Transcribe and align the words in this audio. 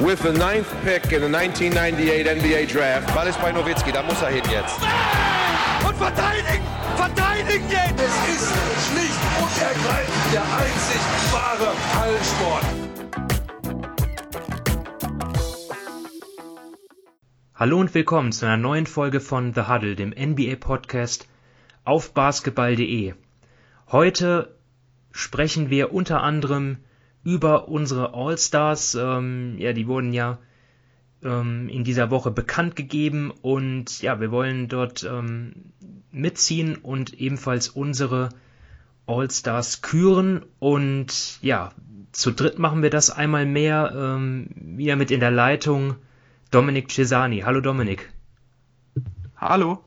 with 0.00 0.20
the 0.22 0.32
ninth 0.32 0.68
pick 0.82 1.12
in 1.12 1.20
the 1.22 1.28
1998 1.28 2.26
NBA 2.26 2.66
Draft. 2.66 3.14
Ball 3.14 3.28
ist 3.28 3.40
bei 3.40 3.52
Nowitzki, 3.52 3.92
da 3.92 4.02
muss 4.02 4.20
er 4.22 4.30
hin 4.30 4.42
jetzt. 4.50 4.76
Und 5.86 5.96
verteidigen! 5.96 6.64
Verteidigen 6.96 7.70
jetzt! 7.70 8.00
Es 8.00 8.14
ist 8.34 8.52
schlicht 8.88 9.20
und 9.40 9.62
ergreifend 9.62 10.32
der 10.32 10.42
einzig 10.42 11.00
wahre 11.32 11.72
Hallensport. 12.00 12.64
Hallo 17.54 17.78
und 17.78 17.94
willkommen 17.94 18.32
zu 18.32 18.46
einer 18.46 18.56
neuen 18.56 18.86
Folge 18.86 19.20
von 19.20 19.54
The 19.54 19.68
Huddle, 19.68 19.94
dem 19.94 20.10
NBA-Podcast 20.10 21.28
auf 21.84 22.12
basketball.de. 22.12 23.14
Heute 23.92 24.56
sprechen 25.12 25.70
wir 25.70 25.92
unter 25.92 26.22
anderem 26.22 26.72
über 26.72 26.93
unsere 27.24 28.14
All-Stars. 28.14 28.94
Ähm, 28.94 29.56
ja, 29.58 29.72
die 29.72 29.86
wurden 29.86 30.12
ja 30.12 30.38
ähm, 31.22 31.68
in 31.68 31.84
dieser 31.84 32.10
Woche 32.10 32.30
bekannt 32.30 32.76
gegeben 32.76 33.32
und 33.42 34.02
ja, 34.02 34.20
wir 34.20 34.30
wollen 34.30 34.68
dort 34.68 35.04
ähm, 35.04 35.54
mitziehen 36.12 36.76
und 36.76 37.14
ebenfalls 37.14 37.68
unsere 37.68 38.28
All-Stars 39.06 39.82
küren 39.82 40.44
und 40.58 41.38
ja, 41.42 41.72
zu 42.12 42.30
dritt 42.30 42.58
machen 42.58 42.82
wir 42.82 42.90
das 42.90 43.10
einmal 43.10 43.46
mehr, 43.46 43.92
ähm, 43.96 44.48
wieder 44.54 44.96
mit 44.96 45.10
in 45.10 45.20
der 45.20 45.32
Leitung 45.32 45.96
Dominik 46.50 46.90
Cesani. 46.90 47.40
Hallo 47.40 47.60
Dominik. 47.60 48.12
Hallo. 49.36 49.82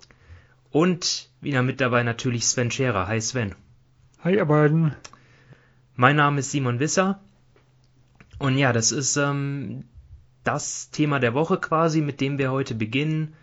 Und 0.69 1.29
wieder 1.39 1.63
mit 1.63 1.79
dabei 1.79 2.03
natürlich 2.03 2.45
Sven 2.45 2.69
Scherer. 2.69 3.07
Hi 3.07 3.21
Sven. 3.21 3.55
Hi 4.23 4.35
ihr 4.35 4.45
beiden. 4.45 4.93
Mein 5.95 6.17
Name 6.17 6.39
ist 6.41 6.51
Simon 6.51 6.79
Wisser 6.79 7.21
und 8.39 8.57
ja, 8.57 8.73
das 8.73 8.91
ist 8.91 9.17
ähm, 9.17 9.85
das 10.43 10.89
Thema 10.91 11.19
der 11.19 11.33
Woche 11.33 11.57
quasi, 11.57 12.01
mit 12.01 12.21
dem 12.21 12.37
wir 12.37 12.51
heute 12.51 12.75
beginnen. 12.75 13.33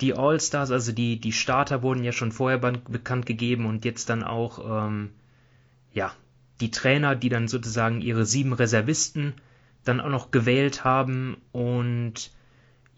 Die 0.00 0.14
All-Stars, 0.14 0.70
also 0.70 0.92
die, 0.92 1.18
die 1.18 1.32
Starter 1.32 1.82
wurden 1.82 2.04
ja 2.04 2.12
schon 2.12 2.32
vorher 2.32 2.58
bekannt 2.58 3.24
gegeben 3.24 3.64
und 3.64 3.84
jetzt 3.84 4.10
dann 4.10 4.22
auch, 4.22 4.86
ähm, 4.86 5.10
ja, 5.92 6.12
die 6.60 6.70
Trainer, 6.70 7.14
die 7.14 7.28
dann 7.28 7.48
sozusagen 7.48 8.00
ihre 8.00 8.26
sieben 8.26 8.52
Reservisten 8.52 9.34
dann 9.84 10.00
auch 10.00 10.10
noch 10.10 10.30
gewählt 10.30 10.84
haben 10.84 11.36
und 11.52 12.30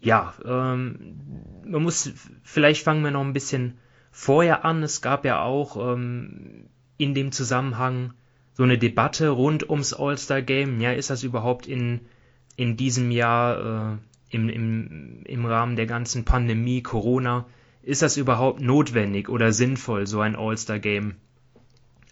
ja, 0.01 0.33
ähm, 0.45 1.19
man 1.65 1.83
muss, 1.83 2.11
vielleicht 2.43 2.83
fangen 2.83 3.03
wir 3.03 3.11
noch 3.11 3.23
ein 3.23 3.33
bisschen 3.33 3.77
vorher 4.11 4.63
an. 4.65 4.81
Es 4.81 5.01
gab 5.01 5.25
ja 5.25 5.41
auch 5.41 5.93
ähm, 5.93 6.69
in 6.97 7.13
dem 7.13 7.31
Zusammenhang 7.31 8.13
so 8.59 8.65
eine 8.65 8.77
Debatte 8.77 9.29
rund 9.29 9.69
ums 9.69 9.93
All-Star-Game. 9.93 10.81
Ja, 10.81 10.91
ist 10.91 11.09
das 11.09 11.23
überhaupt 11.23 11.65
in, 11.65 12.01
in 12.57 12.75
diesem 12.75 13.09
Jahr 13.09 13.93
äh, 13.93 14.35
im, 14.35 14.49
im, 14.49 15.23
im 15.23 15.45
Rahmen 15.45 15.77
der 15.77 15.85
ganzen 15.85 16.25
Pandemie, 16.25 16.83
Corona, 16.83 17.45
ist 17.83 18.01
das 18.01 18.17
überhaupt 18.17 18.59
notwendig 18.59 19.29
oder 19.29 19.53
sinnvoll, 19.53 20.07
so 20.07 20.19
ein 20.19 20.35
All-Star-Game 20.35 21.15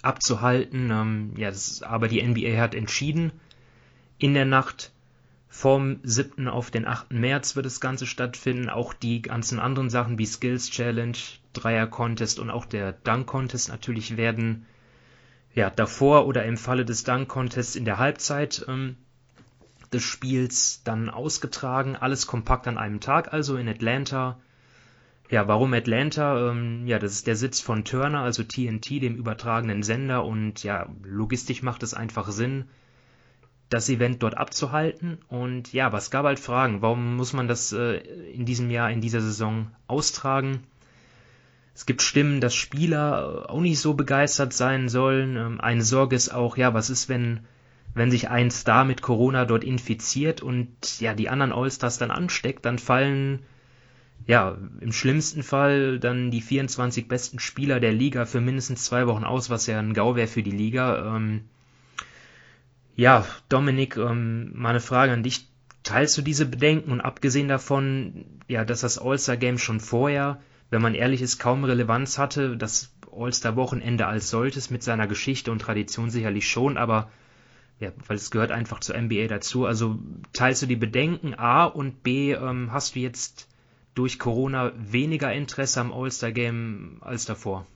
abzuhalten? 0.02 0.90
Ähm, 0.90 1.34
ja, 1.36 1.50
das, 1.50 1.84
aber 1.84 2.08
die 2.08 2.24
NBA 2.26 2.58
hat 2.58 2.76
entschieden, 2.76 3.34
in 4.18 4.34
der 4.34 4.46
Nacht 4.46 4.94
vom 5.50 6.00
7. 6.04 6.48
auf 6.48 6.72
den 6.72 6.88
8. 6.88 7.12
März 7.12 7.58
wird 7.58 7.66
das 7.66 7.82
Ganze 7.82 8.08
stattfinden. 8.08 8.70
Auch 8.70 8.94
die 8.94 9.22
ganzen 9.22 9.60
anderen 9.60 9.90
Sachen 9.90 10.18
wie 10.18 10.26
Skills 10.26 10.70
Challenge, 10.70 11.18
Dreier 11.52 11.88
Contest 11.88 12.40
und 12.40 12.50
auch 12.50 12.64
der 12.64 12.94
Dunk 12.94 13.28
Contest 13.28 13.68
natürlich 13.68 14.16
werden 14.16 14.66
ja, 15.58 15.72
davor 15.72 16.28
oder 16.28 16.46
im 16.46 16.56
Falle 16.56 16.86
des 16.86 17.04
Dunk 17.04 17.30
Contests 17.30 17.76
in 17.76 17.84
der 17.84 17.98
Halbzeit 17.98 18.64
ähm, 18.68 18.96
des 19.92 20.04
Spiels 20.04 20.84
dann 20.84 21.10
ausgetragen. 21.10 21.96
Alles 21.96 22.28
kompakt 22.28 22.68
an 22.68 22.78
einem 22.78 23.00
Tag, 23.00 23.34
also 23.34 23.58
in 23.58 23.68
Atlanta. 23.68 24.38
Ja, 25.32 25.48
warum 25.48 25.74
Atlanta? 25.74 26.52
Ähm, 26.52 26.86
ja, 26.86 27.00
das 27.00 27.14
ist 27.14 27.26
der 27.26 27.36
Sitz 27.36 27.60
von 27.60 27.86
Turner, 27.86 28.22
also 28.22 28.44
TNT, 28.44 29.02
dem 29.02 29.16
übertragenen 29.16 29.82
Sender. 29.82 30.26
Und 30.26 30.62
ja, 30.62 30.88
logistisch 31.02 31.64
macht 31.64 31.82
es 31.82 31.96
einfach 31.96 32.30
Sinn, 32.30 32.66
das 33.70 33.90
Event 33.90 34.22
dort 34.22 34.38
abzuhalten. 34.38 35.18
Und 35.28 35.74
ja, 35.74 35.88
aber 35.88 35.98
es 35.98 36.12
gab 36.12 36.26
halt 36.26 36.38
Fragen. 36.38 36.84
Warum 36.84 37.16
muss 37.16 37.34
man 37.34 37.48
das 37.48 37.74
äh, 37.74 37.96
in 37.96 38.46
diesem 38.46 38.70
Jahr, 38.70 38.92
in 38.92 39.02
dieser 39.02 39.22
Saison 39.22 39.72
austragen? 39.88 40.60
Es 41.78 41.86
gibt 41.86 42.02
Stimmen, 42.02 42.42
dass 42.42 42.56
Spieler 42.56 43.46
äh, 43.46 43.52
auch 43.52 43.62
nicht 43.62 43.80
so 43.80 43.94
begeistert 43.94 44.52
sein 44.52 44.90
sollen. 44.90 45.38
Ähm, 45.38 45.62
eine 45.62 45.84
Sorge 45.84 46.16
ist 46.16 46.34
auch, 46.34 46.58
ja, 46.58 46.74
was 46.74 46.90
ist, 46.90 47.08
wenn, 47.08 47.42
wenn 47.94 48.10
sich 48.10 48.30
ein 48.30 48.50
Star 48.50 48.84
mit 48.84 49.04
Corona 49.04 49.46
dort 49.46 49.64
infiziert 49.64 50.42
und 50.42 50.70
ja, 51.00 51.14
die 51.14 51.30
anderen 51.30 51.52
Allstars 51.52 52.00
dann 52.00 52.10
ansteckt, 52.10 52.66
dann 52.66 52.80
fallen 52.80 53.44
ja, 54.26 54.58
im 54.82 54.92
schlimmsten 54.92 55.44
Fall 55.44 56.00
dann 56.00 56.32
die 56.32 56.42
24 56.42 57.08
besten 57.08 57.38
Spieler 57.38 57.80
der 57.80 57.94
Liga 57.94 58.26
für 58.26 58.42
mindestens 58.42 58.84
zwei 58.84 59.06
Wochen 59.06 59.24
aus, 59.24 59.52
was 59.52 59.68
ja 59.68 59.78
ein 59.78 59.94
GAU 59.94 60.16
wäre 60.16 60.28
für 60.28 60.42
die 60.42 60.50
Liga. 60.50 61.16
Ähm, 61.16 61.42
ja, 62.96 63.24
Dominik, 63.50 63.98
ähm, 63.98 64.52
mal 64.56 64.72
eine 64.72 64.80
Frage 64.80 65.14
an 65.14 65.22
dich. 65.22 65.48
Teilst 65.84 66.18
du 66.18 66.24
diese 66.24 66.48
Bedenken 66.48 66.92
und 66.92 67.02
abgesehen 67.02 67.48
davon, 67.48 68.26
ja, 68.48 68.66
dass 68.66 68.82
das 68.82 68.98
All-Star-Game 68.98 69.60
schon 69.60 69.80
vorher 69.80 70.40
wenn 70.70 70.82
man 70.82 70.96
ehrlich 70.96 71.22
ist, 71.22 71.40
kaum 71.40 71.64
Relevanz 71.64 72.18
hatte. 72.18 72.58
Das 72.58 72.94
All-Star-Wochenende 73.12 74.06
als 74.06 74.30
solches 74.30 74.70
mit 74.70 74.84
seiner 74.84 75.08
Geschichte 75.08 75.52
und 75.52 75.60
Tradition 75.60 76.10
sicherlich 76.10 76.48
schon, 76.48 76.78
aber 76.78 77.10
ja, 77.80 77.92
weil 78.08 78.18
es 78.18 78.32
gehört 78.32 78.52
einfach 78.52 78.80
zur 78.80 79.00
NBA 79.00 79.28
dazu. 79.28 79.66
Also 79.66 80.00
teilst 80.34 80.64
du 80.64 80.66
die 80.66 80.76
Bedenken 80.76 81.36
A 81.36 81.66
und 81.66 82.04
B, 82.04 82.34
ähm, 82.34 82.72
hast 82.72 82.96
du 82.96 83.00
jetzt 83.00 83.48
durch 83.94 84.20
Corona 84.20 84.72
weniger 84.78 85.32
Interesse 85.34 85.82
am 85.82 85.94
All-Star-Game 85.94 86.98
als 87.02 87.26
davor? 87.26 87.68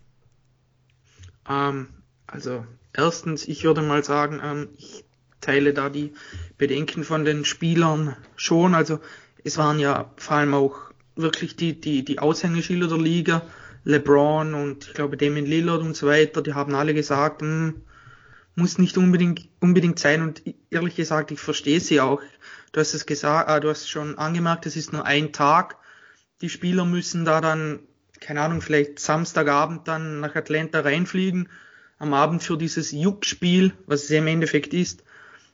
Ähm, 1.48 1.88
also 2.28 2.66
erstens, 2.94 3.48
ich 3.48 3.64
würde 3.64 3.82
mal 3.82 4.04
sagen, 4.04 4.40
ähm, 4.44 4.70
ich 4.78 5.04
teile 5.40 5.74
da 5.74 5.90
die 5.90 6.14
Bedenken 6.58 7.04
von 7.04 7.26
den 7.26 7.46
Spielern 7.46 8.16
schon. 8.36 8.76
Also 8.76 9.00
es 9.44 9.58
waren 9.58 9.80
ja 9.80 10.12
vor 10.18 10.38
allem 10.38 10.54
auch 10.54 10.91
wirklich 11.22 11.56
die, 11.56 11.80
die, 11.80 12.04
die 12.04 12.20
Aushängeschilder 12.20 12.88
der 12.88 12.98
Liga, 12.98 13.42
LeBron 13.84 14.54
und 14.54 14.88
ich 14.88 14.94
glaube 14.94 15.18
Damien 15.18 15.46
Lillard 15.46 15.82
und 15.82 15.96
so 15.96 16.08
weiter, 16.08 16.42
die 16.42 16.54
haben 16.54 16.76
alle 16.76 16.94
gesagt, 16.94 17.42
hm, 17.42 17.82
muss 18.56 18.78
nicht 18.78 18.98
unbedingt, 18.98 19.48
unbedingt 19.60 20.00
sein 20.00 20.22
und 20.22 20.44
ehrlich 20.70 20.96
gesagt, 20.96 21.32
ich 21.32 21.40
verstehe 21.40 21.80
sie 21.80 22.02
auch. 22.02 22.22
Du 22.72 22.80
hast 22.80 22.94
es 22.94 23.06
gesagt, 23.06 23.50
äh, 23.50 23.60
du 23.60 23.70
hast 23.70 23.90
schon 23.90 24.18
angemerkt, 24.18 24.66
es 24.66 24.76
ist 24.76 24.94
nur 24.94 25.06
ein 25.06 25.32
Tag. 25.34 25.78
Die 26.42 26.50
Spieler 26.50 26.86
müssen 26.86 27.26
da 27.26 27.42
dann, 27.42 27.80
keine 28.20 28.42
Ahnung, 28.42 28.62
vielleicht 28.62 29.00
Samstagabend 29.00 29.88
dann 29.88 30.20
nach 30.20 30.36
Atlanta 30.36 30.82
reinfliegen, 30.82 31.50
am 31.98 32.14
Abend 32.14 32.44
für 32.44 32.58
dieses 32.58 32.92
Juck-Spiel, 32.92 33.74
was 33.86 34.04
es 34.04 34.10
im 34.12 34.28
Endeffekt 34.28 34.74
ist, 34.74 35.04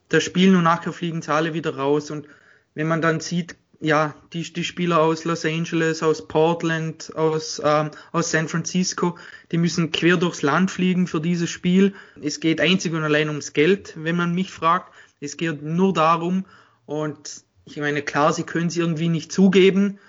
das 0.09 0.23
Spiel 0.23 0.55
und 0.55 0.63
nachher 0.63 0.93
fliegen 0.93 1.21
sie 1.21 1.33
alle 1.33 1.53
wieder 1.53 1.75
raus 1.75 2.11
und 2.11 2.27
wenn 2.73 2.87
man 2.87 3.01
dann 3.01 3.19
sieht, 3.19 3.55
ja, 3.79 4.15
die, 4.33 4.41
die 4.41 4.63
Spieler 4.63 4.99
aus 4.99 5.23
Los 5.23 5.45
Angeles, 5.45 6.01
aus 6.01 6.27
Portland, 6.27 7.15
aus, 7.15 7.61
ähm, 7.63 7.91
aus 8.11 8.31
San 8.31 8.47
Francisco, 8.47 9.17
die 9.51 9.57
müssen 9.57 9.91
quer 9.91 10.17
durchs 10.17 10.41
Land 10.41 10.71
fliegen 10.71 11.07
für 11.07 11.21
dieses 11.21 11.49
Spiel. 11.49 11.93
Es 12.21 12.39
geht 12.39 12.59
einzig 12.59 12.93
und 12.93 13.03
allein 13.03 13.29
ums 13.29 13.53
Geld, 13.53 13.93
wenn 13.95 14.15
man 14.15 14.33
mich 14.33 14.51
fragt. 14.51 14.93
Es 15.19 15.37
geht 15.37 15.61
nur 15.61 15.93
darum 15.93 16.45
und 16.85 17.43
ich 17.65 17.77
meine, 17.77 18.01
klar, 18.01 18.33
sie 18.33 18.43
können 18.43 18.67
es 18.67 18.77
irgendwie 18.77 19.09
nicht 19.09 19.31
zugeben, 19.31 19.99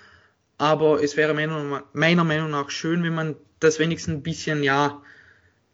aber 0.57 1.03
es 1.03 1.17
wäre 1.17 1.33
meiner, 1.33 1.83
meiner 1.93 2.23
Meinung 2.23 2.51
nach 2.51 2.69
schön, 2.69 3.03
wenn 3.03 3.13
man 3.13 3.35
das 3.59 3.79
wenigstens 3.79 4.15
ein 4.15 4.23
bisschen, 4.23 4.63
ja, 4.63 5.01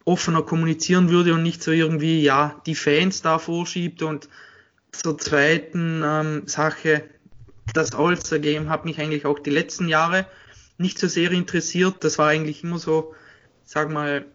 offener 0.03 0.43
kommunizieren 0.43 1.09
würde 1.09 1.33
und 1.33 1.43
nicht 1.43 1.63
so 1.63 1.71
irgendwie, 1.71 2.21
ja, 2.21 2.61
die 2.65 2.75
Fans 2.75 3.21
da 3.21 3.39
vorschiebt 3.39 4.03
und 4.03 4.29
zur 4.91 5.17
zweiten 5.17 6.03
ähm, 6.05 6.43
Sache, 6.47 7.03
das 7.73 7.93
All-Star-Game 7.93 8.69
hat 8.69 8.85
mich 8.85 8.99
eigentlich 8.99 9.25
auch 9.25 9.39
die 9.39 9.49
letzten 9.49 9.87
Jahre 9.87 10.25
nicht 10.77 10.99
so 10.99 11.07
sehr 11.07 11.31
interessiert. 11.31 12.03
Das 12.03 12.17
war 12.17 12.27
eigentlich 12.27 12.63
immer 12.63 12.79
so, 12.79 13.13
sag 13.63 13.89
mal, 13.89 14.25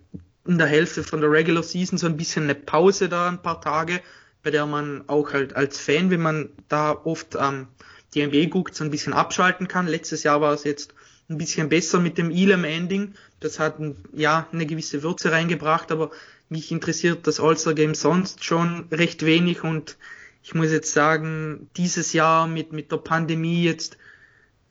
in 0.46 0.58
der 0.58 0.66
Hälfte 0.66 1.02
von 1.02 1.20
der 1.20 1.30
Regular 1.30 1.62
Season 1.62 1.98
so 1.98 2.06
ein 2.06 2.16
bisschen 2.16 2.44
eine 2.44 2.54
Pause 2.54 3.08
da, 3.08 3.28
ein 3.28 3.42
paar 3.42 3.60
Tage, 3.60 4.00
bei 4.42 4.50
der 4.50 4.66
man 4.66 5.04
auch 5.06 5.32
halt 5.32 5.54
als 5.54 5.78
Fan, 5.78 6.10
wenn 6.10 6.22
man 6.22 6.50
da 6.68 6.92
oft 6.92 7.36
ähm, 7.38 7.68
die 8.14 8.26
NBA 8.26 8.46
guckt, 8.46 8.74
so 8.74 8.84
ein 8.84 8.90
bisschen 8.90 9.12
abschalten 9.12 9.68
kann. 9.68 9.86
Letztes 9.86 10.22
Jahr 10.22 10.40
war 10.40 10.52
es 10.52 10.64
jetzt 10.64 10.94
ein 11.28 11.38
bisschen 11.38 11.68
besser 11.68 12.00
mit 12.00 12.18
dem 12.18 12.30
Elam 12.30 12.64
Ending. 12.64 13.14
Das 13.38 13.58
hat 13.58 13.76
ja 14.12 14.48
eine 14.52 14.66
gewisse 14.66 15.02
Würze 15.02 15.30
reingebracht, 15.30 15.92
aber 15.92 16.10
mich 16.48 16.72
interessiert 16.72 17.26
das 17.26 17.38
All-Star 17.38 17.74
Game 17.74 17.94
sonst 17.94 18.44
schon 18.44 18.86
recht 18.90 19.24
wenig 19.24 19.62
und 19.62 19.96
ich 20.42 20.54
muss 20.54 20.70
jetzt 20.70 20.92
sagen, 20.92 21.68
dieses 21.76 22.12
Jahr 22.12 22.46
mit, 22.46 22.72
mit 22.72 22.92
der 22.92 22.96
Pandemie 22.98 23.64
jetzt, 23.64 23.98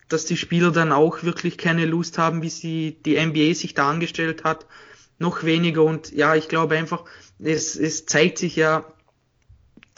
dass 0.08 0.26
die 0.26 0.38
Spieler 0.38 0.72
dann 0.72 0.92
auch 0.92 1.24
wirklich 1.24 1.58
keine 1.58 1.86
Lust 1.86 2.18
haben, 2.18 2.42
wie 2.42 2.50
sie 2.50 2.98
die 3.06 3.24
NBA 3.24 3.54
sich 3.54 3.76
da 3.76 3.90
angestellt 3.90 4.44
hat, 4.44 4.66
noch 5.20 5.44
weniger. 5.44 5.84
Und 5.84 6.12
ja, 6.12 6.36
ich 6.36 6.48
glaube 6.48 6.76
einfach, 6.76 7.06
es, 7.38 7.76
es 7.76 8.06
zeigt 8.06 8.40
sich 8.40 8.56
ja, 8.56 8.86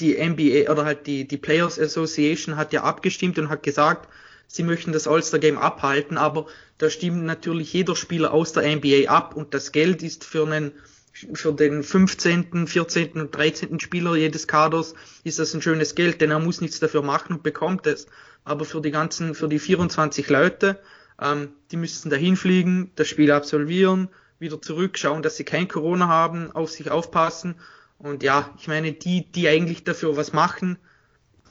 die 0.02 0.18
NBA 0.18 0.72
oder 0.72 0.84
halt 0.84 1.08
die, 1.08 1.28
die 1.28 1.38
Players 1.38 1.80
Association 1.80 2.58
hat 2.58 2.74
ja 2.74 2.84
abgestimmt 2.84 3.38
und 3.38 3.50
hat 3.50 3.64
gesagt, 3.64 4.10
sie 4.48 4.64
möchten 4.64 4.92
das 4.92 5.08
All-Star-Game 5.08 5.58
abhalten, 5.58 6.18
aber 6.18 6.48
da 6.80 6.90
stimmt 6.90 7.24
natürlich 7.24 7.72
jeder 7.72 7.96
Spieler 7.96 8.34
aus 8.34 8.52
der 8.52 8.76
NBA 8.76 9.10
ab 9.10 9.36
und 9.36 9.54
das 9.54 9.72
Geld 9.72 10.02
ist 10.02 10.26
für 10.26 10.46
einen 10.46 10.72
für 11.12 11.54
den 11.54 11.84
15., 11.84 12.68
14. 12.68 13.14
und 13.14 13.36
13. 13.36 13.80
Spieler 13.80 14.16
jedes 14.16 14.48
Kaders 14.48 14.94
ist 15.24 15.40
das 15.40 15.54
ein 15.54 15.62
schönes 15.62 15.96
Geld, 15.96 16.22
denn 16.22 16.32
er 16.32 16.40
muss 16.40 16.62
nichts 16.62 16.80
dafür 16.80 17.02
machen 17.02 17.38
und 17.38 17.44
bekommt 17.44 17.86
es. 17.88 18.08
Aber 18.44 18.66
für 18.66 18.82
die 18.82 18.92
ganzen, 18.92 19.36
für 19.36 19.48
die 19.48 19.60
24 19.60 20.30
Leute, 20.30 20.80
ähm, 21.22 21.50
die 21.72 21.78
müssten 21.78 22.10
dahin 22.10 22.36
fliegen, 22.36 22.92
das 22.96 23.08
Spiel 23.08 23.32
absolvieren, 23.32 24.10
wieder 24.40 24.62
zurückschauen, 24.62 25.22
dass 25.22 25.38
sie 25.38 25.44
kein 25.44 25.68
Corona 25.68 26.08
haben, 26.08 26.52
auf 26.52 26.72
sich 26.72 26.90
aufpassen. 26.90 27.56
Und 28.00 28.24
ja, 28.24 28.50
ich 28.58 28.68
meine, 28.68 28.94
die, 28.94 29.32
die 29.32 29.48
eigentlich 29.48 29.84
dafür 29.84 30.18
was 30.18 30.34
machen, 30.34 30.78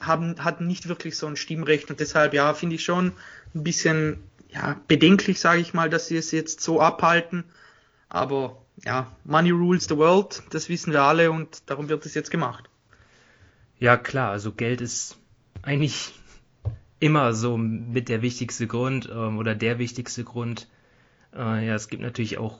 haben, 0.01 0.43
hatten 0.43 0.67
nicht 0.67 0.89
wirklich 0.89 1.17
so 1.17 1.27
ein 1.27 1.37
Stimmrecht 1.37 1.89
und 1.89 1.99
deshalb, 1.99 2.33
ja, 2.33 2.53
finde 2.53 2.75
ich 2.75 2.83
schon 2.83 3.13
ein 3.55 3.63
bisschen 3.63 4.23
ja, 4.49 4.79
bedenklich, 4.87 5.39
sage 5.39 5.61
ich 5.61 5.73
mal, 5.73 5.89
dass 5.89 6.07
sie 6.07 6.17
es 6.17 6.31
jetzt 6.31 6.61
so 6.61 6.81
abhalten. 6.81 7.45
Aber 8.09 8.60
ja, 8.83 9.11
Money 9.23 9.51
rules 9.51 9.85
the 9.87 9.97
world, 9.97 10.43
das 10.51 10.69
wissen 10.69 10.93
wir 10.93 11.03
alle 11.03 11.31
und 11.31 11.69
darum 11.69 11.89
wird 11.89 12.05
es 12.05 12.13
jetzt 12.13 12.31
gemacht. 12.31 12.69
Ja, 13.79 13.97
klar, 13.97 14.31
also 14.31 14.51
Geld 14.51 14.81
ist 14.81 15.17
eigentlich 15.61 16.13
immer 16.99 17.33
so 17.33 17.57
mit 17.57 18.09
der 18.09 18.21
wichtigste 18.21 18.67
Grund 18.67 19.09
ähm, 19.11 19.37
oder 19.37 19.55
der 19.55 19.79
wichtigste 19.79 20.23
Grund. 20.23 20.67
Äh, 21.35 21.65
ja, 21.65 21.75
es 21.75 21.87
gibt 21.87 22.03
natürlich 22.03 22.37
auch 22.37 22.59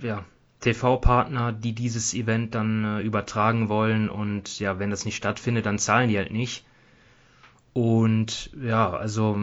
ja, 0.00 0.24
TV-Partner, 0.60 1.52
die 1.52 1.72
dieses 1.72 2.14
Event 2.14 2.54
dann 2.54 2.84
äh, 2.84 3.00
übertragen 3.00 3.68
wollen 3.68 4.08
und 4.08 4.60
ja, 4.60 4.78
wenn 4.78 4.90
das 4.90 5.04
nicht 5.04 5.16
stattfindet, 5.16 5.66
dann 5.66 5.78
zahlen 5.78 6.08
die 6.08 6.18
halt 6.18 6.32
nicht. 6.32 6.64
Und 7.72 8.50
ja, 8.60 8.90
also 8.90 9.36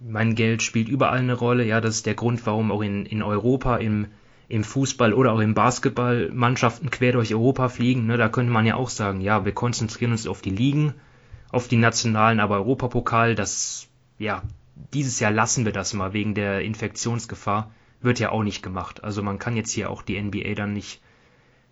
mein 0.00 0.34
Geld 0.34 0.62
spielt 0.62 0.88
überall 0.88 1.18
eine 1.18 1.34
Rolle. 1.34 1.64
Ja, 1.64 1.80
das 1.80 1.96
ist 1.96 2.06
der 2.06 2.14
Grund, 2.14 2.44
warum 2.46 2.70
auch 2.70 2.82
in, 2.82 3.06
in 3.06 3.22
Europa 3.22 3.76
im, 3.76 4.06
im 4.50 4.64
Fußball 4.64 5.14
oder 5.14 5.32
auch 5.32 5.38
im 5.38 5.54
Basketball 5.54 6.28
Mannschaften 6.32 6.90
quer 6.90 7.12
durch 7.12 7.32
Europa 7.32 7.68
fliegen. 7.68 8.06
Ne, 8.06 8.16
da 8.16 8.28
könnte 8.28 8.52
man 8.52 8.66
ja 8.66 8.74
auch 8.74 8.90
sagen, 8.90 9.20
ja, 9.20 9.44
wir 9.44 9.52
konzentrieren 9.52 10.10
uns 10.10 10.26
auf 10.26 10.42
die 10.42 10.50
Ligen, 10.50 10.94
auf 11.50 11.68
die 11.68 11.76
nationalen, 11.76 12.40
aber 12.40 12.56
Europapokal, 12.56 13.36
das, 13.36 13.88
ja, 14.18 14.42
dieses 14.92 15.20
Jahr 15.20 15.30
lassen 15.30 15.64
wir 15.64 15.72
das 15.72 15.94
mal 15.94 16.12
wegen 16.12 16.34
der 16.34 16.62
Infektionsgefahr. 16.62 17.70
Wird 18.02 18.18
ja 18.18 18.30
auch 18.30 18.42
nicht 18.42 18.62
gemacht. 18.62 19.04
Also 19.04 19.22
man 19.22 19.38
kann 19.38 19.56
jetzt 19.56 19.70
hier 19.70 19.88
auch 19.88 20.02
die 20.02 20.20
NBA 20.20 20.54
dann 20.54 20.72
nicht 20.72 21.00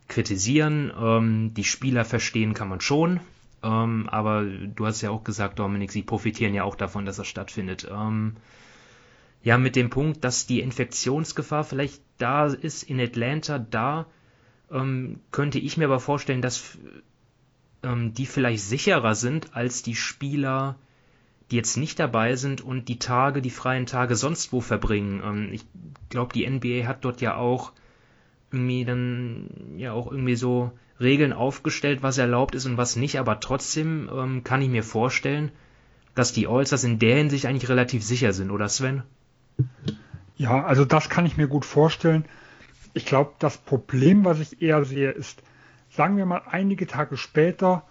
kritisieren. 0.06 0.92
Ähm, 1.00 1.54
die 1.54 1.64
Spieler 1.64 2.04
verstehen 2.04 2.54
kann 2.54 2.68
man 2.68 2.80
schon. 2.80 3.18
Ähm, 3.64 4.08
aber 4.08 4.44
du 4.44 4.86
hast 4.86 5.02
ja 5.02 5.10
auch 5.10 5.24
gesagt, 5.24 5.58
Dominik, 5.58 5.90
sie 5.90 6.02
profitieren 6.02 6.54
ja 6.54 6.62
auch 6.62 6.76
davon, 6.76 7.06
dass 7.06 7.16
das 7.16 7.26
stattfindet. 7.26 7.88
Ähm, 7.90 8.36
ja, 9.42 9.58
mit 9.58 9.76
dem 9.76 9.90
Punkt, 9.90 10.24
dass 10.24 10.46
die 10.46 10.60
Infektionsgefahr 10.60 11.64
vielleicht 11.64 12.02
da 12.18 12.46
ist 12.46 12.82
in 12.82 13.00
Atlanta, 13.00 13.58
da 13.58 14.06
ähm, 14.70 15.20
könnte 15.30 15.58
ich 15.58 15.76
mir 15.76 15.86
aber 15.86 16.00
vorstellen, 16.00 16.42
dass 16.42 16.76
ähm, 17.82 18.12
die 18.14 18.26
vielleicht 18.26 18.64
sicherer 18.64 19.14
sind 19.14 19.54
als 19.54 19.82
die 19.82 19.94
Spieler, 19.94 20.76
die 21.50 21.56
jetzt 21.56 21.76
nicht 21.76 21.98
dabei 21.98 22.36
sind 22.36 22.60
und 22.60 22.88
die 22.88 22.98
Tage, 22.98 23.40
die 23.40 23.50
freien 23.50 23.86
Tage 23.86 24.16
sonst 24.16 24.52
wo 24.52 24.60
verbringen. 24.60 25.22
Ähm, 25.24 25.48
ich 25.52 25.64
glaube, 26.10 26.32
die 26.32 26.48
NBA 26.48 26.86
hat 26.86 27.04
dort 27.04 27.20
ja 27.20 27.36
auch 27.36 27.72
irgendwie 28.50 28.84
dann 28.84 29.48
ja 29.76 29.92
auch 29.92 30.10
irgendwie 30.10 30.36
so 30.36 30.72
Regeln 31.00 31.32
aufgestellt, 31.32 32.02
was 32.02 32.18
erlaubt 32.18 32.54
ist 32.54 32.66
und 32.66 32.76
was 32.76 32.96
nicht, 32.96 33.18
aber 33.18 33.40
trotzdem 33.40 34.10
ähm, 34.12 34.44
kann 34.44 34.62
ich 34.62 34.68
mir 34.68 34.82
vorstellen, 34.82 35.52
dass 36.14 36.32
die 36.32 36.48
Allstars 36.48 36.82
in 36.82 36.98
der 36.98 37.16
Hinsicht 37.16 37.46
eigentlich 37.46 37.68
relativ 37.68 38.02
sicher 38.02 38.32
sind, 38.32 38.50
oder 38.50 38.68
Sven? 38.68 39.04
Ja, 40.36 40.64
also 40.64 40.84
das 40.84 41.08
kann 41.08 41.26
ich 41.26 41.36
mir 41.36 41.48
gut 41.48 41.64
vorstellen. 41.64 42.24
Ich 42.94 43.04
glaube, 43.06 43.32
das 43.38 43.58
Problem, 43.58 44.24
was 44.24 44.40
ich 44.40 44.62
eher 44.62 44.84
sehe, 44.84 45.10
ist, 45.10 45.42
sagen 45.90 46.16
wir 46.16 46.26
mal, 46.26 46.42
einige 46.46 46.86
Tage 46.86 47.16
später 47.16 47.84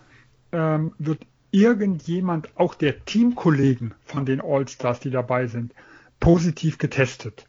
ähm, 0.51 0.93
wird 0.97 1.25
irgendjemand, 1.51 2.49
auch 2.57 2.75
der 2.75 3.05
Teamkollegen 3.05 3.93
von 4.03 4.25
den 4.25 4.41
Allstars, 4.41 4.99
die 4.99 5.11
dabei 5.11 5.47
sind, 5.47 5.73
positiv 6.19 6.77
getestet. 6.77 7.47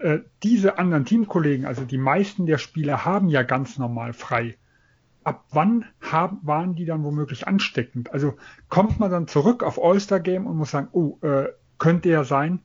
Äh, 0.00 0.20
diese 0.42 0.78
anderen 0.78 1.04
Teamkollegen, 1.04 1.66
also 1.66 1.84
die 1.84 1.98
meisten 1.98 2.46
der 2.46 2.58
Spieler 2.58 3.04
haben 3.04 3.28
ja 3.28 3.42
ganz 3.42 3.78
normal 3.78 4.12
frei 4.12 4.56
ab 5.26 5.44
wann 5.50 5.84
haben, 6.00 6.38
waren 6.42 6.76
die 6.76 6.84
dann 6.84 7.02
womöglich 7.02 7.48
ansteckend? 7.48 8.12
Also 8.12 8.34
kommt 8.68 9.00
man 9.00 9.10
dann 9.10 9.26
zurück 9.26 9.64
auf 9.64 9.82
All-Star 9.82 10.20
Game 10.20 10.46
und 10.46 10.56
muss 10.56 10.70
sagen, 10.70 10.88
oh, 10.92 11.18
äh, 11.20 11.48
könnte 11.78 12.08
ja 12.10 12.22
sein, 12.22 12.60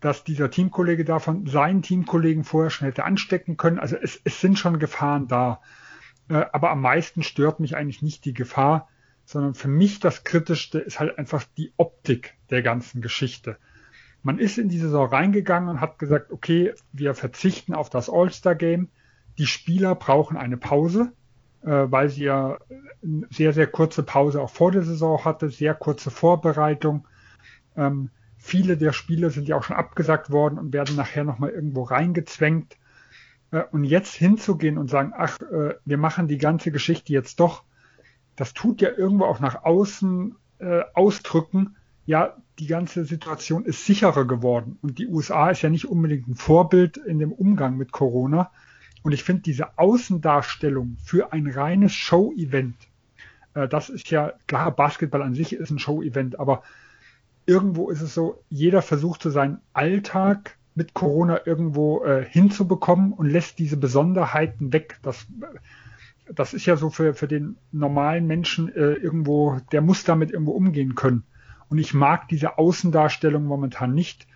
dass 0.00 0.24
dieser 0.24 0.50
Teamkollege 0.50 1.04
davon 1.04 1.46
seinen 1.46 1.82
Teamkollegen 1.82 2.44
vorher 2.44 2.70
schon 2.70 2.86
hätte 2.86 3.04
anstecken 3.04 3.56
können. 3.56 3.78
Also 3.78 3.96
es, 3.96 4.20
es 4.24 4.40
sind 4.40 4.58
schon 4.58 4.78
Gefahren 4.78 5.28
da. 5.28 5.60
Äh, 6.28 6.44
aber 6.52 6.70
am 6.70 6.80
meisten 6.80 7.22
stört 7.22 7.60
mich 7.60 7.76
eigentlich 7.76 8.02
nicht 8.02 8.24
die 8.24 8.34
Gefahr, 8.34 8.88
sondern 9.24 9.54
für 9.54 9.68
mich 9.68 10.00
das 10.00 10.24
Kritischste 10.24 10.78
ist 10.78 11.00
halt 11.00 11.18
einfach 11.18 11.44
die 11.56 11.72
Optik 11.76 12.34
der 12.50 12.62
ganzen 12.62 13.00
Geschichte. 13.00 13.56
Man 14.22 14.38
ist 14.38 14.58
in 14.58 14.68
die 14.68 14.78
Saison 14.78 15.08
reingegangen 15.08 15.68
und 15.68 15.80
hat 15.80 15.98
gesagt, 15.98 16.32
okay, 16.32 16.74
wir 16.92 17.14
verzichten 17.14 17.74
auf 17.74 17.90
das 17.90 18.10
All-Star 18.10 18.54
Game. 18.54 18.88
Die 19.38 19.46
Spieler 19.46 19.94
brauchen 19.94 20.36
eine 20.36 20.56
Pause 20.56 21.12
äh, 21.66 21.90
weil 21.90 22.08
sie 22.08 22.24
ja 22.24 22.58
eine 23.02 23.26
sehr, 23.30 23.52
sehr 23.52 23.66
kurze 23.66 24.02
Pause 24.02 24.40
auch 24.40 24.50
vor 24.50 24.72
der 24.72 24.82
Saison 24.82 25.24
hatte, 25.24 25.50
sehr 25.50 25.74
kurze 25.74 26.10
Vorbereitung. 26.10 27.06
Ähm, 27.76 28.10
viele 28.36 28.76
der 28.76 28.92
Spiele 28.92 29.30
sind 29.30 29.48
ja 29.48 29.56
auch 29.56 29.64
schon 29.64 29.76
abgesagt 29.76 30.30
worden 30.30 30.58
und 30.58 30.72
werden 30.72 30.96
nachher 30.96 31.24
nochmal 31.24 31.50
irgendwo 31.50 31.82
reingezwängt. 31.82 32.76
Äh, 33.50 33.62
und 33.72 33.84
jetzt 33.84 34.14
hinzugehen 34.14 34.78
und 34.78 34.90
sagen, 34.90 35.12
ach, 35.16 35.40
äh, 35.40 35.74
wir 35.84 35.98
machen 35.98 36.28
die 36.28 36.38
ganze 36.38 36.70
Geschichte 36.70 37.12
jetzt 37.12 37.40
doch, 37.40 37.64
das 38.36 38.54
tut 38.54 38.80
ja 38.80 38.90
irgendwo 38.90 39.24
auch 39.24 39.40
nach 39.40 39.64
außen 39.64 40.36
äh, 40.58 40.82
ausdrücken, 40.94 41.76
ja, 42.04 42.36
die 42.58 42.66
ganze 42.66 43.04
Situation 43.04 43.64
ist 43.64 43.84
sicherer 43.84 44.26
geworden. 44.26 44.78
Und 44.80 44.98
die 44.98 45.08
USA 45.08 45.50
ist 45.50 45.62
ja 45.62 45.68
nicht 45.68 45.86
unbedingt 45.86 46.28
ein 46.28 46.36
Vorbild 46.36 46.96
in 46.96 47.18
dem 47.18 47.32
Umgang 47.32 47.76
mit 47.76 47.92
Corona. 47.92 48.50
Und 49.02 49.12
ich 49.12 49.24
finde 49.24 49.42
diese 49.42 49.78
Außendarstellung 49.78 50.96
für 51.02 51.32
ein 51.32 51.46
reines 51.48 51.92
Show-Event, 51.92 52.76
das 53.52 53.88
ist 53.88 54.10
ja 54.10 54.34
klar, 54.46 54.70
Basketball 54.70 55.22
an 55.22 55.34
sich 55.34 55.54
ist 55.54 55.70
ein 55.70 55.78
Show-Event, 55.78 56.38
aber 56.38 56.62
irgendwo 57.46 57.90
ist 57.90 58.02
es 58.02 58.14
so, 58.14 58.42
jeder 58.50 58.82
versucht 58.82 59.22
so 59.22 59.30
seinen 59.30 59.60
Alltag 59.72 60.56
mit 60.74 60.92
Corona 60.92 61.40
irgendwo 61.46 62.04
äh, 62.04 62.24
hinzubekommen 62.24 63.12
und 63.12 63.30
lässt 63.30 63.58
diese 63.58 63.76
Besonderheiten 63.76 64.72
weg. 64.72 64.98
Das, 65.02 65.26
das 66.32 66.52
ist 66.52 66.66
ja 66.66 66.76
so 66.76 66.90
für, 66.90 67.14
für 67.14 67.28
den 67.28 67.56
normalen 67.72 68.26
Menschen 68.26 68.68
äh, 68.74 68.92
irgendwo, 68.92 69.58
der 69.72 69.80
muss 69.80 70.04
damit 70.04 70.32
irgendwo 70.32 70.52
umgehen 70.52 70.94
können. 70.94 71.24
Und 71.68 71.78
ich 71.78 71.94
mag 71.94 72.28
diese 72.28 72.58
Außendarstellung 72.58 73.44
momentan 73.44 73.94
nicht, 73.94 74.26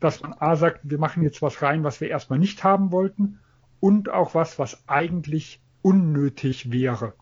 dass 0.00 0.22
man 0.22 0.32
A 0.34 0.56
sagt, 0.56 0.80
wir 0.84 0.98
machen 0.98 1.22
jetzt 1.22 1.42
was 1.42 1.62
rein, 1.62 1.84
was 1.84 2.00
wir 2.00 2.08
erstmal 2.08 2.38
nicht 2.38 2.64
haben 2.64 2.90
wollten 2.90 3.38
und 3.80 4.08
auch 4.08 4.34
was, 4.34 4.58
was 4.58 4.88
eigentlich 4.88 5.60
unnötig 5.82 6.72
wäre. 6.72 7.14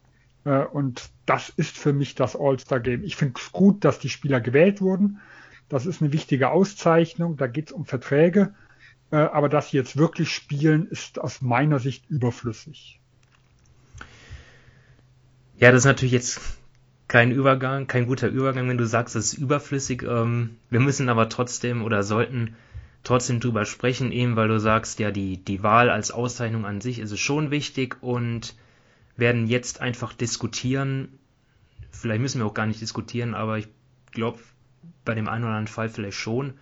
Äh, 0.45 0.65
und 0.65 1.11
das 1.27 1.49
ist 1.51 1.77
für 1.77 1.93
mich 1.93 2.15
das 2.15 2.37
All-Star-Game. 2.37 3.05
Ich 3.05 3.17
finde 3.17 3.41
es 3.41 3.53
gut, 3.53 3.85
dass 3.85 3.99
die 3.99 4.09
Spieler 4.09 4.41
gewählt 4.41 4.81
wurden. 4.81 5.21
Das 5.69 5.87
ist 5.87 6.03
eine 6.03 6.13
wichtige 6.13 6.51
Auszeichnung. 6.51 7.37
Da 7.37 7.47
geht 7.47 7.69
es 7.69 7.73
um 7.73 7.85
Verträge. 7.85 8.55
Äh, 9.11 9.17
aber 9.17 9.49
dass 9.49 9.71
sie 9.71 9.77
jetzt 9.77 9.97
wirklich 9.97 10.31
spielen, 10.31 10.87
ist 10.89 11.19
aus 11.19 11.43
meiner 11.43 11.79
Sicht 11.79 12.09
überflüssig. 12.09 12.99
Ja, 15.59 15.71
das 15.71 15.81
ist 15.81 15.87
natürlich 15.87 16.13
jetzt 16.13 16.41
kein 17.09 17.31
Übergang, 17.31 17.87
kein 17.87 18.07
guter 18.07 18.29
Übergang, 18.29 18.69
wenn 18.69 18.79
du 18.79 18.87
sagst, 18.87 19.15
es 19.17 19.35
ist 19.35 19.39
überflüssig. 19.39 20.03
Ähm, 20.03 20.57
wir 20.71 20.81
müssen 20.81 21.09
aber 21.09 21.29
trotzdem 21.29 21.83
oder 21.83 22.03
sollten 22.03 22.57
trotzdem 23.05 23.41
drüber 23.41 23.65
sprechen, 23.65 24.13
eben 24.13 24.37
weil 24.37 24.49
du 24.49 24.59
sagst, 24.59 24.99
ja, 24.99 25.11
die, 25.11 25.37
die 25.37 25.63
Wahl 25.63 25.91
als 25.91 26.11
Auszeichnung 26.11 26.65
an 26.65 26.81
sich 26.81 26.99
ist 26.99 27.11
es 27.11 27.21
schon 27.21 27.51
wichtig 27.51 27.97
und 28.01 28.55
werden 29.17 29.47
jetzt 29.47 29.81
einfach 29.81 30.13
diskutieren. 30.13 31.19
Vielleicht 31.91 32.21
müssen 32.21 32.41
wir 32.41 32.47
auch 32.47 32.55
gar 32.55 32.67
nicht 32.67 32.81
diskutieren, 32.81 33.35
aber 33.35 33.59
ich 33.59 33.69
glaube, 34.11 34.39
bei 35.05 35.15
dem 35.15 35.29
einen 35.29 35.45
oder 35.45 35.55
anderen 35.55 35.75
Fall 35.75 35.89
vielleicht 35.89 36.17
schon. 36.17 36.55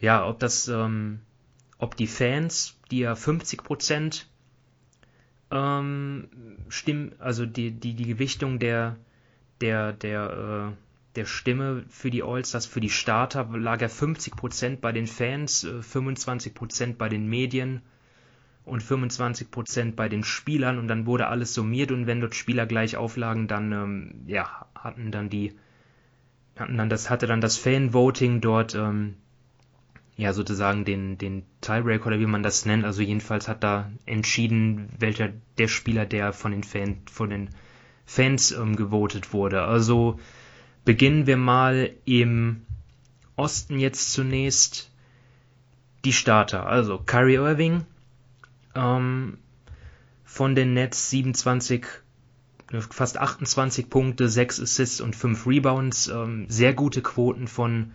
Ja, 0.00 0.26
ob 0.26 0.38
das, 0.38 0.68
ähm, 0.68 1.20
ob 1.78 1.96
die 1.96 2.06
Fans, 2.06 2.78
die 2.90 3.00
ja 3.00 3.14
50 3.14 3.62
Prozent 3.62 4.28
ähm, 5.50 6.28
stimmen, 6.68 7.14
also 7.18 7.46
die, 7.46 7.70
die, 7.70 7.94
die 7.94 8.06
Gewichtung 8.06 8.58
der, 8.58 8.96
der, 9.60 9.92
der, 9.92 10.72
äh, 10.72 11.16
der 11.16 11.24
Stimme 11.24 11.84
für 11.88 12.10
die 12.10 12.22
Allstars, 12.22 12.66
für 12.66 12.80
die 12.80 12.90
Starter 12.90 13.48
lag 13.56 13.80
er 13.80 13.90
50% 13.90 14.76
bei 14.80 14.92
den 14.92 15.06
Fans, 15.06 15.64
25% 15.64 16.82
äh, 16.82 16.92
bei 16.92 17.08
den 17.08 17.28
Medien 17.28 17.82
und 18.64 18.82
25% 18.82 19.92
bei 19.94 20.08
den 20.08 20.24
Spielern 20.24 20.78
und 20.78 20.88
dann 20.88 21.06
wurde 21.06 21.26
alles 21.26 21.54
summiert 21.54 21.92
und 21.92 22.06
wenn 22.06 22.20
dort 22.20 22.34
Spieler 22.34 22.66
gleich 22.66 22.96
auflagen, 22.96 23.46
dann 23.46 23.72
ähm, 23.72 24.24
ja, 24.26 24.66
hatten 24.74 25.10
dann 25.10 25.28
die 25.28 25.54
hatten 26.56 26.78
dann 26.78 26.88
das 26.88 27.10
hatte 27.10 27.26
dann 27.26 27.40
das 27.40 27.56
Fan-Voting 27.56 28.40
dort 28.40 28.74
ähm, 28.74 29.14
ja 30.16 30.32
sozusagen 30.32 30.84
den 30.84 31.18
den 31.18 31.44
Tiebreak 31.60 32.06
oder 32.06 32.20
wie 32.20 32.26
man 32.26 32.42
das 32.42 32.64
nennt, 32.64 32.84
also 32.84 33.02
jedenfalls 33.02 33.48
hat 33.48 33.62
da 33.62 33.90
entschieden, 34.06 34.88
welcher 34.98 35.30
der 35.58 35.68
Spieler 35.68 36.06
der 36.06 36.32
von 36.32 36.52
den 36.52 36.64
Fan 36.64 37.02
von 37.10 37.30
den 37.30 37.50
Fans 38.06 38.52
ähm, 38.52 38.76
gewotet 38.76 39.32
wurde. 39.32 39.62
Also 39.62 40.18
beginnen 40.84 41.26
wir 41.26 41.36
mal 41.36 41.90
im 42.04 42.62
Osten 43.36 43.78
jetzt 43.78 44.12
zunächst 44.12 44.90
die 46.04 46.12
Starter. 46.12 46.66
Also 46.66 46.98
Kyrie 46.98 47.34
Irving 47.34 47.84
ähm, 48.74 49.38
von 50.24 50.54
den 50.54 50.74
Nets 50.74 51.10
27, 51.10 51.86
fast 52.90 53.18
28 53.18 53.90
Punkte, 53.90 54.28
6 54.28 54.60
Assists 54.60 55.00
und 55.00 55.14
5 55.14 55.46
Rebounds. 55.46 56.08
Ähm, 56.08 56.46
sehr 56.48 56.74
gute 56.74 57.02
Quoten 57.02 57.48
von 57.48 57.92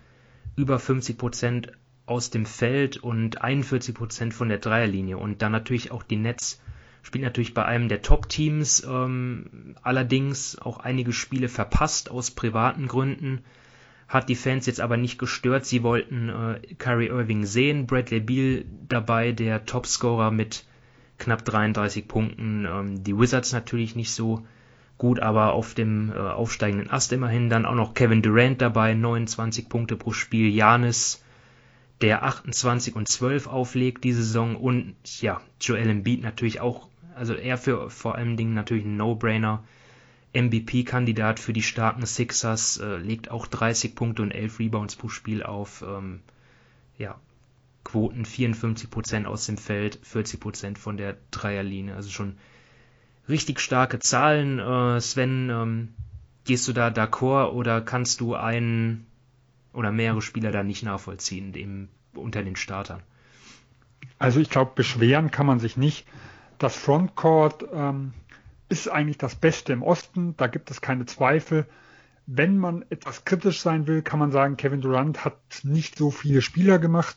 über 0.55 0.79
50 0.79 1.17
Prozent 1.17 1.71
aus 2.05 2.29
dem 2.29 2.45
Feld 2.45 2.98
und 2.98 3.41
41 3.41 3.93
Prozent 3.93 4.33
von 4.33 4.50
der 4.50 4.57
Dreierlinie. 4.57 5.17
Und 5.17 5.41
dann 5.41 5.51
natürlich 5.51 5.91
auch 5.91 6.03
die 6.03 6.17
Nets 6.17 6.62
spielt 7.01 7.24
natürlich 7.24 7.53
bei 7.53 7.65
einem 7.65 7.88
der 7.88 8.01
Top-Teams, 8.01 8.86
ähm, 8.88 9.75
allerdings 9.81 10.59
auch 10.59 10.79
einige 10.79 11.13
Spiele 11.13 11.48
verpasst 11.48 12.12
aus 12.12 12.31
privaten 12.31 12.88
Gründen 12.88 13.41
hat 14.09 14.27
die 14.27 14.36
Fans 14.36 14.65
jetzt 14.65 14.81
aber 14.81 14.98
nicht 14.98 15.19
gestört. 15.19 15.65
Sie 15.65 15.83
wollten 15.83 16.29
äh, 16.29 16.59
Kyrie 16.79 17.07
Irving 17.07 17.45
sehen, 17.45 17.86
Bradley 17.86 18.19
Beal 18.19 18.65
dabei, 18.88 19.31
der 19.31 19.65
Topscorer 19.65 20.31
mit 20.31 20.65
knapp 21.19 21.45
33 21.45 22.07
Punkten. 22.07 22.65
Ähm, 22.65 23.03
die 23.03 23.17
Wizards 23.17 23.53
natürlich 23.53 23.95
nicht 23.95 24.11
so 24.11 24.45
gut, 24.97 25.19
aber 25.19 25.53
auf 25.53 25.73
dem 25.73 26.11
äh, 26.11 26.17
aufsteigenden 26.17 26.89
Ast 26.89 27.11
immerhin. 27.13 27.49
Dann 27.49 27.65
auch 27.65 27.75
noch 27.75 27.93
Kevin 27.93 28.21
Durant 28.21 28.61
dabei, 28.61 28.93
29 28.93 29.69
Punkte 29.69 29.95
pro 29.95 30.11
Spiel. 30.11 30.49
Janis, 30.49 31.23
der 32.01 32.23
28 32.23 32.95
und 32.95 33.07
12 33.07 33.47
auflegt 33.47 34.03
diese 34.03 34.23
Saison. 34.23 34.55
Und 34.55 34.95
ja, 35.21 35.41
Joel 35.61 35.89
Embiid 35.89 36.21
natürlich 36.21 36.61
auch, 36.61 36.88
also 37.15 37.33
er 37.33 37.57
für 37.57 37.89
vor 37.89 38.15
allen 38.15 38.38
Dingen 38.38 38.53
natürlich 38.53 38.85
ein 38.85 38.97
No-Brainer 38.97 39.63
MVP-Kandidat 40.33 41.39
für 41.39 41.53
die 41.53 41.63
starken 41.63 42.05
Sixers, 42.05 42.77
äh, 42.77 42.97
legt 42.97 43.31
auch 43.31 43.47
30 43.47 43.95
Punkte 43.95 44.21
und 44.21 44.31
11 44.31 44.59
Rebounds 44.59 44.95
pro 44.95 45.09
Spiel 45.09 45.43
auf. 45.43 45.83
Ähm, 45.88 46.19
ja, 46.97 47.15
Quoten 47.83 48.24
54% 48.24 49.25
aus 49.25 49.45
dem 49.45 49.57
Feld, 49.57 50.00
40% 50.05 50.77
von 50.77 50.98
der 50.98 51.17
Dreierlinie. 51.31 51.95
Also 51.95 52.09
schon 52.09 52.38
richtig 53.27 53.59
starke 53.59 54.00
Zahlen. 54.00 54.59
Äh, 54.59 55.00
Sven, 55.01 55.50
ähm, 55.50 55.93
gehst 56.45 56.67
du 56.67 56.74
da 56.74 56.88
d'accord 56.88 57.51
oder 57.51 57.81
kannst 57.81 58.21
du 58.21 58.36
einen 58.36 59.05
oder 59.74 59.91
mehrere 59.91 60.21
Spieler 60.21 60.51
da 60.51 60.63
nicht 60.63 60.83
nachvollziehen 60.83 61.53
dem, 61.53 61.89
unter 62.13 62.43
den 62.43 62.55
Startern? 62.55 63.01
Also 64.17 64.39
ich 64.39 64.50
glaube, 64.50 64.71
beschweren 64.75 65.31
kann 65.31 65.45
man 65.45 65.59
sich 65.59 65.77
nicht. 65.77 66.05
Das 66.57 66.75
Frontcourt 66.75 67.65
ähm, 67.71 68.13
ist 68.67 68.89
eigentlich 68.89 69.17
das 69.17 69.36
Beste 69.36 69.74
im 69.74 69.81
Osten, 69.81 70.36
da 70.38 70.48
gibt 70.48 70.71
es 70.71 70.81
keine 70.81 71.05
Zweifel. 71.05 71.65
Wenn 72.25 72.57
man 72.57 72.86
etwas 72.89 73.25
kritisch 73.25 73.62
sein 73.62 73.88
will, 73.88 74.01
kann 74.01 74.19
man 74.19 74.31
sagen, 74.31 74.57
Kevin 74.57 74.81
Durant 74.81 75.25
hat 75.25 75.38
nicht 75.63 75.98
so 75.98 76.12
viele 76.12 76.41
Spieler 76.41 76.77
gemacht. 76.77 77.15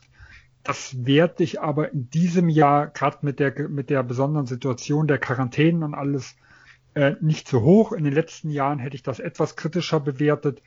Das 0.63 1.05
werte 1.05 1.43
ich 1.43 1.61
aber 1.61 1.91
in 1.91 2.09
diesem 2.09 2.47
Jahr, 2.47 2.87
gerade 2.87 3.17
mit 3.21 3.39
der, 3.39 3.67
mit 3.67 3.89
der 3.89 4.01
besonderen 4.03 4.45
Situation 4.45 5.07
der 5.07 5.17
Quarantänen 5.17 5.83
und 5.83 5.93
alles, 5.93 6.35
äh, 6.95 7.15
nicht 7.21 7.47
so 7.47 7.61
hoch. 7.61 7.91
In 7.91 8.03
den 8.03 8.13
letzten 8.13 8.49
Jahren 8.49 8.79
hätte 8.79 8.95
ich 8.95 9.03
das 9.03 9.19
etwas 9.19 9.55
kritischer 9.55 9.99
bewertet. 9.99 10.61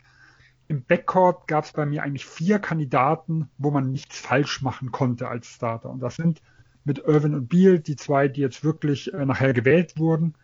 Im 0.68 0.82
Backcourt 0.82 1.46
gab 1.46 1.64
es 1.64 1.72
bei 1.72 1.86
mir 1.86 2.02
eigentlich 2.02 2.26
vier 2.26 2.58
Kandidaten, 2.58 3.48
wo 3.56 3.70
man 3.70 3.92
nichts 3.92 4.18
falsch 4.18 4.62
machen 4.62 4.90
konnte 4.90 5.28
als 5.28 5.46
Starter. 5.46 5.90
Und 5.90 6.00
das 6.00 6.16
sind 6.16 6.42
mit 6.84 6.98
Irvin 6.98 7.34
und 7.34 7.48
Beal 7.48 7.78
die 7.78 7.96
zwei, 7.96 8.28
die 8.28 8.40
jetzt 8.40 8.64
wirklich 8.64 9.14
äh, 9.14 9.24
nachher 9.24 9.52
gewählt 9.52 9.98
wurden 9.98 10.34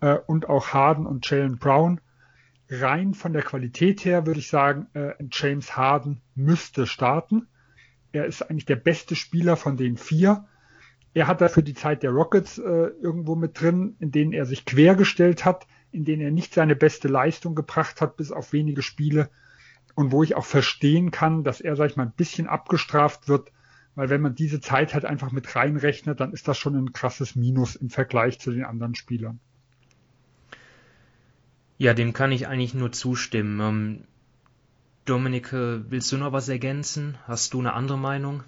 äh, 0.00 0.16
und 0.26 0.48
auch 0.48 0.68
Harden 0.68 1.06
und 1.06 1.28
Jalen 1.28 1.58
Brown. 1.58 2.00
Rein 2.68 3.12
von 3.12 3.32
der 3.34 3.42
Qualität 3.42 4.04
her 4.04 4.26
würde 4.26 4.40
ich 4.40 4.48
sagen, 4.48 4.86
äh, 4.94 5.12
James 5.30 5.76
Harden 5.76 6.22
müsste 6.34 6.86
starten. 6.86 7.48
Er 8.12 8.26
ist 8.26 8.42
eigentlich 8.42 8.66
der 8.66 8.76
beste 8.76 9.16
Spieler 9.16 9.56
von 9.56 9.76
den 9.76 9.96
vier. 9.96 10.46
Er 11.14 11.26
hat 11.26 11.40
dafür 11.40 11.62
die 11.62 11.74
Zeit 11.74 12.02
der 12.02 12.10
Rockets 12.10 12.58
äh, 12.58 12.62
irgendwo 12.62 13.34
mit 13.34 13.60
drin, 13.60 13.96
in 14.00 14.12
denen 14.12 14.32
er 14.32 14.46
sich 14.46 14.64
quergestellt 14.64 15.44
hat, 15.44 15.66
in 15.90 16.04
denen 16.04 16.22
er 16.22 16.30
nicht 16.30 16.54
seine 16.54 16.76
beste 16.76 17.08
Leistung 17.08 17.54
gebracht 17.54 18.00
hat, 18.00 18.16
bis 18.16 18.32
auf 18.32 18.52
wenige 18.52 18.82
Spiele. 18.82 19.28
Und 19.94 20.10
wo 20.10 20.22
ich 20.22 20.36
auch 20.36 20.46
verstehen 20.46 21.10
kann, 21.10 21.44
dass 21.44 21.60
er, 21.60 21.76
sag 21.76 21.90
ich 21.90 21.96
mal, 21.96 22.04
ein 22.04 22.12
bisschen 22.16 22.46
abgestraft 22.46 23.28
wird, 23.28 23.52
weil 23.94 24.08
wenn 24.08 24.22
man 24.22 24.34
diese 24.34 24.60
Zeit 24.60 24.94
halt 24.94 25.04
einfach 25.04 25.32
mit 25.32 25.54
reinrechnet, 25.54 26.20
dann 26.20 26.32
ist 26.32 26.48
das 26.48 26.56
schon 26.56 26.76
ein 26.76 26.94
krasses 26.94 27.36
Minus 27.36 27.76
im 27.76 27.90
Vergleich 27.90 28.40
zu 28.40 28.50
den 28.50 28.64
anderen 28.64 28.94
Spielern. 28.94 29.38
Ja, 31.76 31.92
dem 31.92 32.12
kann 32.12 32.32
ich 32.32 32.46
eigentlich 32.46 32.74
nur 32.74 32.92
zustimmen. 32.92 34.06
Dominik, 35.04 35.52
willst 35.52 36.12
du 36.12 36.16
noch 36.16 36.32
was 36.32 36.48
ergänzen? 36.48 37.18
Hast 37.26 37.54
du 37.54 37.58
eine 37.58 37.72
andere 37.72 37.98
Meinung? 37.98 38.44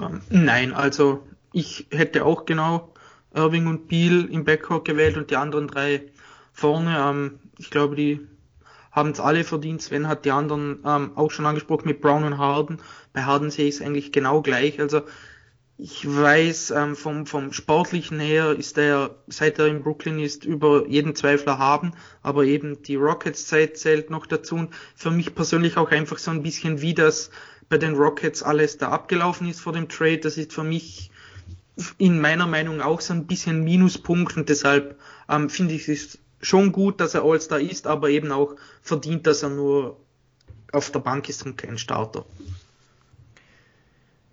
Ähm, 0.00 0.20
nein, 0.30 0.72
also 0.72 1.26
ich 1.52 1.86
hätte 1.90 2.24
auch 2.24 2.44
genau 2.44 2.92
Irving 3.32 3.66
und 3.68 3.88
Beal 3.88 4.24
im 4.24 4.44
Backcourt 4.44 4.84
gewählt 4.84 5.16
und 5.16 5.30
die 5.30 5.36
anderen 5.36 5.68
drei 5.68 6.02
vorne. 6.52 6.96
Ähm, 6.98 7.38
ich 7.58 7.70
glaube, 7.70 7.94
die 7.94 8.20
haben 8.90 9.10
es 9.10 9.20
alle 9.20 9.44
verdient. 9.44 9.82
Sven 9.82 10.08
hat 10.08 10.24
die 10.24 10.32
anderen 10.32 10.80
ähm, 10.84 11.12
auch 11.14 11.30
schon 11.30 11.46
angesprochen 11.46 11.86
mit 11.86 12.00
Brown 12.00 12.24
und 12.24 12.38
Harden. 12.38 12.78
Bei 13.12 13.22
Harden 13.22 13.50
sehe 13.50 13.68
ich 13.68 13.76
es 13.76 13.82
eigentlich 13.82 14.10
genau 14.10 14.42
gleich. 14.42 14.80
Also 14.80 15.02
ich 15.82 16.06
weiß, 16.06 16.72
ähm, 16.72 16.94
vom, 16.94 17.24
vom 17.24 17.54
Sportlichen 17.54 18.20
her 18.20 18.52
ist 18.52 18.76
er, 18.76 19.14
seit 19.28 19.58
er 19.58 19.66
in 19.66 19.82
Brooklyn 19.82 20.18
ist, 20.18 20.44
über 20.44 20.86
jeden 20.86 21.14
Zweifler 21.14 21.58
haben, 21.58 21.92
aber 22.22 22.44
eben 22.44 22.82
die 22.82 22.96
Rockets-Zeit 22.96 23.78
zählt 23.78 24.10
noch 24.10 24.26
dazu 24.26 24.56
und 24.56 24.74
für 24.94 25.10
mich 25.10 25.34
persönlich 25.34 25.78
auch 25.78 25.90
einfach 25.90 26.18
so 26.18 26.30
ein 26.32 26.42
bisschen 26.42 26.82
wie 26.82 26.92
das 26.92 27.30
bei 27.70 27.78
den 27.78 27.94
Rockets 27.94 28.42
alles 28.42 28.76
da 28.76 28.90
abgelaufen 28.90 29.48
ist 29.48 29.60
vor 29.60 29.72
dem 29.72 29.88
Trade, 29.88 30.18
das 30.18 30.36
ist 30.36 30.52
für 30.52 30.64
mich 30.64 31.10
in 31.96 32.20
meiner 32.20 32.46
Meinung 32.46 32.82
auch 32.82 33.00
so 33.00 33.14
ein 33.14 33.26
bisschen 33.26 33.64
Minuspunkt 33.64 34.36
und 34.36 34.50
deshalb 34.50 34.98
ähm, 35.30 35.48
finde 35.48 35.74
ich 35.74 35.88
es 35.88 36.18
schon 36.42 36.72
gut, 36.72 37.00
dass 37.00 37.14
er 37.14 37.24
All-Star 37.24 37.60
ist, 37.60 37.86
aber 37.86 38.10
eben 38.10 38.32
auch 38.32 38.56
verdient, 38.82 39.26
dass 39.26 39.42
er 39.42 39.50
nur 39.50 39.96
auf 40.72 40.90
der 40.90 41.00
Bank 41.00 41.28
ist 41.30 41.46
und 41.46 41.56
kein 41.56 41.78
Starter. 41.78 42.26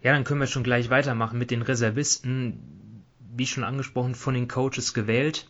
Ja, 0.07 0.13
dann 0.13 0.23
können 0.23 0.39
wir 0.39 0.47
schon 0.47 0.63
gleich 0.63 0.89
weitermachen 0.89 1.37
mit 1.37 1.51
den 1.51 1.61
Reservisten, 1.61 3.03
wie 3.35 3.45
schon 3.45 3.65
angesprochen, 3.65 4.15
von 4.15 4.35
den 4.35 4.47
Coaches 4.47 4.93
gewählt. 4.93 5.49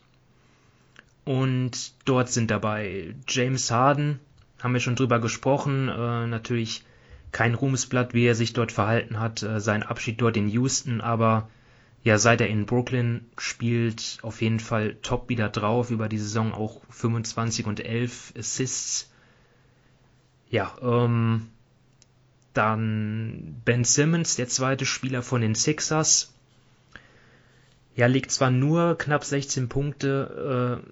Und 1.25 1.93
dort 2.05 2.29
sind 2.29 2.49
dabei 2.49 3.13
James 3.27 3.69
Harden, 3.69 4.19
haben 4.59 4.73
wir 4.73 4.79
schon 4.79 4.95
drüber 4.95 5.19
gesprochen, 5.19 5.89
äh, 5.89 6.25
natürlich 6.25 6.83
kein 7.31 7.53
Ruhmesblatt, 7.53 8.15
wie 8.15 8.25
er 8.25 8.33
sich 8.33 8.53
dort 8.53 8.71
verhalten 8.71 9.19
hat, 9.19 9.43
äh, 9.43 9.59
sein 9.59 9.83
Abschied 9.83 10.19
dort 10.19 10.35
in 10.37 10.49
Houston, 10.49 11.01
aber 11.01 11.51
ja, 12.03 12.17
seit 12.17 12.41
er 12.41 12.47
in 12.47 12.65
Brooklyn 12.65 13.27
spielt, 13.37 14.17
auf 14.23 14.41
jeden 14.41 14.59
Fall 14.59 14.95
top 15.03 15.29
wieder 15.29 15.49
drauf, 15.49 15.91
über 15.91 16.09
die 16.09 16.17
Saison 16.17 16.51
auch 16.51 16.81
25 16.89 17.67
und 17.67 17.79
11 17.79 18.33
Assists. 18.35 19.13
Ja, 20.49 20.75
ähm, 20.81 21.49
dann 22.57 23.61
Ben 23.63 23.83
Simmons, 23.83 24.35
der 24.35 24.47
zweite 24.47 24.85
Spieler 24.85 25.21
von 25.21 25.41
den 25.41 25.55
Sixers. 25.55 26.33
Ja, 27.95 28.07
legt 28.07 28.31
zwar 28.31 28.51
nur 28.51 28.97
knapp 28.97 29.23
16 29.23 29.69
Punkte, 29.69 30.83
äh, 30.85 30.91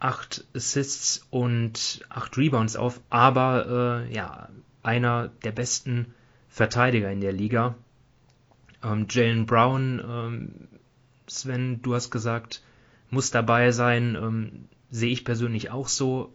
8 0.00 0.44
Assists 0.54 1.26
und 1.30 2.04
8 2.08 2.36
Rebounds 2.36 2.76
auf, 2.76 3.00
aber 3.10 4.04
äh, 4.08 4.14
ja, 4.14 4.48
einer 4.82 5.28
der 5.44 5.52
besten 5.52 6.14
Verteidiger 6.48 7.10
in 7.10 7.20
der 7.20 7.32
Liga. 7.32 7.74
Ähm, 8.82 9.06
Jalen 9.08 9.46
Brown, 9.46 10.02
ähm, 10.04 10.68
Sven, 11.28 11.82
du 11.82 11.94
hast 11.94 12.10
gesagt, 12.10 12.62
muss 13.10 13.30
dabei 13.30 13.70
sein, 13.70 14.16
ähm, 14.16 14.68
sehe 14.90 15.12
ich 15.12 15.24
persönlich 15.24 15.70
auch 15.70 15.88
so. 15.88 16.32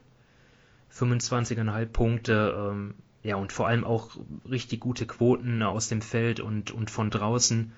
25,5 0.94 1.86
Punkte, 1.88 2.72
ähm, 2.72 2.96
ja, 3.28 3.36
und 3.36 3.52
vor 3.52 3.68
allem 3.68 3.84
auch 3.84 4.12
richtig 4.50 4.80
gute 4.80 5.06
Quoten 5.06 5.62
aus 5.62 5.90
dem 5.90 6.02
Feld 6.02 6.40
und, 6.40 6.72
und 6.72 6.90
von 6.90 7.10
draußen. 7.10 7.74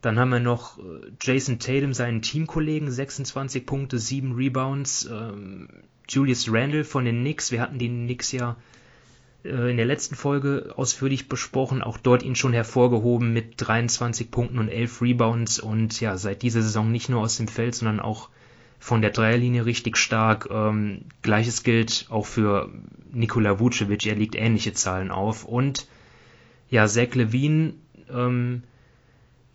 Dann 0.00 0.18
haben 0.18 0.30
wir 0.30 0.40
noch 0.40 0.78
äh, 0.78 1.12
Jason 1.20 1.60
Tatum, 1.60 1.94
seinen 1.94 2.20
Teamkollegen, 2.20 2.90
26 2.90 3.64
Punkte, 3.64 4.00
7 4.00 4.32
Rebounds. 4.32 5.08
Ähm, 5.08 5.68
Julius 6.08 6.52
Randle 6.52 6.82
von 6.82 7.04
den 7.04 7.20
Knicks, 7.20 7.52
wir 7.52 7.60
hatten 7.60 7.78
die 7.78 7.88
Knicks 7.88 8.32
ja 8.32 8.56
äh, 9.44 9.70
in 9.70 9.76
der 9.76 9.86
letzten 9.86 10.16
Folge 10.16 10.72
ausführlich 10.74 11.28
besprochen, 11.28 11.80
auch 11.80 11.96
dort 11.96 12.24
ihn 12.24 12.34
schon 12.34 12.52
hervorgehoben 12.52 13.32
mit 13.32 13.54
23 13.58 14.32
Punkten 14.32 14.58
und 14.58 14.68
11 14.68 15.00
Rebounds 15.00 15.60
und 15.60 16.00
ja, 16.00 16.16
seit 16.16 16.42
dieser 16.42 16.60
Saison 16.62 16.90
nicht 16.90 17.08
nur 17.08 17.20
aus 17.20 17.36
dem 17.36 17.46
Feld, 17.46 17.76
sondern 17.76 18.00
auch 18.00 18.30
von 18.82 19.00
der 19.00 19.12
Dreierlinie 19.12 19.64
richtig 19.64 19.96
stark. 19.96 20.48
Ähm, 20.50 21.02
Gleiches 21.22 21.62
gilt 21.62 22.06
auch 22.10 22.26
für 22.26 22.68
Nikola 23.12 23.60
Vucevic, 23.60 24.04
er 24.06 24.16
legt 24.16 24.34
ähnliche 24.34 24.72
Zahlen 24.72 25.12
auf 25.12 25.44
und 25.44 25.86
ja, 26.68 26.88
Zach 26.88 27.14
Levine, 27.14 27.74
ähm, 28.10 28.64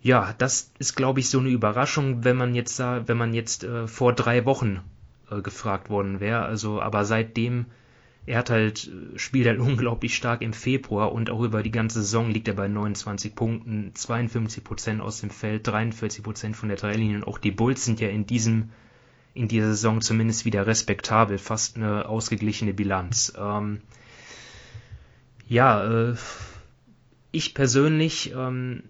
ja, 0.00 0.34
das 0.38 0.72
ist, 0.78 0.96
glaube 0.96 1.20
ich, 1.20 1.28
so 1.28 1.40
eine 1.40 1.50
Überraschung, 1.50 2.24
wenn 2.24 2.38
man 2.38 2.54
jetzt, 2.54 2.78
wenn 2.78 3.18
man 3.18 3.34
jetzt 3.34 3.64
äh, 3.64 3.86
vor 3.86 4.14
drei 4.14 4.46
Wochen 4.46 4.80
äh, 5.30 5.42
gefragt 5.42 5.90
worden 5.90 6.20
wäre. 6.20 6.42
Also, 6.44 6.80
aber 6.80 7.04
seitdem 7.04 7.66
er 8.24 8.38
hat 8.38 8.48
halt, 8.48 8.90
spielt 9.16 9.46
halt 9.46 9.58
unglaublich 9.60 10.14
stark 10.14 10.40
im 10.40 10.54
Februar 10.54 11.12
und 11.12 11.28
auch 11.28 11.42
über 11.42 11.62
die 11.62 11.70
ganze 11.70 12.00
Saison 12.00 12.30
liegt 12.30 12.48
er 12.48 12.54
bei 12.54 12.68
29 12.68 13.34
Punkten, 13.34 13.90
52 13.94 14.64
Prozent 14.64 15.00
aus 15.02 15.20
dem 15.20 15.28
Feld, 15.28 15.66
43 15.66 16.22
Prozent 16.22 16.56
von 16.56 16.70
der 16.70 16.78
Dreilinie 16.78 17.16
und 17.16 17.26
auch 17.26 17.36
die 17.36 17.50
Bulls 17.50 17.84
sind 17.84 18.00
ja 18.00 18.08
in 18.08 18.24
diesem, 18.24 18.70
in 19.34 19.48
dieser 19.48 19.68
Saison 19.68 20.00
zumindest 20.00 20.44
wieder 20.44 20.66
respektabel, 20.66 21.38
fast 21.38 21.76
eine 21.76 22.08
ausgeglichene 22.08 22.74
Bilanz. 22.74 23.32
Ähm, 23.38 23.80
ja, 25.48 26.10
äh, 26.10 26.16
ich 27.30 27.54
persönlich 27.54 28.32
ähm, 28.34 28.82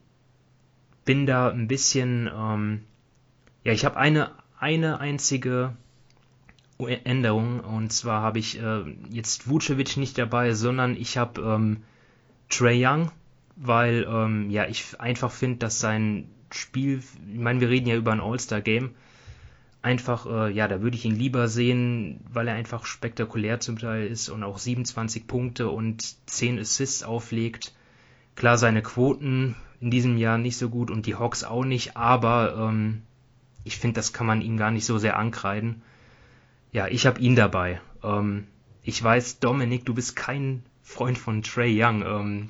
bin 1.05 1.27
da 1.27 1.49
ein 1.49 1.69
bisschen, 1.69 2.31
ähm, 2.35 2.85
ja, 3.65 3.73
ich 3.73 3.85
habe 3.85 3.97
eine, 3.97 4.31
eine 4.59 5.01
einzige 5.01 5.75
Änderung. 6.79 7.61
Und 7.61 7.93
zwar 7.93 8.23
habe 8.23 8.39
ich 8.39 8.61
äh, 8.61 8.85
jetzt 9.11 9.49
Vucevic 9.49 9.97
nicht 9.97 10.19
dabei, 10.19 10.55
sondern 10.55 10.97
ich 10.97 11.19
habe 11.19 11.41
ähm, 11.41 11.83
Trey 12.49 12.87
Young, 12.87 13.11
weil 13.57 14.07
ähm, 14.09 14.51
ja 14.51 14.67
ich 14.67 15.01
einfach 15.01 15.31
finde, 15.31 15.59
dass 15.59 15.81
sein 15.81 16.29
Spiel, 16.51 16.99
ich 16.99 17.39
meine, 17.39 17.61
wir 17.61 17.69
reden 17.69 17.89
ja 17.89 17.97
über 17.97 18.13
ein 18.13 18.21
All-Star-Game, 18.21 18.91
einfach, 19.83 20.27
äh, 20.27 20.53
ja, 20.53 20.69
da 20.69 20.81
würde 20.81 20.97
ich 20.97 21.05
ihn 21.05 21.15
lieber 21.15 21.49
sehen, 21.49 22.21
weil 22.31 22.49
er 22.49 22.55
einfach 22.55 22.85
spektakulär 22.85 23.61
zum 23.61 23.79
Teil 23.79 24.07
ist 24.07 24.29
und 24.29 24.43
auch 24.43 24.59
27 24.59 25.27
Punkte 25.27 25.69
und 25.69 26.17
10 26.29 26.59
Assists 26.59 27.03
auflegt. 27.03 27.75
Klar, 28.35 28.59
seine 28.59 28.83
Quoten 28.83 29.57
in 29.81 29.91
diesem 29.91 30.17
Jahr 30.17 30.39
nicht 30.39 30.57
so 30.57 30.69
gut 30.69 30.91
und 30.91 31.07
die 31.07 31.15
Hawks 31.15 31.45
auch 31.45 31.65
nicht, 31.65 31.97
aber 31.97 32.57
ähm, 32.57 33.03
ich 33.65 33.79
finde, 33.79 33.95
das 33.95 34.13
kann 34.13 34.27
man 34.27 34.43
ihm 34.43 34.57
gar 34.57 34.71
nicht 34.71 34.87
so 34.87 34.99
sehr 34.99 35.19
ankreiden. 35.19 35.83
Ja, 36.73 36.89
ich 36.89 37.07
habe 37.07 37.21
ihn 37.21 37.37
dabei. 37.37 37.81
Ähm, 38.03 38.47
ich 38.83 39.03
weiß, 39.03 39.41
Dominik, 39.41 39.85
du 39.85 39.95
bist 39.95 40.17
kein 40.17 40.65
Freund 40.83 41.19
von 41.19 41.43
Trey 41.43 41.83
Young. 41.83 42.03
Ähm, 42.03 42.49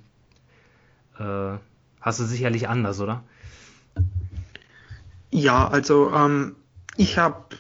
äh, 1.19 1.59
hast 2.01 2.21
du 2.21 2.25
sicherlich 2.25 2.69
anders, 2.69 3.01
oder? 3.01 3.25
Ja, 5.31 5.69
also 5.69 6.13
ähm, 6.15 6.57
ich 6.99 7.17
habe 7.17 7.57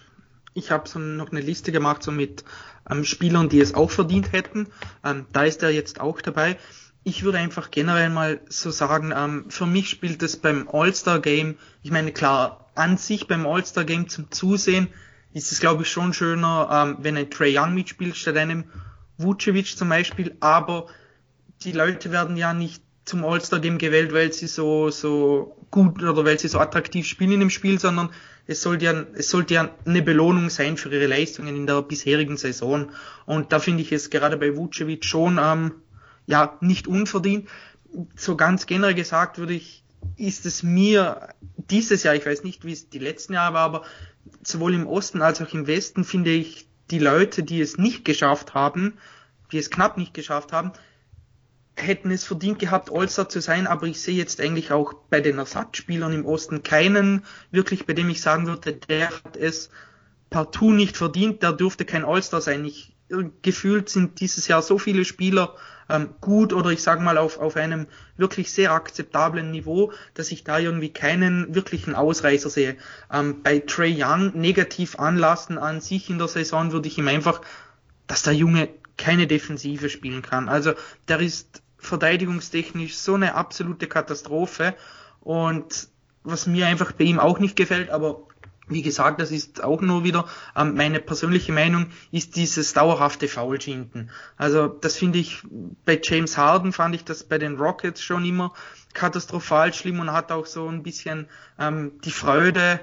ich 0.52 0.70
hab 0.70 0.88
so 0.88 0.98
noch 0.98 1.30
eine 1.30 1.40
Liste 1.40 1.72
gemacht 1.72 2.02
so 2.02 2.10
mit 2.10 2.44
ähm, 2.90 3.04
Spielern, 3.04 3.48
die 3.48 3.60
es 3.60 3.74
auch 3.74 3.90
verdient 3.90 4.32
hätten. 4.32 4.66
Ähm, 5.04 5.26
da 5.32 5.44
ist 5.44 5.62
er 5.62 5.70
jetzt 5.70 6.00
auch 6.00 6.20
dabei. 6.20 6.58
Ich 7.04 7.22
würde 7.22 7.38
einfach 7.38 7.70
generell 7.70 8.10
mal 8.10 8.40
so 8.48 8.70
sagen, 8.70 9.14
ähm, 9.16 9.46
für 9.48 9.66
mich 9.66 9.88
spielt 9.88 10.22
es 10.22 10.36
beim 10.36 10.68
All-Star-Game, 10.70 11.56
ich 11.82 11.90
meine 11.90 12.12
klar, 12.12 12.68
an 12.74 12.98
sich 12.98 13.28
beim 13.28 13.46
All-Star-Game 13.46 14.08
zum 14.08 14.30
Zusehen 14.30 14.88
ist 15.32 15.52
es, 15.52 15.60
glaube 15.60 15.84
ich, 15.84 15.90
schon 15.90 16.12
schöner, 16.12 16.68
ähm, 16.70 16.96
wenn 17.00 17.16
ein 17.16 17.30
Trey 17.30 17.56
Young 17.56 17.74
mitspielt 17.74 18.16
statt 18.16 18.36
einem 18.36 18.64
Vucevic 19.18 19.78
zum 19.78 19.88
Beispiel. 19.88 20.36
Aber 20.40 20.88
die 21.62 21.72
Leute 21.72 22.10
werden 22.10 22.36
ja 22.36 22.52
nicht 22.52 22.82
zum 23.04 23.24
All-Star-Game 23.24 23.78
gewählt, 23.78 24.12
weil 24.12 24.32
sie 24.32 24.48
so, 24.48 24.90
so 24.90 25.56
gut 25.70 26.02
oder 26.02 26.24
weil 26.24 26.38
sie 26.40 26.48
so 26.48 26.58
attraktiv 26.58 27.06
spielen 27.06 27.32
in 27.32 27.40
dem 27.40 27.50
Spiel, 27.50 27.78
sondern 27.78 28.10
es 28.48 28.62
sollte 28.62 28.86
ja, 28.86 29.04
es 29.14 29.28
sollte 29.28 29.54
ja 29.54 29.70
eine 29.84 30.02
Belohnung 30.02 30.48
sein 30.48 30.78
für 30.78 30.90
ihre 30.90 31.06
Leistungen 31.06 31.54
in 31.54 31.66
der 31.66 31.82
bisherigen 31.82 32.38
Saison. 32.38 32.90
Und 33.26 33.52
da 33.52 33.58
finde 33.58 33.82
ich 33.82 33.92
es 33.92 34.08
gerade 34.08 34.38
bei 34.38 34.56
Vucevic 34.56 35.04
schon, 35.04 35.38
ähm, 35.40 35.72
ja, 36.26 36.56
nicht 36.60 36.88
unverdient. 36.88 37.48
So 38.16 38.36
ganz 38.36 38.64
generell 38.64 38.94
gesagt 38.94 39.36
würde 39.36 39.52
ich, 39.52 39.84
ist 40.16 40.46
es 40.46 40.62
mir 40.62 41.28
dieses 41.56 42.02
Jahr, 42.04 42.14
ich 42.14 42.24
weiß 42.24 42.42
nicht, 42.42 42.64
wie 42.64 42.72
es 42.72 42.88
die 42.88 42.98
letzten 42.98 43.34
Jahre 43.34 43.52
war, 43.52 43.64
aber 43.64 43.82
sowohl 44.42 44.72
im 44.74 44.86
Osten 44.86 45.20
als 45.20 45.42
auch 45.42 45.52
im 45.52 45.66
Westen 45.66 46.04
finde 46.04 46.30
ich 46.30 46.66
die 46.90 47.00
Leute, 47.00 47.42
die 47.42 47.60
es 47.60 47.76
nicht 47.76 48.06
geschafft 48.06 48.54
haben, 48.54 48.94
die 49.52 49.58
es 49.58 49.70
knapp 49.70 49.98
nicht 49.98 50.14
geschafft 50.14 50.52
haben, 50.52 50.72
hätten 51.82 52.10
es 52.10 52.24
verdient 52.24 52.58
gehabt, 52.58 52.90
All-Star 52.92 53.28
zu 53.28 53.40
sein, 53.40 53.66
aber 53.66 53.86
ich 53.86 54.00
sehe 54.00 54.16
jetzt 54.16 54.40
eigentlich 54.40 54.72
auch 54.72 54.94
bei 55.10 55.20
den 55.20 55.38
Ersatzspielern 55.38 56.12
im 56.12 56.26
Osten 56.26 56.62
keinen 56.62 57.24
wirklich, 57.50 57.86
bei 57.86 57.92
dem 57.92 58.10
ich 58.10 58.20
sagen 58.20 58.46
würde, 58.46 58.72
der 58.72 59.10
hat 59.10 59.36
es 59.36 59.70
partout 60.30 60.72
nicht 60.72 60.96
verdient, 60.96 61.42
der 61.42 61.52
dürfte 61.52 61.84
kein 61.84 62.04
All-Star 62.04 62.40
sein. 62.40 62.64
Ich, 62.64 62.94
gefühlt 63.42 63.88
sind 63.88 64.20
dieses 64.20 64.48
Jahr 64.48 64.62
so 64.62 64.78
viele 64.78 65.04
Spieler 65.04 65.56
ähm, 65.88 66.10
gut 66.20 66.52
oder 66.52 66.70
ich 66.70 66.82
sage 66.82 67.02
mal 67.02 67.16
auf, 67.16 67.38
auf 67.38 67.56
einem 67.56 67.86
wirklich 68.16 68.52
sehr 68.52 68.72
akzeptablen 68.72 69.50
Niveau, 69.50 69.92
dass 70.14 70.30
ich 70.30 70.44
da 70.44 70.58
irgendwie 70.58 70.92
keinen 70.92 71.54
wirklichen 71.54 71.94
Ausreißer 71.94 72.50
sehe. 72.50 72.76
Ähm, 73.12 73.42
bei 73.42 73.60
Trey 73.60 73.96
Young 74.02 74.38
negativ 74.38 74.98
anlassen 74.98 75.58
an 75.58 75.80
sich 75.80 76.10
in 76.10 76.18
der 76.18 76.28
Saison 76.28 76.72
würde 76.72 76.88
ich 76.88 76.98
ihm 76.98 77.08
einfach, 77.08 77.40
dass 78.06 78.22
der 78.22 78.34
Junge 78.34 78.68
keine 78.98 79.26
Defensive 79.26 79.88
spielen 79.88 80.22
kann. 80.22 80.48
Also 80.48 80.74
der 81.06 81.20
ist 81.20 81.62
verteidigungstechnisch 81.78 82.96
so 82.96 83.14
eine 83.14 83.34
absolute 83.34 83.86
Katastrophe 83.86 84.74
und 85.20 85.88
was 86.24 86.46
mir 86.46 86.66
einfach 86.66 86.92
bei 86.92 87.04
ihm 87.04 87.18
auch 87.18 87.38
nicht 87.38 87.56
gefällt, 87.56 87.90
aber 87.90 88.28
wie 88.68 88.82
gesagt, 88.82 89.20
das 89.20 89.30
ist 89.30 89.64
auch 89.64 89.80
nur 89.80 90.04
wieder 90.04 90.26
ähm, 90.54 90.74
meine 90.74 91.00
persönliche 91.00 91.52
Meinung, 91.52 91.86
ist 92.12 92.36
dieses 92.36 92.74
dauerhafte 92.74 93.28
Foulschinden. 93.28 94.10
Also 94.36 94.68
das 94.68 94.96
finde 94.96 95.18
ich 95.18 95.42
bei 95.84 95.98
James 96.02 96.36
Harden 96.36 96.72
fand 96.72 96.94
ich 96.94 97.04
das 97.04 97.24
bei 97.24 97.38
den 97.38 97.56
Rockets 97.56 98.02
schon 98.02 98.24
immer 98.24 98.52
katastrophal 98.92 99.72
schlimm 99.72 100.00
und 100.00 100.12
hat 100.12 100.32
auch 100.32 100.46
so 100.46 100.68
ein 100.68 100.82
bisschen 100.82 101.28
ähm, 101.58 101.92
die 102.04 102.10
Freude 102.10 102.80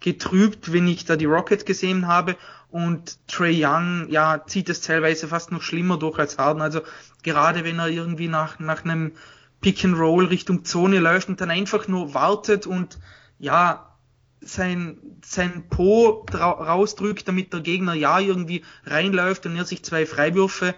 getrübt, 0.00 0.72
wenn 0.72 0.86
ich 0.86 1.04
da 1.04 1.16
die 1.16 1.24
Rockets 1.24 1.64
gesehen 1.64 2.06
habe. 2.06 2.36
Und 2.70 3.26
Trey 3.28 3.64
Young, 3.64 4.08
ja, 4.10 4.44
zieht 4.46 4.68
es 4.68 4.82
teilweise 4.82 5.28
fast 5.28 5.52
noch 5.52 5.62
schlimmer 5.62 5.98
durch 5.98 6.18
als 6.18 6.36
Harden. 6.38 6.60
Also 6.60 6.82
gerade 7.22 7.64
wenn 7.64 7.78
er 7.78 7.88
irgendwie 7.88 8.28
nach, 8.28 8.58
nach 8.58 8.84
einem 8.84 9.12
Pick 9.60 9.84
and 9.84 9.98
Roll 9.98 10.26
Richtung 10.26 10.64
Zone 10.64 10.98
läuft 10.98 11.28
und 11.28 11.40
dann 11.40 11.50
einfach 11.50 11.88
nur 11.88 12.14
wartet 12.14 12.66
und 12.66 12.98
ja, 13.38 13.96
sein, 14.40 14.98
sein 15.24 15.68
Po 15.68 16.26
rausdrückt, 16.32 17.26
damit 17.26 17.52
der 17.52 17.60
Gegner 17.60 17.94
ja 17.94 18.20
irgendwie 18.20 18.64
reinläuft 18.84 19.46
und 19.46 19.56
er 19.56 19.64
sich 19.64 19.84
zwei 19.84 20.06
Freiwürfe, 20.06 20.74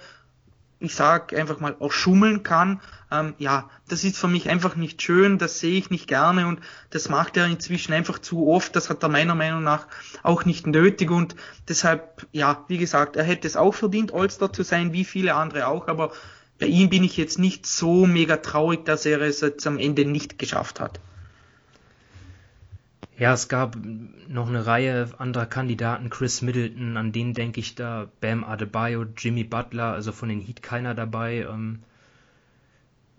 ich 0.81 0.95
sag 0.95 1.35
einfach 1.35 1.61
mal, 1.61 1.77
auch 1.79 1.93
schummeln 1.93 2.43
kann. 2.43 2.81
Ähm, 3.13 3.35
ja, 3.39 3.69
das 3.89 4.03
ist 4.03 4.17
für 4.17 4.29
mich 4.29 4.49
einfach 4.49 4.77
nicht 4.77 5.01
schön, 5.03 5.39
das 5.39 5.61
sehe 5.61 5.79
ich 5.79 5.91
nicht 5.91 6.09
gerne 6.09 6.47
und 6.47 6.61
das 6.89 7.09
macht 7.09 7.37
er 7.37 7.47
inzwischen 7.47 7.93
einfach 7.93 8.19
zu 8.19 8.49
oft. 8.49 8.75
Das 8.75 8.89
hat 8.89 9.03
er 9.03 9.11
meiner 9.11 9.35
Meinung 9.35 9.63
nach 9.63 9.87
auch 10.23 10.45
nicht 10.45 10.67
nötig 10.67 11.11
und 11.11 11.37
deshalb, 11.69 12.27
ja, 12.33 12.65
wie 12.69 12.79
gesagt, 12.79 13.17
er 13.17 13.25
hätte 13.25 13.47
es 13.47 13.57
auch 13.57 13.75
verdient, 13.75 14.13
All-Star 14.15 14.53
zu 14.53 14.63
sein, 14.63 14.93
wie 14.93 15.05
viele 15.05 15.35
andere 15.35 15.67
auch, 15.67 15.87
aber 15.87 16.13
bei 16.59 16.67
ihm 16.67 16.89
bin 16.91 17.05
ich 17.05 17.17
jetzt 17.17 17.39
nicht 17.39 17.67
so 17.67 18.07
mega 18.07 18.39
traurig, 18.39 18.85
dass 18.85 19.07
er 19.07 19.21
es 19.21 19.41
jetzt 19.41 19.67
am 19.67 19.79
Ende 19.79 20.05
nicht 20.05 20.39
geschafft 20.39 20.81
hat. 20.81 21.01
Ja, 23.21 23.35
es 23.35 23.49
gab 23.49 23.77
noch 24.29 24.49
eine 24.49 24.65
Reihe 24.65 25.11
anderer 25.19 25.45
Kandidaten, 25.45 26.09
Chris 26.09 26.41
Middleton, 26.41 26.97
an 26.97 27.13
den 27.13 27.35
denke 27.35 27.61
ich 27.61 27.75
da, 27.75 28.09
Bam 28.23 28.45
Adebayo, 28.45 29.05
Jimmy 29.15 29.45
Butler, 29.45 29.93
also 29.93 30.11
von 30.11 30.31
den 30.31 30.41
Heat 30.41 30.63
keiner 30.63 30.95
dabei. 30.95 31.47
Ähm, 31.47 31.81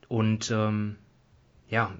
und 0.08 0.50
ähm, 0.50 0.96
ja, 1.70 1.92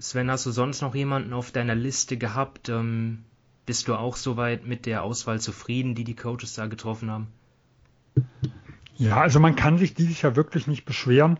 Sven, 0.00 0.32
hast 0.32 0.46
du 0.46 0.50
sonst 0.50 0.80
noch 0.80 0.96
jemanden 0.96 1.32
auf 1.32 1.52
deiner 1.52 1.76
Liste 1.76 2.16
gehabt? 2.16 2.70
Ähm, 2.70 3.22
bist 3.66 3.86
du 3.86 3.94
auch 3.94 4.16
soweit 4.16 4.66
mit 4.66 4.84
der 4.84 5.04
Auswahl 5.04 5.40
zufrieden, 5.40 5.94
die 5.94 6.02
die 6.02 6.16
Coaches 6.16 6.54
da 6.54 6.66
getroffen 6.66 7.08
haben? 7.08 7.28
Ja, 8.96 9.20
also 9.20 9.38
man 9.38 9.54
kann 9.54 9.78
sich 9.78 9.94
dieses 9.94 10.20
Jahr 10.22 10.34
wirklich 10.34 10.66
nicht 10.66 10.86
beschweren. 10.86 11.38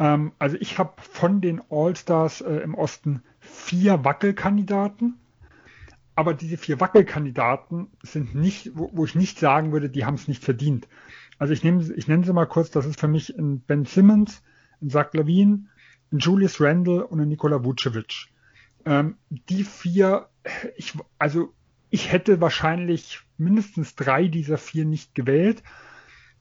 Ähm, 0.00 0.32
also 0.40 0.56
ich 0.58 0.80
habe 0.80 0.94
von 0.98 1.40
den 1.40 1.62
All-Stars 1.70 2.40
äh, 2.40 2.56
im 2.56 2.74
Osten 2.74 3.22
vier 3.38 4.02
Wackelkandidaten 4.02 5.14
aber 6.16 6.34
diese 6.34 6.56
vier 6.56 6.80
Wackelkandidaten 6.80 7.88
sind 8.02 8.34
nicht, 8.34 8.72
wo, 8.74 8.90
wo 8.92 9.04
ich 9.04 9.14
nicht 9.14 9.38
sagen 9.38 9.70
würde, 9.72 9.90
die 9.90 10.06
haben 10.06 10.14
es 10.14 10.28
nicht 10.28 10.42
verdient. 10.42 10.88
Also 11.38 11.52
ich 11.52 11.62
nehme, 11.62 11.84
ich 11.94 12.08
nenne 12.08 12.24
sie 12.24 12.32
mal 12.32 12.46
kurz, 12.46 12.70
das 12.70 12.86
ist 12.86 12.98
für 12.98 13.06
mich 13.06 13.38
ein 13.38 13.60
Ben 13.60 13.84
Simmons, 13.84 14.42
ein 14.82 14.88
Zach 14.88 15.12
Lavin, 15.12 15.68
ein 16.10 16.18
Julius 16.18 16.60
Randle 16.60 17.06
und 17.06 17.20
ein 17.20 17.28
Nikola 17.28 17.62
Vucevic. 17.62 18.28
Ähm, 18.86 19.16
die 19.28 19.62
vier, 19.62 20.28
ich, 20.76 20.94
also 21.18 21.52
ich 21.90 22.10
hätte 22.10 22.40
wahrscheinlich 22.40 23.20
mindestens 23.36 23.94
drei 23.94 24.26
dieser 24.26 24.56
vier 24.56 24.86
nicht 24.86 25.14
gewählt. 25.14 25.62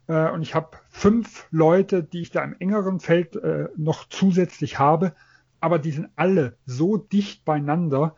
Äh, 0.08 0.30
und 0.30 0.42
ich 0.42 0.56
habe 0.56 0.78
fünf 0.90 1.48
Leute, 1.52 2.02
die 2.02 2.22
ich 2.22 2.32
da 2.32 2.42
im 2.44 2.56
engeren 2.60 3.02
Feld 3.02 3.36
äh, 3.36 3.68
noch 3.76 4.08
zusätzlich 4.08 4.80
habe, 4.80 5.14
aber 5.60 5.80
die 5.80 5.92
sind 5.92 6.10
alle 6.16 6.58
so 6.66 6.96
dicht 6.96 7.44
beieinander, 7.44 8.16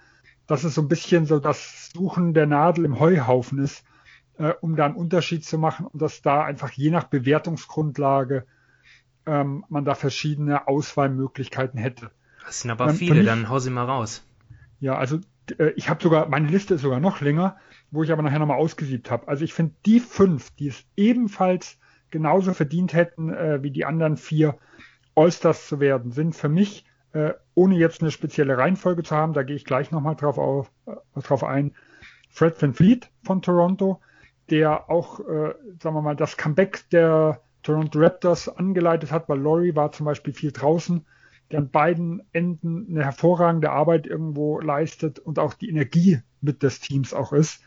dass 0.48 0.64
es 0.64 0.76
so 0.76 0.82
ein 0.82 0.88
bisschen 0.88 1.26
so 1.26 1.40
das 1.40 1.92
Suchen 1.94 2.34
der 2.34 2.48
Nadel 2.48 2.86
im 2.86 3.00
Heuhaufen 3.00 3.60
ist, 3.60 3.84
äh, 4.38 4.54
um 4.62 4.76
da 4.76 4.86
einen 4.86 4.96
Unterschied 4.96 5.46
zu 5.46 5.58
machen 5.58 5.86
und 5.86 6.02
dass 6.02 6.22
da 6.22 6.44
einfach 6.44 6.72
je 6.72 6.90
nach 6.90 7.06
Bewertungsgrundlage 7.06 8.46
ähm, 9.26 9.66
man 9.70 9.86
da 9.86 9.94
verschiedene 9.94 10.68
Auswahlmöglichkeiten 10.68 11.80
hätte. 11.80 12.12
Das 12.46 12.62
sind 12.62 12.72
aber 12.72 12.90
ähm, 12.90 12.96
viele, 12.96 13.16
mich, 13.16 13.26
dann 13.26 13.50
hau 13.50 13.60
sie 13.60 13.70
mal 13.70 13.86
raus. 13.86 14.26
Ja, 14.80 14.98
also 14.98 15.20
äh, 15.58 15.72
ich 15.76 15.90
habe 15.90 16.02
sogar, 16.02 16.30
meine 16.30 16.48
Liste 16.48 16.76
ist 16.76 16.82
sogar 16.82 17.00
noch 17.00 17.22
länger, 17.22 17.58
wo 17.92 18.04
ich 18.04 18.12
aber 18.12 18.22
nachher 18.22 18.40
nochmal 18.40 18.58
ausgesiebt 18.58 19.12
habe. 19.12 19.28
Also 19.28 19.44
ich 19.44 19.54
finde 19.54 19.74
die 19.86 20.00
fünf, 20.00 20.52
die 20.52 20.68
es 20.68 20.86
ebenfalls 20.96 21.78
genauso 22.10 22.54
verdient 22.54 22.94
hätten 22.94 23.34
äh, 23.34 23.62
wie 23.64 23.72
die 23.72 23.86
anderen 23.86 24.16
vier 24.18 24.58
Allstars 25.16 25.68
zu 25.68 25.80
werden, 25.80 26.12
sind 26.12 26.36
für 26.36 26.50
mich, 26.50 26.86
äh, 27.14 27.34
ohne 27.56 27.76
jetzt 27.76 28.02
eine 28.02 28.12
spezielle 28.12 28.58
Reihenfolge 28.58 29.04
zu 29.04 29.16
haben, 29.16 29.34
da 29.34 29.44
gehe 29.44 29.56
ich 29.56 29.66
gleich 29.66 29.92
nochmal 29.92 30.16
drauf, 30.16 30.38
auf, 30.38 30.72
äh, 30.86 31.22
drauf 31.22 31.44
ein, 31.44 31.74
Fred 32.30 32.62
Van 32.62 32.74
Fleet 32.74 33.10
von 33.24 33.42
Toronto, 33.42 34.02
der 34.50 34.90
auch, 34.90 35.20
äh, 35.20 35.54
sagen 35.82 35.96
wir 35.96 36.02
mal, 36.02 36.16
das 36.16 36.38
Comeback 36.38 36.90
der 36.92 37.42
Toronto 37.64 38.00
Raptors 38.00 38.48
angeleitet 38.50 39.12
hat, 39.12 39.28
weil 39.28 39.40
Laurie 39.40 39.76
war 39.76 39.92
zum 39.92 40.06
Beispiel 40.06 40.34
viel 40.34 40.52
draußen, 40.52 41.06
der 41.52 41.60
an 41.60 41.70
beiden 41.70 42.22
Enden 42.34 42.88
eine 42.90 43.04
hervorragende 43.04 43.72
Arbeit 43.72 44.06
irgendwo 44.06 44.60
leistet 44.60 45.20
und 45.20 45.40
auch 45.40 45.54
die 45.54 45.70
Energie 45.70 46.22
mit 46.42 46.64
des 46.64 46.80
Teams 46.80 47.14
auch 47.14 47.34
ist. 47.34 47.62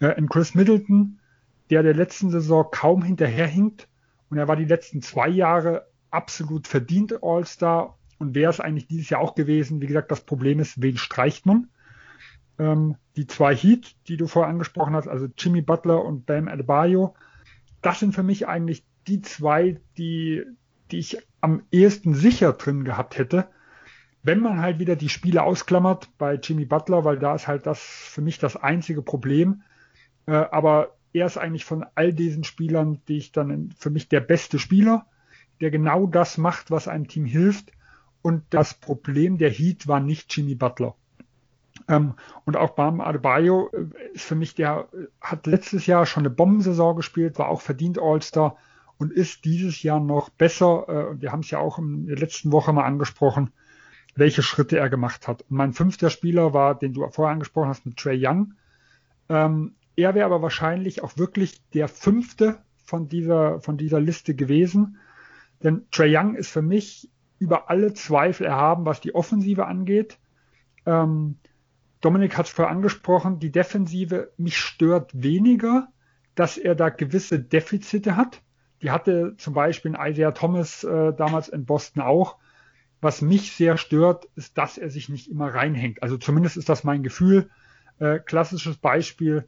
Äh, 0.00 0.18
in 0.18 0.28
Chris 0.28 0.54
Middleton, 0.54 1.20
der 1.70 1.82
der 1.82 1.94
letzten 1.94 2.30
Saison 2.30 2.66
kaum 2.70 3.02
hinterherhinkt 3.02 3.88
und 4.30 4.38
er 4.38 4.48
war 4.48 4.56
die 4.56 4.64
letzten 4.64 5.00
zwei 5.02 5.28
Jahre 5.28 5.86
absolut 6.10 6.66
verdient 6.68 7.22
All-Star 7.22 7.98
und 8.24 8.34
wäre 8.34 8.50
es 8.50 8.60
eigentlich 8.60 8.86
dieses 8.86 9.10
Jahr 9.10 9.20
auch 9.20 9.34
gewesen. 9.34 9.82
Wie 9.82 9.86
gesagt, 9.86 10.10
das 10.10 10.22
Problem 10.22 10.58
ist, 10.58 10.80
wen 10.80 10.96
streicht 10.96 11.44
man? 11.44 11.68
Ähm, 12.58 12.96
die 13.16 13.26
zwei 13.26 13.54
Heat, 13.54 13.94
die 14.08 14.16
du 14.16 14.26
vorher 14.26 14.50
angesprochen 14.50 14.94
hast, 14.94 15.08
also 15.08 15.28
Jimmy 15.36 15.60
Butler 15.60 16.04
und 16.04 16.24
Bam 16.24 16.48
Adebayo, 16.48 17.14
das 17.82 18.00
sind 18.00 18.14
für 18.14 18.22
mich 18.22 18.48
eigentlich 18.48 18.84
die 19.06 19.20
zwei, 19.20 19.80
die, 19.98 20.42
die 20.90 20.98
ich 20.98 21.18
am 21.40 21.62
ehesten 21.70 22.14
sicher 22.14 22.54
drin 22.54 22.84
gehabt 22.84 23.18
hätte. 23.18 23.48
Wenn 24.22 24.40
man 24.40 24.62
halt 24.62 24.78
wieder 24.78 24.96
die 24.96 25.10
Spiele 25.10 25.42
ausklammert 25.42 26.08
bei 26.16 26.36
Jimmy 26.36 26.64
Butler, 26.64 27.04
weil 27.04 27.18
da 27.18 27.34
ist 27.34 27.46
halt 27.46 27.66
das 27.66 27.80
für 27.80 28.22
mich 28.22 28.38
das 28.38 28.56
einzige 28.56 29.02
Problem. 29.02 29.62
Äh, 30.24 30.32
aber 30.32 30.96
er 31.12 31.26
ist 31.26 31.36
eigentlich 31.36 31.66
von 31.66 31.84
all 31.94 32.14
diesen 32.14 32.42
Spielern, 32.42 33.02
die 33.06 33.18
ich 33.18 33.32
dann 33.32 33.74
für 33.78 33.90
mich 33.90 34.08
der 34.08 34.20
beste 34.20 34.58
Spieler, 34.58 35.06
der 35.60 35.70
genau 35.70 36.06
das 36.06 36.38
macht, 36.38 36.70
was 36.70 36.88
einem 36.88 37.06
Team 37.06 37.26
hilft. 37.26 37.72
Und 38.24 38.42
das 38.48 38.72
Problem 38.72 39.36
der 39.36 39.50
Heat 39.50 39.86
war 39.86 40.00
nicht 40.00 40.34
Jimmy 40.34 40.54
Butler. 40.54 40.94
Ähm, 41.88 42.14
und 42.46 42.56
auch 42.56 42.70
Bam 42.70 43.02
Adebayo 43.02 43.70
äh, 43.74 44.14
ist 44.14 44.24
für 44.24 44.34
mich, 44.34 44.54
der 44.54 44.88
äh, 44.94 45.08
hat 45.20 45.46
letztes 45.46 45.86
Jahr 45.86 46.06
schon 46.06 46.22
eine 46.22 46.30
Bombensaison 46.30 46.96
gespielt, 46.96 47.38
war 47.38 47.50
auch 47.50 47.60
verdient 47.60 47.98
All-Star 48.00 48.56
und 48.96 49.12
ist 49.12 49.44
dieses 49.44 49.82
Jahr 49.82 50.00
noch 50.00 50.30
besser. 50.30 50.88
Äh, 50.88 51.20
wir 51.20 51.32
haben 51.32 51.40
es 51.40 51.50
ja 51.50 51.58
auch 51.58 51.78
in 51.78 52.06
der 52.06 52.16
letzten 52.16 52.50
Woche 52.50 52.72
mal 52.72 52.84
angesprochen, 52.84 53.52
welche 54.14 54.42
Schritte 54.42 54.78
er 54.78 54.88
gemacht 54.88 55.28
hat. 55.28 55.42
Und 55.42 55.58
mein 55.58 55.74
fünfter 55.74 56.08
Spieler 56.08 56.54
war, 56.54 56.78
den 56.78 56.94
du 56.94 57.06
vorher 57.10 57.34
angesprochen 57.34 57.68
hast, 57.68 57.84
mit 57.84 57.98
Trey 57.98 58.18
Young. 58.26 58.54
Ähm, 59.28 59.74
er 59.96 60.14
wäre 60.14 60.24
aber 60.24 60.40
wahrscheinlich 60.40 61.02
auch 61.02 61.18
wirklich 61.18 61.60
der 61.74 61.88
fünfte 61.88 62.56
von 62.86 63.06
dieser, 63.06 63.60
von 63.60 63.76
dieser 63.76 64.00
Liste 64.00 64.34
gewesen. 64.34 64.96
Denn 65.62 65.82
Trey 65.90 66.16
Young 66.16 66.36
ist 66.36 66.48
für 66.48 66.62
mich 66.62 67.10
über 67.44 67.70
alle 67.70 67.92
Zweifel 67.92 68.46
erhaben, 68.46 68.86
was 68.86 69.00
die 69.00 69.14
Offensive 69.14 69.66
angeht. 69.66 70.18
Ähm, 70.86 71.36
Dominik 72.00 72.36
hat 72.36 72.46
es 72.46 72.52
vorher 72.52 72.74
angesprochen, 72.74 73.38
die 73.38 73.52
Defensive, 73.52 74.32
mich 74.36 74.56
stört 74.58 75.10
weniger, 75.14 75.88
dass 76.34 76.58
er 76.58 76.74
da 76.74 76.88
gewisse 76.88 77.38
Defizite 77.38 78.16
hat. 78.16 78.42
Die 78.82 78.90
hatte 78.90 79.34
zum 79.38 79.54
Beispiel 79.54 79.96
Isaiah 79.98 80.32
Thomas 80.32 80.84
äh, 80.84 81.12
damals 81.14 81.48
in 81.48 81.64
Boston 81.64 82.02
auch. 82.02 82.36
Was 83.00 83.22
mich 83.22 83.52
sehr 83.52 83.76
stört, 83.76 84.26
ist, 84.34 84.56
dass 84.58 84.78
er 84.78 84.90
sich 84.90 85.08
nicht 85.08 85.30
immer 85.30 85.54
reinhängt. 85.54 86.02
Also 86.02 86.16
zumindest 86.16 86.56
ist 86.56 86.68
das 86.68 86.84
mein 86.84 87.02
Gefühl. 87.02 87.50
Äh, 87.98 88.18
klassisches 88.18 88.76
Beispiel 88.78 89.46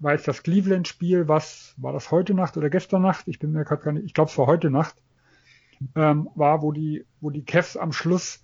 war 0.00 0.12
jetzt 0.12 0.26
das 0.26 0.42
Cleveland-Spiel, 0.42 1.28
was 1.28 1.74
war 1.76 1.92
das 1.92 2.10
heute 2.10 2.34
Nacht 2.34 2.56
oder 2.56 2.70
gestern 2.70 3.02
Nacht? 3.02 3.28
Ich 3.28 3.38
bin 3.38 3.52
mir 3.52 3.64
gerade 3.64 3.82
gar 3.82 3.92
nicht, 3.92 4.06
ich 4.06 4.14
glaube 4.14 4.30
es 4.30 4.38
war 4.38 4.46
heute 4.46 4.70
Nacht, 4.70 4.96
ähm, 5.94 6.28
war, 6.34 6.62
wo 6.62 6.72
die, 6.72 7.04
wo 7.20 7.30
die 7.30 7.44
Cavs 7.44 7.76
am 7.76 7.92
Schluss 7.92 8.42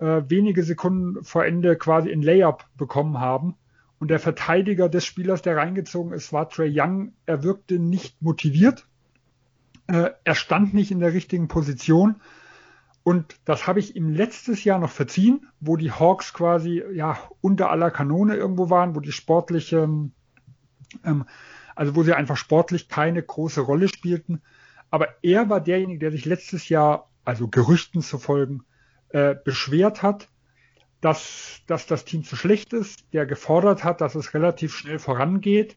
äh, 0.00 0.22
wenige 0.28 0.62
Sekunden 0.62 1.22
vor 1.24 1.44
Ende 1.44 1.76
quasi 1.76 2.10
in 2.10 2.22
Layup 2.22 2.66
bekommen 2.76 3.20
haben. 3.20 3.56
Und 3.98 4.08
der 4.08 4.18
Verteidiger 4.18 4.88
des 4.88 5.04
Spielers, 5.04 5.42
der 5.42 5.56
reingezogen 5.56 6.12
ist, 6.12 6.32
war 6.32 6.48
Trey 6.48 6.72
Young. 6.74 7.12
Er 7.24 7.44
wirkte 7.44 7.78
nicht 7.78 8.20
motiviert. 8.20 8.86
Äh, 9.86 10.10
er 10.24 10.34
stand 10.34 10.74
nicht 10.74 10.90
in 10.90 11.00
der 11.00 11.12
richtigen 11.12 11.48
Position. 11.48 12.16
Und 13.04 13.36
das 13.44 13.66
habe 13.66 13.80
ich 13.80 13.96
ihm 13.96 14.10
letztes 14.10 14.64
Jahr 14.64 14.78
noch 14.78 14.90
verziehen, 14.90 15.46
wo 15.60 15.76
die 15.76 15.92
Hawks 15.92 16.32
quasi 16.32 16.82
ja 16.94 17.18
unter 17.40 17.70
aller 17.70 17.90
Kanone 17.90 18.36
irgendwo 18.36 18.70
waren, 18.70 18.94
wo 18.94 19.00
die 19.00 19.12
sportliche 19.12 19.88
ähm, 21.04 21.24
also 21.74 21.96
wo 21.96 22.02
sie 22.02 22.14
einfach 22.14 22.36
sportlich 22.36 22.88
keine 22.88 23.22
große 23.22 23.60
Rolle 23.60 23.88
spielten. 23.88 24.42
Aber 24.92 25.08
er 25.22 25.48
war 25.48 25.60
derjenige, 25.60 25.98
der 25.98 26.12
sich 26.12 26.24
letztes 26.24 26.68
Jahr, 26.68 27.10
also 27.24 27.48
Gerüchten 27.48 28.00
zu 28.02 28.18
folgen, 28.18 28.62
äh, 29.08 29.34
beschwert 29.34 30.02
hat, 30.02 30.28
dass, 31.00 31.62
dass 31.66 31.86
das 31.86 32.04
Team 32.04 32.22
zu 32.22 32.36
schlecht 32.36 32.72
ist, 32.72 33.12
der 33.12 33.26
gefordert 33.26 33.82
hat, 33.82 34.00
dass 34.00 34.14
es 34.14 34.34
relativ 34.34 34.72
schnell 34.72 35.00
vorangeht. 35.00 35.76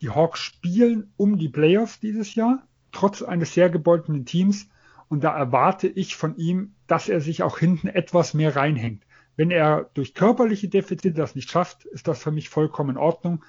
Die 0.00 0.10
Hawks 0.10 0.38
spielen 0.38 1.12
um 1.16 1.38
die 1.38 1.48
Playoffs 1.48 1.98
dieses 1.98 2.36
Jahr, 2.36 2.62
trotz 2.92 3.22
eines 3.22 3.54
sehr 3.54 3.68
gebeuteten 3.68 4.24
Teams. 4.24 4.68
Und 5.08 5.24
da 5.24 5.36
erwarte 5.36 5.88
ich 5.88 6.14
von 6.14 6.36
ihm, 6.36 6.74
dass 6.86 7.08
er 7.08 7.20
sich 7.20 7.42
auch 7.42 7.58
hinten 7.58 7.88
etwas 7.88 8.34
mehr 8.34 8.54
reinhängt. 8.54 9.04
Wenn 9.34 9.50
er 9.50 9.90
durch 9.94 10.14
körperliche 10.14 10.68
Defizite 10.68 11.12
das 11.12 11.34
nicht 11.34 11.50
schafft, 11.50 11.84
ist 11.86 12.06
das 12.06 12.22
für 12.22 12.30
mich 12.30 12.48
vollkommen 12.48 12.90
in 12.90 12.96
Ordnung 12.96 13.42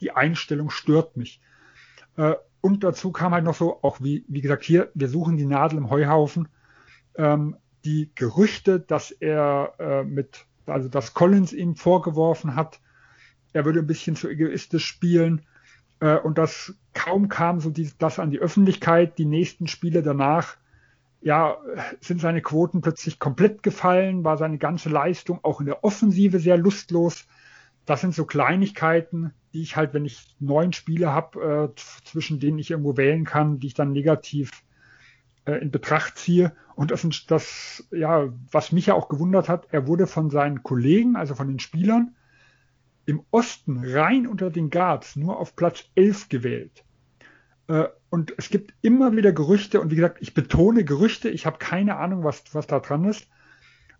die 0.00 0.12
Einstellung 0.12 0.70
stört 0.70 1.16
mich. 1.16 1.40
Und 2.60 2.84
dazu 2.84 3.12
kam 3.12 3.32
halt 3.32 3.44
noch 3.44 3.54
so, 3.54 3.82
auch 3.82 4.00
wie, 4.00 4.24
wie 4.28 4.40
gesagt, 4.40 4.64
hier, 4.64 4.90
wir 4.94 5.08
suchen 5.08 5.36
die 5.36 5.46
Nadel 5.46 5.78
im 5.78 5.90
Heuhaufen. 5.90 6.48
Ähm, 7.16 7.56
die 7.84 8.10
Gerüchte, 8.14 8.80
dass 8.80 9.10
er 9.10 9.74
äh, 9.78 10.02
mit, 10.04 10.46
also 10.66 10.88
dass 10.88 11.14
Collins 11.14 11.52
ihm 11.52 11.76
vorgeworfen 11.76 12.56
hat, 12.56 12.80
er 13.52 13.64
würde 13.64 13.80
ein 13.80 13.86
bisschen 13.86 14.16
zu 14.16 14.28
egoistisch 14.28 14.84
spielen. 14.84 15.46
Äh, 16.00 16.18
und 16.18 16.38
das 16.38 16.74
kaum 16.92 17.28
kam 17.28 17.60
so 17.60 17.70
die, 17.70 17.90
das 17.98 18.18
an 18.18 18.30
die 18.30 18.40
Öffentlichkeit. 18.40 19.18
Die 19.18 19.24
nächsten 19.24 19.66
Spiele 19.66 20.02
danach, 20.02 20.56
ja, 21.22 21.56
sind 22.00 22.20
seine 22.20 22.42
Quoten 22.42 22.82
plötzlich 22.82 23.18
komplett 23.18 23.62
gefallen, 23.62 24.24
war 24.24 24.36
seine 24.36 24.58
ganze 24.58 24.88
Leistung 24.88 25.40
auch 25.42 25.60
in 25.60 25.66
der 25.66 25.84
Offensive 25.84 26.38
sehr 26.38 26.56
lustlos. 26.56 27.26
Das 27.86 28.00
sind 28.00 28.14
so 28.14 28.26
Kleinigkeiten, 28.26 29.32
die 29.52 29.62
ich 29.62 29.76
halt, 29.76 29.94
wenn 29.94 30.04
ich 30.04 30.36
neun 30.40 30.72
Spiele 30.72 31.12
habe, 31.12 31.72
äh, 31.74 31.80
zwischen 32.04 32.40
denen 32.40 32.58
ich 32.58 32.70
irgendwo 32.70 32.96
wählen 32.96 33.24
kann, 33.24 33.58
die 33.58 33.68
ich 33.68 33.74
dann 33.74 33.92
negativ 33.92 34.50
äh, 35.46 35.54
in 35.54 35.70
Betracht 35.70 36.18
ziehe. 36.18 36.54
Und 36.74 36.90
das 36.90 37.04
ist 37.04 37.30
das, 37.30 37.88
ja, 37.90 38.28
was 38.50 38.72
mich 38.72 38.86
ja 38.86 38.94
auch 38.94 39.08
gewundert 39.08 39.48
hat, 39.48 39.68
er 39.70 39.86
wurde 39.86 40.06
von 40.06 40.30
seinen 40.30 40.62
Kollegen, 40.62 41.16
also 41.16 41.34
von 41.34 41.48
den 41.48 41.60
Spielern, 41.60 42.14
im 43.06 43.22
Osten 43.30 43.82
rein 43.82 44.26
unter 44.26 44.50
den 44.50 44.68
Guards 44.68 45.16
nur 45.16 45.38
auf 45.38 45.56
Platz 45.56 45.84
11 45.94 46.28
gewählt. 46.28 46.84
Äh, 47.68 47.84
und 48.10 48.34
es 48.36 48.50
gibt 48.50 48.74
immer 48.82 49.16
wieder 49.16 49.32
Gerüchte, 49.32 49.80
und 49.80 49.90
wie 49.90 49.96
gesagt, 49.96 50.18
ich 50.20 50.34
betone 50.34 50.84
Gerüchte, 50.84 51.30
ich 51.30 51.46
habe 51.46 51.58
keine 51.58 51.96
Ahnung, 51.96 52.24
was, 52.24 52.42
was 52.52 52.66
da 52.66 52.80
dran 52.80 53.04
ist, 53.04 53.28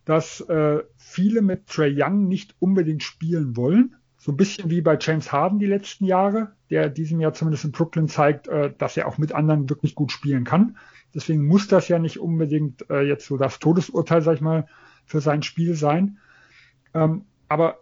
dass 0.07 0.40
äh, 0.40 0.83
viele 0.97 1.42
mit 1.42 1.66
Trey 1.66 1.95
Young 1.95 2.27
nicht 2.29 2.55
unbedingt 2.59 3.03
spielen 3.03 3.57
wollen 3.57 3.97
so 4.27 4.33
ein 4.33 4.37
bisschen 4.37 4.71
wie 4.71 4.81
bei 4.81 4.99
James 5.01 5.31
Harden 5.31 5.61
die 5.61 5.66
letzten 5.66 6.05
Jahre, 6.05 6.51
der 6.69 6.88
diesem 6.88 7.21
Jahr 7.21 7.33
zumindest 7.33 7.64
in 7.64 7.71
Brooklyn 7.71 8.09
zeigt, 8.09 8.49
äh, 8.49 8.73
dass 8.77 8.97
er 8.97 9.07
auch 9.07 9.19
mit 9.19 9.33
anderen 9.33 9.71
wirklich 9.71 9.95
gut 9.95 10.11
spielen 10.11 10.42
kann. 10.42 10.79
Deswegen 11.14 11.47
muss 11.47 11.69
das 11.69 11.87
ja 11.87 12.01
nicht 12.01 12.19
unbedingt 12.19 12.90
äh, 12.90 13.03
jetzt 13.03 13.27
so 13.27 13.37
das 13.37 13.61
Todesurteil, 13.61 14.23
sag 14.23 14.35
ich 14.35 14.40
mal, 14.40 14.66
für 15.05 15.21
sein 15.21 15.45
Spiel 15.45 15.77
sein. 15.77 16.19
Ähm, 16.92 17.27
aber 17.49 17.79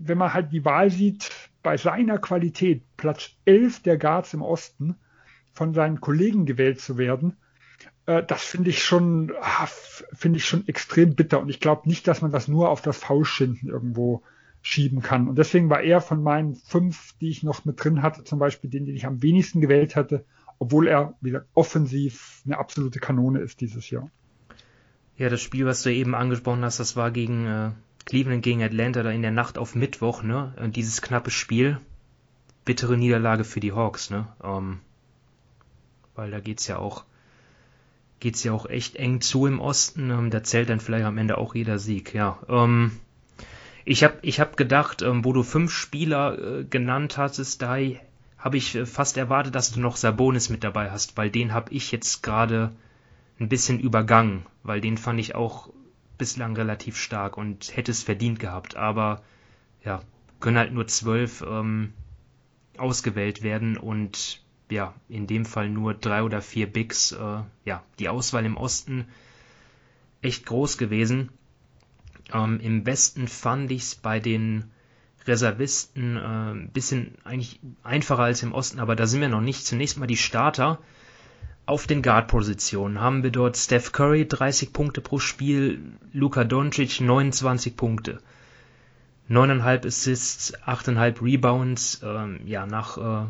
wenn 0.00 0.18
man 0.18 0.34
halt 0.34 0.50
die 0.50 0.64
Wahl 0.64 0.90
sieht, 0.90 1.30
bei 1.62 1.76
seiner 1.76 2.18
Qualität 2.18 2.82
Platz 2.96 3.30
11 3.44 3.82
der 3.82 3.96
Guards 3.96 4.34
im 4.34 4.42
Osten 4.42 4.96
von 5.52 5.74
seinen 5.74 6.00
Kollegen 6.00 6.44
gewählt 6.44 6.80
zu 6.80 6.98
werden, 6.98 7.36
das 8.06 8.44
finde 8.44 8.70
ich 8.70 8.84
schon, 8.84 9.32
ah, 9.40 9.66
finde 10.12 10.38
ich 10.38 10.44
schon 10.44 10.68
extrem 10.68 11.14
bitter. 11.14 11.40
Und 11.40 11.48
ich 11.48 11.60
glaube 11.60 11.88
nicht, 11.88 12.06
dass 12.06 12.22
man 12.22 12.30
das 12.30 12.48
nur 12.48 12.68
auf 12.68 12.82
das 12.82 12.98
Faulschinden 12.98 13.68
irgendwo 13.68 14.22
schieben 14.60 15.02
kann. 15.02 15.28
Und 15.28 15.36
deswegen 15.36 15.70
war 15.70 15.82
er 15.82 16.00
von 16.00 16.22
meinen 16.22 16.54
fünf, 16.54 17.14
die 17.20 17.28
ich 17.28 17.42
noch 17.42 17.64
mit 17.64 17.82
drin 17.82 18.02
hatte, 18.02 18.24
zum 18.24 18.38
Beispiel 18.38 18.70
den, 18.70 18.86
den 18.86 18.96
ich 18.96 19.06
am 19.06 19.22
wenigsten 19.22 19.60
gewählt 19.60 19.94
hatte, 19.96 20.24
obwohl 20.58 20.88
er, 20.88 21.14
wie 21.20 21.30
gesagt, 21.30 21.48
offensiv 21.54 22.42
eine 22.46 22.58
absolute 22.58 22.98
Kanone 22.98 23.40
ist 23.40 23.60
dieses 23.60 23.90
Jahr. 23.90 24.10
Ja, 25.16 25.28
das 25.28 25.42
Spiel, 25.42 25.66
was 25.66 25.82
du 25.82 25.92
eben 25.92 26.14
angesprochen 26.14 26.64
hast, 26.64 26.80
das 26.80 26.96
war 26.96 27.10
gegen 27.10 27.46
äh, 27.46 27.70
Cleveland 28.04 28.42
gegen 28.42 28.62
Atlanta 28.62 29.02
da 29.02 29.10
in 29.10 29.22
der 29.22 29.30
Nacht 29.30 29.58
auf 29.58 29.74
Mittwoch, 29.74 30.22
ne? 30.22 30.54
Und 30.56 30.76
dieses 30.76 31.02
knappe 31.02 31.30
Spiel, 31.30 31.78
bittere 32.64 32.96
Niederlage 32.96 33.44
für 33.44 33.60
die 33.60 33.72
Hawks, 33.72 34.10
ne? 34.10 34.26
Ähm, 34.42 34.80
weil 36.14 36.30
da 36.30 36.40
geht's 36.40 36.66
ja 36.66 36.78
auch 36.78 37.04
geht's 38.20 38.44
ja 38.44 38.52
auch 38.52 38.66
echt 38.66 38.96
eng 38.96 39.20
zu 39.20 39.46
im 39.46 39.60
Osten. 39.60 40.10
Ähm, 40.10 40.30
da 40.30 40.42
zählt 40.42 40.68
dann 40.70 40.80
vielleicht 40.80 41.04
am 41.04 41.18
Ende 41.18 41.38
auch 41.38 41.54
jeder 41.54 41.78
Sieg. 41.78 42.14
Ja. 42.14 42.38
Ähm, 42.48 42.92
ich 43.84 44.02
habe 44.02 44.18
ich 44.22 44.40
hab 44.40 44.56
gedacht, 44.56 45.02
ähm, 45.02 45.24
wo 45.24 45.32
du 45.32 45.42
fünf 45.42 45.72
Spieler 45.72 46.38
äh, 46.38 46.64
genannt 46.64 47.18
hattest, 47.18 47.62
da 47.62 47.76
habe 48.38 48.56
ich 48.56 48.74
äh, 48.74 48.86
fast 48.86 49.16
erwartet, 49.16 49.54
dass 49.54 49.72
du 49.72 49.80
noch 49.80 49.96
Sabonis 49.96 50.48
mit 50.48 50.64
dabei 50.64 50.90
hast, 50.90 51.16
weil 51.16 51.30
den 51.30 51.52
habe 51.52 51.72
ich 51.72 51.92
jetzt 51.92 52.22
gerade 52.22 52.72
ein 53.38 53.48
bisschen 53.48 53.80
übergangen, 53.80 54.46
weil 54.62 54.80
den 54.80 54.96
fand 54.96 55.20
ich 55.20 55.34
auch 55.34 55.70
bislang 56.16 56.56
relativ 56.56 56.96
stark 56.96 57.36
und 57.36 57.76
hätte 57.76 57.90
es 57.90 58.02
verdient 58.02 58.38
gehabt. 58.38 58.76
Aber 58.76 59.22
ja, 59.84 60.02
können 60.40 60.58
halt 60.58 60.72
nur 60.72 60.86
zwölf 60.86 61.44
ähm, 61.46 61.92
ausgewählt 62.78 63.42
werden 63.42 63.76
und 63.76 64.43
ja, 64.70 64.94
in 65.08 65.26
dem 65.26 65.44
Fall 65.44 65.68
nur 65.68 65.94
drei 65.94 66.22
oder 66.22 66.42
vier 66.42 66.66
Bigs. 66.66 67.12
Äh, 67.12 67.42
ja, 67.64 67.82
die 67.98 68.08
Auswahl 68.08 68.44
im 68.44 68.56
Osten 68.56 69.06
echt 70.22 70.46
groß 70.46 70.78
gewesen. 70.78 71.30
Ähm, 72.32 72.58
Im 72.60 72.86
Westen 72.86 73.28
fand 73.28 73.70
ich 73.70 73.82
es 73.82 73.94
bei 73.94 74.20
den 74.20 74.70
Reservisten 75.26 76.16
äh, 76.16 76.20
ein 76.20 76.70
bisschen 76.72 77.16
eigentlich 77.24 77.60
einfacher 77.82 78.22
als 78.22 78.42
im 78.42 78.52
Osten, 78.52 78.80
aber 78.80 78.96
da 78.96 79.06
sind 79.06 79.20
wir 79.20 79.28
noch 79.28 79.40
nicht. 79.40 79.66
Zunächst 79.66 79.98
mal 79.98 80.06
die 80.06 80.16
Starter. 80.16 80.78
Auf 81.66 81.86
den 81.86 82.02
Guard-Positionen 82.02 83.00
haben 83.00 83.22
wir 83.22 83.30
dort 83.30 83.56
Steph 83.56 83.92
Curry 83.92 84.28
30 84.28 84.74
Punkte 84.74 85.00
pro 85.00 85.18
Spiel, 85.18 85.80
Luka 86.12 86.44
Doncic 86.44 87.00
29 87.00 87.74
Punkte, 87.74 88.20
9,5 89.30 89.86
Assists, 89.86 90.58
8,5 90.66 91.22
Rebounds. 91.22 92.02
Ähm, 92.04 92.40
ja, 92.44 92.66
nach 92.66 92.98
äh, 92.98 93.26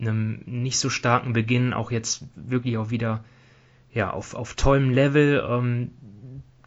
einem 0.00 0.42
nicht 0.46 0.78
so 0.78 0.90
starken 0.90 1.32
Beginn 1.32 1.72
auch 1.72 1.90
jetzt 1.90 2.24
wirklich 2.34 2.78
auch 2.78 2.90
wieder 2.90 3.24
ja 3.92 4.10
auf, 4.10 4.34
auf 4.34 4.54
tollem 4.54 4.90
Level. 4.90 5.44
Ähm, 5.48 5.90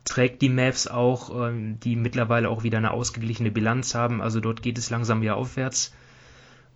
trägt 0.06 0.42
die 0.42 0.50
Mavs 0.50 0.88
auch, 0.88 1.48
ähm, 1.48 1.80
die 1.80 1.96
mittlerweile 1.96 2.50
auch 2.50 2.64
wieder 2.64 2.78
eine 2.78 2.92
ausgeglichene 2.92 3.52
Bilanz 3.52 3.96
haben. 3.96 4.22
Also 4.22 4.40
dort 4.40 4.62
geht 4.62 4.78
es 4.78 4.90
langsam 4.90 5.22
wieder 5.22 5.38
aufwärts. 5.38 5.94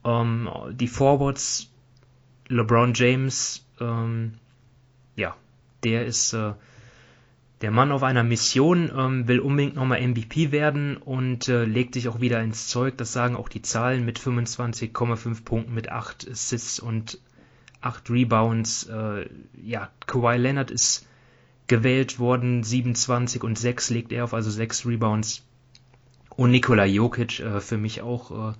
Ähm, 0.06 0.50
die 0.72 0.88
Forwards, 0.88 1.70
LeBron 2.48 2.94
James, 2.94 3.66
ähm, 3.80 4.36
ja, 5.16 5.36
der 5.84 6.06
ist 6.06 6.34
äh, 6.34 6.54
der 7.62 7.72
Mann 7.72 7.92
auf 7.92 8.04
einer 8.04 8.24
Mission, 8.24 8.92
ähm, 8.96 9.28
will 9.28 9.40
unbedingt 9.40 9.76
nochmal 9.76 10.06
MVP 10.06 10.52
werden 10.52 10.98
und 10.98 11.48
äh, 11.48 11.66
legt 11.66 11.96
sich 11.96 12.08
auch 12.08 12.22
wieder 12.22 12.42
ins 12.42 12.68
Zeug. 12.68 12.98
Das 12.98 13.14
sagen 13.14 13.36
auch 13.36 13.50
die 13.50 13.64
Zahlen 13.64 14.06
mit 14.06 14.20
25,5 14.20 15.44
Punkten, 15.44 15.74
mit 15.74 15.90
8 15.90 16.30
Assists 16.30 16.80
und 16.80 17.20
8 17.82 18.10
Rebounds. 18.10 18.84
Äh, 18.84 19.28
ja, 19.64 19.90
Kawhi 20.06 20.38
Leonard 20.38 20.70
ist 20.70 21.08
gewählt 21.66 22.20
worden, 22.20 22.64
27 22.64 23.44
und 23.44 23.58
6 23.58 23.90
legt 23.90 24.12
er 24.12 24.24
auf, 24.24 24.34
also 24.34 24.52
6 24.52 24.86
Rebounds. 24.86 25.44
Und 26.30 26.52
Nikola 26.52 26.86
Jokic, 26.86 27.40
äh, 27.40 27.60
für 27.60 27.78
mich 27.78 28.02
auch 28.02 28.52
äh, 28.52 28.54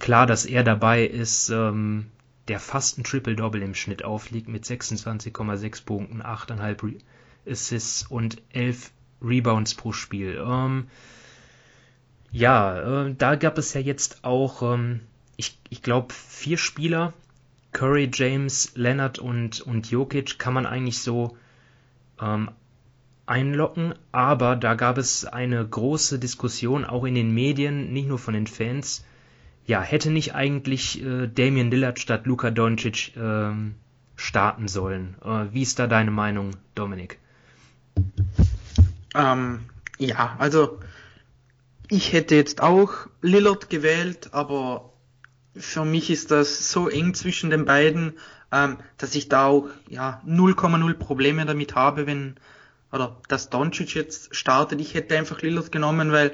klar, 0.00 0.26
dass 0.26 0.44
er 0.44 0.64
dabei 0.64 1.04
ist. 1.06 1.50
Ähm, 1.50 2.06
der 2.48 2.60
fast 2.60 2.98
ein 2.98 3.04
Triple-Double 3.04 3.62
im 3.62 3.74
Schnitt 3.74 4.04
aufliegt 4.04 4.48
mit 4.48 4.64
26,6 4.64 5.84
Punkten, 5.84 6.22
8,5 6.22 6.94
Assists 7.48 8.06
und 8.08 8.42
11 8.52 8.90
Rebounds 9.22 9.74
pro 9.74 9.92
Spiel. 9.92 10.42
Ähm, 10.44 10.88
ja, 12.30 13.06
äh, 13.06 13.14
da 13.16 13.36
gab 13.36 13.58
es 13.58 13.74
ja 13.74 13.80
jetzt 13.80 14.24
auch, 14.24 14.62
ähm, 14.62 15.00
ich, 15.36 15.58
ich 15.70 15.82
glaube, 15.82 16.12
vier 16.12 16.58
Spieler, 16.58 17.12
Curry, 17.72 18.10
James, 18.12 18.72
Leonard 18.74 19.18
und, 19.18 19.60
und 19.60 19.90
Jokic, 19.90 20.38
kann 20.38 20.54
man 20.54 20.66
eigentlich 20.66 21.00
so 21.00 21.36
ähm, 22.20 22.50
einlocken, 23.26 23.94
aber 24.10 24.56
da 24.56 24.74
gab 24.74 24.98
es 24.98 25.24
eine 25.24 25.66
große 25.66 26.18
Diskussion 26.18 26.84
auch 26.84 27.04
in 27.04 27.14
den 27.14 27.32
Medien, 27.32 27.92
nicht 27.92 28.08
nur 28.08 28.18
von 28.18 28.34
den 28.34 28.46
Fans, 28.46 29.04
ja, 29.66 29.82
hätte 29.82 30.10
nicht 30.10 30.34
eigentlich 30.34 31.04
äh, 31.04 31.28
Damian 31.28 31.70
Lillard 31.70 31.98
statt 31.98 32.26
Luka 32.26 32.50
Doncic 32.50 33.14
äh, 33.16 33.52
starten 34.16 34.66
sollen? 34.66 35.16
Äh, 35.22 35.52
wie 35.52 35.62
ist 35.62 35.78
da 35.78 35.86
deine 35.86 36.10
Meinung, 36.10 36.52
Dominik? 36.74 37.18
Ähm, 39.14 39.60
ja, 39.98 40.36
also 40.38 40.78
ich 41.88 42.12
hätte 42.12 42.34
jetzt 42.34 42.62
auch 42.62 42.92
Lillard 43.22 43.70
gewählt, 43.70 44.30
aber 44.32 44.92
für 45.56 45.84
mich 45.84 46.10
ist 46.10 46.30
das 46.30 46.70
so 46.70 46.88
eng 46.88 47.14
zwischen 47.14 47.50
den 47.50 47.64
beiden, 47.64 48.14
ähm, 48.52 48.76
dass 48.96 49.14
ich 49.14 49.28
da 49.28 49.46
auch 49.46 49.68
ja 49.88 50.22
0,0 50.26 50.94
Probleme 50.94 51.46
damit 51.46 51.74
habe, 51.74 52.06
wenn 52.06 52.36
oder 52.92 53.16
dass 53.28 53.50
Doncic 53.50 53.94
jetzt 53.94 54.34
startet. 54.34 54.80
Ich 54.80 54.94
hätte 54.94 55.16
einfach 55.18 55.42
Lillard 55.42 55.72
genommen, 55.72 56.12
weil 56.12 56.32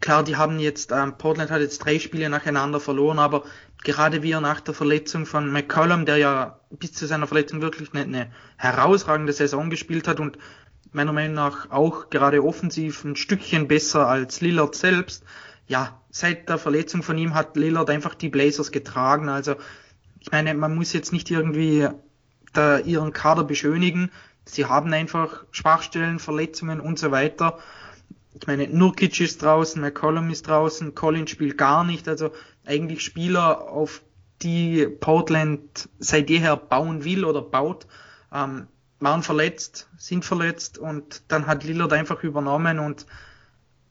klar, 0.00 0.22
die 0.22 0.36
haben 0.36 0.58
jetzt, 0.58 0.92
ähm, 0.92 1.16
Portland 1.16 1.50
hat 1.50 1.60
jetzt 1.60 1.78
drei 1.78 1.98
Spiele 1.98 2.28
nacheinander 2.28 2.80
verloren, 2.80 3.18
aber 3.18 3.44
gerade 3.82 4.22
wie 4.22 4.32
er 4.32 4.40
nach 4.40 4.60
der 4.60 4.74
Verletzung 4.74 5.24
von 5.26 5.50
McCollum, 5.50 6.04
der 6.04 6.18
ja 6.18 6.60
bis 6.70 6.92
zu 6.92 7.06
seiner 7.06 7.26
Verletzung 7.26 7.62
wirklich 7.62 7.94
eine, 7.94 8.02
eine 8.02 8.32
herausragende 8.56 9.32
Saison 9.32 9.70
gespielt 9.70 10.08
hat 10.08 10.20
und 10.20 10.38
meiner 10.94 11.12
Meinung 11.12 11.34
nach 11.34 11.70
auch 11.70 12.10
gerade 12.10 12.44
offensiv 12.44 13.04
ein 13.04 13.16
Stückchen 13.16 13.68
besser 13.68 14.06
als 14.06 14.40
Lillard 14.40 14.74
selbst. 14.74 15.24
Ja, 15.66 16.00
seit 16.10 16.48
der 16.48 16.58
Verletzung 16.58 17.02
von 17.02 17.18
ihm 17.18 17.34
hat 17.34 17.56
Lillard 17.56 17.90
einfach 17.90 18.14
die 18.14 18.28
Blazers 18.28 18.70
getragen. 18.70 19.28
Also 19.28 19.56
ich 20.20 20.30
meine, 20.30 20.54
man 20.54 20.74
muss 20.74 20.92
jetzt 20.92 21.12
nicht 21.12 21.30
irgendwie 21.30 21.88
da 22.52 22.78
ihren 22.78 23.12
Kader 23.12 23.44
beschönigen. 23.44 24.10
Sie 24.44 24.66
haben 24.66 24.92
einfach 24.92 25.44
Schwachstellen, 25.50 26.18
Verletzungen 26.18 26.80
und 26.80 26.98
so 26.98 27.10
weiter 27.10 27.58
ich 28.34 28.46
meine, 28.46 28.68
Nurkic 28.68 29.20
ist 29.20 29.42
draußen, 29.42 29.80
McCollum 29.80 30.30
ist 30.30 30.48
draußen, 30.48 30.94
Collins 30.94 31.30
spielt 31.30 31.56
gar 31.56 31.84
nicht, 31.84 32.08
also 32.08 32.32
eigentlich 32.66 33.02
Spieler, 33.02 33.70
auf 33.70 34.02
die 34.42 34.86
Portland 34.86 35.88
seit 35.98 36.28
jeher 36.28 36.56
bauen 36.56 37.04
will 37.04 37.24
oder 37.24 37.40
baut, 37.40 37.86
ähm, 38.32 38.66
waren 39.04 39.22
verletzt, 39.22 39.88
sind 39.98 40.24
verletzt 40.24 40.78
und 40.78 41.22
dann 41.28 41.46
hat 41.46 41.64
Lillard 41.64 41.92
einfach 41.92 42.24
übernommen 42.24 42.78
und 42.80 43.06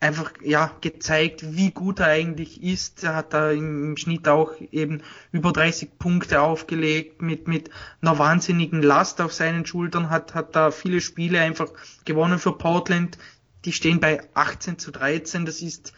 einfach 0.01 0.33
ja 0.43 0.69
gezeigt, 0.81 1.55
wie 1.55 1.71
gut 1.71 2.01
er 2.01 2.07
eigentlich 2.07 2.61
ist. 2.61 3.05
Er 3.05 3.15
hat 3.15 3.33
da 3.33 3.51
im, 3.51 3.95
Schnitt 3.95 4.27
auch 4.27 4.51
eben 4.71 5.01
über 5.31 5.53
30 5.53 5.97
Punkte 5.97 6.41
aufgelegt 6.41 7.21
mit 7.21 7.47
mit 7.47 7.69
einer 8.01 8.19
wahnsinnigen 8.19 8.81
Last 8.81 9.21
auf 9.21 9.31
seinen 9.31 9.65
Schultern, 9.65 10.09
hat 10.09 10.33
hat 10.33 10.57
da 10.57 10.71
viele 10.71 10.99
Spiele 10.99 11.39
einfach 11.39 11.69
gewonnen 12.03 12.37
für 12.37 12.51
Portland 12.51 13.17
die 13.65 13.71
stehen 13.71 13.99
bei 13.99 14.21
18 14.33 14.77
zu 14.77 14.91
13. 14.91 15.45
Das 15.45 15.61
ist, 15.61 15.93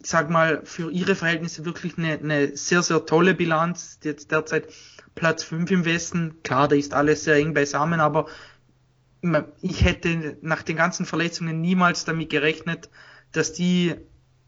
ich 0.00 0.08
sag 0.08 0.30
mal, 0.30 0.62
für 0.64 0.90
ihre 0.90 1.14
Verhältnisse 1.14 1.64
wirklich 1.64 1.98
eine, 1.98 2.18
eine 2.18 2.56
sehr, 2.56 2.82
sehr 2.82 3.06
tolle 3.06 3.34
Bilanz. 3.34 3.98
Jetzt 4.02 4.30
derzeit 4.30 4.68
Platz 5.14 5.42
5 5.44 5.70
im 5.70 5.84
Westen. 5.84 6.42
Klar, 6.42 6.68
da 6.68 6.76
ist 6.76 6.94
alles 6.94 7.24
sehr 7.24 7.36
eng 7.36 7.54
beisammen, 7.54 8.00
aber 8.00 8.26
ich 9.60 9.84
hätte 9.84 10.38
nach 10.40 10.62
den 10.62 10.76
ganzen 10.76 11.04
Verletzungen 11.04 11.60
niemals 11.60 12.04
damit 12.04 12.30
gerechnet, 12.30 12.88
dass 13.32 13.52
die 13.52 13.94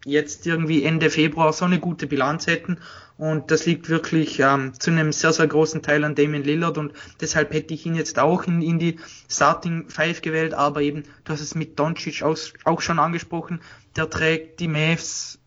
jetzt 0.05 0.45
irgendwie 0.45 0.83
Ende 0.83 1.09
Februar 1.09 1.53
so 1.53 1.65
eine 1.65 1.79
gute 1.79 2.07
Bilanz 2.07 2.47
hätten. 2.47 2.77
Und 3.17 3.51
das 3.51 3.65
liegt 3.65 3.89
wirklich 3.89 4.39
ähm, 4.39 4.73
zu 4.77 4.91
einem 4.91 5.11
sehr, 5.11 5.31
sehr 5.31 5.47
großen 5.47 5.81
Teil 5.81 6.03
an 6.03 6.15
Damien 6.15 6.43
Lillard 6.43 6.77
und 6.77 6.93
deshalb 7.21 7.53
hätte 7.53 7.73
ich 7.73 7.85
ihn 7.85 7.95
jetzt 7.95 8.17
auch 8.19 8.43
in, 8.43 8.61
in 8.61 8.79
die 8.79 8.99
Starting 9.29 9.87
Five 9.89 10.21
gewählt, 10.21 10.53
aber 10.53 10.81
eben, 10.81 11.03
du 11.23 11.31
hast 11.31 11.41
es 11.41 11.55
mit 11.55 11.79
Doncic 11.79 12.23
auch, 12.23 12.37
auch 12.63 12.81
schon 12.81 12.99
angesprochen, 12.99 13.61
der 13.95 14.09
trägt 14.09 14.59
die 14.59 14.67
Mavs 14.67 15.39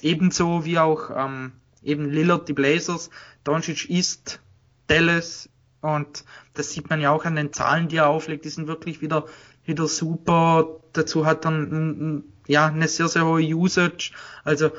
ebenso 0.00 0.64
wie 0.64 0.78
auch 0.78 1.10
ähm, 1.14 1.52
eben 1.82 2.10
Lillard 2.10 2.48
die 2.48 2.54
Blazers. 2.54 3.10
Doncic 3.46 3.88
ist 3.88 4.40
Dallas 4.88 5.48
und 5.80 6.24
das 6.54 6.72
sieht 6.72 6.90
man 6.90 7.00
ja 7.00 7.10
auch 7.10 7.24
an 7.24 7.36
den 7.36 7.52
Zahlen, 7.52 7.88
die 7.88 7.96
er 7.96 8.08
auflegt, 8.08 8.44
die 8.44 8.48
sind 8.48 8.66
wirklich 8.66 9.00
wieder, 9.00 9.26
wieder 9.64 9.86
super. 9.86 10.80
Dazu 10.92 11.26
hat 11.26 11.44
er 11.44 11.52
ein, 11.52 12.24
ja, 12.48 12.66
eine 12.66 12.88
sehr, 12.88 13.08
sehr 13.08 13.24
hohe 13.24 13.42
Usage. 13.42 14.12
Also, 14.44 14.70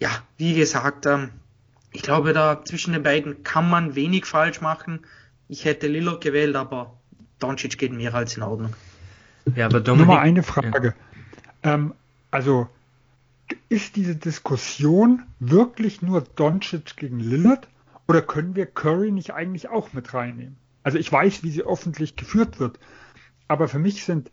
ja, 0.00 0.10
wie 0.36 0.54
gesagt, 0.54 1.06
ähm, 1.06 1.30
ich 1.92 2.02
glaube, 2.02 2.32
da 2.32 2.64
zwischen 2.64 2.92
den 2.92 3.02
beiden 3.02 3.44
kann 3.44 3.70
man 3.70 3.94
wenig 3.94 4.24
falsch 4.24 4.60
machen. 4.60 5.00
Ich 5.48 5.64
hätte 5.64 5.86
Lillard 5.86 6.20
gewählt, 6.20 6.56
aber 6.56 6.98
Doncic 7.38 7.78
geht 7.78 7.92
mehr 7.92 8.14
als 8.14 8.36
in 8.36 8.42
Ordnung. 8.42 8.74
Ja, 9.54 9.66
aber 9.66 9.80
Dominik, 9.80 10.06
Nur 10.08 10.16
mal 10.16 10.22
eine 10.22 10.42
Frage. 10.42 10.94
Ja. 11.64 11.74
Ähm, 11.74 11.94
also, 12.30 12.68
ist 13.68 13.96
diese 13.96 14.16
Diskussion 14.16 15.22
wirklich 15.38 16.02
nur 16.02 16.20
Doncic 16.20 16.96
gegen 16.96 17.20
Lillard 17.20 17.68
Oder 18.08 18.22
können 18.22 18.56
wir 18.56 18.66
Curry 18.66 19.12
nicht 19.12 19.34
eigentlich 19.34 19.68
auch 19.68 19.92
mit 19.92 20.14
reinnehmen? 20.14 20.56
Also 20.82 20.98
ich 20.98 21.12
weiß, 21.12 21.42
wie 21.42 21.50
sie 21.50 21.62
öffentlich 21.62 22.16
geführt 22.16 22.58
wird, 22.58 22.80
aber 23.46 23.68
für 23.68 23.78
mich 23.78 24.04
sind 24.04 24.30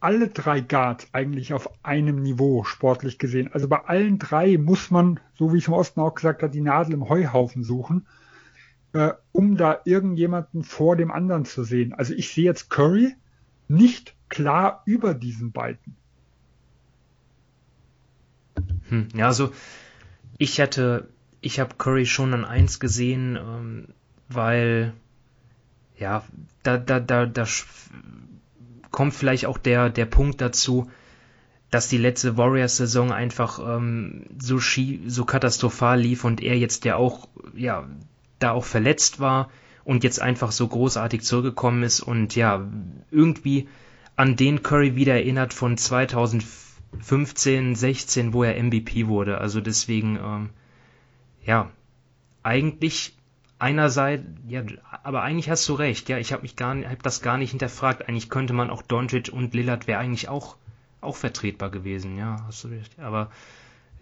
alle 0.00 0.28
drei 0.28 0.60
Guards 0.60 1.08
eigentlich 1.12 1.52
auf 1.52 1.68
einem 1.84 2.22
Niveau 2.22 2.64
sportlich 2.64 3.18
gesehen. 3.18 3.52
Also 3.52 3.68
bei 3.68 3.84
allen 3.84 4.18
drei 4.18 4.56
muss 4.56 4.90
man, 4.90 5.20
so 5.34 5.52
wie 5.52 5.58
ich 5.58 5.68
im 5.68 5.74
Osten 5.74 6.00
auch 6.00 6.14
gesagt 6.14 6.42
habe, 6.42 6.52
die 6.52 6.62
Nadel 6.62 6.94
im 6.94 7.08
Heuhaufen 7.08 7.62
suchen, 7.64 8.06
äh, 8.94 9.12
um 9.32 9.56
da 9.58 9.80
irgendjemanden 9.84 10.64
vor 10.64 10.96
dem 10.96 11.10
anderen 11.10 11.44
zu 11.44 11.64
sehen. 11.64 11.92
Also 11.92 12.14
ich 12.14 12.32
sehe 12.32 12.44
jetzt 12.44 12.70
Curry 12.70 13.14
nicht 13.68 14.14
klar 14.30 14.82
über 14.86 15.12
diesen 15.12 15.52
beiden. 15.52 15.96
Hm, 18.88 19.08
ja, 19.14 19.26
also 19.26 19.52
ich 20.38 20.58
hätte, 20.58 21.10
ich 21.40 21.60
habe 21.60 21.76
Curry 21.76 22.06
schon 22.06 22.34
an 22.34 22.44
eins 22.44 22.80
gesehen, 22.80 23.36
ähm, 23.36 23.88
weil 24.28 24.92
ja, 25.98 26.24
da, 26.62 26.78
da, 26.78 27.00
da, 27.00 27.26
da 27.26 27.46
kommt 28.90 29.14
vielleicht 29.14 29.46
auch 29.46 29.58
der, 29.58 29.90
der 29.90 30.06
Punkt 30.06 30.40
dazu, 30.40 30.90
dass 31.70 31.88
die 31.88 31.98
letzte 31.98 32.36
Warriors-Saison 32.36 33.12
einfach 33.12 33.60
ähm, 33.60 34.24
so, 34.38 34.58
so 34.58 35.24
katastrophal 35.24 36.00
lief 36.00 36.24
und 36.24 36.42
er 36.42 36.58
jetzt 36.58 36.84
ja 36.84 36.96
auch, 36.96 37.28
ja, 37.54 37.88
da 38.38 38.52
auch 38.52 38.64
verletzt 38.64 39.20
war 39.20 39.50
und 39.84 40.02
jetzt 40.02 40.20
einfach 40.20 40.52
so 40.52 40.66
großartig 40.66 41.22
zurückgekommen 41.22 41.82
ist 41.82 42.00
und 42.00 42.34
ja, 42.34 42.66
irgendwie 43.10 43.68
an 44.16 44.36
den 44.36 44.62
Curry 44.62 44.96
wieder 44.96 45.14
erinnert 45.14 45.54
von 45.54 45.76
2015, 45.76 47.74
16, 47.74 48.32
wo 48.32 48.42
er 48.42 48.62
MVP 48.62 49.06
wurde. 49.06 49.38
Also 49.38 49.60
deswegen, 49.60 50.16
ähm, 50.16 50.50
ja, 51.44 51.70
eigentlich 52.42 53.14
einerseits, 53.58 54.24
ja, 54.48 54.62
aber 55.02 55.22
eigentlich 55.22 55.50
hast 55.50 55.68
du 55.68 55.74
recht, 55.74 56.08
ja, 56.08 56.18
ich 56.18 56.32
habe 56.32 56.42
mich 56.42 56.56
gar 56.56 56.74
hab 56.76 57.02
das 57.02 57.22
gar 57.22 57.36
nicht 57.36 57.50
hinterfragt. 57.50 58.08
Eigentlich 58.08 58.30
könnte 58.30 58.52
man 58.52 58.70
auch 58.70 58.82
Doncic 58.82 59.30
und 59.32 59.54
Lillard 59.54 59.86
wäre 59.86 60.00
eigentlich 60.00 60.28
auch, 60.28 60.56
auch 61.00 61.16
vertretbar 61.16 61.70
gewesen, 61.70 62.16
ja, 62.16 62.44
hast 62.46 62.64
du 62.64 62.68
recht. 62.68 62.98
Aber 62.98 63.30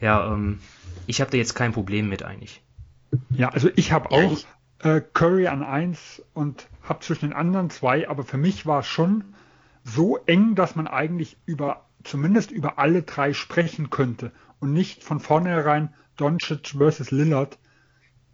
ja, 0.01 0.33
ähm, 0.33 0.61
ich 1.07 1.21
habe 1.21 1.31
da 1.31 1.37
jetzt 1.37 1.55
kein 1.55 1.73
Problem 1.73 2.09
mit 2.09 2.23
eigentlich. 2.23 2.63
Ja, 3.31 3.49
also 3.49 3.69
ich 3.75 3.93
habe 3.93 4.11
auch 4.11 4.39
äh, 4.81 5.01
Curry 5.01 5.49
an 5.49 5.63
eins 5.63 6.23
und 6.35 6.69
habe 6.83 7.01
zwischen 7.01 7.31
den 7.31 7.33
anderen 7.33 7.71
zwei, 7.71 8.09
aber 8.09 8.25
für 8.25 8.39
mich 8.39 8.65
war 8.67 8.81
es 8.81 8.87
schon 8.87 9.25
so 9.83 10.19
eng, 10.19 10.55
dass 10.55 10.77
man 10.77 10.87
eigentlich 10.87 11.37
über 11.47 11.85
zumindest 12.05 12.51
über 12.51 12.79
alle 12.79 13.03
drei 13.03 13.33
sprechen 13.35 13.91
könnte 13.91 14.31
und 14.61 14.73
nicht 14.73 15.03
von 15.05 15.21
vornherein 15.21 15.95
Doncic 16.17 16.69
versus 16.77 17.11
Lillard 17.11 17.59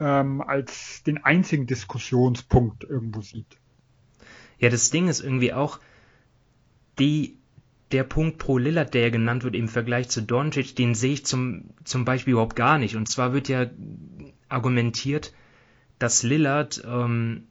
ähm, 0.00 0.40
als 0.40 1.02
den 1.02 1.24
einzigen 1.24 1.66
Diskussionspunkt 1.66 2.84
irgendwo 2.84 3.20
sieht. 3.20 3.58
Ja, 4.58 4.70
das 4.70 4.90
Ding 4.90 5.08
ist 5.08 5.20
irgendwie 5.20 5.52
auch, 5.52 5.80
die, 6.98 7.38
der 7.92 8.04
Punkt 8.04 8.38
pro 8.38 8.58
Lillard, 8.58 8.94
der 8.94 9.10
genannt 9.10 9.44
wird 9.44 9.54
im 9.54 9.68
Vergleich 9.68 10.08
zu 10.08 10.22
Doncic, 10.22 10.76
den 10.76 10.94
sehe 10.94 11.12
ich 11.12 11.26
zum, 11.26 11.70
zum 11.84 12.04
Beispiel 12.04 12.32
überhaupt 12.32 12.56
gar 12.56 12.78
nicht. 12.78 12.96
Und 12.96 13.08
zwar 13.08 13.32
wird 13.32 13.48
ja 13.48 13.66
argumentiert, 14.48 15.34
dass 15.98 16.22
Lillard 16.22 16.82
ähm, 16.86 17.46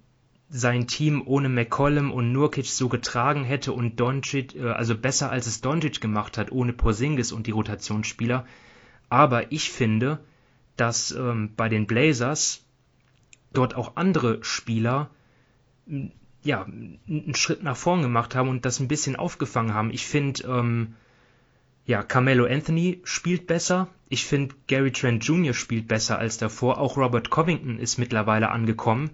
sein 0.56 0.86
Team 0.86 1.24
ohne 1.26 1.50
McCollum 1.50 2.12
und 2.12 2.32
Nurkic 2.32 2.68
so 2.68 2.88
getragen 2.88 3.44
hätte 3.44 3.74
und 3.74 4.00
Doncic, 4.00 4.56
äh, 4.56 4.70
also 4.70 4.96
besser 4.96 5.32
als 5.32 5.48
es 5.48 5.62
Doncic 5.62 6.00
gemacht 6.00 6.38
hat, 6.38 6.52
ohne 6.52 6.74
Porzingis 6.74 7.32
und 7.32 7.48
die 7.48 7.52
Rotationsspieler. 7.52 8.46
Aber 9.10 9.52
ich 9.52 9.72
finde, 9.72 10.20
dass 10.78 11.12
ähm, 11.12 11.52
bei 11.58 11.70
den 11.70 11.88
Blazers 11.88 12.64
dort 13.52 13.76
auch 13.76 13.96
andere 13.96 14.44
Spieler 14.44 15.10
ja, 16.44 16.64
einen 16.64 17.36
Schritt 17.36 17.64
nach 17.64 17.78
vorn 17.78 18.04
gemacht 18.04 18.36
haben 18.36 18.50
und 18.50 18.64
das 18.66 18.80
ein 18.80 18.88
bisschen 18.88 19.16
aufgefangen 19.16 19.74
haben. 19.74 19.92
Ich 19.92 20.06
finde, 20.06 20.44
ähm, 20.44 20.96
ja, 21.86 22.04
Carmelo 22.04 22.46
Anthony 22.46 23.02
spielt 23.04 23.48
besser. 23.48 23.88
Ich 24.08 24.26
finde, 24.26 24.54
Gary 24.68 24.92
Trent 24.92 25.26
Jr. 25.26 25.54
spielt 25.54 25.88
besser 25.88 26.20
als 26.20 26.38
davor. 26.38 26.78
Auch 26.78 26.96
Robert 26.96 27.32
Covington 27.32 27.80
ist 27.80 27.98
mittlerweile 27.98 28.50
angekommen. 28.52 29.10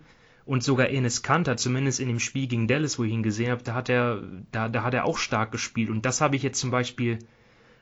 Und 0.49 0.63
sogar 0.63 0.89
Enes 0.89 1.21
Kanter, 1.21 1.57
zumindest 1.57 1.99
in 1.99 2.07
dem 2.07 2.19
Spiel 2.19 2.47
gegen 2.47 2.67
Dallas, 2.67 2.97
wo 2.97 3.03
ich 3.03 3.11
ihn 3.11 3.21
gesehen 3.21 3.51
habe, 3.51 3.61
da 3.61 3.75
hat 3.75 3.87
er, 3.87 4.23
da, 4.51 4.67
da 4.67 4.81
hat 4.81 4.95
er 4.95 5.05
auch 5.05 5.19
stark 5.19 5.51
gespielt. 5.51 5.91
Und 5.91 6.07
das 6.07 6.21
habe 6.21 6.35
ich 6.35 6.41
jetzt 6.41 6.59
zum 6.59 6.71
Beispiel, 6.71 7.19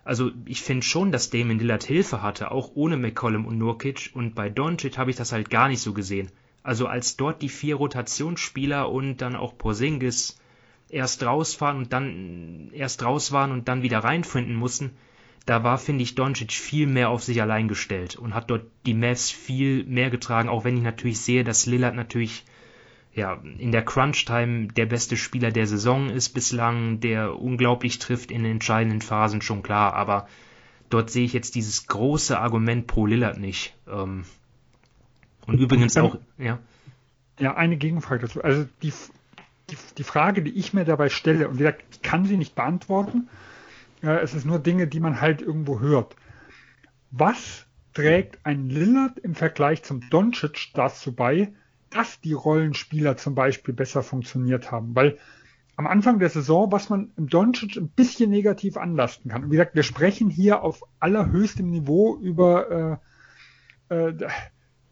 also 0.03 0.31
ich 0.43 0.61
finde 0.61 0.85
schon, 0.85 1.13
dass 1.13 1.29
Damon 1.29 1.59
Lillard 1.59 1.85
Hilfe 1.85 2.21
hatte, 2.21 2.51
auch 2.51 2.71
ohne 2.75 2.97
McCollum 2.97 3.45
und 3.45 3.57
Nurkic. 3.57 4.11
Und 4.15 4.35
bei 4.35 4.49
Doncic 4.49 4.97
habe 4.97 5.09
ich 5.09 5.15
das 5.15 5.31
halt 5.31 5.49
gar 5.49 5.69
nicht 5.69 5.79
so 5.79 5.93
gesehen. 5.93 6.29
Also 6.61 6.87
als 6.87 7.15
dort 7.15 7.41
die 7.41 7.47
vier 7.47 7.75
Rotationsspieler 7.75 8.91
und 8.91 9.21
dann 9.21 9.37
auch 9.37 9.57
Porzingis 9.57 10.37
erst 10.89 11.25
rausfahren 11.25 11.77
und 11.77 11.93
dann 11.93 12.71
erst 12.73 13.01
raus 13.01 13.31
waren 13.31 13.53
und 13.53 13.69
dann 13.69 13.81
wieder 13.81 13.99
reinfinden 13.99 14.55
mussten, 14.55 14.91
da 15.45 15.63
war, 15.63 15.77
finde 15.77 16.03
ich, 16.03 16.15
Doncic 16.15 16.51
viel 16.51 16.85
mehr 16.85 17.11
auf 17.11 17.23
sich 17.23 17.41
allein 17.41 17.69
gestellt 17.69 18.17
und 18.17 18.33
hat 18.33 18.49
dort 18.49 18.65
die 18.85 18.93
Mavs 18.93 19.31
viel 19.31 19.85
mehr 19.85 20.09
getragen, 20.09 20.49
auch 20.49 20.65
wenn 20.65 20.75
ich 20.75 20.83
natürlich 20.83 21.21
sehe, 21.21 21.45
dass 21.45 21.65
Lillard 21.65 21.95
natürlich 21.95 22.43
ja, 23.17 23.41
in 23.57 23.71
der 23.71 23.83
Crunch-Time 23.83 24.67
der 24.67 24.85
beste 24.85 25.17
Spieler 25.17 25.51
der 25.51 25.65
Saison 25.65 26.09
ist 26.11 26.29
bislang, 26.29 26.99
der 26.99 27.39
unglaublich 27.39 27.97
trifft 27.97 28.29
in 28.29 28.43
den 28.43 28.53
entscheidenden 28.53 29.01
Phasen, 29.01 29.41
schon 29.41 29.63
klar, 29.63 29.93
aber 29.93 30.27
dort 30.91 31.09
sehe 31.09 31.25
ich 31.25 31.33
jetzt 31.33 31.55
dieses 31.55 31.87
große 31.87 32.39
Argument 32.39 32.85
pro 32.85 33.07
Lillard 33.07 33.39
nicht. 33.39 33.75
Ähm, 33.87 34.23
und 35.47 35.59
übrigens 35.59 35.97
auch, 35.97 36.19
ja. 36.37 36.59
Ja, 37.39 37.55
eine 37.55 37.77
Gegenfrage 37.77 38.27
dazu. 38.27 38.43
Also 38.43 38.67
die, 38.83 38.93
die, 39.71 39.77
die 39.97 40.03
Frage, 40.03 40.43
die 40.43 40.51
ich 40.51 40.73
mir 40.73 40.85
dabei 40.85 41.09
stelle, 41.09 41.47
und 41.47 41.55
wie 41.55 41.63
gesagt, 41.63 41.83
ich 41.91 42.01
kann 42.03 42.23
sie 42.25 42.37
nicht 42.37 42.53
beantworten, 42.53 43.29
es 44.01 44.35
ist 44.35 44.45
nur 44.45 44.59
Dinge, 44.59 44.85
die 44.85 44.99
man 44.99 45.21
halt 45.21 45.41
irgendwo 45.41 45.79
hört. 45.79 46.15
Was 47.09 47.65
trägt 47.95 48.45
ein 48.45 48.69
Lillard 48.69 49.17
im 49.17 49.33
Vergleich 49.33 49.81
zum 49.81 50.07
Doncic 50.11 50.69
dazu 50.75 51.13
bei, 51.13 51.51
dass 51.97 52.21
die 52.21 52.33
Rollenspieler 52.33 53.17
zum 53.17 53.33
Beispiel 53.33 53.73
besser 53.73 54.03
funktioniert 54.03 54.71
haben? 54.71 54.95
Weil 54.95 55.17
am 55.77 55.87
Anfang 55.87 56.19
der 56.19 56.29
Saison, 56.29 56.71
was 56.71 56.89
man 56.89 57.11
im 57.17 57.27
Doncic 57.27 57.75
ein 57.75 57.89
bisschen 57.89 58.29
negativ 58.29 58.77
anlasten 58.77 59.31
kann. 59.31 59.43
Und 59.43 59.51
wie 59.51 59.55
gesagt, 59.55 59.75
wir 59.75 59.83
sprechen 59.83 60.29
hier 60.29 60.61
auf 60.61 60.83
allerhöchstem 60.99 61.69
Niveau 61.69 62.15
über, 62.17 63.01
äh, 63.89 63.95
äh, 63.95 64.27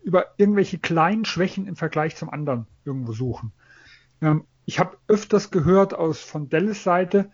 über 0.03 0.25
irgendwelche 0.37 0.79
kleinen 0.79 1.25
Schwächen 1.25 1.67
im 1.67 1.75
Vergleich 1.75 2.15
zum 2.15 2.29
anderen 2.29 2.65
irgendwo 2.85 3.13
suchen. 3.13 3.51
Ähm, 4.21 4.45
ich 4.65 4.79
habe 4.79 4.97
öfters 5.07 5.51
gehört 5.51 5.93
aus 5.93 6.21
von 6.21 6.49
Dallas 6.49 6.83
Seite, 6.83 7.31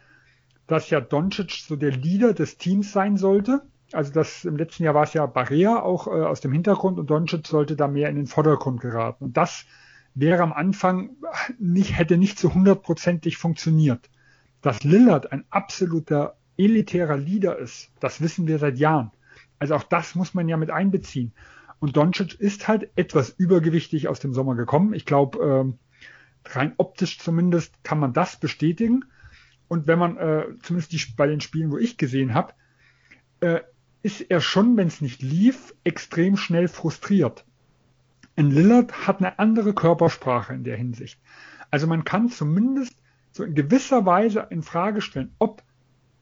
dass 0.68 0.90
ja 0.90 1.00
Doncic 1.00 1.52
so 1.52 1.78
der 1.78 1.92
Leader 1.92 2.34
des 2.34 2.58
Teams 2.58 2.92
sein 2.92 3.16
sollte. 3.16 3.62
Also 3.94 4.12
das 4.12 4.46
im 4.46 4.58
letzten 4.58 4.84
Jahr 4.84 4.94
war 4.94 5.04
es 5.04 5.14
ja 5.14 5.26
Barrea 5.26 5.82
auch 5.82 6.08
äh, 6.08 6.12
aus 6.12 6.42
dem 6.42 6.52
Hintergrund 6.52 7.00
und 7.00 7.10
Doncic 7.10 7.48
sollte 7.48 7.76
da 7.76 7.88
mehr 7.88 8.10
in 8.10 8.16
den 8.16 8.28
Vordergrund 8.28 8.82
geraten. 8.82 9.26
Und 9.26 9.38
das 9.38 9.66
wäre 10.14 10.44
am 10.44 10.54
Anfang 10.54 11.12
nicht, 11.60 11.98
hätte 11.98 12.18
nicht 12.18 12.40
so 12.40 12.54
hundertprozentig 12.54 13.38
funktioniert. 13.38 14.10
Dass 14.62 14.84
Lillard 14.84 15.32
ein 15.32 15.46
absoluter 15.50 16.36
elitärer 16.58 17.18
Leader 17.18 17.58
ist, 17.58 17.92
das 18.00 18.22
wissen 18.22 18.48
wir 18.48 18.60
seit 18.60 18.78
Jahren. 18.78 19.12
Also 19.60 19.76
auch 19.76 19.84
das 19.84 20.16
muss 20.16 20.34
man 20.34 20.48
ja 20.48 20.58
mit 20.58 20.70
einbeziehen. 20.70 21.34
Und 21.80 21.98
Doncic 21.98 22.40
ist 22.40 22.68
halt 22.68 22.92
etwas 22.96 23.30
übergewichtig 23.30 24.08
aus 24.08 24.20
dem 24.20 24.34
Sommer 24.34 24.56
gekommen. 24.56 24.94
Ich 24.94 25.06
glaube, 25.06 25.76
äh, 26.46 26.50
rein 26.50 26.74
optisch 26.78 27.20
zumindest 27.20 27.84
kann 27.84 28.00
man 28.00 28.14
das 28.14 28.40
bestätigen. 28.40 29.06
Und 29.68 29.88
wenn 29.88 29.98
man, 30.00 30.18
äh, 30.18 30.46
zumindest 30.62 30.92
die, 30.92 31.02
bei 31.16 31.28
den 31.28 31.42
Spielen, 31.42 31.72
wo 31.72 31.78
ich 31.78 31.98
gesehen 31.98 32.34
habe, 32.34 32.54
äh, 33.40 33.62
ist 34.04 34.22
er 34.22 34.42
schon, 34.42 34.78
wenn 34.78 34.88
es 34.88 35.02
nicht 35.02 35.22
lief, 35.22 35.76
extrem 35.84 36.38
schnell 36.38 36.68
frustriert. 36.68 37.46
Ein 38.36 38.52
Lillard 38.52 39.08
hat 39.08 39.20
eine 39.20 39.40
andere 39.40 39.74
Körpersprache 39.74 40.54
in 40.54 40.64
der 40.64 40.78
Hinsicht. 40.78 41.20
Also 41.70 41.88
man 41.88 42.04
kann 42.04 42.30
zumindest 42.30 42.96
so 43.32 43.44
in 43.44 43.56
gewisser 43.56 44.06
Weise 44.06 44.48
in 44.50 44.64
Frage 44.64 45.02
stellen, 45.02 45.34
ob 45.40 45.64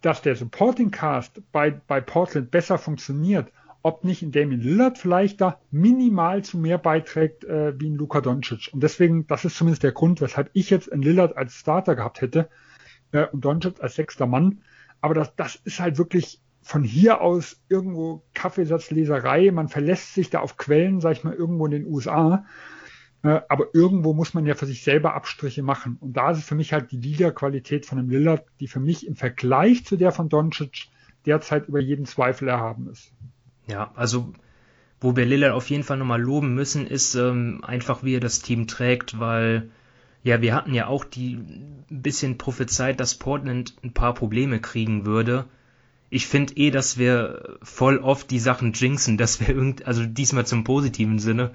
dass 0.01 0.21
der 0.21 0.35
Supporting 0.35 0.91
Cast 0.91 1.41
bei, 1.51 1.71
bei 1.71 1.99
Portland 1.99 2.51
besser 2.51 2.77
funktioniert, 2.77 3.51
ob 3.81 4.03
nicht 4.03 4.23
in 4.23 4.31
Damien 4.31 4.61
Lillard 4.61 4.97
vielleicht 4.97 5.41
da 5.41 5.59
minimal 5.71 6.43
zu 6.43 6.57
mehr 6.57 6.77
beiträgt 6.77 7.43
äh, 7.43 7.77
wie 7.79 7.87
in 7.87 7.95
Luka 7.95 8.21
Doncic. 8.21 8.69
Und 8.73 8.81
deswegen, 8.81 9.27
das 9.27 9.45
ist 9.45 9.57
zumindest 9.57 9.83
der 9.83 9.91
Grund, 9.91 10.21
weshalb 10.21 10.49
ich 10.53 10.69
jetzt 10.69 10.91
einen 10.91 11.01
Lillard 11.01 11.35
als 11.35 11.53
Starter 11.53 11.95
gehabt 11.95 12.21
hätte, 12.21 12.49
äh, 13.11 13.25
und 13.27 13.43
Doncic 13.43 13.81
als 13.81 13.95
sechster 13.95 14.25
Mann. 14.25 14.61
Aber 15.01 15.13
das, 15.13 15.35
das 15.35 15.55
ist 15.63 15.79
halt 15.79 15.97
wirklich 15.97 16.41
von 16.61 16.83
hier 16.83 17.21
aus 17.21 17.61
irgendwo 17.69 18.23
Kaffeesatzleserei. 18.33 19.51
Man 19.51 19.69
verlässt 19.69 20.13
sich 20.13 20.29
da 20.29 20.39
auf 20.39 20.57
Quellen, 20.57 21.01
sag 21.01 21.13
ich 21.13 21.23
mal, 21.23 21.33
irgendwo 21.33 21.65
in 21.65 21.71
den 21.71 21.87
USA. 21.87 22.45
Äh, 23.23 23.41
aber 23.49 23.67
irgendwo 23.73 24.13
muss 24.13 24.33
man 24.33 24.45
ja 24.45 24.55
für 24.55 24.65
sich 24.65 24.83
selber 24.83 25.13
Abstriche 25.13 25.63
machen. 25.63 25.97
Und 25.99 26.13
da 26.13 26.31
ist 26.31 26.39
es 26.39 26.45
für 26.45 26.55
mich 26.55 26.73
halt 26.73 26.91
die 26.91 26.97
Liederqualität 26.97 27.85
von 27.85 27.99
einem 27.99 28.09
Lillard, 28.09 28.45
die 28.59 28.67
für 28.67 28.79
mich 28.79 29.07
im 29.07 29.15
Vergleich 29.15 29.85
zu 29.85 29.97
der 29.97 30.11
von 30.11 30.29
Doncic 30.29 30.87
derzeit 31.25 31.67
über 31.67 31.79
jeden 31.79 32.05
Zweifel 32.05 32.47
erhaben 32.47 32.89
ist. 32.89 33.11
Ja, 33.67 33.91
also 33.95 34.33
wo 35.01 35.15
wir 35.15 35.25
Lillard 35.25 35.53
auf 35.53 35.69
jeden 35.69 35.83
Fall 35.83 35.97
nochmal 35.97 36.21
loben 36.21 36.53
müssen, 36.55 36.87
ist 36.87 37.15
ähm, 37.15 37.63
einfach, 37.63 38.03
wie 38.03 38.15
er 38.15 38.19
das 38.19 38.41
Team 38.41 38.67
trägt, 38.67 39.19
weil 39.19 39.69
ja, 40.23 40.41
wir 40.41 40.53
hatten 40.53 40.73
ja 40.73 40.87
auch 40.87 41.05
die 41.05 41.35
ein 41.35 42.01
bisschen 42.01 42.37
prophezeit, 42.37 42.99
dass 42.99 43.15
Portland 43.15 43.75
ein 43.83 43.93
paar 43.93 44.13
Probleme 44.13 44.59
kriegen 44.59 45.05
würde. 45.05 45.45
Ich 46.09 46.27
finde 46.27 46.55
eh, 46.57 46.71
dass 46.71 46.97
wir 46.97 47.57
voll 47.61 47.99
oft 47.99 48.31
die 48.31 48.39
Sachen 48.39 48.73
jinxen, 48.73 49.17
dass 49.17 49.39
wir 49.39 49.49
irgend, 49.49 49.85
also 49.85 50.05
diesmal 50.05 50.45
zum 50.45 50.63
positiven 50.63 51.19
Sinne, 51.19 51.51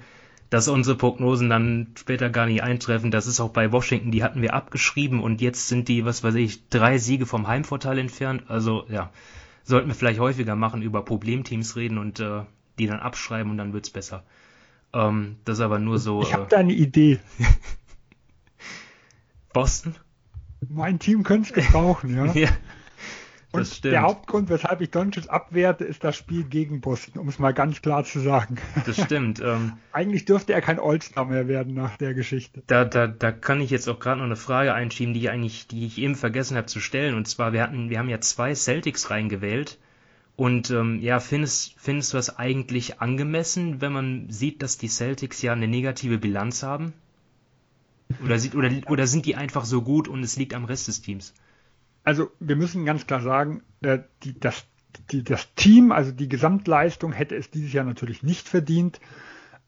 dass 0.49 0.67
unsere 0.67 0.95
Prognosen 0.95 1.49
dann 1.49 1.87
später 1.95 2.29
gar 2.29 2.45
nicht 2.45 2.63
eintreffen. 2.63 3.11
Das 3.11 3.27
ist 3.27 3.39
auch 3.39 3.49
bei 3.49 3.71
Washington, 3.71 4.11
die 4.11 4.23
hatten 4.23 4.41
wir 4.41 4.53
abgeschrieben 4.53 5.21
und 5.21 5.41
jetzt 5.41 5.67
sind 5.67 5.87
die, 5.87 6.05
was 6.05 6.23
weiß 6.23 6.35
ich, 6.35 6.69
drei 6.69 6.97
Siege 6.97 7.25
vom 7.25 7.47
Heimvorteil 7.47 7.97
entfernt. 7.97 8.43
Also 8.47 8.85
ja, 8.89 9.11
sollten 9.63 9.87
wir 9.87 9.95
vielleicht 9.95 10.19
häufiger 10.19 10.55
machen, 10.55 10.81
über 10.81 11.03
Problemteams 11.03 11.75
reden 11.75 11.97
und 11.97 12.19
äh, 12.19 12.43
die 12.79 12.87
dann 12.87 12.99
abschreiben 12.99 13.51
und 13.51 13.57
dann 13.57 13.73
wird's 13.73 13.89
besser. 13.89 14.23
Ähm, 14.93 15.37
das 15.43 15.57
ist 15.57 15.63
aber 15.63 15.79
nur 15.79 15.99
so. 15.99 16.21
Ich 16.21 16.33
habe 16.33 16.45
äh, 16.45 16.49
da 16.49 16.57
eine 16.57 16.73
Idee. 16.73 17.19
Boston? 19.53 19.95
Mein 20.69 20.99
Team 20.99 21.23
könnte 21.23 21.49
es 21.49 21.53
gebrauchen, 21.53 22.15
ja. 22.15 22.25
ja. 22.33 22.49
Und 23.59 23.83
der 23.83 24.01
Hauptgrund, 24.01 24.49
weshalb 24.49 24.81
ich 24.81 24.91
Doncic 24.91 25.29
abwerte, 25.29 25.83
ist 25.83 26.03
das 26.03 26.15
Spiel 26.15 26.43
gegen 26.43 26.81
Boston, 26.81 27.19
um 27.21 27.27
es 27.27 27.39
mal 27.39 27.53
ganz 27.53 27.81
klar 27.81 28.03
zu 28.03 28.19
sagen. 28.19 28.57
Das 28.85 29.01
stimmt. 29.01 29.39
Ähm, 29.45 29.73
Eigentlich 29.91 30.25
dürfte 30.25 30.53
er 30.53 30.61
kein 30.61 30.79
All-Star 30.79 31.25
mehr 31.25 31.47
werden 31.47 31.75
nach 31.75 31.97
der 31.97 32.13
Geschichte. 32.13 32.63
Da, 32.67 32.83
da, 32.83 33.05
da 33.05 33.31
kann 33.31 33.61
ich 33.61 33.69
jetzt 33.69 33.87
auch 33.87 33.99
gerade 33.99 34.17
noch 34.17 34.25
eine 34.25 34.35
Frage 34.35 34.73
einschieben, 34.73 35.13
die 35.13 35.19
ich 35.19 35.29
eigentlich, 35.29 35.67
die 35.67 35.85
ich 35.85 35.99
eben 35.99 36.15
vergessen 36.15 36.57
habe 36.57 36.65
zu 36.65 36.79
stellen. 36.79 37.15
Und 37.15 37.27
zwar, 37.27 37.53
wir 37.53 37.61
hatten, 37.61 37.89
wir 37.89 37.99
haben 37.99 38.09
ja 38.09 38.19
zwei 38.21 38.55
Celtics 38.55 39.11
reingewählt. 39.11 39.77
Und 40.35 40.71
ähm, 40.71 40.99
ja, 40.99 41.19
findest, 41.19 41.75
findest 41.77 42.13
du 42.13 42.17
das 42.17 42.37
eigentlich 42.37 43.01
angemessen, 43.01 43.81
wenn 43.81 43.93
man 43.93 44.29
sieht, 44.29 44.63
dass 44.63 44.77
die 44.77 44.87
Celtics 44.87 45.41
ja 45.41 45.53
eine 45.53 45.67
negative 45.67 46.17
Bilanz 46.17 46.63
haben? 46.63 46.93
Oder, 48.23 48.39
sieht, 48.39 48.55
oder, 48.55 48.69
oder 48.87 49.07
sind 49.07 49.25
die 49.25 49.35
einfach 49.35 49.65
so 49.65 49.81
gut 49.81 50.07
und 50.07 50.23
es 50.23 50.37
liegt 50.37 50.53
am 50.53 50.65
Rest 50.65 50.87
des 50.87 51.01
Teams? 51.01 51.33
Also 52.05 52.31
wir 52.39 52.55
müssen 52.55 52.85
ganz 52.85 53.07
klar 53.07 53.19
sagen, 53.19 53.63
äh, 53.81 53.99
die, 54.23 54.39
das, 54.39 54.65
die, 55.11 55.23
das 55.23 55.53
Team, 55.55 55.91
also 55.91 56.11
die 56.11 56.29
Gesamtleistung 56.29 57.11
hätte 57.11 57.35
es 57.35 57.49
dieses 57.49 57.73
Jahr 57.73 57.83
natürlich 57.83 58.23
nicht 58.23 58.47
verdient. 58.47 59.01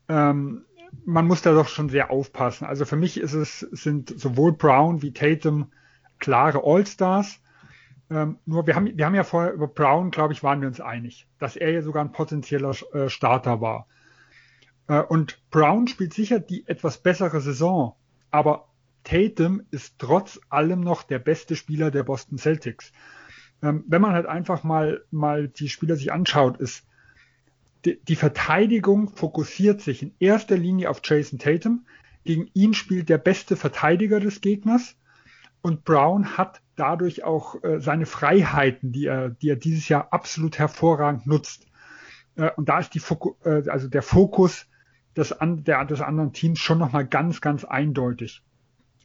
Ähm, 0.08 0.64
man 1.04 1.26
muss 1.26 1.42
da 1.42 1.54
doch 1.54 1.68
schon 1.68 1.90
sehr 1.90 2.12
aufpassen. 2.12 2.66
Also 2.66 2.86
für 2.86 2.96
mich 2.96 3.20
ist 3.20 3.34
es, 3.34 3.60
sind 3.60 4.18
sowohl 4.18 4.54
Brown 4.54 5.02
wie 5.02 5.12
Tatum 5.12 5.72
klare 6.20 6.62
All-Stars. 6.64 7.42
Ähm, 8.10 8.38
nur 8.46 8.68
wir 8.68 8.76
haben, 8.76 8.96
wir 8.96 9.06
haben 9.06 9.16
ja 9.16 9.24
vorher 9.24 9.52
über 9.52 9.68
Brown, 9.68 10.12
glaube 10.12 10.32
ich, 10.32 10.44
waren 10.44 10.62
wir 10.62 10.68
uns 10.68 10.80
einig, 10.80 11.28
dass 11.40 11.56
er 11.56 11.72
ja 11.72 11.82
sogar 11.82 12.06
ein 12.06 12.12
potenzieller 12.12 12.74
äh, 12.94 13.10
Starter 13.10 13.62
war. 13.62 13.88
Äh, 14.88 15.02
und 15.02 15.40
Brown 15.50 15.88
spielt 15.88 16.14
sicher 16.14 16.40
die 16.40 16.68
etwas 16.68 17.00
bessere 17.00 17.42
Saison, 17.42 17.96
aber 18.30 18.68
Tatum 19.08 19.62
ist 19.72 19.95
trotz 19.99 20.38
allem 20.49 20.82
noch 20.82 21.03
der 21.03 21.20
beste 21.20 21.55
Spieler 21.55 21.91
der 21.91 22.03
Boston 22.03 22.38
Celtics. 22.38 22.91
Ähm, 23.64 23.86
wenn 23.88 24.01
man 24.01 24.12
halt 24.12 24.26
einfach 24.26 24.66
mal, 24.66 25.01
mal 25.12 25.47
die 25.47 25.70
Spieler 25.70 25.95
sich 25.95 26.12
anschaut, 26.12 26.58
ist 26.58 26.86
die, 27.86 28.03
die 28.03 28.18
Verteidigung 28.18 29.16
fokussiert 29.16 29.80
sich 29.80 30.03
in 30.03 30.14
erster 30.20 30.58
Linie 30.58 30.89
auf 30.89 30.99
Jason 31.03 31.39
Tatum. 31.39 31.86
Gegen 32.26 32.49
ihn 32.53 32.74
spielt 32.74 33.08
der 33.08 33.18
beste 33.18 33.55
Verteidiger 33.55 34.20
des 34.20 34.41
Gegners 34.41 34.97
und 35.62 35.86
Brown 35.86 36.38
hat 36.38 36.62
dadurch 36.76 37.24
auch 37.24 37.64
äh, 37.64 37.80
seine 37.80 38.05
Freiheiten, 38.05 38.91
die 38.91 39.05
er, 39.05 39.30
die 39.30 39.49
er 39.49 39.55
dieses 39.55 39.88
Jahr 39.88 40.12
absolut 40.12 40.60
hervorragend 40.60 41.26
nutzt. 41.28 41.66
Äh, 42.36 42.51
und 42.58 42.68
da 42.68 42.80
ist 42.80 42.93
die 42.93 42.99
Foku 42.99 43.36
äh, 43.45 43.70
also 43.70 43.88
der 43.88 44.03
Fokus 44.03 44.68
des, 45.16 45.32
an, 45.32 45.64
der, 45.64 45.86
des 45.86 46.01
anderen 46.01 46.34
Teams 46.34 46.60
schon 46.60 46.78
nochmal 46.78 47.08
ganz, 47.08 47.39
ganz 47.39 47.64
eindeutig. 47.64 48.43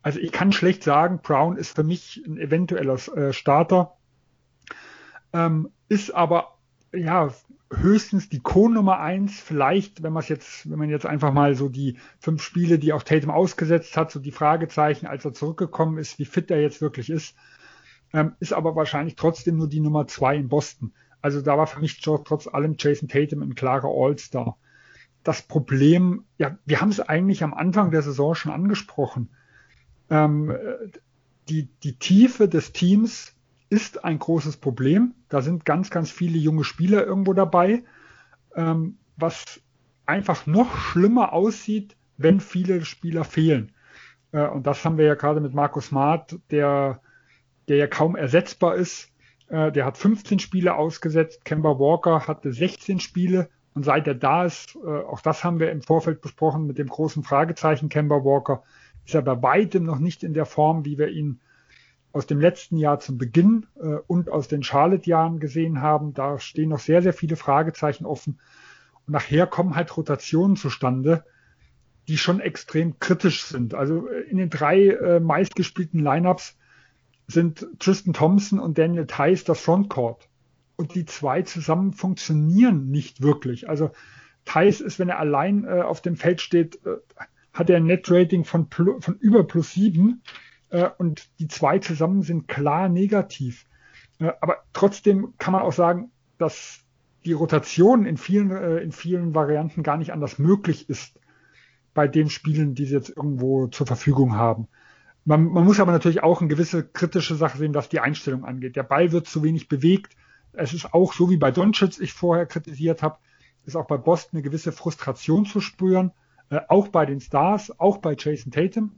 Also 0.02 0.18
ich 0.18 0.32
kann 0.32 0.52
schlecht 0.52 0.82
sagen, 0.82 1.20
Brown 1.22 1.56
ist 1.56 1.76
für 1.76 1.84
mich 1.84 2.22
ein 2.26 2.38
eventueller 2.38 2.94
äh, 3.16 3.32
Starter, 3.32 3.96
ähm, 5.32 5.70
ist 5.88 6.14
aber 6.14 6.58
ja 6.92 7.32
höchstens 7.72 8.28
die 8.28 8.40
Co-Nummer 8.40 9.00
eins. 9.00 9.40
Vielleicht, 9.40 10.02
wenn 10.02 10.12
man 10.12 10.24
jetzt, 10.26 10.68
wenn 10.68 10.78
man 10.78 10.90
jetzt 10.90 11.06
einfach 11.06 11.32
mal 11.32 11.54
so 11.54 11.68
die 11.68 11.96
fünf 12.18 12.42
Spiele, 12.42 12.78
die 12.78 12.92
auch 12.92 13.02
Tatum 13.02 13.30
ausgesetzt 13.30 13.96
hat, 13.96 14.10
so 14.10 14.20
die 14.20 14.32
Fragezeichen, 14.32 15.06
als 15.06 15.24
er 15.24 15.32
zurückgekommen 15.32 15.98
ist, 15.98 16.18
wie 16.18 16.24
fit 16.24 16.50
er 16.50 16.60
jetzt 16.60 16.80
wirklich 16.80 17.08
ist, 17.08 17.34
ähm, 18.12 18.34
ist 18.40 18.52
aber 18.52 18.76
wahrscheinlich 18.76 19.16
trotzdem 19.16 19.56
nur 19.56 19.68
die 19.68 19.80
Nummer 19.80 20.06
zwei 20.06 20.36
in 20.36 20.48
Boston. 20.48 20.92
Also 21.22 21.40
da 21.40 21.56
war 21.56 21.66
für 21.66 21.80
mich 21.80 22.00
trotz 22.00 22.46
allem 22.48 22.74
Jason 22.78 23.08
Tatum 23.08 23.42
ein 23.42 23.54
klarer 23.54 23.88
All-Star 23.88 24.58
das 25.22 25.42
Problem, 25.42 26.24
ja, 26.38 26.58
wir 26.64 26.80
haben 26.80 26.88
es 26.88 27.00
eigentlich 27.00 27.42
am 27.44 27.54
Anfang 27.54 27.90
der 27.90 28.02
Saison 28.02 28.34
schon 28.34 28.52
angesprochen. 28.52 29.30
Ähm, 30.10 30.54
die, 31.48 31.68
die 31.82 31.94
Tiefe 31.94 32.48
des 32.48 32.72
Teams 32.72 33.34
ist 33.68 34.04
ein 34.04 34.18
großes 34.18 34.58
Problem. 34.58 35.14
Da 35.28 35.40
sind 35.40 35.64
ganz, 35.64 35.90
ganz 35.90 36.10
viele 36.10 36.38
junge 36.38 36.64
Spieler 36.64 37.06
irgendwo 37.06 37.32
dabei, 37.32 37.84
ähm, 38.54 38.98
was 39.16 39.60
einfach 40.04 40.46
noch 40.46 40.76
schlimmer 40.76 41.32
aussieht, 41.32 41.96
wenn 42.18 42.40
viele 42.40 42.84
Spieler 42.84 43.24
fehlen. 43.24 43.72
Äh, 44.32 44.46
und 44.46 44.66
das 44.66 44.84
haben 44.84 44.98
wir 44.98 45.06
ja 45.06 45.14
gerade 45.14 45.40
mit 45.40 45.54
Markus 45.54 45.86
Smart, 45.86 46.38
der, 46.50 47.00
der 47.68 47.76
ja 47.76 47.86
kaum 47.86 48.16
ersetzbar 48.16 48.74
ist. 48.74 49.10
Äh, 49.48 49.72
der 49.72 49.84
hat 49.84 49.96
15 49.96 50.38
Spiele 50.38 50.74
ausgesetzt. 50.74 51.44
Kemba 51.44 51.78
Walker 51.78 52.26
hatte 52.26 52.52
16 52.52 53.00
Spiele 53.00 53.48
und 53.74 53.84
seit 53.84 54.06
er 54.06 54.14
da 54.14 54.44
ist, 54.44 54.76
äh, 54.76 54.88
auch 54.88 55.20
das 55.20 55.44
haben 55.44 55.60
wir 55.60 55.70
im 55.70 55.82
Vorfeld 55.82 56.20
besprochen 56.20 56.66
mit 56.66 56.78
dem 56.78 56.88
großen 56.88 57.22
Fragezeichen 57.22 57.88
Kemba 57.88 58.16
Walker, 58.16 58.62
ist 59.04 59.14
er 59.14 59.22
bei 59.22 59.42
weitem 59.42 59.84
noch 59.84 59.98
nicht 59.98 60.22
in 60.22 60.34
der 60.34 60.46
Form, 60.46 60.84
wie 60.84 60.98
wir 60.98 61.08
ihn 61.08 61.40
aus 62.12 62.26
dem 62.26 62.40
letzten 62.40 62.76
Jahr 62.76 63.00
zum 63.00 63.18
Beginn 63.18 63.66
äh, 63.80 63.96
und 64.06 64.28
aus 64.28 64.48
den 64.48 64.62
Charlotte-Jahren 64.62 65.40
gesehen 65.40 65.80
haben. 65.80 66.14
Da 66.14 66.38
stehen 66.38 66.68
noch 66.68 66.78
sehr, 66.78 67.02
sehr 67.02 67.14
viele 67.14 67.36
Fragezeichen 67.36 68.04
offen. 68.04 68.38
Und 69.06 69.12
nachher 69.12 69.46
kommen 69.46 69.74
halt 69.74 69.96
Rotationen 69.96 70.56
zustande, 70.56 71.24
die 72.08 72.18
schon 72.18 72.40
extrem 72.40 72.98
kritisch 72.98 73.44
sind. 73.44 73.74
Also 73.74 74.08
äh, 74.08 74.20
in 74.22 74.36
den 74.36 74.50
drei 74.50 74.88
äh, 74.88 75.20
meistgespielten 75.20 76.00
Lineups 76.00 76.56
sind 77.28 77.66
Tristan 77.78 78.12
Thompson 78.12 78.58
und 78.58 78.76
Daniel 78.76 79.06
Tice 79.06 79.44
das 79.44 79.60
Frontcourt 79.60 80.28
und 80.76 80.94
die 80.94 81.06
zwei 81.06 81.42
zusammen 81.42 81.92
funktionieren 81.92 82.90
nicht 82.90 83.22
wirklich. 83.22 83.68
Also 83.68 83.90
Thais 84.44 84.80
ist, 84.80 84.98
wenn 84.98 85.08
er 85.08 85.18
allein 85.18 85.64
äh, 85.64 85.80
auf 85.80 86.00
dem 86.00 86.16
Feld 86.16 86.40
steht, 86.40 86.84
äh, 86.84 86.96
hat 87.52 87.70
er 87.70 87.76
ein 87.76 87.86
Net-Rating 87.86 88.44
von, 88.44 88.68
von 88.70 89.16
über 89.20 89.44
plus 89.44 89.72
sieben 89.72 90.22
äh, 90.70 90.88
und 90.98 91.28
die 91.38 91.48
zwei 91.48 91.78
zusammen 91.78 92.22
sind 92.22 92.48
klar 92.48 92.88
negativ. 92.88 93.66
Äh, 94.18 94.32
aber 94.40 94.58
trotzdem 94.72 95.34
kann 95.38 95.52
man 95.52 95.62
auch 95.62 95.72
sagen, 95.72 96.10
dass 96.38 96.80
die 97.24 97.32
Rotation 97.32 98.06
in 98.06 98.16
vielen, 98.16 98.50
äh, 98.50 98.78
in 98.78 98.92
vielen 98.92 99.34
Varianten 99.34 99.82
gar 99.82 99.96
nicht 99.96 100.12
anders 100.12 100.38
möglich 100.38 100.88
ist 100.88 101.18
bei 101.94 102.08
den 102.08 102.30
Spielen, 102.30 102.74
die 102.74 102.86
sie 102.86 102.94
jetzt 102.94 103.14
irgendwo 103.14 103.66
zur 103.66 103.86
Verfügung 103.86 104.34
haben. 104.34 104.68
Man, 105.24 105.44
man 105.44 105.64
muss 105.64 105.78
aber 105.78 105.92
natürlich 105.92 106.22
auch 106.22 106.40
eine 106.40 106.48
gewisse 106.48 106.84
kritische 106.84 107.36
Sache 107.36 107.58
sehen, 107.58 107.74
was 107.74 107.88
die 107.88 108.00
Einstellung 108.00 108.44
angeht. 108.44 108.74
Der 108.74 108.82
Ball 108.82 109.12
wird 109.12 109.28
zu 109.28 109.42
wenig 109.42 109.68
bewegt 109.68 110.16
es 110.52 110.74
ist 110.74 110.92
auch 110.92 111.12
so 111.12 111.30
wie 111.30 111.36
bei 111.36 111.50
Doncic, 111.50 112.00
ich 112.00 112.12
vorher 112.12 112.46
kritisiert 112.46 113.02
habe, 113.02 113.18
ist 113.64 113.76
auch 113.76 113.86
bei 113.86 113.96
Boston 113.96 114.38
eine 114.38 114.42
gewisse 114.42 114.72
Frustration 114.72 115.46
zu 115.46 115.60
spüren, 115.60 116.12
äh, 116.52 116.60
auch 116.68 116.88
bei 116.88 117.06
den 117.06 117.20
Stars, 117.20 117.78
auch 117.80 117.98
bei 117.98 118.14
Jason 118.16 118.52
Tatum. 118.52 118.92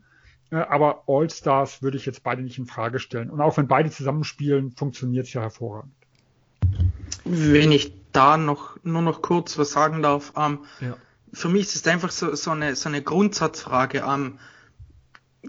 Äh, 0.51 0.57
aber 0.57 1.05
All-Stars 1.07 1.83
würde 1.83 1.97
ich 1.97 2.05
jetzt 2.05 2.25
beide 2.25 2.43
nicht 2.43 2.59
in 2.59 2.67
Frage 2.67 2.99
stellen. 2.99 3.31
Und 3.31 3.41
auch 3.41 3.57
wenn 3.57 3.69
beide 3.69 3.91
zusammenspielen, 3.91 4.73
funktioniert 4.73 5.27
es 5.27 5.33
ja 5.33 5.43
hervorragend. 5.43 5.93
Wenn 7.25 7.71
ich 7.71 7.93
da 8.13 8.37
noch 8.37 8.77
nur 8.83 9.03
noch 9.03 9.23
kurz 9.23 9.57
was 9.57 9.71
sagen 9.71 10.03
darf, 10.03 10.33
ähm, 10.37 10.61
ja. 10.81 10.97
für 11.33 11.49
mich 11.49 11.63
ist 11.63 11.77
es 11.77 11.87
einfach 11.87 12.11
so, 12.11 12.35
so, 12.35 12.51
eine, 12.51 12.75
so 12.75 12.89
eine 12.89 13.03
Grundsatzfrage. 13.03 14.05
Ähm, 14.07 14.39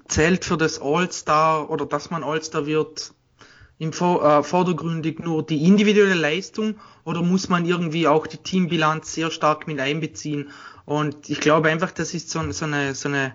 zählt 0.07 0.45
für 0.45 0.57
das 0.57 0.79
All-Star 0.79 1.69
oder 1.71 1.87
dass 1.87 2.11
man 2.11 2.23
All-Star 2.23 2.67
wird 2.67 3.13
im 3.77 3.89
äh, 3.89 4.43
vordergründig 4.43 5.19
nur 5.19 5.43
die 5.43 5.65
individuelle 5.65 6.13
Leistung 6.13 6.75
oder 7.03 7.23
muss 7.23 7.49
man 7.49 7.65
irgendwie 7.65 8.07
auch 8.07 8.27
die 8.27 8.37
Teambilanz 8.37 9.13
sehr 9.13 9.31
stark 9.31 9.67
mit 9.67 9.79
einbeziehen? 9.79 10.51
Und 10.85 11.29
ich 11.29 11.39
glaube 11.39 11.69
einfach, 11.69 11.91
das 11.91 12.13
ist 12.13 12.29
so, 12.29 12.51
so 12.51 12.65
eine, 12.65 12.95
so 12.95 13.09
eine, 13.09 13.33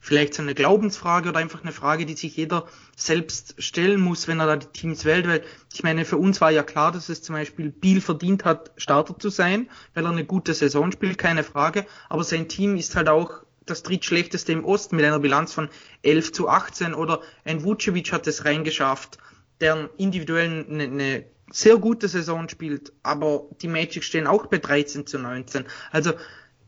vielleicht 0.00 0.34
so 0.34 0.42
eine 0.42 0.54
Glaubensfrage 0.54 1.28
oder 1.30 1.38
einfach 1.38 1.62
eine 1.62 1.72
Frage, 1.72 2.06
die 2.06 2.14
sich 2.14 2.36
jeder 2.36 2.66
selbst 2.96 3.54
stellen 3.62 4.00
muss, 4.00 4.28
wenn 4.28 4.40
er 4.40 4.46
da 4.46 4.56
die 4.56 4.66
Teams 4.66 5.04
wählt, 5.04 5.26
weil 5.26 5.42
ich 5.72 5.82
meine, 5.82 6.04
für 6.04 6.16
uns 6.16 6.40
war 6.40 6.50
ja 6.50 6.62
klar, 6.62 6.92
dass 6.92 7.08
es 7.08 7.22
zum 7.22 7.34
Beispiel 7.34 7.70
Biel 7.70 8.00
verdient 8.00 8.44
hat, 8.44 8.70
Starter 8.76 9.18
zu 9.18 9.30
sein, 9.30 9.68
weil 9.94 10.04
er 10.04 10.10
eine 10.10 10.24
gute 10.24 10.54
Saison 10.54 10.92
spielt, 10.92 11.18
keine 11.18 11.44
Frage, 11.44 11.86
aber 12.08 12.24
sein 12.24 12.48
Team 12.48 12.76
ist 12.76 12.96
halt 12.96 13.08
auch 13.08 13.42
das 13.66 13.82
drittschlechteste 13.82 14.52
im 14.52 14.64
Osten 14.64 14.96
mit 14.96 15.04
einer 15.04 15.20
Bilanz 15.20 15.52
von 15.52 15.68
11 16.02 16.32
zu 16.32 16.48
18 16.48 16.94
oder 16.94 17.20
ein 17.44 17.62
Vucevic 17.62 18.12
hat 18.12 18.26
es 18.26 18.44
reingeschafft 18.44 19.18
deren 19.60 19.88
individuellen 19.96 20.66
eine, 20.68 20.84
eine 20.84 21.24
sehr 21.52 21.76
gute 21.76 22.08
Saison 22.08 22.48
spielt, 22.48 22.92
aber 23.02 23.48
die 23.60 23.68
Magic 23.68 24.04
stehen 24.04 24.26
auch 24.26 24.46
bei 24.46 24.58
13 24.58 25.06
zu 25.06 25.18
19. 25.18 25.64
Also 25.90 26.12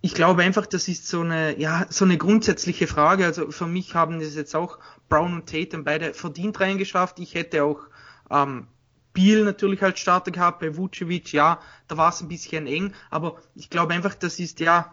ich 0.04 0.14
glaube 0.14 0.42
einfach, 0.42 0.66
das 0.66 0.88
ist 0.88 1.06
so 1.06 1.20
eine, 1.20 1.58
ja, 1.58 1.86
so 1.88 2.04
eine 2.04 2.18
grundsätzliche 2.18 2.88
Frage. 2.88 3.24
Also 3.24 3.52
für 3.52 3.68
mich 3.68 3.94
haben 3.94 4.20
es 4.20 4.34
jetzt 4.34 4.56
auch 4.56 4.78
Brown 5.08 5.34
und 5.34 5.48
Tatum 5.48 5.84
beide 5.84 6.12
verdient 6.12 6.58
reingeschafft. 6.58 7.20
Ich 7.20 7.34
hätte 7.34 7.62
auch 7.62 7.80
ähm, 8.28 8.66
Biel 9.12 9.44
natürlich 9.44 9.82
als 9.82 10.00
Starter 10.00 10.32
gehabt, 10.32 10.58
bei 10.58 10.76
Vucevic, 10.76 11.32
ja, 11.32 11.60
da 11.86 11.96
war 11.96 12.08
es 12.08 12.20
ein 12.20 12.28
bisschen 12.28 12.66
eng, 12.66 12.94
aber 13.10 13.36
ich 13.54 13.70
glaube 13.70 13.94
einfach, 13.94 14.14
das 14.14 14.38
ist 14.38 14.58
ja 14.58 14.92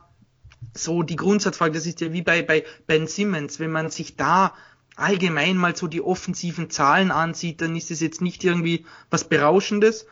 so 0.76 1.04
die 1.04 1.16
Grundsatzfrage, 1.16 1.74
das 1.74 1.86
ist 1.86 2.02
ja 2.02 2.12
wie 2.12 2.22
bei, 2.22 2.42
bei 2.42 2.66
Ben 2.86 3.08
Simmons, 3.08 3.60
wenn 3.60 3.72
man 3.72 3.90
sich 3.90 4.18
da 4.18 4.54
allgemein 4.96 5.56
mal 5.56 5.76
so 5.76 5.88
die 5.88 6.02
offensiven 6.02 6.70
Zahlen 6.70 7.12
ansieht, 7.12 7.62
dann 7.62 7.76
ist 7.76 7.92
es 7.92 8.02
jetzt 8.02 8.22
nicht 8.22 8.44
irgendwie 8.44 8.86
was 9.10 9.24
Berauschendes, 9.24 10.06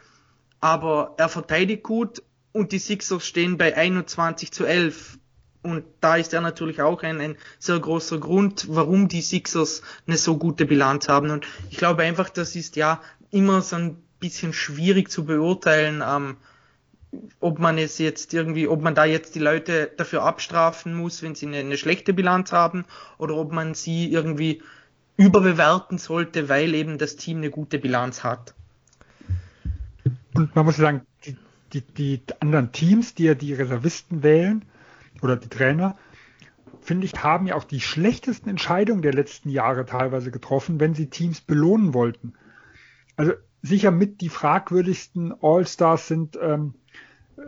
aber 0.62 1.14
er 1.18 1.28
verteidigt 1.28 1.84
gut 1.84 2.24
und 2.58 2.72
die 2.72 2.80
Sixers 2.80 3.26
stehen 3.26 3.58
bei 3.58 3.76
21 3.76 4.52
zu 4.52 4.66
11. 4.66 5.20
Und 5.62 5.86
da 6.02 6.16
ist 6.16 6.34
er 6.34 6.42
natürlich 6.42 6.82
auch 6.82 7.04
ein, 7.04 7.20
ein 7.20 7.36
sehr 7.60 7.80
großer 7.80 8.20
Grund, 8.20 8.68
warum 8.70 9.08
die 9.08 9.22
Sixers 9.22 9.82
eine 10.08 10.18
so 10.18 10.38
gute 10.38 10.66
Bilanz 10.66 11.08
haben. 11.08 11.30
Und 11.30 11.46
ich 11.70 11.78
glaube 11.78 12.04
einfach, 12.04 12.30
das 12.30 12.56
ist 12.56 12.76
ja 12.76 13.02
immer 13.32 13.62
so 13.62 13.76
ein 13.76 13.98
bisschen 14.20 14.54
schwierig 14.54 15.12
zu 15.12 15.26
beurteilen, 15.26 16.04
ähm, 16.06 16.38
ob 17.40 17.60
man 17.60 17.78
es 17.78 17.98
jetzt 17.98 18.34
irgendwie, 18.34 18.68
ob 18.68 18.82
man 18.82 18.96
da 18.96 19.06
jetzt 19.06 19.36
die 19.36 19.40
Leute 19.40 19.92
dafür 19.98 20.24
abstrafen 20.24 20.94
muss, 20.94 21.22
wenn 21.22 21.36
sie 21.36 21.48
eine, 21.48 21.58
eine 21.58 21.78
schlechte 21.78 22.14
Bilanz 22.14 22.52
haben, 22.52 22.86
oder 23.18 23.36
ob 23.36 23.52
man 23.52 23.74
sie 23.74 24.12
irgendwie 24.12 24.62
überbewerten 25.16 25.98
sollte, 25.98 26.50
weil 26.50 26.74
eben 26.76 26.98
das 26.98 27.16
Team 27.16 27.38
eine 27.38 27.50
gute 27.50 27.80
Bilanz 27.80 28.24
hat. 28.24 28.54
Und 30.34 30.56
man 30.56 30.66
muss 30.66 30.78
sagen, 30.78 31.06
die, 31.74 31.82
die 31.82 32.22
anderen 32.40 32.72
Teams, 32.72 33.16
die 33.16 33.26
ja 33.26 33.34
die 33.34 33.54
Reservisten 33.54 34.24
wählen 34.24 34.66
oder 35.22 35.36
die 35.36 35.50
Trainer, 35.50 35.98
finde 36.82 37.06
ich, 37.06 37.14
haben 37.22 37.48
ja 37.48 37.56
auch 37.56 37.64
die 37.64 37.82
schlechtesten 37.82 38.50
Entscheidungen 38.50 39.02
der 39.02 39.14
letzten 39.14 39.50
Jahre 39.50 39.86
teilweise 39.86 40.32
getroffen, 40.32 40.80
wenn 40.80 40.94
sie 40.94 41.10
Teams 41.10 41.42
belohnen 41.42 41.94
wollten. 41.94 42.34
Also 43.16 43.34
sicher 43.62 43.92
mit 43.92 44.22
die 44.22 44.30
fragwürdigsten 44.30 45.34
All-Stars 45.42 46.08
sind 46.08 46.38
ähm, 46.42 46.76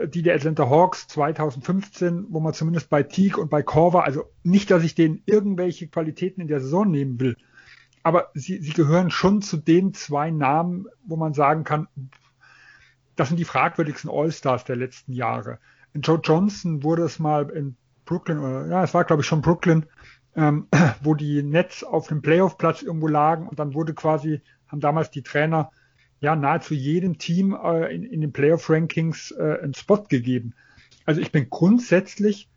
die 0.05 0.21
der 0.21 0.35
Atlanta 0.35 0.69
Hawks 0.69 1.07
2015, 1.07 2.27
wo 2.29 2.39
man 2.39 2.53
zumindest 2.53 2.89
bei 2.89 3.03
Teague 3.03 3.41
und 3.41 3.49
bei 3.49 3.63
Korver, 3.63 4.03
also 4.03 4.25
nicht, 4.43 4.69
dass 4.69 4.83
ich 4.83 4.93
denen 4.93 5.23
irgendwelche 5.25 5.87
Qualitäten 5.87 6.41
in 6.41 6.47
der 6.47 6.59
Saison 6.59 6.89
nehmen 6.89 7.19
will, 7.19 7.37
aber 8.03 8.29
sie, 8.33 8.59
sie 8.59 8.73
gehören 8.73 9.11
schon 9.11 9.41
zu 9.41 9.57
den 9.57 9.93
zwei 9.93 10.29
Namen, 10.29 10.87
wo 11.05 11.15
man 11.15 11.33
sagen 11.33 11.63
kann, 11.63 11.87
das 13.19 13.27
sind 13.27 13.37
die 13.37 13.45
fragwürdigsten 13.45 14.09
All-Stars 14.09 14.63
der 14.63 14.77
letzten 14.77 15.11
Jahre. 15.11 15.59
In 15.93 16.01
Joe 16.01 16.21
Johnson 16.23 16.83
wurde 16.83 17.03
es 17.03 17.19
mal 17.19 17.49
in 17.49 17.75
Brooklyn, 18.05 18.39
oder 18.39 18.67
ja, 18.67 18.83
es 18.83 18.93
war 18.93 19.03
glaube 19.03 19.23
ich 19.23 19.27
schon 19.27 19.41
Brooklyn, 19.41 19.85
ähm, 20.35 20.67
wo 21.03 21.15
die 21.15 21.43
Nets 21.43 21.83
auf 21.83 22.07
dem 22.07 22.21
Playoff-Platz 22.21 22.81
irgendwo 22.81 23.07
lagen 23.07 23.47
und 23.47 23.59
dann 23.59 23.73
wurde 23.73 23.93
quasi, 23.93 24.41
haben 24.67 24.79
damals 24.79 25.11
die 25.11 25.21
Trainer 25.21 25.71
ja 26.21 26.35
nahezu 26.35 26.73
jedem 26.73 27.17
Team 27.17 27.57
äh, 27.61 27.93
in, 27.93 28.03
in 28.03 28.21
den 28.21 28.31
Playoff-Rankings 28.31 29.31
äh, 29.31 29.59
einen 29.61 29.73
Spot 29.73 30.03
gegeben. 30.03 30.53
Also 31.05 31.19
ich 31.19 31.31
bin 31.31 31.49
grundsätzlich 31.49 32.49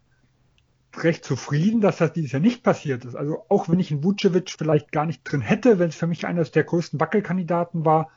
recht 0.97 1.25
zufrieden, 1.25 1.81
dass 1.81 1.97
das 1.97 2.13
dieses 2.13 2.33
Jahr 2.33 2.41
nicht 2.41 2.63
passiert 2.63 3.05
ist. 3.05 3.17
Also 3.17 3.47
auch 3.49 3.69
wenn 3.69 3.81
ich 3.81 3.91
einen 3.91 4.05
Vucevic 4.05 4.51
vielleicht 4.51 4.93
gar 4.93 5.07
nicht 5.07 5.23
drin 5.25 5.41
hätte, 5.41 5.79
wenn 5.79 5.89
es 5.89 5.97
für 5.97 6.07
mich 6.07 6.27
eines 6.27 6.53
der 6.53 6.65
größten 6.65 7.01
Wackelkandidaten 7.01 7.85
war, 7.85 8.11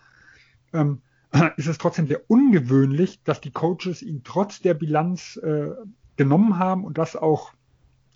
ähm, 0.73 1.01
ist 1.57 1.67
es 1.67 1.77
trotzdem 1.77 2.07
sehr 2.07 2.21
ungewöhnlich, 2.29 3.23
dass 3.23 3.41
die 3.41 3.51
Coaches 3.51 4.01
ihn 4.01 4.21
trotz 4.23 4.61
der 4.61 4.73
Bilanz 4.73 5.37
äh, 5.37 5.69
genommen 6.17 6.57
haben 6.57 6.83
und 6.85 6.97
dass 6.97 7.15
auch 7.15 7.51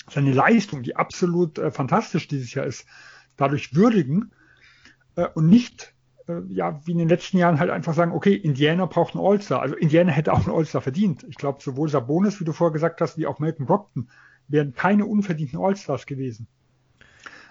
seine 0.10 0.32
Leistung, 0.32 0.84
die 0.84 0.96
absolut 0.96 1.58
äh, 1.58 1.72
fantastisch 1.72 2.28
dieses 2.28 2.54
Jahr 2.54 2.66
ist, 2.66 2.86
dadurch 3.38 3.76
würdigen 3.76 4.32
äh, 5.16 5.28
und 5.28 5.48
nicht 5.48 5.94
äh, 6.28 6.42
ja, 6.50 6.80
wie 6.86 6.92
in 6.92 6.98
den 6.98 7.10
letzten 7.10 7.38
Jahren 7.38 7.60
halt 7.60 7.70
einfach 7.70 7.94
sagen, 7.94 8.12
okay, 8.12 8.36
Indiana 8.36 8.86
braucht 8.86 9.16
einen 9.16 9.26
All-Star. 9.26 9.62
Also 9.62 9.76
Indiana 9.76 10.12
hätte 10.12 10.34
auch 10.34 10.46
einen 10.46 10.56
All-Star 10.56 10.82
verdient. 10.82 11.26
Ich 11.28 11.36
glaube, 11.36 11.62
sowohl 11.62 11.90
Sabonis, 11.90 12.40
wie 12.40 12.46
du 12.46 12.54
vorher 12.54 12.74
gesagt 12.74 13.02
hast, 13.02 13.18
wie 13.18 13.28
auch 13.28 13.40
Malcolm 13.40 13.66
Brockton 13.66 14.10
wären 14.48 14.74
keine 14.74 15.06
unverdienten 15.06 15.60
All-Stars 15.60 16.06
gewesen. 16.06 16.48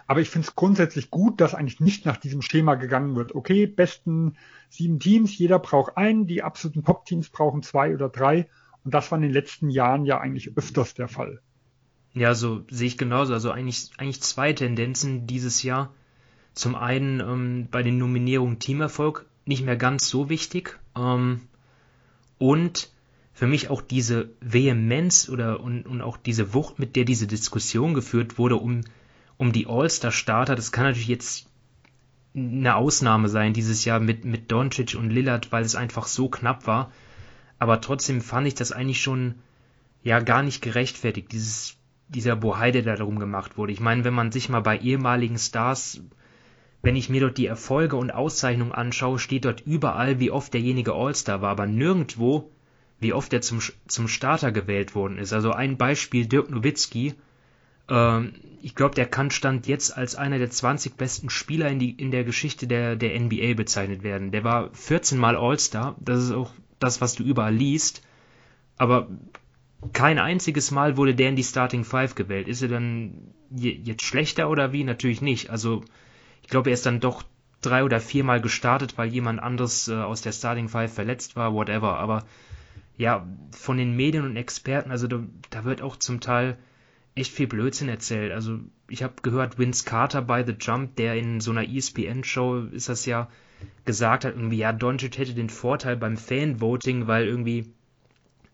Aber 0.08 0.22
ich 0.22 0.30
finde 0.30 0.48
es 0.48 0.56
grundsätzlich 0.56 1.10
gut, 1.10 1.38
dass 1.38 1.54
eigentlich 1.54 1.80
nicht 1.80 2.06
nach 2.06 2.16
diesem 2.16 2.40
Schema 2.40 2.76
gegangen 2.76 3.14
wird. 3.14 3.34
Okay, 3.34 3.66
besten 3.66 4.38
sieben 4.70 4.98
Teams, 4.98 5.36
jeder 5.36 5.58
braucht 5.58 5.98
einen, 5.98 6.26
die 6.26 6.42
absoluten 6.42 6.82
Top-Teams 6.82 7.28
brauchen 7.28 7.62
zwei 7.62 7.92
oder 7.92 8.08
drei. 8.08 8.48
Und 8.84 8.94
das 8.94 9.10
war 9.10 9.18
in 9.18 9.22
den 9.22 9.32
letzten 9.32 9.68
Jahren 9.68 10.06
ja 10.06 10.18
eigentlich 10.18 10.56
öfters 10.56 10.94
der 10.94 11.08
Fall. 11.08 11.42
Ja, 12.14 12.34
so 12.34 12.64
sehe 12.70 12.86
ich 12.86 12.96
genauso. 12.96 13.34
Also 13.34 13.50
eigentlich, 13.50 13.90
eigentlich 13.98 14.22
zwei 14.22 14.54
Tendenzen 14.54 15.26
dieses 15.26 15.62
Jahr. 15.62 15.92
Zum 16.54 16.74
einen 16.74 17.20
ähm, 17.20 17.68
bei 17.70 17.82
den 17.82 17.98
Nominierungen 17.98 18.58
Teamerfolg 18.58 19.26
nicht 19.44 19.62
mehr 19.62 19.76
ganz 19.76 20.08
so 20.08 20.30
wichtig. 20.30 20.80
Ähm, 20.96 21.42
und 22.38 22.90
für 23.34 23.46
mich 23.46 23.68
auch 23.68 23.82
diese 23.82 24.30
Vehemenz 24.40 25.28
oder 25.28 25.60
und, 25.60 25.86
und 25.86 26.00
auch 26.00 26.16
diese 26.16 26.54
Wucht, 26.54 26.78
mit 26.78 26.96
der 26.96 27.04
diese 27.04 27.26
Diskussion 27.26 27.92
geführt 27.92 28.38
wurde 28.38 28.56
um, 28.56 28.80
um 29.38 29.52
die 29.52 29.66
All-Star-Starter, 29.66 30.54
das 30.56 30.72
kann 30.72 30.84
natürlich 30.84 31.08
jetzt 31.08 31.48
eine 32.34 32.76
Ausnahme 32.76 33.28
sein 33.28 33.52
dieses 33.52 33.84
Jahr 33.84 34.00
mit, 34.00 34.24
mit 34.24 34.52
Doncic 34.52 34.94
und 34.96 35.10
Lillard, 35.10 35.50
weil 35.50 35.64
es 35.64 35.74
einfach 35.74 36.06
so 36.06 36.28
knapp 36.28 36.66
war. 36.66 36.92
Aber 37.58 37.80
trotzdem 37.80 38.20
fand 38.20 38.46
ich 38.46 38.54
das 38.54 38.72
eigentlich 38.72 39.00
schon 39.00 39.36
ja 40.02 40.20
gar 40.20 40.42
nicht 40.42 40.60
gerechtfertigt, 40.62 41.32
dieses, 41.32 41.76
dieser 42.08 42.36
Bohai, 42.36 42.70
der 42.70 42.82
da 42.82 42.94
drum 42.94 43.18
gemacht 43.18 43.56
wurde. 43.56 43.72
Ich 43.72 43.80
meine, 43.80 44.04
wenn 44.04 44.14
man 44.14 44.30
sich 44.30 44.48
mal 44.48 44.60
bei 44.60 44.78
ehemaligen 44.78 45.38
Stars, 45.38 46.00
wenn 46.82 46.94
ich 46.96 47.08
mir 47.08 47.20
dort 47.20 47.38
die 47.38 47.46
Erfolge 47.46 47.96
und 47.96 48.12
Auszeichnungen 48.12 48.72
anschaue, 48.72 49.18
steht 49.18 49.44
dort 49.44 49.62
überall, 49.62 50.20
wie 50.20 50.30
oft 50.30 50.52
derjenige 50.54 50.92
All-Star 50.92 51.42
war, 51.42 51.50
aber 51.50 51.66
nirgendwo 51.66 52.50
wie 53.00 53.12
oft 53.12 53.32
er 53.32 53.40
zum, 53.40 53.60
zum 53.86 54.08
Starter 54.08 54.52
gewählt 54.52 54.94
worden 54.94 55.18
ist. 55.18 55.32
Also 55.32 55.52
ein 55.52 55.76
Beispiel, 55.76 56.26
Dirk 56.26 56.50
Nowitzki. 56.50 57.14
Ähm, 57.88 58.34
ich 58.62 58.74
glaube, 58.74 58.94
der 58.94 59.06
kann 59.06 59.30
Stand 59.30 59.66
jetzt 59.66 59.96
als 59.96 60.14
einer 60.14 60.38
der 60.38 60.50
20 60.50 60.96
besten 60.96 61.30
Spieler 61.30 61.68
in, 61.68 61.78
die, 61.78 61.90
in 61.90 62.10
der 62.10 62.24
Geschichte 62.24 62.66
der, 62.66 62.96
der 62.96 63.18
NBA 63.18 63.54
bezeichnet 63.54 64.02
werden. 64.02 64.30
Der 64.30 64.44
war 64.44 64.72
14 64.74 65.18
Mal 65.18 65.36
All-Star. 65.36 65.96
Das 66.00 66.22
ist 66.22 66.32
auch 66.32 66.50
das, 66.78 67.00
was 67.00 67.14
du 67.14 67.22
überall 67.22 67.54
liest. 67.54 68.02
Aber 68.76 69.08
kein 69.92 70.18
einziges 70.18 70.70
Mal 70.70 70.96
wurde 70.96 71.14
der 71.14 71.28
in 71.28 71.36
die 71.36 71.44
Starting 71.44 71.84
Five 71.84 72.14
gewählt. 72.14 72.48
Ist 72.48 72.62
er 72.62 72.68
dann 72.68 73.34
jetzt 73.50 74.04
schlechter 74.04 74.50
oder 74.50 74.72
wie? 74.72 74.84
Natürlich 74.84 75.22
nicht. 75.22 75.50
Also 75.50 75.84
ich 76.42 76.48
glaube, 76.48 76.70
er 76.70 76.74
ist 76.74 76.86
dann 76.86 77.00
doch 77.00 77.22
drei 77.60 77.84
oder 77.84 78.00
viermal 78.00 78.40
gestartet, 78.40 78.98
weil 78.98 79.08
jemand 79.08 79.40
anderes 79.40 79.88
äh, 79.88 79.94
aus 79.94 80.22
der 80.22 80.32
Starting 80.32 80.68
Five 80.68 80.92
verletzt 80.92 81.36
war, 81.36 81.54
whatever. 81.54 81.98
Aber 81.98 82.24
ja, 82.96 83.26
von 83.50 83.76
den 83.76 83.96
Medien 83.96 84.24
und 84.24 84.36
Experten, 84.36 84.90
also 84.90 85.06
da, 85.06 85.20
da 85.50 85.64
wird 85.64 85.82
auch 85.82 85.96
zum 85.96 86.20
Teil 86.20 86.58
echt 87.18 87.32
viel 87.32 87.46
Blödsinn 87.46 87.88
erzählt. 87.88 88.32
Also 88.32 88.60
ich 88.88 89.02
habe 89.02 89.14
gehört, 89.22 89.58
Vince 89.58 89.84
Carter 89.84 90.22
bei 90.22 90.44
The 90.44 90.56
Jump, 90.58 90.96
der 90.96 91.16
in 91.16 91.40
so 91.40 91.50
einer 91.50 91.68
ESPN-Show 91.68 92.68
ist 92.72 92.88
das 92.88 93.06
ja 93.06 93.28
gesagt 93.84 94.24
hat, 94.24 94.34
irgendwie, 94.34 94.58
ja, 94.58 94.72
Doncic 94.72 95.18
hätte 95.18 95.34
den 95.34 95.50
Vorteil 95.50 95.96
beim 95.96 96.16
Fan-Voting, 96.16 97.06
weil 97.06 97.26
irgendwie 97.26 97.72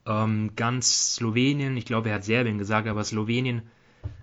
ähm, 0.06 0.50
ganz 0.56 1.14
Slowenien, 1.16 1.76
ich 1.76 1.84
glaube, 1.84 2.08
er 2.08 2.16
hat 2.16 2.24
Serbien 2.24 2.58
gesagt, 2.58 2.88
aber 2.88 3.04
Slowenien 3.04 3.62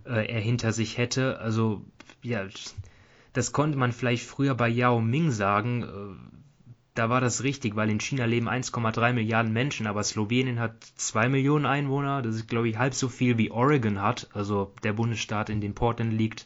äh, 0.06 0.32
er 0.32 0.40
hinter 0.40 0.74
sich 0.74 0.98
hätte. 0.98 1.40
Also, 1.40 1.84
ja, 2.24 2.46
das 3.34 3.52
konnte 3.52 3.78
man 3.78 3.92
vielleicht 3.92 4.26
früher 4.26 4.56
bei 4.56 4.70
Yao 4.70 5.02
Ming 5.02 5.32
sagen. 5.32 5.84
Äh, 5.84 6.41
da 6.94 7.10
war 7.10 7.22
das 7.22 7.44
richtig, 7.44 7.76
weil 7.76 7.90
in 7.90 8.00
China 8.00 8.26
leben 8.26 8.50
1,3 8.50 9.14
Milliarden 9.14 9.54
Menschen, 9.54 9.88
aber 9.88 10.04
Slowenien 10.04 10.60
hat 10.60 10.84
2 10.98 11.30
Millionen 11.30 11.66
Einwohner. 11.66 12.22
Das 12.22 12.36
ist, 12.36 12.50
glaube 12.50 12.68
ich, 12.68 12.78
halb 12.78 12.94
so 12.94 13.08
viel 13.08 13.38
wie 13.38 13.52
Oregon 13.52 14.02
hat, 14.02 14.30
also 14.34 14.74
der 14.84 14.94
Bundesstaat, 14.94 15.50
in 15.50 15.62
dem 15.62 15.74
Portland 15.74 16.12
liegt. 16.14 16.46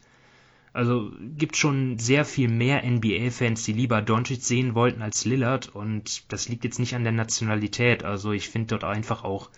Also 0.71 1.11
gibt 1.37 1.55
schon 1.55 1.97
sehr 1.99 2.25
viel 2.25 2.49
mehr 2.49 2.83
NBA-Fans, 2.83 3.63
die 3.63 3.73
lieber 3.73 4.01
Doncic 4.01 4.43
sehen 4.43 4.75
wollten 4.75 5.01
als 5.01 5.23
Lillard 5.23 5.73
und 5.73 6.31
das 6.31 6.49
liegt 6.49 6.65
jetzt 6.65 6.79
nicht 6.79 6.95
an 6.95 7.03
der 7.03 7.13
Nationalität. 7.13 8.03
Also 8.03 8.33
ich 8.33 8.49
finde 8.49 8.67
dort 8.67 8.83
einfach 8.83 9.23
auch 9.23 9.49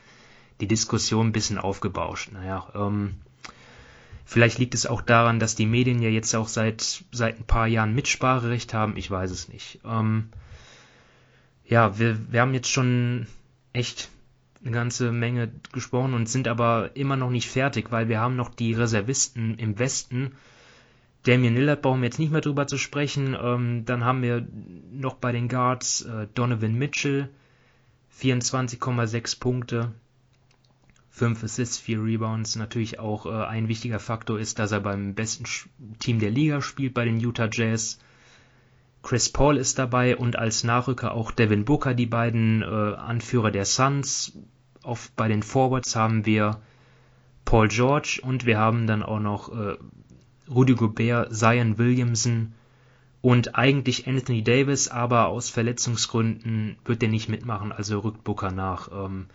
die 0.62 0.68
Diskussion 0.68 1.28
ein 1.28 1.32
bisschen 1.32 1.58
aufgebauscht. 1.58 2.32
Naja, 2.32 2.68
ähm, 2.76 3.16
vielleicht 4.26 4.60
liegt 4.60 4.76
es 4.76 4.86
auch 4.86 5.02
daran, 5.02 5.40
dass 5.40 5.56
die 5.56 5.66
Medien 5.66 6.04
ja 6.04 6.10
jetzt 6.10 6.36
auch 6.36 6.48
seit 6.48 7.04
seit 7.12 7.40
ein 7.40 7.46
paar 7.46 7.68
Jahren 7.68 7.96
Mitspracherecht 7.96 8.76
haben. 8.76 8.96
Ich 8.96 9.10
weiß 9.10 9.32
es 9.32 9.50
nicht. 9.50 9.80
Ähm, 9.86 10.30
ja, 11.68 12.00
wir, 12.00 12.18
wir 12.32 12.42
haben 12.42 12.54
jetzt 12.54 12.72
schon 12.72 13.28
echt 13.74 14.10
eine 14.62 14.72
ganze 14.72 15.12
Menge 15.12 15.52
gesprochen 15.72 16.14
und 16.14 16.28
sind 16.28 16.48
aber 16.48 16.92
immer 16.96 17.16
noch 17.16 17.30
nicht 17.30 17.50
fertig, 17.50 17.92
weil 17.92 18.10
wir 18.10 18.20
haben 18.20 18.36
noch 18.36 18.50
die 18.50 18.74
Reservisten 18.74 19.58
im 19.60 19.78
Westen. 19.78 20.32
Damian 21.24 21.56
Lillard 21.56 21.82
brauchen 21.82 22.02
wir 22.02 22.08
jetzt 22.08 22.20
nicht 22.20 22.32
mehr 22.32 22.42
drüber 22.42 22.68
zu 22.68 22.78
sprechen. 22.78 23.36
Ähm, 23.40 23.84
dann 23.86 24.06
haben 24.06 24.22
wir 24.22 24.48
noch 24.92 25.16
bei 25.16 25.32
den 25.32 25.50
Guards 25.50 26.02
äh, 26.02 26.28
Donovan 26.34 26.76
Mitchell, 26.76 27.30
24,6 28.20 29.40
Punkte, 29.40 29.92
5 31.12 31.44
Assists, 31.44 31.78
4 31.80 32.02
Rebounds. 32.02 32.56
Natürlich 32.56 33.00
auch 33.00 33.26
äh, 33.26 33.46
ein 33.46 33.68
wichtiger 33.68 34.00
Faktor 34.00 34.40
ist, 34.40 34.58
dass 34.60 34.72
er 34.72 34.80
beim 34.80 35.16
besten 35.16 35.44
Team 36.00 36.20
der 36.20 36.32
Liga 36.32 36.62
spielt, 36.62 36.94
bei 36.94 37.06
den 37.06 37.20
Utah 37.20 37.50
Jazz. 37.52 38.00
Chris 39.08 39.30
Paul 39.30 39.56
ist 39.56 39.80
dabei 39.80 40.18
und 40.18 40.38
als 40.38 40.66
Nachrücker 40.66 41.14
auch 41.14 41.32
Devin 41.32 41.64
Booker, 41.64 41.94
die 41.94 42.08
beiden 42.08 42.62
äh, 42.62 42.66
Anführer 42.66 43.52
der 43.52 43.64
Suns. 43.64 44.38
Auf, 44.84 45.12
bei 45.16 45.30
den 45.30 45.44
Forwards 45.44 45.96
haben 45.96 46.26
wir 46.26 46.60
Paul 47.46 47.70
George 47.70 48.20
und 48.22 48.46
wir 48.46 48.58
haben 48.58 48.86
dann 48.86 49.04
auch 49.04 49.22
noch 49.22 49.48
äh, 49.58 49.78
Rudy 50.50 50.76
Gobert, 50.76 51.34
Zion 51.34 51.78
Williamson 51.78 52.52
und 53.22 53.56
eigentlich 53.56 54.10
Anthony 54.10 54.44
Davis, 54.44 54.90
aber 54.90 55.28
aus 55.28 55.50
Verletzungsgründen 55.50 56.76
wird 56.84 57.02
er 57.02 57.08
nicht 57.08 57.30
mitmachen, 57.30 57.72
also 57.72 58.00
rückt 58.00 58.26
Booker 58.26 58.52
nach. 58.52 58.90
Ähm, 58.92 59.28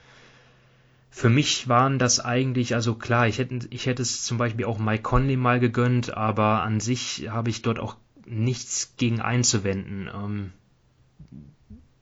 für 1.08 1.30
mich 1.30 1.66
waren 1.70 1.98
das 1.98 2.20
eigentlich, 2.20 2.74
also 2.74 2.94
klar, 2.94 3.26
ich 3.26 3.38
hätte, 3.38 3.60
ich 3.70 3.86
hätte 3.86 4.02
es 4.02 4.22
zum 4.22 4.36
Beispiel 4.36 4.66
auch 4.66 4.78
Mike 4.78 5.02
Conley 5.02 5.38
mal 5.38 5.60
gegönnt, 5.60 6.14
aber 6.14 6.62
an 6.62 6.78
sich 6.78 7.30
habe 7.30 7.48
ich 7.48 7.62
dort 7.62 7.78
auch 7.78 7.96
nichts 8.26 8.94
gegen 8.96 9.20
einzuwenden. 9.20 10.10
Ähm, 10.12 10.52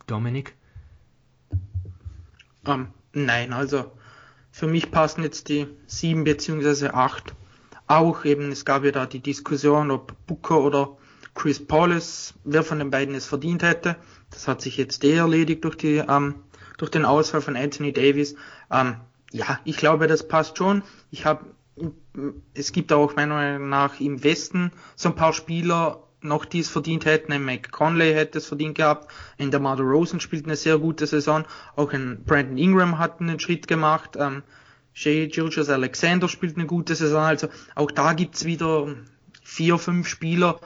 Dominik? 0.06 0.54
Um, 2.64 2.72
ähm, 2.72 2.88
nein, 3.12 3.52
also 3.52 3.92
für 4.50 4.66
mich 4.66 4.90
passen 4.90 5.22
jetzt 5.22 5.48
die 5.48 5.66
sieben 5.86 6.24
beziehungsweise 6.24 6.94
acht 6.94 7.34
auch 7.90 8.24
eben, 8.24 8.52
es 8.52 8.64
gab 8.64 8.84
ja 8.84 8.92
da 8.92 9.04
die 9.04 9.18
Diskussion, 9.18 9.90
ob 9.90 10.14
Booker 10.26 10.60
oder 10.60 10.96
Chris 11.34 11.66
Paul 11.66 11.90
es, 11.92 12.34
wer 12.44 12.62
von 12.62 12.78
den 12.78 12.90
beiden 12.90 13.16
es 13.16 13.26
verdient 13.26 13.64
hätte. 13.64 13.96
Das 14.30 14.46
hat 14.46 14.62
sich 14.62 14.76
jetzt 14.76 15.02
eh 15.02 15.16
erledigt 15.16 15.64
durch 15.64 15.76
die, 15.76 15.96
ähm, 15.96 16.36
durch 16.78 16.92
den 16.92 17.04
Ausfall 17.04 17.40
von 17.40 17.56
Anthony 17.56 17.92
Davis. 17.92 18.36
Ähm, 18.70 18.96
ja, 19.32 19.58
ich 19.64 19.76
glaube, 19.76 20.06
das 20.06 20.28
passt 20.28 20.56
schon. 20.56 20.82
Ich 21.10 21.24
habe, 21.24 21.46
es 22.54 22.70
gibt 22.70 22.92
auch 22.92 23.16
meiner 23.16 23.34
Meinung 23.34 23.68
nach 23.68 23.98
im 23.98 24.22
Westen 24.22 24.70
so 24.94 25.08
ein 25.08 25.16
paar 25.16 25.32
Spieler 25.32 26.04
noch, 26.22 26.44
die 26.44 26.60
es 26.60 26.68
verdient 26.68 27.04
hätten. 27.04 27.32
Ein 27.32 27.44
Mike 27.44 27.70
Conley 27.70 28.12
hätte 28.12 28.38
es 28.38 28.46
verdient 28.46 28.76
gehabt. 28.76 29.10
Ein 29.38 29.50
DeMar 29.50 29.78
Rosen 29.80 30.20
spielt 30.20 30.44
eine 30.44 30.56
sehr 30.56 30.78
gute 30.78 31.06
Saison. 31.06 31.44
Auch 31.76 31.92
ein 31.92 32.24
Brandon 32.24 32.58
Ingram 32.58 32.98
hat 32.98 33.20
einen 33.20 33.40
Schritt 33.40 33.68
gemacht. 33.68 34.16
Ähm, 34.18 34.42
Shea 34.92 35.26
Gilgis 35.26 35.68
Alexander 35.68 36.28
spielt 36.28 36.56
eine 36.56 36.66
gute 36.66 36.94
Saison. 36.94 37.22
Also 37.22 37.48
auch 37.74 37.90
da 37.90 38.12
gibt's 38.12 38.44
wieder 38.44 38.94
vier, 39.42 39.78
fünf 39.78 40.08
Spieler, 40.08 40.60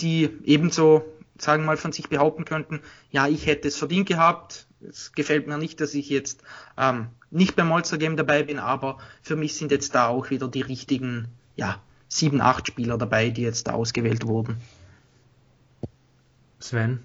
die 0.00 0.28
ebenso, 0.44 1.04
sagen 1.38 1.62
wir 1.62 1.66
mal, 1.68 1.76
von 1.76 1.92
sich 1.92 2.08
behaupten 2.08 2.44
könnten, 2.44 2.80
ja, 3.10 3.28
ich 3.28 3.46
hätte 3.46 3.68
es 3.68 3.76
verdient 3.76 4.08
gehabt. 4.08 4.66
Es 4.80 5.12
gefällt 5.12 5.46
mir 5.46 5.58
nicht, 5.58 5.80
dass 5.80 5.94
ich 5.94 6.08
jetzt 6.08 6.42
ähm, 6.76 7.08
nicht 7.30 7.54
beim 7.54 7.68
Monster 7.68 7.98
Game 7.98 8.16
dabei 8.16 8.42
bin, 8.42 8.58
aber 8.58 8.98
für 9.22 9.36
mich 9.36 9.54
sind 9.54 9.70
jetzt 9.70 9.94
da 9.94 10.08
auch 10.08 10.30
wieder 10.30 10.48
die 10.48 10.62
richtigen, 10.62 11.28
ja, 11.54 11.80
sieben, 12.16 12.40
acht 12.40 12.66
Spieler 12.66 12.98
dabei, 12.98 13.30
die 13.30 13.42
jetzt 13.42 13.66
da 13.68 13.72
ausgewählt 13.72 14.26
wurden. 14.26 14.56
Sven? 16.58 17.00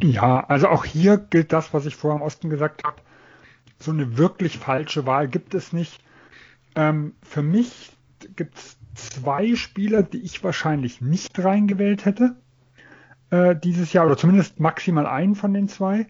Ja, 0.00 0.44
also 0.48 0.68
auch 0.68 0.84
hier 0.84 1.18
gilt 1.18 1.52
das, 1.52 1.72
was 1.74 1.86
ich 1.86 1.96
vorher 1.96 2.20
im 2.20 2.26
Osten 2.26 2.50
gesagt 2.50 2.84
habe 2.84 3.00
so 3.80 3.90
eine 3.90 4.18
wirklich 4.18 4.58
falsche 4.58 5.06
Wahl 5.06 5.26
gibt 5.26 5.54
es 5.54 5.72
nicht. 5.72 6.04
Ähm, 6.76 7.14
für 7.22 7.42
mich 7.42 7.92
gibt 8.36 8.58
es 8.58 8.78
zwei 8.94 9.56
Spieler, 9.56 10.02
die 10.02 10.20
ich 10.20 10.44
wahrscheinlich 10.44 11.00
nicht 11.00 11.42
reingewählt 11.42 12.04
hätte 12.04 12.36
äh, 13.30 13.56
dieses 13.56 13.92
Jahr, 13.92 14.06
oder 14.06 14.16
zumindest 14.16 14.60
maximal 14.60 15.06
einen 15.06 15.34
von 15.34 15.54
den 15.54 15.68
zwei. 15.68 16.06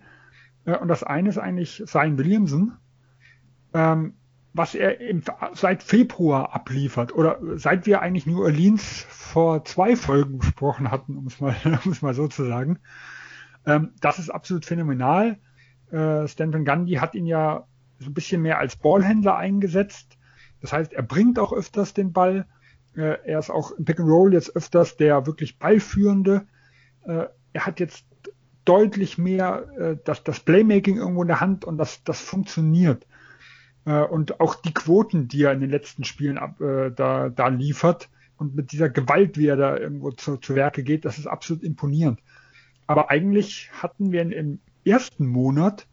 Äh, 0.65 0.77
und 0.77 0.89
das 0.89 1.05
eine 1.05 1.29
ist 1.29 1.39
eigentlich 1.39 1.83
Sein 1.87 2.19
Williamson, 2.19 2.73
ähm, 3.73 4.15
was 4.53 4.75
er 4.75 5.01
im, 5.01 5.23
seit 5.55 5.83
Februar 5.83 6.55
abliefert, 6.55 7.15
oder 7.15 7.39
seit 7.57 7.87
wir 7.87 8.03
eigentlich 8.03 8.27
New 8.27 8.43
Orleans 8.43 9.07
vor 9.09 9.65
zwei 9.65 9.95
Folgen 9.97 10.39
besprochen 10.39 10.91
hatten, 10.91 11.17
um 11.17 11.27
es 11.27 11.41
mal, 11.41 11.55
um 11.85 11.93
es 11.93 12.03
mal 12.03 12.15
so 12.15 12.29
zu 12.29 12.45
sagen. 12.45 12.79
Ähm, 13.67 13.93
das 14.01 14.19
ist 14.19 14.31
absolut 14.31 14.65
phänomenal. 14.65 15.39
Äh, 15.91 16.27
Stanton 16.27 16.65
Gandhi 16.65 16.95
hat 16.95 17.15
ihn 17.15 17.27
ja 17.27 17.67
so 17.99 18.11
ein 18.11 18.15
bisschen 18.15 18.43
mehr 18.43 18.59
als 18.59 18.77
Ballhändler 18.77 19.37
eingesetzt. 19.37 20.19
Das 20.61 20.73
heißt, 20.73 20.93
er 20.93 21.03
bringt 21.03 21.39
auch 21.39 21.53
öfters 21.53 21.95
den 21.95 22.13
Ball. 22.13 22.47
Äh, 22.97 23.19
er 23.25 23.39
ist 23.39 23.51
auch 23.51 23.73
im 23.73 23.85
Pick 23.85 24.01
and 24.01 24.09
Roll 24.09 24.33
jetzt 24.33 24.57
öfters 24.57 24.97
der 24.97 25.27
wirklich 25.27 25.59
Ballführende. 25.59 26.47
Äh, 27.05 27.27
er 27.53 27.67
hat 27.67 27.81
jetzt 27.81 28.05
deutlich 28.65 29.19
mehr 29.19 29.67
äh, 29.79 29.97
das, 30.05 30.25
das 30.25 30.41
Playmaking 30.41 30.97
irgendwo 30.97 31.23
in 31.23 31.29
der 31.29 31.41
Hand 31.41 31.65
und 31.65 31.79
das, 31.79 32.03
das 32.05 32.21
funktioniert. 32.21 33.07
Äh, 33.85 34.03
und 34.03 34.41
auch 34.41 34.55
die 34.55 34.75
Quoten, 34.75 35.29
die 35.29 35.43
er 35.43 35.53
in 35.53 35.61
den 35.61 35.71
letzten 35.71 36.05
Spielen 36.05 36.39
ab, 36.39 36.61
äh, 36.61 36.91
da, 36.91 37.29
da 37.29 37.49
liefert 37.49 38.09
und 38.37 38.55
mit 38.55 38.73
dieser 38.73 38.89
Gewalt, 38.89 39.37
wie 39.37 39.47
er 39.47 39.57
da 39.57 39.77
irgendwo 39.77 40.13
zu, 40.13 40.37
zu 40.37 40.55
Werke 40.55 40.83
geht, 40.83 41.05
das 41.05 41.19
ist 41.19 41.27
absolut 41.27 41.63
imponierend. 41.63 42.21
Aber 42.87 43.11
eigentlich 43.11 43.71
hatten 43.73 44.13
wir 44.13 44.23
im 44.23 44.61
ersten 44.85 45.27
Monat 45.27 45.87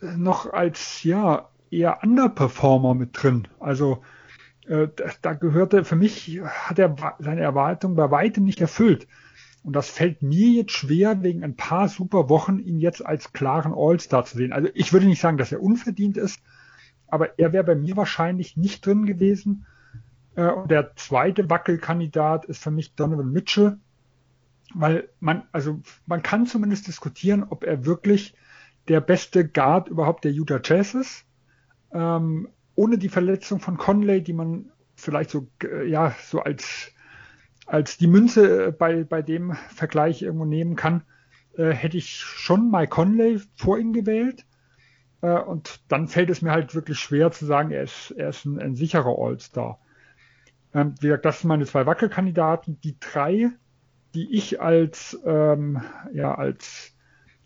noch 0.00 0.52
als 0.52 1.02
ja 1.02 1.48
eher 1.70 2.02
Underperformer 2.02 2.94
mit 2.94 3.10
drin. 3.12 3.48
Also 3.58 4.02
äh, 4.66 4.88
da 5.22 5.32
gehörte 5.32 5.84
für 5.84 5.96
mich 5.96 6.40
hat 6.44 6.78
er 6.78 6.94
seine 7.18 7.40
Erwartung 7.40 7.96
bei 7.96 8.10
weitem 8.10 8.44
nicht 8.44 8.60
erfüllt. 8.60 9.08
Und 9.64 9.74
das 9.74 9.88
fällt 9.88 10.22
mir 10.22 10.48
jetzt 10.48 10.72
schwer, 10.72 11.22
wegen 11.22 11.42
ein 11.42 11.56
paar 11.56 11.88
super 11.88 12.28
Wochen 12.28 12.58
ihn 12.58 12.78
jetzt 12.78 13.04
als 13.04 13.32
klaren 13.32 13.74
All-Star 13.74 14.24
zu 14.24 14.36
sehen. 14.36 14.52
Also 14.52 14.68
ich 14.74 14.92
würde 14.92 15.06
nicht 15.06 15.20
sagen, 15.20 15.36
dass 15.36 15.52
er 15.52 15.62
unverdient 15.62 16.16
ist, 16.16 16.40
aber 17.08 17.38
er 17.38 17.52
wäre 17.52 17.64
bei 17.64 17.74
mir 17.74 17.96
wahrscheinlich 17.96 18.56
nicht 18.56 18.84
drin 18.86 19.06
gewesen. 19.06 19.66
Äh, 20.36 20.50
und 20.50 20.70
der 20.70 20.94
zweite 20.96 21.50
Wackelkandidat 21.50 22.44
ist 22.44 22.62
für 22.62 22.70
mich 22.70 22.94
Donovan 22.94 23.32
Mitchell, 23.32 23.78
weil 24.74 25.08
man, 25.20 25.44
also 25.52 25.80
man 26.06 26.22
kann 26.22 26.46
zumindest 26.46 26.86
diskutieren, 26.86 27.44
ob 27.48 27.64
er 27.64 27.84
wirklich 27.84 28.34
der 28.88 29.00
beste 29.00 29.46
Guard 29.46 29.88
überhaupt 29.88 30.24
der 30.24 30.32
Utah 30.32 30.60
Jazz 30.62 30.94
ist. 30.94 31.24
Ähm, 31.92 32.48
ohne 32.74 32.98
die 32.98 33.08
Verletzung 33.08 33.60
von 33.60 33.76
Conley, 33.76 34.22
die 34.22 34.32
man 34.32 34.70
vielleicht 34.94 35.30
so, 35.30 35.48
äh, 35.62 35.88
ja, 35.88 36.14
so 36.22 36.40
als, 36.40 36.92
als 37.66 37.98
die 37.98 38.06
Münze 38.06 38.66
äh, 38.66 38.72
bei, 38.72 39.04
bei 39.04 39.22
dem 39.22 39.54
Vergleich 39.68 40.22
irgendwo 40.22 40.44
nehmen 40.44 40.76
kann, 40.76 41.02
äh, 41.56 41.70
hätte 41.70 41.96
ich 41.96 42.16
schon 42.16 42.70
Mike 42.70 42.90
Conley 42.90 43.40
vor 43.56 43.78
ihm 43.78 43.92
gewählt. 43.92 44.44
Äh, 45.20 45.38
und 45.40 45.80
dann 45.88 46.08
fällt 46.08 46.30
es 46.30 46.42
mir 46.42 46.52
halt 46.52 46.74
wirklich 46.74 46.98
schwer 46.98 47.30
zu 47.30 47.46
sagen, 47.46 47.70
er 47.70 47.82
ist, 47.82 48.10
er 48.12 48.30
ist 48.30 48.44
ein, 48.44 48.58
ein 48.58 48.74
sicherer 48.74 49.16
All-Star. 49.18 49.78
Ähm, 50.74 50.94
wie 51.00 51.08
gesagt, 51.08 51.24
das 51.24 51.40
sind 51.40 51.48
meine 51.48 51.66
zwei 51.66 51.86
Wackelkandidaten. 51.86 52.80
Die 52.82 52.96
drei, 53.00 53.50
die 54.14 54.34
ich 54.34 54.60
als, 54.60 55.18
ähm, 55.24 55.82
ja, 56.12 56.34
als 56.34 56.94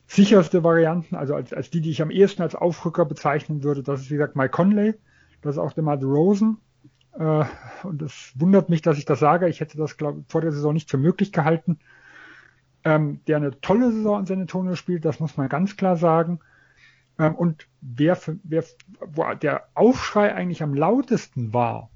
sicherste 0.07 0.63
Varianten, 0.63 1.15
also 1.15 1.35
als, 1.35 1.53
als 1.53 1.71
die, 1.71 1.81
die 1.81 1.91
ich 1.91 2.03
am 2.03 2.11
ehesten 2.11 2.43
als 2.43 2.55
Aufrücker 2.55 3.05
bezeichnen 3.05 3.63
würde, 3.63 3.83
das 3.83 4.03
ist 4.03 4.11
wie 4.11 4.15
gesagt 4.15 4.37
Mike 4.37 4.51
Conley, 4.51 4.95
das 5.41 5.55
ist 5.55 5.59
auch 5.59 5.73
der 5.73 5.85
Matt 5.85 6.03
Rosen. 6.03 6.59
Äh, 7.19 7.45
und 7.83 8.03
es 8.03 8.33
wundert 8.37 8.69
mich, 8.69 8.83
dass 8.83 8.99
ich 8.99 9.05
das 9.05 9.21
sage. 9.21 9.49
Ich 9.49 9.61
hätte 9.61 9.79
das 9.79 9.97
glaub, 9.97 10.17
vor 10.29 10.41
der 10.41 10.53
Saison 10.53 10.73
nicht 10.73 10.91
für 10.91 10.99
möglich 10.99 11.33
gehalten. 11.33 11.79
Ähm, 12.85 13.21
der 13.27 13.37
eine 13.37 13.61
tolle 13.61 13.93
Saison 13.93 14.21
in 14.21 14.27
San 14.27 14.41
Antonio 14.41 14.75
spielt, 14.75 15.05
das 15.05 15.21
muss 15.21 15.37
man 15.37 15.49
ganz 15.49 15.77
klar 15.77 15.97
sagen. 15.97 16.41
Ähm, 17.23 17.37
und 17.37 17.69
wer, 17.81 18.19
wer 18.43 18.65
wo 19.01 19.33
der 19.35 19.69
Aufschrei 19.75 20.35
eigentlich 20.35 20.63
am 20.63 20.75
lautesten 20.75 21.53
war, 21.53 21.89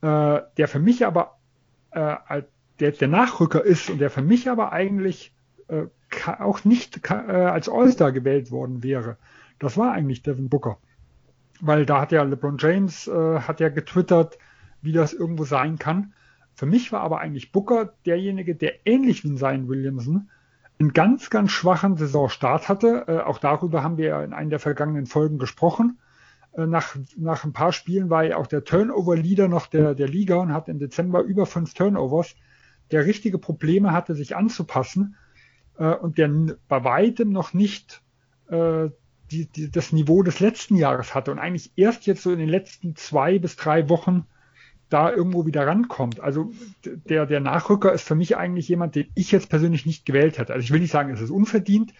äh, 0.00 0.40
der 0.56 0.68
für 0.68 0.80
mich 0.80 1.06
aber 1.06 1.38
äh, 1.92 2.42
der, 2.80 2.92
der 2.92 3.08
Nachrücker 3.08 3.64
ist 3.64 3.88
und 3.88 3.98
der 3.98 4.10
für 4.10 4.22
mich 4.22 4.50
aber 4.50 4.72
eigentlich 4.72 5.32
äh, 5.68 5.86
auch 6.38 6.64
nicht 6.64 7.08
äh, 7.08 7.12
als 7.12 7.68
All-Star 7.68 8.10
gewählt 8.10 8.50
worden 8.50 8.82
wäre. 8.82 9.16
Das 9.60 9.76
war 9.76 9.92
eigentlich 9.92 10.22
Devin 10.22 10.48
Booker. 10.48 10.78
Weil 11.60 11.86
da 11.86 12.00
hat 12.00 12.12
ja 12.12 12.22
LeBron 12.22 12.56
James 12.58 13.06
äh, 13.06 13.40
hat 13.40 13.60
ja 13.60 13.68
getwittert, 13.68 14.38
wie 14.82 14.92
das 14.92 15.12
irgendwo 15.12 15.44
sein 15.44 15.78
kann. 15.78 16.14
Für 16.54 16.66
mich 16.66 16.90
war 16.90 17.00
aber 17.02 17.20
eigentlich 17.20 17.52
Booker 17.52 17.92
derjenige, 18.06 18.56
der 18.56 18.86
ähnlich 18.86 19.22
wie 19.22 19.36
sein 19.36 19.68
Williamson 19.68 20.30
einen 20.78 20.92
ganz, 20.92 21.30
ganz 21.30 21.50
schwachen 21.50 21.96
Saisonstart 21.96 22.68
hatte. 22.68 23.04
Äh, 23.08 23.18
auch 23.20 23.38
darüber 23.38 23.82
haben 23.82 23.96
wir 23.96 24.06
ja 24.06 24.22
in 24.22 24.32
einer 24.32 24.50
der 24.50 24.60
vergangenen 24.60 25.06
Folgen 25.06 25.38
gesprochen. 25.38 25.98
Äh, 26.52 26.66
nach, 26.66 26.96
nach 27.16 27.44
ein 27.44 27.52
paar 27.52 27.72
Spielen 27.72 28.10
war 28.10 28.24
er 28.24 28.38
auch 28.38 28.46
der 28.46 28.64
Turnover-Leader 28.64 29.48
noch 29.48 29.66
der, 29.66 29.94
der 29.94 30.08
Liga 30.08 30.36
und 30.36 30.52
hat 30.52 30.68
im 30.68 30.78
Dezember 30.78 31.22
über 31.22 31.46
fünf 31.46 31.74
Turnovers, 31.74 32.34
der 32.90 33.04
richtige 33.06 33.38
Probleme 33.38 33.92
hatte, 33.92 34.14
sich 34.14 34.36
anzupassen 34.36 35.16
äh, 35.78 35.94
und 35.94 36.18
der 36.18 36.28
bei 36.68 36.84
weitem 36.84 37.30
noch 37.30 37.54
nicht 37.54 38.02
äh, 38.48 38.88
die, 39.30 39.46
die, 39.46 39.70
das 39.70 39.92
Niveau 39.92 40.22
des 40.22 40.40
letzten 40.40 40.76
Jahres 40.76 41.14
hatte 41.14 41.30
und 41.30 41.38
eigentlich 41.38 41.72
erst 41.76 42.06
jetzt 42.06 42.22
so 42.22 42.32
in 42.32 42.38
den 42.38 42.48
letzten 42.48 42.96
zwei 42.96 43.38
bis 43.38 43.56
drei 43.56 43.88
Wochen 43.88 44.26
da 44.88 45.12
irgendwo 45.12 45.46
wieder 45.46 45.66
rankommt. 45.66 46.20
Also 46.20 46.52
der, 46.84 47.26
der 47.26 47.40
Nachrücker 47.40 47.92
ist 47.92 48.06
für 48.06 48.14
mich 48.14 48.36
eigentlich 48.36 48.68
jemand, 48.68 48.94
den 48.94 49.08
ich 49.14 49.30
jetzt 49.30 49.50
persönlich 49.50 49.86
nicht 49.86 50.06
gewählt 50.06 50.38
hätte. 50.38 50.52
Also 50.52 50.64
ich 50.64 50.72
will 50.72 50.80
nicht 50.80 50.92
sagen, 50.92 51.12
es 51.12 51.20
ist 51.20 51.30
unverdient, 51.30 51.92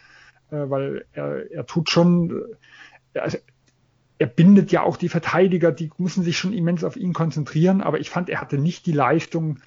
äh, 0.50 0.70
weil 0.70 1.04
er, 1.12 1.50
er 1.50 1.66
tut 1.66 1.90
schon, 1.90 2.30
äh, 3.14 3.18
also 3.18 3.38
er 4.18 4.26
bindet 4.26 4.72
ja 4.72 4.82
auch 4.82 4.96
die 4.96 5.08
Verteidiger, 5.08 5.70
die 5.70 5.90
müssen 5.98 6.24
sich 6.24 6.38
schon 6.38 6.52
immens 6.52 6.82
auf 6.82 6.96
ihn 6.96 7.12
konzentrieren, 7.12 7.80
aber 7.82 8.00
ich 8.00 8.10
fand, 8.10 8.28
er 8.28 8.40
hatte 8.40 8.58
nicht 8.58 8.86
die 8.86 8.92
Leistung 8.92 9.60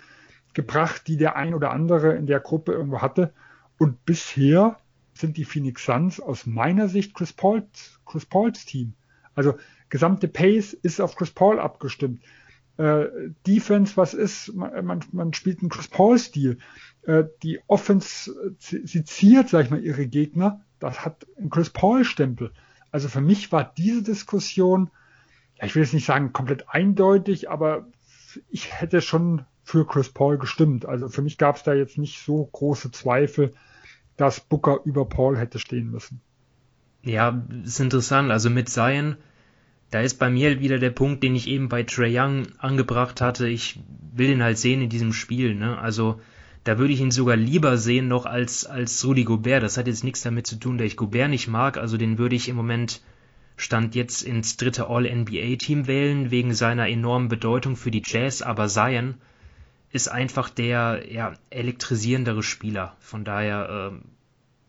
gebracht, 0.53 1.07
die 1.07 1.15
der 1.15 1.35
ein 1.35 1.53
oder 1.53 1.71
andere 1.71 2.15
in 2.15 2.27
der 2.27 2.41
Gruppe 2.41 2.73
irgendwo 2.73 3.01
hatte. 3.01 3.33
Und 3.77 4.05
bisher 4.05 4.77
sind 5.13 5.37
die 5.37 5.45
Phoenix 5.45 5.85
Suns 5.85 6.19
aus 6.19 6.45
meiner 6.45 6.89
Sicht 6.89 7.13
Chris 7.13 7.31
Pauls, 7.31 7.99
Chris 8.05 8.25
Pauls 8.25 8.65
Team. 8.65 8.93
Also 9.35 9.55
gesamte 9.89 10.27
Pace 10.27 10.73
ist 10.73 10.99
auf 10.99 11.15
Chris 11.15 11.31
Paul 11.31 11.59
abgestimmt. 11.59 12.21
Äh, 12.81 13.29
Defense, 13.45 13.95
was 13.95 14.15
ist? 14.15 14.55
Man, 14.55 15.01
man 15.11 15.33
spielt 15.33 15.59
einen 15.59 15.69
Chris 15.69 15.87
Paul-Stil. 15.87 16.57
Äh, 17.03 17.25
die 17.43 17.59
Offense 17.67 18.55
seziert, 18.57 19.49
sag 19.49 19.65
ich 19.65 19.69
mal, 19.69 19.83
ihre 19.83 20.07
Gegner. 20.07 20.61
Das 20.79 21.05
hat 21.05 21.27
einen 21.37 21.51
Chris 21.51 21.69
Paul-Stempel. 21.69 22.51
Also 22.89 23.07
für 23.07 23.21
mich 23.21 23.51
war 23.51 23.71
diese 23.77 24.01
Diskussion, 24.01 24.89
ja, 25.59 25.67
ich 25.67 25.75
will 25.75 25.83
jetzt 25.83 25.93
nicht 25.93 26.07
sagen 26.07 26.33
komplett 26.33 26.69
eindeutig, 26.69 27.51
aber 27.51 27.87
ich 28.49 28.73
hätte 28.73 29.01
schon 29.01 29.45
für 29.63 29.85
Chris 29.85 30.09
Paul 30.09 30.39
gestimmt. 30.39 30.87
Also 30.87 31.07
für 31.07 31.21
mich 31.21 31.37
gab 31.37 31.57
es 31.57 31.63
da 31.63 31.73
jetzt 31.73 31.99
nicht 31.99 32.25
so 32.25 32.49
große 32.51 32.89
Zweifel, 32.89 33.51
dass 34.17 34.39
Booker 34.39 34.79
über 34.85 35.05
Paul 35.05 35.37
hätte 35.37 35.59
stehen 35.59 35.91
müssen. 35.91 36.19
Ja, 37.03 37.45
ist 37.63 37.79
interessant. 37.79 38.31
Also 38.31 38.49
mit 38.49 38.69
Zion, 38.69 39.17
da 39.91 39.99
ist 39.99 40.19
bei 40.19 40.29
mir 40.29 40.61
wieder 40.61 40.79
der 40.79 40.89
Punkt, 40.89 41.21
den 41.21 41.35
ich 41.35 41.47
eben 41.47 41.67
bei 41.67 41.83
Trey 41.83 42.17
Young 42.17 42.47
angebracht 42.57 43.19
hatte. 43.19 43.47
Ich 43.47 43.79
will 44.13 44.29
ihn 44.29 44.41
halt 44.41 44.57
sehen 44.57 44.81
in 44.81 44.89
diesem 44.89 45.11
Spiel. 45.11 45.53
Ne? 45.53 45.77
Also 45.77 46.21
da 46.63 46.77
würde 46.77 46.93
ich 46.93 47.01
ihn 47.01 47.11
sogar 47.11 47.35
lieber 47.35 47.77
sehen 47.77 48.07
noch 48.07 48.25
als, 48.25 48.65
als 48.65 49.03
Rudy 49.05 49.25
Gobert. 49.25 49.63
Das 49.63 49.77
hat 49.77 49.87
jetzt 49.87 50.05
nichts 50.05 50.21
damit 50.21 50.47
zu 50.47 50.55
tun, 50.55 50.77
dass 50.77 50.87
ich 50.87 50.95
Gobert 50.95 51.29
nicht 51.29 51.49
mag. 51.49 51.77
Also 51.77 51.97
den 51.97 52.17
würde 52.17 52.37
ich 52.37 52.47
im 52.47 52.55
Moment 52.55 53.01
Stand 53.57 53.93
jetzt 53.93 54.21
ins 54.23 54.55
dritte 54.55 54.87
All-NBA-Team 54.87 55.87
wählen, 55.87 56.31
wegen 56.31 56.53
seiner 56.53 56.87
enormen 56.87 57.27
Bedeutung 57.27 57.75
für 57.75 57.91
die 57.91 58.01
Jazz. 58.03 58.41
Aber 58.41 58.69
Zion 58.69 59.15
ist 59.91 60.07
einfach 60.07 60.49
der 60.49 61.03
ja, 61.11 61.33
elektrisierendere 61.49 62.43
Spieler. 62.43 62.95
Von 63.01 63.25
daher 63.25 63.91
ähm, 63.91 64.03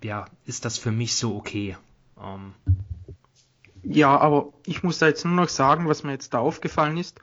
ja, 0.03 0.25
ist 0.47 0.65
das 0.65 0.79
für 0.79 0.91
mich 0.91 1.15
so 1.15 1.37
okay. 1.37 1.77
Ähm. 2.21 2.55
Ja, 3.83 4.17
aber 4.17 4.53
ich 4.65 4.83
muss 4.83 4.99
da 4.99 5.09
jetzt 5.09 5.25
nur 5.25 5.35
noch 5.35 5.49
sagen, 5.49 5.89
was 5.89 6.05
mir 6.05 6.13
jetzt 6.13 6.35
da 6.35 6.39
aufgefallen 6.39 6.97
ist. 6.97 7.21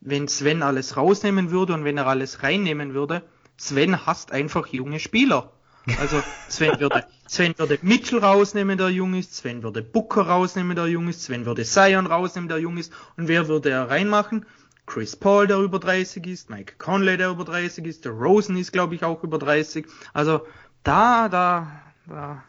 Wenn 0.00 0.28
Sven 0.28 0.62
alles 0.62 0.96
rausnehmen 0.96 1.50
würde 1.50 1.74
und 1.74 1.84
wenn 1.84 1.98
er 1.98 2.06
alles 2.06 2.42
reinnehmen 2.42 2.94
würde, 2.94 3.22
Sven 3.56 4.06
hasst 4.06 4.30
einfach 4.30 4.66
junge 4.68 5.00
Spieler. 5.00 5.52
Also 6.00 6.22
Sven 6.48 6.78
würde, 6.78 7.06
Sven 7.26 7.54
würde 7.58 7.78
Mitchell 7.82 8.20
rausnehmen, 8.20 8.78
der 8.78 8.90
jung 8.90 9.14
ist, 9.14 9.34
Sven 9.34 9.62
würde 9.62 9.82
Booker 9.82 10.22
rausnehmen, 10.22 10.76
der 10.76 10.86
jung 10.86 11.08
ist, 11.08 11.22
Sven 11.22 11.46
würde 11.46 11.64
Zion 11.64 12.06
rausnehmen, 12.06 12.48
der 12.48 12.58
jung 12.58 12.76
ist. 12.76 12.92
Und 13.16 13.28
wer 13.28 13.48
würde 13.48 13.70
er 13.70 13.88
reinmachen? 13.88 14.46
Chris 14.86 15.16
Paul, 15.16 15.48
der 15.48 15.58
über 15.58 15.80
30 15.80 16.24
ist, 16.28 16.50
Mike 16.50 16.74
Conley, 16.78 17.16
der 17.16 17.30
über 17.30 17.44
30 17.44 17.84
ist, 17.86 18.04
der 18.04 18.12
Rosen 18.12 18.56
ist, 18.56 18.72
glaube 18.72 18.94
ich, 18.94 19.02
auch 19.02 19.24
über 19.24 19.38
30. 19.38 19.86
Also 20.12 20.46
da, 20.84 21.28
da, 21.28 21.82
da, 22.06 22.44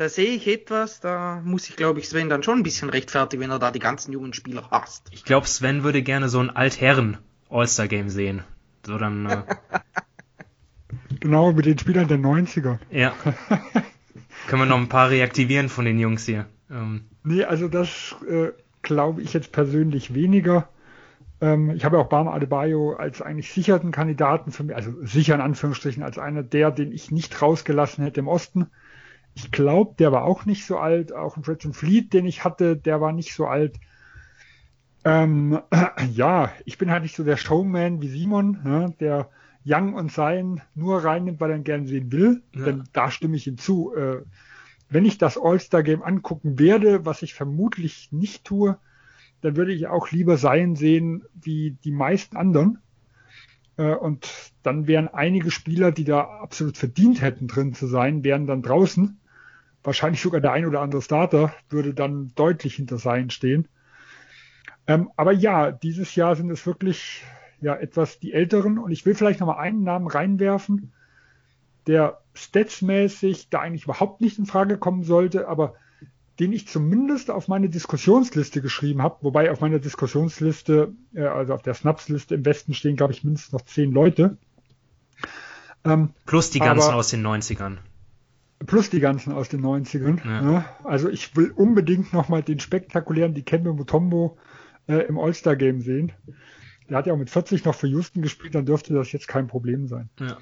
da 0.00 0.08
sehe 0.08 0.30
ich 0.30 0.48
etwas, 0.48 1.00
da 1.00 1.42
muss 1.44 1.68
ich, 1.68 1.76
glaube 1.76 2.00
ich, 2.00 2.08
Sven 2.08 2.30
dann 2.30 2.42
schon 2.42 2.60
ein 2.60 2.62
bisschen 2.62 2.88
rechtfertigen, 2.88 3.42
wenn 3.42 3.50
er 3.50 3.58
da 3.58 3.70
die 3.70 3.80
ganzen 3.80 4.12
jungen 4.12 4.32
Spieler 4.32 4.66
hasst. 4.70 5.06
Ich 5.10 5.24
glaube, 5.24 5.46
Sven 5.46 5.84
würde 5.84 6.00
gerne 6.00 6.30
so 6.30 6.40
ein 6.40 6.48
Altherren 6.48 7.18
All-Star-Game 7.50 8.08
sehen. 8.08 8.42
So 8.86 8.96
dann. 8.96 9.26
Äh... 9.26 9.42
genau, 11.20 11.52
mit 11.52 11.66
den 11.66 11.78
Spielern 11.78 12.08
der 12.08 12.16
90er. 12.16 12.78
Ja. 12.90 13.12
Können 14.46 14.62
wir 14.62 14.66
noch 14.66 14.78
ein 14.78 14.88
paar 14.88 15.10
reaktivieren 15.10 15.68
von 15.68 15.84
den 15.84 15.98
Jungs 15.98 16.24
hier. 16.24 16.46
Ähm. 16.70 17.04
Nee, 17.22 17.44
also 17.44 17.68
das 17.68 18.16
äh, 18.26 18.52
glaube 18.80 19.20
ich 19.20 19.34
jetzt 19.34 19.52
persönlich 19.52 20.14
weniger. 20.14 20.70
Ähm, 21.42 21.72
ich 21.72 21.84
habe 21.84 21.98
auch 21.98 22.08
Barma 22.08 22.32
Adebayo 22.32 22.94
als 22.94 23.20
eigentlich 23.20 23.52
sicherten 23.52 23.90
Kandidaten 23.90 24.50
für 24.50 24.62
mich, 24.62 24.74
also 24.74 24.94
sicher 25.02 25.34
in 25.34 25.42
Anführungsstrichen, 25.42 26.02
als 26.02 26.16
einer 26.16 26.42
der, 26.42 26.70
den 26.70 26.90
ich 26.90 27.10
nicht 27.10 27.42
rausgelassen 27.42 28.02
hätte 28.02 28.20
im 28.20 28.28
Osten. 28.28 28.70
Ich 29.34 29.50
glaube, 29.52 29.94
der 29.98 30.12
war 30.12 30.24
auch 30.24 30.44
nicht 30.44 30.66
so 30.66 30.78
alt. 30.78 31.12
Auch 31.12 31.36
ein 31.36 31.44
Fred 31.44 31.62
Fleet, 31.74 32.12
den 32.12 32.26
ich 32.26 32.44
hatte, 32.44 32.76
der 32.76 33.00
war 33.00 33.12
nicht 33.12 33.34
so 33.34 33.46
alt. 33.46 33.78
Ähm, 35.04 35.60
ja, 36.12 36.52
ich 36.64 36.78
bin 36.78 36.90
halt 36.90 37.02
nicht 37.02 37.16
so 37.16 37.24
der 37.24 37.36
Showman 37.36 38.02
wie 38.02 38.08
Simon, 38.08 38.60
ja, 38.64 38.88
der 39.00 39.30
Young 39.64 39.94
und 39.94 40.10
Sein 40.10 40.62
nur 40.74 41.04
reinnimmt, 41.04 41.40
weil 41.40 41.50
er 41.50 41.56
ihn 41.56 41.64
gerne 41.64 41.86
sehen 41.86 42.12
will. 42.12 42.42
Ja. 42.54 42.64
Denn 42.64 42.84
da 42.92 43.10
stimme 43.10 43.36
ich 43.36 43.46
ihm 43.46 43.58
zu. 43.58 43.94
Äh, 43.94 44.22
wenn 44.88 45.04
ich 45.04 45.18
das 45.18 45.38
All-Star-Game 45.38 46.02
angucken 46.02 46.58
werde, 46.58 47.06
was 47.06 47.22
ich 47.22 47.34
vermutlich 47.34 48.10
nicht 48.10 48.44
tue, 48.44 48.76
dann 49.40 49.56
würde 49.56 49.72
ich 49.72 49.86
auch 49.86 50.10
lieber 50.10 50.36
Sein 50.36 50.74
sehen 50.76 51.24
wie 51.34 51.76
die 51.84 51.92
meisten 51.92 52.36
anderen. 52.36 52.78
Äh, 53.76 53.94
und 53.94 54.52
dann 54.62 54.86
wären 54.86 55.08
einige 55.08 55.50
Spieler, 55.50 55.92
die 55.92 56.04
da 56.04 56.22
absolut 56.22 56.76
verdient 56.76 57.22
hätten, 57.22 57.46
drin 57.46 57.72
zu 57.72 57.86
sein, 57.86 58.24
wären 58.24 58.46
dann 58.46 58.62
draußen. 58.62 59.19
Wahrscheinlich 59.82 60.20
sogar 60.20 60.40
der 60.40 60.52
ein 60.52 60.66
oder 60.66 60.80
andere 60.80 61.02
Starter 61.02 61.54
würde 61.68 61.94
dann 61.94 62.32
deutlich 62.34 62.74
hinter 62.74 62.98
Sein 62.98 63.30
stehen. 63.30 63.68
Ähm, 64.86 65.10
aber 65.16 65.32
ja, 65.32 65.70
dieses 65.70 66.14
Jahr 66.14 66.36
sind 66.36 66.50
es 66.50 66.66
wirklich 66.66 67.22
ja 67.60 67.76
etwas 67.76 68.18
die 68.18 68.32
Älteren. 68.32 68.78
Und 68.78 68.90
ich 68.90 69.06
will 69.06 69.14
vielleicht 69.14 69.40
nochmal 69.40 69.58
einen 69.58 69.82
Namen 69.82 70.06
reinwerfen, 70.06 70.92
der 71.86 72.20
statsmäßig 72.34 73.48
da 73.50 73.60
eigentlich 73.60 73.84
überhaupt 73.84 74.20
nicht 74.20 74.38
in 74.38 74.46
Frage 74.46 74.78
kommen 74.78 75.04
sollte, 75.04 75.48
aber 75.48 75.74
den 76.38 76.52
ich 76.52 76.66
zumindest 76.66 77.30
auf 77.30 77.48
meine 77.48 77.68
Diskussionsliste 77.68 78.62
geschrieben 78.62 79.02
habe, 79.02 79.18
wobei 79.20 79.50
auf 79.50 79.60
meiner 79.60 79.78
Diskussionsliste, 79.78 80.94
äh, 81.14 81.24
also 81.24 81.52
auf 81.52 81.62
der 81.62 81.74
Snaps-Liste 81.74 82.34
im 82.34 82.44
Westen 82.46 82.72
stehen, 82.72 82.96
glaube 82.96 83.12
ich, 83.12 83.24
mindestens 83.24 83.52
noch 83.52 83.62
zehn 83.62 83.92
Leute. 83.92 84.38
Ähm, 85.84 86.10
plus 86.24 86.50
die 86.50 86.58
ganzen 86.58 86.88
aber, 86.88 86.96
aus 86.96 87.08
den 87.08 87.26
90ern. 87.26 87.76
Plus 88.66 88.90
die 88.90 89.00
ganzen 89.00 89.32
aus 89.32 89.48
den 89.48 89.62
90ern. 89.62 90.20
Ja. 90.24 90.52
Ja. 90.52 90.76
Also 90.84 91.08
ich 91.08 91.34
will 91.36 91.50
unbedingt 91.50 92.12
nochmal 92.12 92.42
den 92.42 92.60
spektakulären 92.60 93.34
Dikembe 93.34 93.72
Mutombo 93.72 94.38
äh, 94.86 95.06
im 95.06 95.18
All-Star-Game 95.18 95.80
sehen. 95.80 96.12
Der 96.88 96.98
hat 96.98 97.06
ja 97.06 97.12
auch 97.14 97.18
mit 97.18 97.30
40 97.30 97.64
noch 97.64 97.74
für 97.74 97.86
Houston 97.86 98.20
gespielt, 98.20 98.54
dann 98.54 98.66
dürfte 98.66 98.92
das 98.92 99.12
jetzt 99.12 99.28
kein 99.28 99.46
Problem 99.46 99.86
sein. 99.86 100.10
Ja. 100.18 100.36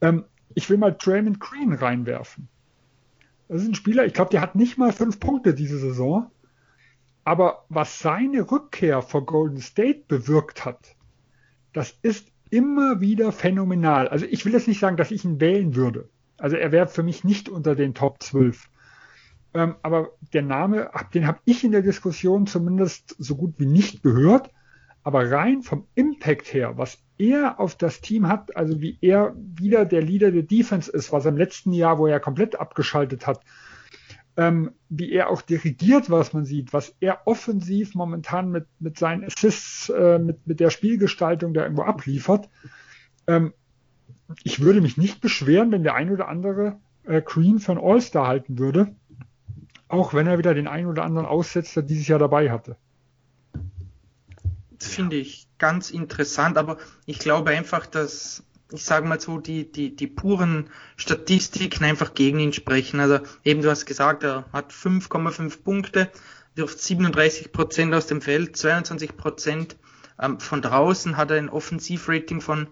Ähm, 0.00 0.24
ich 0.54 0.68
will 0.68 0.76
mal 0.76 0.92
Draymond 0.92 1.40
Green 1.40 1.72
reinwerfen. 1.72 2.48
Das 3.48 3.62
ist 3.62 3.68
ein 3.68 3.74
Spieler, 3.74 4.04
ich 4.04 4.12
glaube, 4.12 4.30
der 4.30 4.40
hat 4.40 4.54
nicht 4.54 4.76
mal 4.76 4.92
fünf 4.92 5.20
Punkte 5.20 5.54
diese 5.54 5.78
Saison. 5.78 6.30
Aber 7.24 7.64
was 7.68 7.98
seine 7.98 8.50
Rückkehr 8.50 9.02
vor 9.02 9.24
Golden 9.24 9.60
State 9.60 10.04
bewirkt 10.08 10.64
hat, 10.64 10.96
das 11.72 11.98
ist 12.02 12.28
immer 12.50 13.00
wieder 13.00 13.32
phänomenal. 13.32 14.08
Also 14.08 14.26
ich 14.26 14.44
will 14.44 14.52
jetzt 14.52 14.68
nicht 14.68 14.80
sagen, 14.80 14.96
dass 14.96 15.10
ich 15.10 15.24
ihn 15.24 15.40
wählen 15.40 15.74
würde. 15.74 16.08
Also 16.38 16.56
er 16.56 16.72
wäre 16.72 16.86
für 16.86 17.02
mich 17.02 17.24
nicht 17.24 17.48
unter 17.48 17.74
den 17.74 17.94
Top 17.94 18.22
12. 18.22 18.68
Ähm, 19.54 19.76
aber 19.82 20.12
der 20.32 20.42
Name, 20.42 20.90
den 21.14 21.26
habe 21.26 21.40
ich 21.44 21.64
in 21.64 21.72
der 21.72 21.82
Diskussion 21.82 22.46
zumindest 22.46 23.16
so 23.18 23.36
gut 23.36 23.54
wie 23.58 23.66
nicht 23.66 24.02
gehört. 24.02 24.50
Aber 25.02 25.30
rein 25.30 25.62
vom 25.62 25.86
Impact 25.94 26.52
her, 26.52 26.76
was 26.76 26.98
er 27.18 27.58
auf 27.58 27.76
das 27.76 28.00
Team 28.00 28.28
hat, 28.28 28.56
also 28.56 28.80
wie 28.80 28.98
er 29.00 29.34
wieder 29.36 29.84
der 29.84 30.02
Leader 30.02 30.30
der 30.30 30.42
Defense 30.42 30.90
ist, 30.90 31.12
was 31.12 31.24
im 31.24 31.36
letzten 31.36 31.72
Jahr, 31.72 31.98
wo 31.98 32.06
er 32.06 32.20
komplett 32.20 32.60
abgeschaltet 32.60 33.26
hat, 33.26 33.40
ähm, 34.36 34.72
wie 34.88 35.10
er 35.10 35.30
auch 35.30 35.42
dirigiert, 35.42 36.10
was 36.10 36.32
man 36.32 36.44
sieht, 36.44 36.72
was 36.72 36.94
er 37.00 37.22
offensiv 37.26 37.94
momentan 37.94 38.50
mit, 38.50 38.66
mit 38.78 38.98
seinen 38.98 39.24
Assists, 39.24 39.88
äh, 39.88 40.18
mit, 40.18 40.46
mit 40.46 40.60
der 40.60 40.70
Spielgestaltung 40.70 41.54
da 41.54 41.62
irgendwo 41.62 41.82
abliefert. 41.82 42.48
Ähm, 43.26 43.52
ich 44.42 44.60
würde 44.60 44.80
mich 44.80 44.96
nicht 44.96 45.20
beschweren, 45.20 45.72
wenn 45.72 45.82
der 45.82 45.94
ein 45.94 46.10
oder 46.10 46.28
andere 46.28 46.78
äh, 47.04 47.22
Green 47.22 47.58
für 47.58 47.72
einen 47.72 47.80
All-Star 47.80 48.26
halten 48.26 48.58
würde, 48.58 48.94
auch 49.88 50.14
wenn 50.14 50.26
er 50.26 50.38
wieder 50.38 50.54
den 50.54 50.68
einen 50.68 50.86
oder 50.86 51.04
anderen 51.04 51.26
Aussetzer 51.26 51.82
dieses 51.82 52.08
Jahr 52.08 52.18
dabei 52.18 52.50
hatte. 52.50 52.76
Das 54.78 54.88
finde 54.88 55.16
ich 55.16 55.48
ganz 55.58 55.90
interessant, 55.90 56.56
aber 56.56 56.78
ich 57.04 57.18
glaube 57.18 57.50
einfach, 57.50 57.86
dass, 57.86 58.44
ich 58.70 58.84
sage 58.84 59.08
mal 59.08 59.20
so, 59.20 59.38
die, 59.38 59.70
die, 59.72 59.96
die 59.96 60.06
puren 60.06 60.70
Statistiken 60.96 61.84
einfach 61.84 62.14
gegen 62.14 62.38
ihn 62.38 62.52
sprechen. 62.52 63.00
Also 63.00 63.20
eben 63.42 63.62
du 63.62 63.70
hast 63.70 63.86
gesagt, 63.86 64.22
er 64.22 64.44
hat 64.52 64.72
5,5 64.72 65.62
Punkte, 65.62 66.10
wirft 66.54 66.80
37 66.80 67.50
Prozent 67.50 67.94
aus 67.94 68.06
dem 68.06 68.20
Feld, 68.20 68.56
22 68.56 69.16
Prozent 69.16 69.76
ähm, 70.20 70.38
von 70.38 70.62
draußen, 70.62 71.16
hat 71.16 71.30
er 71.30 71.38
ein 71.38 71.48
Offensivrating 71.48 72.40
von 72.40 72.68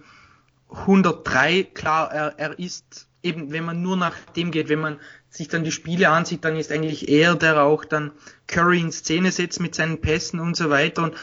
103. 0.71 1.64
Klar, 1.64 2.12
er, 2.12 2.39
er 2.39 2.59
ist 2.59 3.09
eben, 3.23 3.53
wenn 3.53 3.64
man 3.64 3.83
nur 3.83 3.97
nach 3.97 4.17
dem 4.37 4.51
geht, 4.51 4.69
wenn 4.69 4.81
man 4.81 5.01
sich 5.29 5.49
dann 5.49 5.64
die 5.64 5.73
Spiele 5.73 6.09
ansieht, 6.09 6.45
dann 6.45 6.57
ist 6.57 6.73
eigentlich 6.73 7.09
er, 7.09 7.35
der 7.35 7.62
auch 7.62 7.85
dann 7.85 8.12
Curry 8.47 8.81
in 8.81 8.93
Szene 8.93 9.33
setzt 9.33 9.61
mit 9.61 9.75
seinen 9.75 10.01
Pässen 10.01 10.41
und 10.41 10.57
so 10.57 10.71
weiter. 10.71 11.03
Und 11.03 11.14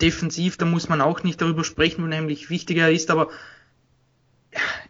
defensiv, 0.00 0.56
da 0.56 0.66
muss 0.66 0.88
man 0.88 1.00
auch 1.00 1.22
nicht 1.22 1.40
darüber 1.40 1.64
sprechen, 1.64 2.08
nämlich 2.08 2.50
wichtiger 2.50 2.90
ist, 2.90 3.10
aber 3.10 3.28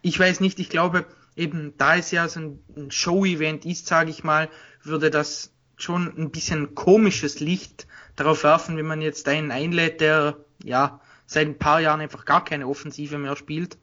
ich 0.01 0.19
weiß 0.19 0.41
nicht, 0.41 0.59
ich 0.59 0.71
glaube, 0.71 1.05
eben 1.37 1.75
da 1.77 1.97
es 1.97 2.11
ja 2.11 2.29
so 2.29 2.41
ein 2.41 2.91
Show-Event 2.91 3.65
ist, 3.65 3.87
sage 3.87 4.11
ich 4.11 4.25
mal, 4.25 4.49
würde 4.83 5.11
das 5.11 5.53
schon 5.77 6.13
ein 6.17 6.31
bisschen 6.31 6.75
komisches 6.75 7.41
Licht 7.41 7.87
darauf 8.17 8.45
werfen, 8.45 8.77
wenn 8.77 8.87
man 8.87 9.01
jetzt 9.01 9.29
einen 9.29 9.51
einlädt, 9.51 10.01
der 10.01 10.37
ja 10.65 11.01
seit 11.27 11.47
ein 11.47 11.59
paar 11.59 11.81
Jahren 11.81 12.01
einfach 12.01 12.25
gar 12.25 12.45
keine 12.45 12.67
Offensive 12.67 13.19
mehr 13.19 13.37
spielt. 13.37 13.79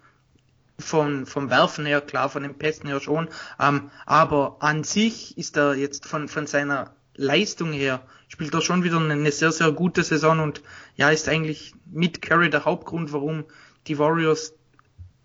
Von, 0.80 1.26
vom 1.26 1.50
Werfen 1.50 1.86
her, 1.86 2.02
klar, 2.02 2.30
von 2.30 2.44
den 2.44 2.58
Pässen 2.58 2.88
her 2.88 3.02
schon. 3.02 3.28
Ähm, 3.60 3.92
aber 4.06 4.58
an 4.62 4.84
sich 4.84 5.38
ist 5.38 5.58
er 5.58 5.76
jetzt 5.76 6.06
von, 6.06 6.28
von 6.28 6.48
seiner 6.48 6.94
Leistung 7.16 7.74
her, 7.74 8.02
spielt 8.30 8.54
er 8.54 8.62
schon 8.62 8.84
wieder 8.84 8.98
eine 8.98 9.32
sehr, 9.32 9.52
sehr 9.52 9.74
gute 9.74 10.04
Saison 10.04 10.40
und 10.40 10.62
ja, 10.96 11.10
ist 11.10 11.28
eigentlich 11.28 11.74
mit 11.86 12.22
Curry 12.22 12.50
der 12.50 12.64
Hauptgrund, 12.64 13.12
warum 13.12 13.44
die 13.88 14.00
Warriors 14.00 14.54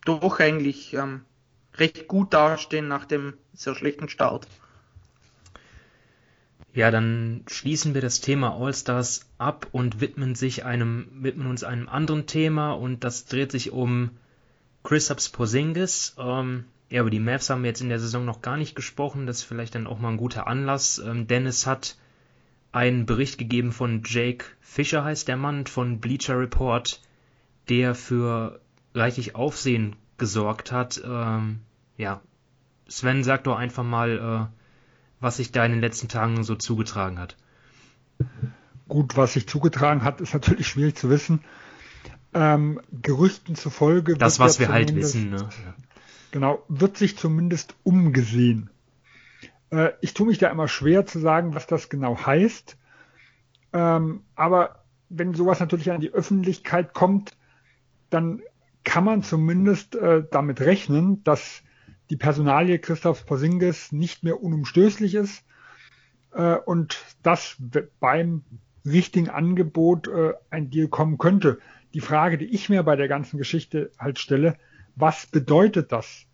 doch 0.04 0.40
eigentlich 0.40 0.94
ähm, 0.94 1.24
recht 1.76 2.08
gut 2.08 2.34
dastehen 2.34 2.88
nach 2.88 3.04
dem 3.04 3.34
sehr 3.52 3.74
schlechten 3.74 4.08
Start. 4.08 4.48
Ja, 6.72 6.90
dann 6.90 7.44
schließen 7.46 7.94
wir 7.94 8.00
das 8.00 8.20
Thema 8.20 8.56
All-Stars 8.56 9.28
ab 9.38 9.68
und 9.70 10.00
widmen 10.00 10.34
sich 10.34 10.64
einem, 10.64 11.08
widmen 11.12 11.46
uns 11.46 11.62
einem 11.62 11.88
anderen 11.88 12.26
Thema 12.26 12.72
und 12.72 13.04
das 13.04 13.26
dreht 13.26 13.52
sich 13.52 13.70
um 13.70 14.10
Kristaps 14.84 15.30
Porzingis. 15.30 16.14
Ähm, 16.18 16.66
ja, 16.90 17.00
über 17.00 17.10
die 17.10 17.18
Mavs 17.18 17.50
haben 17.50 17.62
wir 17.62 17.70
jetzt 17.70 17.80
in 17.80 17.88
der 17.88 17.98
Saison 17.98 18.24
noch 18.24 18.42
gar 18.42 18.56
nicht 18.56 18.76
gesprochen. 18.76 19.26
Das 19.26 19.38
ist 19.38 19.42
vielleicht 19.44 19.74
dann 19.74 19.86
auch 19.86 19.98
mal 19.98 20.10
ein 20.10 20.18
guter 20.18 20.46
Anlass. 20.46 20.98
Ähm, 20.98 21.26
Dennis 21.26 21.66
hat 21.66 21.96
einen 22.70 23.06
Bericht 23.06 23.38
gegeben 23.38 23.72
von 23.72 24.02
Jake 24.04 24.44
Fischer, 24.60 25.02
heißt 25.02 25.26
der 25.26 25.36
Mann, 25.36 25.66
von 25.66 26.00
Bleacher 26.00 26.38
Report, 26.38 27.00
der 27.68 27.94
für 27.94 28.60
reichlich 28.94 29.34
Aufsehen 29.34 29.96
gesorgt 30.18 30.70
hat. 30.70 31.02
Ähm, 31.04 31.60
ja, 31.96 32.20
Sven, 32.88 33.24
sag 33.24 33.44
doch 33.44 33.56
einfach 33.56 33.84
mal, 33.84 34.50
äh, 34.50 34.56
was 35.20 35.38
sich 35.38 35.50
da 35.50 35.64
in 35.64 35.72
den 35.72 35.80
letzten 35.80 36.08
Tagen 36.08 36.44
so 36.44 36.56
zugetragen 36.56 37.18
hat. 37.18 37.36
Gut, 38.88 39.16
was 39.16 39.32
sich 39.32 39.48
zugetragen 39.48 40.04
hat, 40.04 40.20
ist 40.20 40.34
natürlich 40.34 40.68
schwierig 40.68 40.96
zu 40.96 41.08
wissen. 41.08 41.40
Ähm, 42.34 42.80
Gerüchten 42.90 43.54
zufolge. 43.54 44.16
Das, 44.16 44.40
was 44.40 44.58
wir 44.58 44.68
halt 44.68 44.94
wissen, 44.94 45.30
ne? 45.30 45.48
Genau, 46.32 46.64
wird 46.68 46.96
sich 46.96 47.16
zumindest 47.16 47.76
umgesehen. 47.84 48.70
Äh, 49.70 49.90
ich 50.00 50.14
tue 50.14 50.26
mich 50.26 50.38
da 50.38 50.50
immer 50.50 50.66
schwer 50.66 51.06
zu 51.06 51.20
sagen, 51.20 51.54
was 51.54 51.66
das 51.66 51.88
genau 51.88 52.26
heißt. 52.26 52.76
Ähm, 53.72 54.22
aber 54.34 54.84
wenn 55.08 55.34
sowas 55.34 55.60
natürlich 55.60 55.92
an 55.92 56.00
die 56.00 56.12
Öffentlichkeit 56.12 56.92
kommt, 56.92 57.36
dann 58.10 58.42
kann 58.84 59.04
man 59.04 59.22
zumindest 59.22 59.96
äh, 59.96 60.24
damit 60.30 60.60
rechnen, 60.60 61.24
dass 61.24 61.62
die 62.10 62.16
Personalie 62.16 62.78
Christoph 62.78 63.26
Porzingis 63.26 63.92
nicht 63.92 64.22
mehr 64.24 64.42
unumstößlich 64.42 65.14
ist 65.14 65.44
äh, 66.32 66.54
und 66.56 67.02
dass 67.22 67.56
beim 68.00 68.42
richtigen 68.84 69.30
Angebot 69.30 70.08
äh, 70.08 70.34
ein 70.50 70.70
Deal 70.70 70.88
kommen 70.88 71.18
könnte. 71.18 71.58
Die 71.94 72.00
Frage, 72.00 72.38
die 72.38 72.46
ich 72.46 72.68
mir 72.68 72.82
bei 72.82 72.96
der 72.96 73.06
ganzen 73.06 73.38
Geschichte 73.38 73.92
halt 73.98 74.18
stelle, 74.18 74.56
was 74.96 75.26
bedeutet 75.26 75.92
das? 75.92 76.26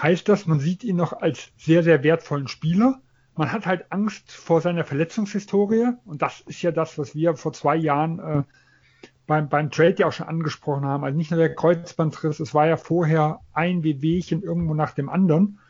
Heißt 0.00 0.28
das, 0.28 0.46
man 0.46 0.58
sieht 0.58 0.82
ihn 0.82 0.96
noch 0.96 1.12
als 1.12 1.52
sehr, 1.56 1.84
sehr 1.84 2.02
wertvollen 2.02 2.48
Spieler? 2.48 3.00
Man 3.36 3.52
hat 3.52 3.66
halt 3.66 3.92
Angst 3.92 4.32
vor 4.32 4.60
seiner 4.60 4.84
Verletzungshistorie 4.84 5.92
und 6.04 6.22
das 6.22 6.40
ist 6.40 6.60
ja 6.62 6.72
das, 6.72 6.98
was 6.98 7.14
wir 7.14 7.36
vor 7.36 7.52
zwei 7.52 7.76
Jahren 7.76 8.18
äh, 8.18 8.42
beim, 9.28 9.48
beim 9.48 9.70
Trade 9.70 9.94
ja 9.98 10.06
auch 10.08 10.12
schon 10.12 10.26
angesprochen 10.26 10.84
haben. 10.84 11.04
Also 11.04 11.16
nicht 11.16 11.30
nur 11.30 11.38
der 11.38 11.54
Kreuzbandriss, 11.54 12.40
es 12.40 12.52
war 12.52 12.66
ja 12.66 12.76
vorher 12.76 13.40
ein 13.52 13.84
Wehwehchen 13.84 14.42
irgendwo 14.42 14.74
nach 14.74 14.92
dem 14.92 15.08
anderen. 15.08 15.60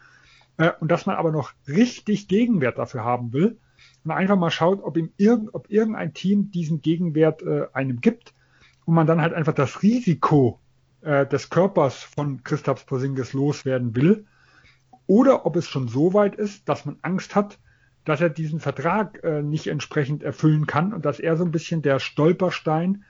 Äh, 0.57 0.71
und 0.81 0.91
dass 0.91 1.05
man 1.05 1.17
aber 1.17 1.31
noch 1.31 1.53
richtig 1.69 2.27
Gegenwert 2.27 2.79
dafür 2.79 3.05
haben 3.05 3.35
will 3.35 3.59
und 4.03 4.13
einfach 4.13 4.37
mal 4.37 4.51
schaut, 4.51 4.83
ob, 4.83 4.97
ihm 4.97 5.13
irgend, 5.19 5.53
ob 5.53 5.71
irgendein 5.71 6.15
Team 6.15 6.51
diesen 6.51 6.81
Gegenwert 6.81 7.43
äh, 7.43 7.67
einem 7.75 8.01
gibt 8.01 8.33
und 8.91 8.97
man 8.97 9.07
dann 9.07 9.21
halt 9.21 9.35
einfach 9.35 9.53
das 9.53 9.85
Risiko 9.85 10.59
äh, 11.03 11.25
des 11.25 11.49
Körpers 11.49 12.03
von 12.03 12.43
Christoph 12.43 12.87
Porzingis 12.87 13.35
loswerden 13.35 13.95
will 13.95 14.27
oder 15.07 15.47
ob 15.47 15.55
es 15.55 15.69
schon 15.69 15.87
so 15.87 16.13
weit 16.13 16.35
ist, 16.35 16.69
dass 16.69 16.87
man 16.87 16.99
Angst 17.03 17.37
hat, 17.37 17.61
dass 18.05 18.21
er 18.21 18.31
diesen 18.31 18.59
Vertrag 18.59 19.23
äh, 19.23 19.43
nicht 19.43 19.69
entsprechend 19.69 20.25
erfüllen 20.25 20.67
kann 20.67 20.93
und 20.93 21.05
dass 21.05 21.21
er 21.21 21.37
so 21.37 21.45
ein 21.45 21.53
bisschen 21.53 21.83
der 21.83 22.01
Stolperstein 22.01 23.05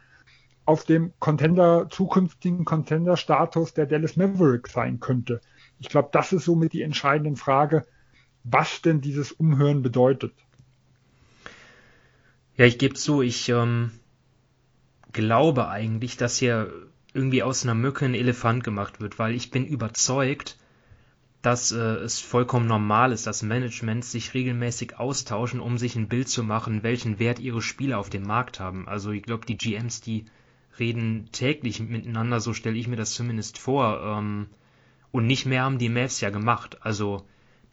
auf 0.66 0.84
dem 0.84 1.14
Contender, 1.18 1.88
zukünftigen 1.88 2.66
Contender-Status 2.66 3.72
der 3.72 3.86
Dallas 3.86 4.18
Mavericks 4.18 4.74
sein 4.74 5.00
könnte. 5.00 5.40
Ich 5.78 5.88
glaube, 5.88 6.10
das 6.12 6.34
ist 6.34 6.44
somit 6.44 6.74
die 6.74 6.82
entscheidende 6.82 7.40
Frage, 7.40 7.86
was 8.44 8.82
denn 8.82 9.00
dieses 9.00 9.32
Umhören 9.32 9.80
bedeutet. 9.80 10.34
Ja, 12.58 12.66
ich 12.66 12.76
gebe 12.76 12.92
zu, 12.96 13.22
ich 13.22 13.48
ähm, 13.48 13.92
glaube 15.12 15.68
eigentlich, 15.68 16.16
dass 16.16 16.38
hier 16.38 16.72
irgendwie 17.12 17.42
aus 17.42 17.64
einer 17.64 17.74
Mücke 17.74 18.04
ein 18.04 18.14
Elefant 18.14 18.64
gemacht 18.64 19.00
wird, 19.00 19.18
weil 19.18 19.34
ich 19.34 19.50
bin 19.50 19.66
überzeugt, 19.66 20.56
dass 21.42 21.72
äh, 21.72 21.78
es 21.78 22.20
vollkommen 22.20 22.66
normal 22.66 23.12
ist, 23.12 23.26
dass 23.26 23.42
Managements 23.42 24.12
sich 24.12 24.34
regelmäßig 24.34 24.98
austauschen, 24.98 25.61
um 25.61 25.78
sich 25.78 25.96
ein 25.96 26.08
Bild 26.08 26.28
zu 26.28 26.44
machen, 26.44 26.82
welchen 26.82 27.18
Wert 27.18 27.38
ihre 27.38 27.62
Spieler 27.62 27.98
auf 27.98 28.11
dem 28.11 28.24
Markt 28.24 28.61
haben. 28.61 28.86
Also 28.86 29.11
ich 29.11 29.22
glaube, 29.22 29.46
die 29.46 29.56
GMs, 29.56 30.02
die 30.02 30.26
reden 30.78 31.28
täglich 31.32 31.80
miteinander, 31.80 32.40
so 32.40 32.52
stelle 32.52 32.76
ich 32.76 32.88
mir 32.88 32.96
das 32.96 33.12
zumindest 33.12 33.58
vor. 33.58 34.00
Ähm, 34.02 34.48
und 35.12 35.26
nicht 35.26 35.46
mehr 35.46 35.64
haben 35.64 35.78
die 35.78 35.88
Mavs 35.88 36.20
ja 36.20 36.30
gemacht. 36.30 36.78
Also 36.82 37.24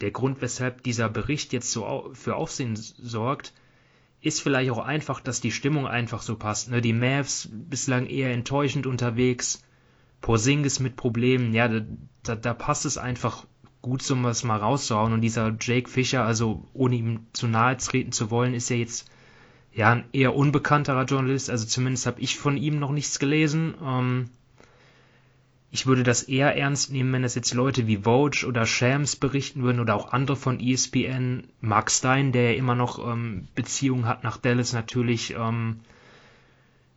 der 0.01 0.11
Grund, 0.11 0.41
weshalb 0.41 0.83
dieser 0.83 1.09
Bericht 1.09 1.53
jetzt 1.53 1.71
so 1.71 2.11
für 2.13 2.35
Aufsehen 2.35 2.75
sorgt, 2.75 3.53
ist 4.21 4.41
vielleicht 4.41 4.71
auch 4.71 4.79
einfach, 4.79 5.19
dass 5.19 5.41
die 5.41 5.51
Stimmung 5.51 5.87
einfach 5.87 6.21
so 6.21 6.35
passt. 6.35 6.69
Ne? 6.69 6.81
Die 6.81 6.93
Mavs 6.93 7.49
bislang 7.51 8.07
eher 8.07 8.31
enttäuschend 8.33 8.87
unterwegs, 8.87 9.63
Porzingis 10.21 10.79
mit 10.79 10.95
Problemen, 10.95 11.53
ja, 11.53 11.67
da, 11.67 11.81
da, 12.23 12.35
da 12.35 12.53
passt 12.53 12.85
es 12.85 12.97
einfach 12.97 13.45
gut, 13.81 14.01
so 14.01 14.21
was 14.23 14.43
mal 14.43 14.57
rauszuhauen. 14.57 15.13
Und 15.13 15.21
dieser 15.21 15.55
Jake 15.59 15.89
Fischer, 15.89 16.25
also 16.25 16.67
ohne 16.73 16.95
ihm 16.95 17.27
zu 17.33 17.47
nahe 17.47 17.77
treten 17.77 18.11
zu 18.11 18.31
wollen, 18.31 18.53
ist 18.53 18.69
ja 18.69 18.75
jetzt 18.75 19.09
ja, 19.71 19.91
ein 19.91 20.05
eher 20.11 20.35
unbekannterer 20.35 21.05
Journalist, 21.05 21.51
also 21.51 21.65
zumindest 21.65 22.07
habe 22.07 22.19
ich 22.19 22.37
von 22.37 22.57
ihm 22.57 22.79
noch 22.79 22.91
nichts 22.91 23.19
gelesen. 23.19 23.75
Ähm, 23.83 24.29
ich 25.77 25.85
würde 25.85 26.01
das 26.01 26.23
eher 26.23 26.57
ernst 26.57 26.91
nehmen, 26.91 27.13
wenn 27.13 27.21
das 27.21 27.35
jetzt 27.35 27.53
Leute 27.53 27.85
wie 27.85 27.97
Vogue 27.97 28.47
oder 28.47 28.65
Shams 28.65 29.15
berichten 29.15 29.61
würden 29.61 29.79
oder 29.79 29.93
auch 29.93 30.11
andere 30.11 30.35
von 30.35 30.59
ESPN. 30.59 31.43
Mark 31.61 31.91
Stein, 31.91 32.31
der 32.31 32.51
ja 32.51 32.57
immer 32.57 32.73
noch 32.73 32.97
ähm, 32.97 33.47
Beziehungen 33.53 34.07
hat 34.07 34.23
nach 34.23 34.37
Dallas 34.37 34.73
natürlich. 34.73 35.35
Ähm, 35.37 35.81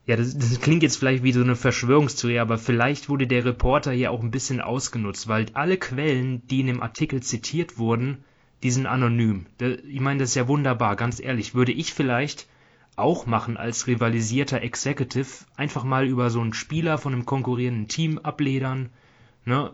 ja, 0.07 0.17
das, 0.17 0.37
das, 0.37 0.63
klingt 0.63 0.83
jetzt 0.83 0.97
vielleicht 0.97 1.23
wie 1.23 1.33
so 1.33 1.43
eine 1.43 1.57
Verschwörungstheorie, 1.57 2.39
aber 2.39 2.57
vielleicht 2.57 3.11
wurde 3.11 3.27
der 3.27 3.45
Reporter 3.45 3.93
hier 3.93 4.11
auch 4.11 4.23
ein 4.23 4.31
bisschen 4.31 4.63
ausgenutzt, 4.63 5.29
weil 5.29 5.47
alle 5.53 5.77
Quellen, 5.77 6.47
die 6.49 6.61
in 6.61 6.67
dem 6.67 6.83
Artikel 6.83 7.23
zitiert 7.23 7.77
wurden, 7.77 8.25
die 8.63 8.71
sind 8.71 8.87
anonym. 8.87 9.45
Ich 9.89 10.01
meine, 10.01 10.21
das 10.21 10.31
ist 10.31 10.37
ja 10.37 10.49
wunderbar, 10.49 10.97
ganz 10.97 11.21
ehrlich. 11.21 11.55
Würde 11.55 11.73
ich 11.73 11.93
vielleicht 11.93 12.49
auch 12.97 13.27
machen 13.27 13.57
als 13.57 13.87
rivalisierter 13.87 14.63
Executive, 14.63 15.45
einfach 15.57 15.85
mal 15.85 16.07
über 16.07 16.31
so 16.31 16.41
einen 16.41 16.53
Spieler 16.53 16.99
von 16.99 17.13
einem 17.13 17.27
konkurrierenden 17.27 17.89
Team 17.89 18.19
abledern, 18.19 18.91
ne, 19.45 19.73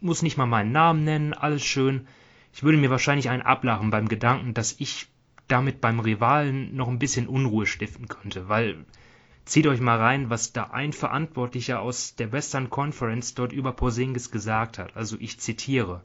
muss 0.00 0.22
nicht 0.22 0.36
mal 0.36 0.46
meinen 0.46 0.72
Namen 0.72 1.04
nennen, 1.04 1.34
alles 1.34 1.64
schön. 1.64 2.06
Ich 2.52 2.62
würde 2.62 2.78
mir 2.78 2.90
wahrscheinlich 2.90 3.30
einen 3.30 3.42
ablachen 3.42 3.90
beim 3.90 4.08
Gedanken, 4.08 4.54
dass 4.54 4.76
ich 4.78 5.08
damit 5.48 5.80
beim 5.80 6.00
Rivalen 6.00 6.74
noch 6.74 6.88
ein 6.88 6.98
bisschen 6.98 7.28
Unruhe 7.28 7.66
stiften 7.66 8.08
könnte, 8.08 8.48
weil 8.48 8.84
zieht 9.44 9.66
euch 9.66 9.80
mal 9.80 9.98
rein, 9.98 10.30
was 10.30 10.52
da 10.52 10.64
ein 10.64 10.92
Verantwortlicher 10.92 11.80
aus 11.80 12.16
der 12.16 12.32
Western 12.32 12.70
Conference 12.70 13.34
dort 13.34 13.52
über 13.52 13.72
Porzingis 13.72 14.30
gesagt 14.30 14.78
hat. 14.78 14.96
Also 14.96 15.16
ich 15.20 15.38
zitiere. 15.38 16.02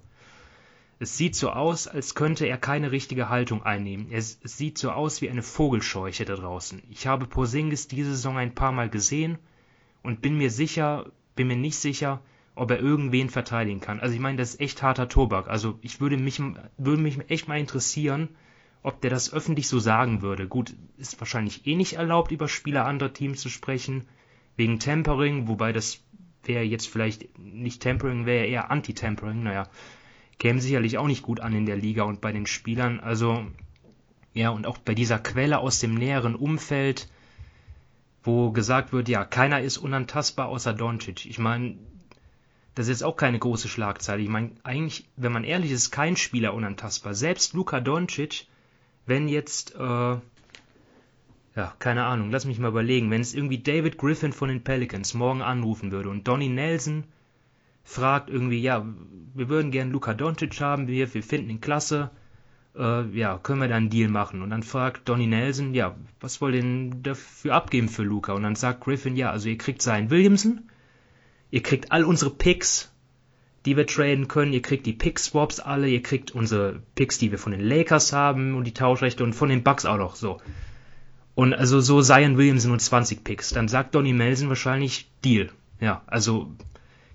Es 1.02 1.16
sieht 1.16 1.34
so 1.34 1.52
aus, 1.52 1.88
als 1.88 2.14
könnte 2.14 2.46
er 2.46 2.58
keine 2.58 2.92
richtige 2.92 3.30
Haltung 3.30 3.64
einnehmen. 3.64 4.08
Es, 4.12 4.38
es 4.44 4.58
sieht 4.58 4.78
so 4.78 4.92
aus 4.92 5.22
wie 5.22 5.30
eine 5.30 5.44
Vogelscheuche 5.44 6.26
da 6.26 6.36
draußen. 6.36 6.84
Ich 6.90 7.08
habe 7.08 7.26
Porzingis 7.26 7.88
diese 7.88 8.12
Saison 8.12 8.38
ein 8.38 8.54
paar 8.54 8.74
Mal 8.74 8.90
gesehen 8.90 9.38
und 10.04 10.22
bin 10.22 10.38
mir 10.38 10.52
sicher, 10.52 11.10
bin 11.38 11.48
mir 11.48 11.56
nicht 11.56 11.78
sicher, 11.78 12.22
ob 12.54 12.72
er 12.72 12.82
irgendwen 12.82 13.30
verteidigen 13.30 13.80
kann. 13.80 14.02
Also 14.02 14.14
ich 14.14 14.20
meine, 14.20 14.38
das 14.38 14.56
ist 14.56 14.60
echt 14.60 14.84
harter 14.84 15.08
Tobak. 15.08 15.48
Also 15.48 15.80
ich 15.82 16.02
würde 16.02 16.18
mich, 16.18 16.42
würde 16.78 17.02
mich 17.02 17.18
echt 17.30 17.48
mal 17.48 17.60
interessieren, 17.60 18.28
ob 18.84 19.00
der 19.00 19.10
das 19.10 19.32
öffentlich 19.32 19.70
so 19.70 19.80
sagen 19.80 20.22
würde. 20.22 20.50
Gut, 20.50 20.76
ist 20.98 21.18
wahrscheinlich 21.22 21.66
eh 21.66 21.78
nicht 21.78 21.94
erlaubt, 21.94 22.32
über 22.32 22.50
Spieler 22.50 22.86
anderer 22.86 23.14
Teams 23.14 23.40
zu 23.40 23.48
sprechen, 23.48 24.06
wegen 24.58 24.80
Tempering, 24.80 25.48
wobei 25.48 25.72
das 25.72 26.02
wäre 26.44 26.64
jetzt 26.64 26.90
vielleicht 26.90 27.40
nicht 27.40 27.82
Tempering, 27.82 28.26
wäre 28.26 28.48
eher 28.48 28.70
Anti-Tempering, 28.70 29.44
naja 29.44 29.70
käme 30.40 30.62
sicherlich 30.62 30.98
auch 30.98 31.08
nicht 31.08 31.22
gut 31.22 31.42
an 31.42 31.54
in 31.54 31.66
der 31.66 31.76
Liga 31.76 32.04
und 32.04 32.22
bei 32.22 32.32
den 32.32 32.48
Spielern. 32.48 33.00
Also, 33.00 33.46
ja, 34.34 34.50
und 34.50 34.66
auch 34.66 34.78
bei 34.78 34.96
dieser 34.96 35.20
Quelle 35.20 35.60
aus 35.60 35.80
dem 35.80 35.94
näheren 35.94 36.36
Umfeld, 36.36 37.10
wo 38.24 38.52
gesagt 38.52 38.92
wird, 38.94 39.10
ja, 39.10 39.26
keiner 39.26 39.62
ist 39.62 39.78
unantastbar 39.78 40.48
außer 40.48 40.74
Doncic. 40.74 41.26
Ich 41.26 41.40
meine, 41.40 41.76
das 42.76 42.88
ist 42.88 43.02
jetzt 43.02 43.04
auch 43.04 43.18
keine 43.18 43.40
große 43.40 43.68
Schlagzeile. 43.68 44.22
Ich 44.22 44.30
meine, 44.30 44.52
eigentlich, 44.64 45.10
wenn 45.18 45.34
man 45.34 45.44
ehrlich 45.44 45.72
ist, 45.72 45.84
ist 45.84 45.92
kein 45.92 46.16
Spieler 46.16 46.54
unantastbar. 46.54 47.14
Selbst 47.14 47.54
Luka 47.54 47.82
Doncic, 47.82 48.48
wenn 49.06 49.28
jetzt, 49.28 49.76
äh, 49.76 49.80
ja, 49.80 50.22
keine 51.80 52.06
Ahnung, 52.06 52.32
lass 52.32 52.46
mich 52.46 52.60
mal 52.60 52.70
überlegen, 52.70 53.12
wenn 53.12 53.22
es 53.22 53.34
irgendwie 53.34 53.58
David 53.60 53.98
Griffin 53.98 54.32
von 54.32 54.48
den 54.48 54.64
Pelicans 54.64 55.14
morgen 55.14 55.42
anrufen 55.42 55.92
würde 55.92 56.10
und 56.10 56.28
Donny 56.28 56.48
Nelson 56.48 57.04
fragt 57.90 58.30
irgendwie, 58.30 58.62
ja, 58.62 58.86
wir 59.34 59.50
würden 59.50 59.72
gern 59.72 59.90
Luka 59.90 60.14
Doncic 60.14 60.62
haben, 60.62 60.88
wir, 60.88 61.12
wir 61.12 61.24
finden 61.24 61.50
ihn 61.50 61.60
klasse, 61.60 62.12
äh, 62.78 63.04
ja, 63.18 63.40
können 63.40 63.62
wir 63.62 63.68
da 63.68 63.76
einen 63.76 63.90
Deal 63.90 64.10
machen? 64.10 64.44
Und 64.44 64.52
dann 64.52 64.62
fragt 64.62 65.10
Donny 65.10 65.26
Nelson, 65.26 65.74
ja, 65.74 65.96
was 66.20 66.40
wollt 66.40 66.54
ihr 66.54 66.62
denn 66.62 67.02
dafür 67.02 67.56
abgeben 67.56 67.90
für 67.90 68.04
Luka? 68.04 68.34
Und 68.34 68.44
dann 68.44 68.56
sagt 68.56 68.82
Griffin, 68.82 69.16
ja, 69.16 69.32
also 69.32 69.50
ihr 69.50 69.58
kriegt 69.58 69.82
seinen 69.82 70.12
Williamson, 70.12 70.70
ihr 71.50 71.64
kriegt 71.64 71.92
all 71.92 72.04
unsere 72.04 72.30
Picks, 72.30 72.92
die 73.66 73.76
wir 73.76 73.88
traden 73.88 74.28
können, 74.28 74.54
ihr 74.54 74.62
kriegt 74.62 74.86
die 74.86 74.94
Pick-Swaps 74.94 75.60
alle, 75.60 75.90
ihr 75.90 76.04
kriegt 76.04 76.30
unsere 76.32 76.84
Picks, 76.94 77.18
die 77.18 77.32
wir 77.32 77.40
von 77.40 77.54
den 77.54 77.62
Lakers 77.62 78.14
haben 78.14 78.54
und 78.54 78.66
die 78.66 78.74
Tauschrechte 78.74 79.24
und 79.24 79.34
von 79.34 79.50
den 79.50 79.64
Bucks 79.64 79.86
auch 79.86 79.98
noch, 79.98 80.16
so. 80.16 80.40
Und 81.34 81.56
also 81.56 81.80
so 81.80 82.04
Zion 82.04 82.38
Williamson 82.38 82.72
und 82.72 82.82
20 82.82 83.24
Picks. 83.24 83.50
Dann 83.50 83.68
sagt 83.68 83.96
Donny 83.96 84.14
Nelson 84.14 84.50
wahrscheinlich 84.50 85.10
Deal. 85.24 85.50
Ja, 85.80 86.04
also 86.06 86.52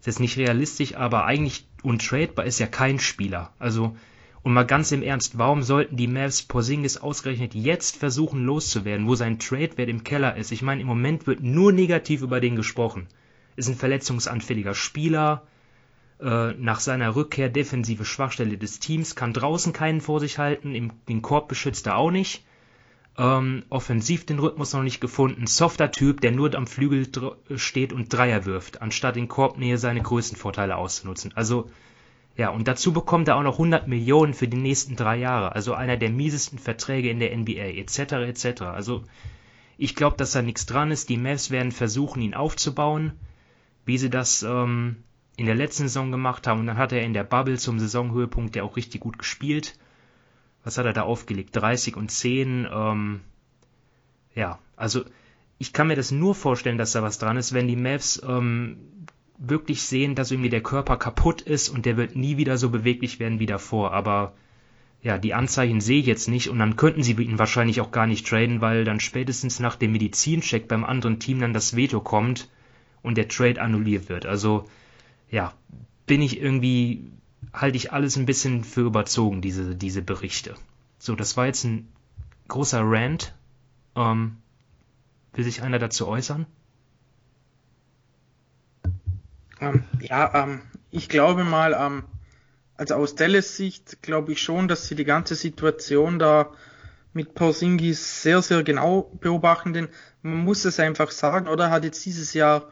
ist 0.05 0.07
jetzt 0.07 0.21
nicht 0.21 0.37
realistisch, 0.37 0.97
aber 0.97 1.25
eigentlich 1.25 1.67
untradebar 1.83 2.45
ist 2.45 2.59
ja 2.59 2.67
kein 2.67 2.99
Spieler. 2.99 3.55
Also 3.59 3.97
und 4.43 4.53
mal 4.53 4.67
ganz 4.67 4.93
im 4.93 5.03
Ernst, 5.03 5.39
warum 5.39 5.63
sollten 5.63 5.97
die 5.97 6.07
Mavs 6.07 6.43
Porzingis 6.43 6.99
ausgerechnet 6.99 7.55
jetzt 7.55 7.97
versuchen 7.97 8.45
loszuwerden, 8.45 9.07
wo 9.07 9.15
sein 9.15 9.39
Tradewert 9.39 9.89
im 9.89 10.05
Keller 10.05 10.37
ist? 10.37 10.53
Ich 10.53 10.61
meine, 10.61 10.83
im 10.83 10.87
Moment 10.87 11.27
wird 11.27 11.43
nur 11.43 11.73
negativ 11.73 12.21
über 12.21 12.39
den 12.39 12.55
gesprochen. 12.55 13.07
Ist 13.57 13.71
ein 13.71 13.77
verletzungsanfälliger 13.77 14.75
Spieler, 14.75 15.45
äh, 16.21 16.53
nach 16.53 16.81
seiner 16.81 17.17
Rückkehr 17.17 17.49
defensive 17.49 18.05
Schwachstelle 18.05 18.59
des 18.59 18.81
Teams, 18.81 19.17
kann 19.17 19.33
draußen 19.33 19.73
keinen 19.73 20.03
vor 20.03 20.21
sich 20.21 20.37
halten, 20.37 20.75
im, 20.75 20.93
den 21.09 21.23
Korb 21.23 21.49
beschützt 21.49 21.87
er 21.87 21.97
auch 21.97 22.11
nicht. 22.11 22.45
Ähm, 23.17 23.63
offensiv 23.71 24.27
den 24.27 24.41
Rhythmus 24.41 24.73
noch 24.73 24.83
nicht 24.83 25.01
gefunden. 25.01 25.47
Softer 25.47 25.93
Typ, 25.93 26.21
der 26.21 26.33
nur 26.33 26.55
am 26.55 26.67
Flügel 26.67 27.07
steht 27.57 27.93
und 27.93 28.13
Dreier 28.13 28.45
wirft, 28.45 28.83
anstatt 28.83 29.17
in 29.17 29.29
Korbnähe 29.29 29.79
seine 29.79 30.03
größten 30.03 30.37
Vorteile 30.37 30.77
auszunutzen. 30.77 31.33
Also 31.37 31.71
ja, 32.37 32.51
und 32.51 32.67
dazu 32.67 32.93
bekommt 32.93 33.29
er 33.29 33.37
auch 33.37 33.45
noch 33.45 33.55
100 33.55 33.87
Millionen 33.87 34.35
für 34.35 34.49
die 34.49 34.57
nächsten 34.57 34.97
drei 34.97 35.17
Jahre. 35.17 35.55
Also 35.55 35.75
einer 35.75 35.97
der 35.97 36.11
miesesten 36.11 36.59
Verträge 36.59 37.09
in 37.09 37.21
der 37.21 37.37
NBA, 37.37 37.79
etc., 37.79 37.99
etc. 38.27 38.63
Also 38.63 39.05
ich 39.79 39.95
glaube, 39.95 40.17
dass 40.17 40.33
da 40.33 40.43
nichts 40.43 40.67
dran 40.67 40.91
ist. 40.91 41.09
Die 41.09 41.17
Mavs 41.17 41.51
werden 41.51 41.71
versuchen, 41.71 42.21
ihn 42.21 42.35
aufzubauen, 42.35 43.13
wie 43.85 43.99
sie 43.99 44.11
das 44.11 44.43
ähm, 44.43 45.05
in 45.37 45.47
der 45.47 45.55
letzten 45.55 45.85
Saison 45.85 46.11
gemacht 46.11 46.47
haben. 46.49 46.61
Und 46.61 46.67
dann 46.67 46.79
hat 46.79 46.93
er 46.93 47.03
in 47.03 47.15
der 47.15 47.25
Bubble 47.25 47.59
zum 47.59 47.79
Saisonhöhepunkt 47.79 48.57
ja 48.57 48.65
auch 48.65 48.77
richtig 48.77 49.01
gut 49.01 49.19
gespielt. 49.19 49.79
Was 50.65 50.79
hat 50.79 50.87
er 50.87 50.93
da 50.93 51.03
aufgelegt? 51.03 51.55
30 51.55 51.97
und 51.97 52.11
10. 52.11 52.67
Ähm, 52.73 53.21
ja, 54.35 54.59
also 54.77 55.05
ich 55.59 55.73
kann 55.73 55.87
mir 55.87 55.97
das 55.97 56.11
nur 56.11 56.35
vorstellen, 56.35 56.79
dass 56.79 56.93
da 56.93 57.03
was 57.03 57.19
dran 57.19 57.37
ist, 57.37 57.53
wenn 57.53 57.69
die 57.69 57.77
Mavs 57.77 58.21
ähm, 58.27 58.79
wirklich 59.39 59.83
sehen, 59.83 60.15
dass 60.15 60.31
irgendwie 60.31 60.51
der 60.51 60.63
Körper 60.63 60.97
kaputt 60.97 61.43
ist 61.43 61.69
und 61.69 61.87
der 61.87 61.97
wird 61.97 62.17
nie 62.17 62.37
wieder 62.37 62.59
so 62.59 62.71
beweglich 62.71 63.21
werden 63.21 63.39
wie 63.39 63.47
davor. 63.47 63.93
Aber 63.93 64.33
ja, 65.03 65.19
die 65.19 65.35
Anzeichen 65.35 65.81
sehe 65.81 66.01
ich 66.01 66.07
jetzt 66.07 66.29
nicht 66.29 66.49
und 66.49 66.59
dann 66.59 66.77
könnten 66.77 67.03
sie 67.03 67.13
ihn 67.13 67.39
wahrscheinlich 67.39 67.81
auch 67.81 67.91
gar 67.91 68.07
nicht 68.07 68.27
traden, 68.27 68.61
weil 68.61 68.85
dann 68.85 69.01
spätestens 69.01 69.61
nach 69.61 69.77
dem 69.77 69.93
Medizincheck 69.93 70.67
beim 70.67 70.85
anderen 70.85 71.21
Team 71.21 71.41
dann 71.41 71.53
das 71.53 71.77
Veto 71.77 72.01
kommt 72.01 72.49
und 73.03 73.19
der 73.19 73.29
Trade 73.29 73.61
annulliert 73.61 74.09
wird. 74.09 74.25
Also 74.25 74.65
ja, 75.31 75.53
bin 76.07 76.23
ich 76.23 76.41
irgendwie, 76.41 77.11
halte 77.53 77.77
ich 77.77 77.93
alles 77.93 78.17
ein 78.17 78.27
bisschen 78.27 78.65
für 78.65 78.83
überzogen, 78.83 79.41
diese, 79.41 79.75
diese 79.75 80.03
Berichte. 80.03 80.55
So, 80.99 81.15
das 81.15 81.37
war 81.37 81.47
jetzt 81.47 81.65
ein 81.65 81.89
großer 82.49 82.81
Rant. 82.83 83.35
Ähm, 83.97 84.37
will 85.33 85.45
sich 85.45 85.63
einer 85.63 85.79
dazu 85.79 86.09
äußern? 86.09 86.47
Ähm, 89.61 89.85
ja, 90.01 90.45
ähm, 90.45 90.63
ich 90.91 91.09
glaube 91.09 91.45
mal, 91.45 91.77
ähm, 91.79 92.05
also 92.77 92.95
aus 92.95 93.15
Dallas 93.15 93.57
Sicht 93.57 94.03
glaube 94.03 94.33
ich 94.33 94.43
schon, 94.43 94.69
dass 94.69 94.89
sie 94.89 94.95
die 94.95 95.05
ganze 95.05 95.35
Situation 95.35 96.19
da 96.19 96.51
mit 97.13 97.35
Porzingis 97.35 98.23
sehr, 98.23 98.43
sehr 98.43 98.65
genau 98.65 99.11
beobachten, 99.21 99.73
denn 99.73 99.89
man 100.23 100.45
muss 100.45 100.65
es 100.65 100.81
einfach 100.81 101.11
sagen, 101.11 101.49
oder? 101.49 101.67
Er 101.67 101.71
hat 101.71 101.85
jetzt 101.85 102.05
dieses 102.05 102.35
Jahr 102.35 102.69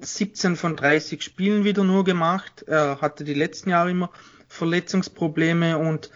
17 0.00 0.56
von 0.56 0.76
30 0.76 1.22
Spielen 1.22 1.64
wieder 1.64 1.84
nur 1.84 2.04
gemacht. 2.04 2.64
Er 2.66 3.00
hatte 3.00 3.24
die 3.24 3.34
letzten 3.34 3.70
Jahre 3.70 3.90
immer 3.90 4.10
Verletzungsprobleme 4.48 5.78
und 5.78 6.10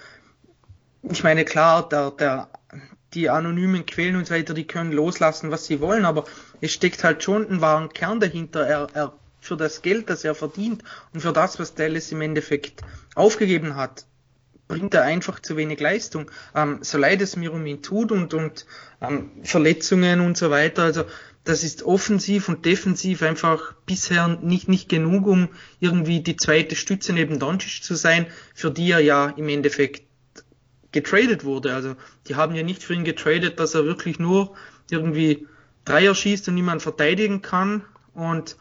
ich 1.03 1.23
meine, 1.23 1.45
klar, 1.45 1.89
der, 1.89 2.11
der, 2.13 2.49
die 3.13 3.31
anonymen 3.31 3.87
Quellen 3.87 4.17
und 4.17 4.27
so 4.27 4.35
weiter, 4.35 4.55
die 4.55 4.67
können 4.67 4.93
loslassen, 4.93 5.51
was 5.51 5.67
sie 5.67 5.81
wollen, 5.81 6.05
aber 6.05 6.25
es 6.61 6.73
steckt 6.73 7.05
halt 7.05 7.23
schon 7.23 7.49
ein 7.49 7.61
wahren 7.61 7.91
Kern 7.91 8.21
dahinter. 8.21 8.67
Er, 8.67 8.89
er 8.95 9.13
für 9.41 9.57
das 9.57 9.83
Geld, 9.83 10.09
das 10.09 10.25
er 10.25 10.35
verdient 10.35 10.83
und 11.13 11.21
für 11.21 11.33
das, 11.33 11.59
was 11.59 11.75
Dallas 11.75 12.11
im 12.11 12.23
Endeffekt 12.23 12.83
aufgegeben 13.15 13.77
hat, 13.77 14.07
bringt 14.67 14.95
er 14.95 15.03
einfach 15.03 15.41
zu 15.41 15.57
wenig 15.57 15.81
Leistung. 15.81 16.31
Ähm, 16.55 16.79
so 16.81 16.99
leid 16.99 17.21
es 17.21 17.37
mir 17.37 17.53
um 17.53 17.67
ihn 17.67 17.83
tut 17.83 18.11
und, 18.11 18.33
und 18.33 18.67
ähm, 19.01 19.31
Verletzungen 19.43 20.21
und 20.21 20.39
so 20.39 20.51
weiter. 20.51 20.85
Also 20.85 21.05
das 21.45 21.63
ist 21.63 21.83
offensiv 21.83 22.49
und 22.49 22.65
defensiv 22.65 23.23
einfach 23.23 23.75
bisher 23.85 24.29
nicht, 24.29 24.69
nicht 24.69 24.89
genug, 24.89 25.27
um 25.27 25.51
irgendwie 25.79 26.21
die 26.21 26.37
zweite 26.37 26.75
Stütze 26.75 27.13
neben 27.13 27.39
Doncic 27.39 27.85
zu 27.85 27.95
sein, 27.95 28.27
für 28.55 28.71
die 28.71 28.91
er 28.91 29.01
ja 29.01 29.29
im 29.37 29.49
Endeffekt 29.51 30.05
getradet 30.93 31.45
wurde. 31.45 31.75
Also 31.75 31.97
die 32.27 32.37
haben 32.37 32.55
ja 32.55 32.63
nicht 32.63 32.83
für 32.83 32.95
ihn 32.95 33.05
getradet, 33.05 33.61
dass 33.61 33.75
er 33.75 33.85
wirklich 33.85 34.19
nur 34.19 34.55
irgendwie 34.91 35.47
Dreier 35.85 36.15
schießt 36.15 36.49
und 36.49 36.55
niemand 36.55 36.81
verteidigen 36.81 37.43
kann. 37.43 37.83
Und 38.15 38.57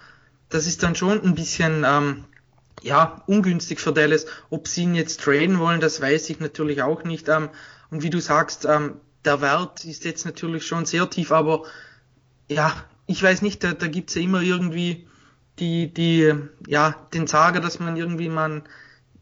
das 0.50 0.68
ist 0.68 0.84
dann 0.84 0.96
schon 0.96 1.22
ein 1.22 1.36
bisschen 1.36 1.86
ähm, 1.88 2.26
ja 2.82 3.24
ungünstig 3.28 3.80
für 3.80 3.94
Dallas. 3.94 4.26
Ob 4.50 4.68
sie 4.68 4.84
ihn 4.84 4.96
jetzt 4.96 5.22
traden 5.22 5.58
wollen, 5.60 5.80
das 5.80 6.02
weiß 6.02 6.30
ich 6.32 6.42
natürlich 6.42 6.82
auch 6.82 7.06
nicht. 7.06 7.30
Ähm, 7.30 7.50
und 7.92 8.04
wie 8.04 8.10
du 8.10 8.20
sagst, 8.20 8.66
ähm, 8.66 8.96
der 9.24 9.40
Wert 9.40 9.86
ist 9.86 10.04
jetzt 10.04 10.26
natürlich 10.26 10.66
schon 10.66 10.86
sehr 10.86 11.10
tief, 11.10 11.32
aber 11.32 11.64
ja, 12.54 12.74
ich 13.06 13.22
weiß 13.22 13.42
nicht, 13.42 13.64
da, 13.64 13.74
da 13.74 13.88
gibt's 13.88 14.16
ja 14.16 14.22
immer 14.22 14.42
irgendwie 14.42 15.08
die, 15.60 15.94
die, 15.94 16.34
ja, 16.68 16.96
den 17.14 17.28
Sager, 17.28 17.60
dass 17.60 17.80
man 17.80 17.98
irgendwie 17.98 18.30
man, 18.30 18.64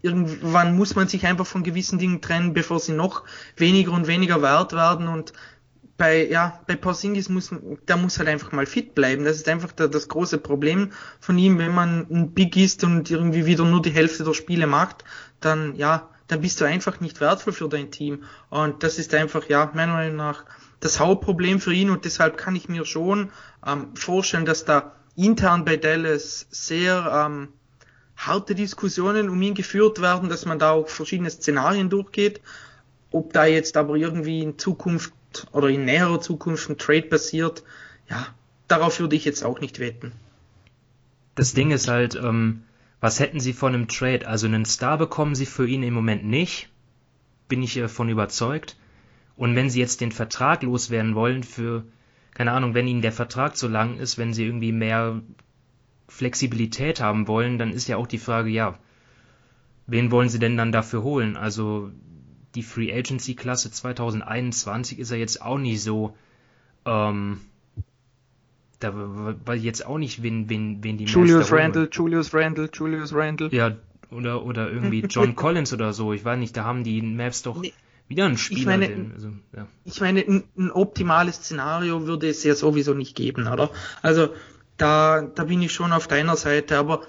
irgendwann 0.02 0.76
muss 0.76 0.96
man 0.96 1.08
sich 1.08 1.26
einfach 1.26 1.46
von 1.46 1.64
gewissen 1.64 2.00
Dingen 2.00 2.22
trennen, 2.22 2.54
bevor 2.54 2.80
sie 2.80 2.94
noch 2.94 3.24
weniger 3.58 3.92
und 3.92 4.08
weniger 4.08 4.42
wert 4.42 4.74
werden 4.74 5.08
und 5.08 5.34
bei, 5.98 6.26
ja, 6.28 6.60
bei 6.66 6.76
Porzingis 6.76 7.30
muss, 7.30 7.54
der 7.88 7.96
muss 7.96 8.18
halt 8.18 8.28
einfach 8.28 8.52
mal 8.54 8.66
fit 8.66 8.96
bleiben. 8.96 9.24
Das 9.24 9.38
ist 9.38 9.48
einfach 9.48 9.72
der, 9.72 9.88
das 9.88 10.08
große 10.08 10.40
Problem 10.40 10.92
von 11.20 11.38
ihm. 11.38 11.60
Wenn 11.60 11.76
man 11.76 12.08
ein 12.10 12.32
Big 12.32 12.58
ist 12.58 12.84
und 12.84 13.12
irgendwie 13.12 13.46
wieder 13.46 13.66
nur 13.66 13.84
die 13.84 13.92
Hälfte 13.92 14.24
der 14.24 14.34
Spiele 14.34 14.66
macht, 14.66 15.04
dann, 15.42 15.76
ja, 15.76 16.10
dann 16.26 16.42
bist 16.42 16.60
du 16.60 16.66
einfach 16.66 17.02
nicht 17.02 17.22
wertvoll 17.22 17.54
für 17.54 17.70
dein 17.70 17.92
Team. 17.92 18.24
Und 18.50 18.82
das 18.82 18.98
ist 18.98 19.14
einfach, 19.14 19.48
ja, 19.48 19.70
meiner 19.76 19.94
Meinung 19.94 20.16
nach 20.16 20.46
das 20.82 21.00
Hauptproblem 21.00 21.62
für 21.62 21.74
ihn 21.74 21.90
und 21.90 22.04
deshalb 22.04 22.38
kann 22.38 22.56
ich 22.56 22.68
mir 22.68 22.86
schon 22.86 23.32
ähm, 23.66 23.96
vorstellen, 23.96 24.46
dass 24.46 24.66
da 24.66 24.94
intern 25.16 25.64
bei 25.64 25.78
Dallas 25.78 26.48
sehr 26.50 27.26
ähm, 27.26 27.50
harte 28.18 28.56
Diskussionen 28.56 29.30
um 29.30 29.42
ihn 29.42 29.54
geführt 29.54 30.02
werden, 30.02 30.28
dass 30.28 30.46
man 30.46 30.60
da 30.60 30.72
auch 30.72 30.90
verschiedene 30.90 31.30
Szenarien 31.30 31.90
durchgeht. 31.90 32.42
Ob 33.12 33.32
da 33.32 33.46
jetzt 33.46 33.78
aber 33.78 33.96
irgendwie 33.96 34.42
in 34.42 34.58
Zukunft 34.58 35.14
oder 35.52 35.70
in 35.70 35.86
näherer 35.86 36.20
Zukunft 36.20 36.70
ein 36.70 36.78
Trade 36.78 37.04
passiert, 37.04 37.64
ja, 38.10 38.28
darauf 38.68 39.00
würde 39.00 39.16
ich 39.16 39.26
jetzt 39.26 39.44
auch 39.44 39.60
nicht 39.60 39.80
wetten. 39.80 40.14
Das 41.36 41.54
Ding 41.54 41.72
ist 41.72 41.88
halt, 41.88 42.16
ähm, 42.16 42.64
was 43.00 43.20
hätten 43.20 43.40
sie 43.40 43.54
von 43.54 43.74
einem 43.74 43.88
Trade? 43.88 44.28
Also 44.28 44.48
einen 44.48 44.66
Star 44.66 44.98
bekommen 44.98 45.36
sie 45.36 45.46
für 45.46 45.68
ihn 45.68 45.84
im 45.84 45.94
Moment 45.94 46.26
nicht, 46.26 46.70
bin 47.48 47.62
ich 47.62 47.76
davon 47.76 48.10
überzeugt. 48.10 48.78
Und 49.36 49.56
wenn 49.56 49.70
sie 49.70 49.80
jetzt 49.80 50.02
den 50.02 50.12
Vertrag 50.12 50.64
loswerden 50.64 51.16
wollen 51.16 51.44
für, 51.44 51.86
keine 52.34 52.52
Ahnung, 52.52 52.74
wenn 52.74 52.88
ihnen 52.88 53.02
der 53.02 53.12
Vertrag 53.12 53.58
zu 53.58 53.68
lang 53.68 53.98
ist, 53.98 54.18
wenn 54.18 54.34
sie 54.34 54.46
irgendwie 54.46 54.72
mehr 54.72 55.22
Flexibilität 56.08 57.02
haben 57.02 57.28
wollen, 57.28 57.58
dann 57.58 57.72
ist 57.72 57.88
ja 57.88 57.98
auch 57.98 58.08
die 58.08 58.18
Frage, 58.18 58.50
ja, 58.50 58.78
wen 59.88 60.12
wollen 60.12 60.30
sie 60.30 60.40
denn 60.40 60.58
dann 60.58 60.72
dafür 60.72 61.04
holen? 61.04 61.38
Also 61.38 61.92
die 62.56 62.64
Free 62.64 62.94
Agency 62.94 63.36
Klasse 63.36 63.72
2021 63.72 65.00
ist 65.00 65.12
ja 65.12 65.18
jetzt 65.18 65.42
auch 65.42 65.58
nicht 65.58 65.82
so, 65.82 66.16
ähm, 66.86 67.40
da 68.80 68.92
war 68.94 69.56
jetzt 69.56 69.86
auch 69.86 69.98
nicht, 69.98 70.24
wen, 70.24 70.50
wen, 70.50 70.84
wen 70.84 70.98
die 70.98 71.06
Julius 71.06 71.52
Randall, 71.52 71.88
Julius 71.92 72.34
Randall, 72.34 72.70
Julius 72.74 73.14
Randall. 73.14 73.54
Ja, 73.54 73.78
oder, 74.10 74.44
oder 74.44 74.70
irgendwie 74.70 75.02
John 75.10 75.36
Collins 75.36 75.74
oder 75.74 75.94
so. 75.94 76.14
Ich 76.14 76.26
weiß 76.26 76.40
nicht, 76.40 76.58
da 76.58 76.64
haben 76.64 76.84
die 76.84 77.02
Mavs 77.02 77.44
doch 77.44 77.62
nee. 77.62 77.74
Wieder 78.08 78.26
ein 78.26 78.38
Spieler. 78.38 78.60
Ich 78.60 78.66
meine, 78.66 78.88
den, 78.90 79.12
also, 79.14 79.30
ja. 79.56 79.68
ich 79.86 80.02
meine 80.02 80.22
ein, 80.22 80.44
ein, 80.58 80.72
optimales 80.72 81.38
Szenario 81.38 82.06
würde 82.08 82.30
es 82.30 82.44
ja 82.44 82.56
sowieso 82.56 82.94
nicht 82.94 83.16
geben, 83.16 83.48
oder? 83.48 83.72
Also 84.02 84.30
da, 84.78 85.22
da 85.22 85.44
bin 85.44 85.62
ich 85.62 85.72
schon 85.72 85.94
auf 85.94 86.08
deiner 86.08 86.36
Seite, 86.36 86.78
aber 86.78 87.02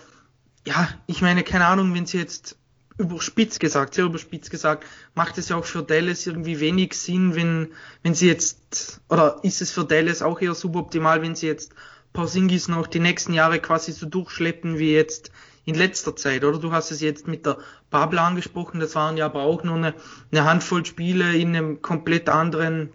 ja, 0.67 0.89
ich 1.07 1.23
meine, 1.23 1.43
keine 1.43 1.67
Ahnung, 1.67 1.93
wenn 1.95 2.07
sie 2.07 2.19
jetzt 2.19 2.57
überspitzt 2.99 3.59
gesagt, 3.59 3.95
sehr 3.95 4.05
überspitzt 4.05 4.51
gesagt, 4.51 4.85
macht 5.15 5.39
es 5.39 5.49
ja 5.49 5.57
auch 5.57 5.65
für 5.65 5.83
Dallas 5.83 6.27
irgendwie 6.27 6.61
wenig 6.61 6.95
Sinn, 6.95 7.35
wenn, 7.35 7.69
wenn 8.03 8.15
sie 8.15 8.29
jetzt, 8.29 9.01
oder 9.09 9.41
ist 9.43 9.63
es 9.63 9.73
für 9.73 9.85
Dallas 9.85 10.23
auch 10.23 10.41
eher 10.41 10.55
suboptimal, 10.55 11.23
wenn 11.23 11.35
sie 11.35 11.47
jetzt 11.47 11.73
Porzingis 12.13 12.69
noch 12.69 12.87
die 12.87 13.01
nächsten 13.01 13.33
Jahre 13.33 13.59
quasi 13.59 13.93
so 13.93 14.07
durchschleppen 14.07 14.79
wie 14.79 14.93
jetzt 14.93 15.33
in 15.65 15.75
letzter 15.75 16.17
Zeit, 16.17 16.45
oder? 16.45 16.59
Du 16.59 16.73
hast 16.73 16.91
es 16.91 17.01
jetzt 17.01 17.29
mit 17.29 17.47
der 17.47 17.59
Bubble 17.91 18.21
angesprochen, 18.21 18.81
das 18.81 18.95
waren 18.95 19.17
ja 19.17 19.27
aber 19.27 19.43
auch 19.43 19.63
nur 19.63 19.77
eine, 19.77 19.95
eine 20.31 20.45
Handvoll 20.45 20.85
Spiele 20.85 21.37
in 21.37 21.55
einem 21.55 21.83
komplett 21.83 22.29
anderen 22.29 22.91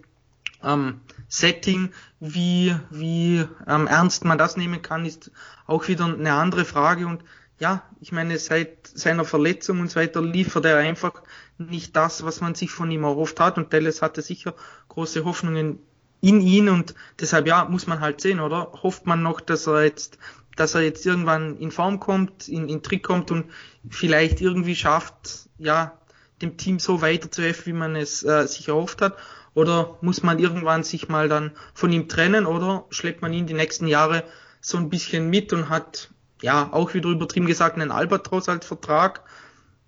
ähm, 0.62 1.00
Setting. 1.28 1.90
Wie, 2.20 2.74
wie 2.90 3.44
ähm, 3.66 3.86
ernst 3.86 4.24
man 4.24 4.38
das 4.38 4.56
nehmen 4.56 4.82
kann, 4.82 5.06
ist 5.06 5.30
auch 5.66 5.88
wieder 5.88 6.06
eine 6.06 6.32
andere 6.34 6.64
Frage 6.64 7.06
und 7.06 7.22
ja, 7.60 7.82
ich 8.00 8.12
meine, 8.12 8.38
seit 8.38 8.86
seiner 8.86 9.24
Verletzung 9.24 9.80
und 9.80 9.90
so 9.90 9.98
weiter 9.98 10.22
liefert 10.22 10.64
er 10.64 10.78
einfach 10.78 11.22
nicht 11.58 11.96
das, 11.96 12.24
was 12.24 12.40
man 12.40 12.54
sich 12.54 12.70
von 12.70 12.90
ihm 12.90 13.02
erhofft 13.02 13.40
hat. 13.40 13.58
Und 13.58 13.72
Dallas 13.72 14.00
hatte 14.00 14.22
sicher 14.22 14.54
große 14.88 15.24
Hoffnungen 15.24 15.80
in 16.20 16.40
ihn 16.40 16.68
und 16.68 16.94
deshalb 17.20 17.46
ja, 17.46 17.64
muss 17.64 17.86
man 17.86 18.00
halt 18.00 18.20
sehen, 18.20 18.40
oder? 18.40 18.72
Hofft 18.82 19.06
man 19.06 19.22
noch, 19.22 19.40
dass 19.40 19.66
er 19.66 19.84
jetzt, 19.84 20.18
dass 20.60 20.74
er 20.74 20.82
jetzt 20.82 21.06
irgendwann 21.06 21.56
in 21.58 21.70
Form 21.70 22.00
kommt, 22.00 22.48
in, 22.48 22.68
in 22.68 22.82
Trick 22.82 23.02
kommt 23.02 23.30
und 23.30 23.46
vielleicht 23.88 24.40
irgendwie 24.40 24.74
schafft, 24.74 25.48
ja, 25.58 25.98
dem 26.42 26.56
Team 26.56 26.78
so 26.78 27.02
weiterzuhelfen, 27.02 27.66
wie 27.66 27.78
man 27.78 27.96
es 27.96 28.22
äh, 28.22 28.46
sich 28.46 28.68
erhofft 28.68 29.02
hat? 29.02 29.16
Oder 29.54 29.96
muss 30.02 30.22
man 30.22 30.38
irgendwann 30.38 30.84
sich 30.84 31.08
mal 31.08 31.28
dann 31.28 31.52
von 31.74 31.90
ihm 31.90 32.08
trennen 32.08 32.46
oder 32.46 32.84
schleppt 32.90 33.22
man 33.22 33.32
ihn 33.32 33.46
die 33.46 33.54
nächsten 33.54 33.88
Jahre 33.88 34.22
so 34.60 34.78
ein 34.78 34.88
bisschen 34.88 35.30
mit 35.30 35.52
und 35.52 35.68
hat 35.68 36.10
ja, 36.42 36.72
auch 36.72 36.94
wieder 36.94 37.08
übertrieben 37.08 37.46
gesagt, 37.46 37.76
einen 37.76 37.90
Albatros 37.90 38.48
als 38.48 38.66
Vertrag. 38.66 39.22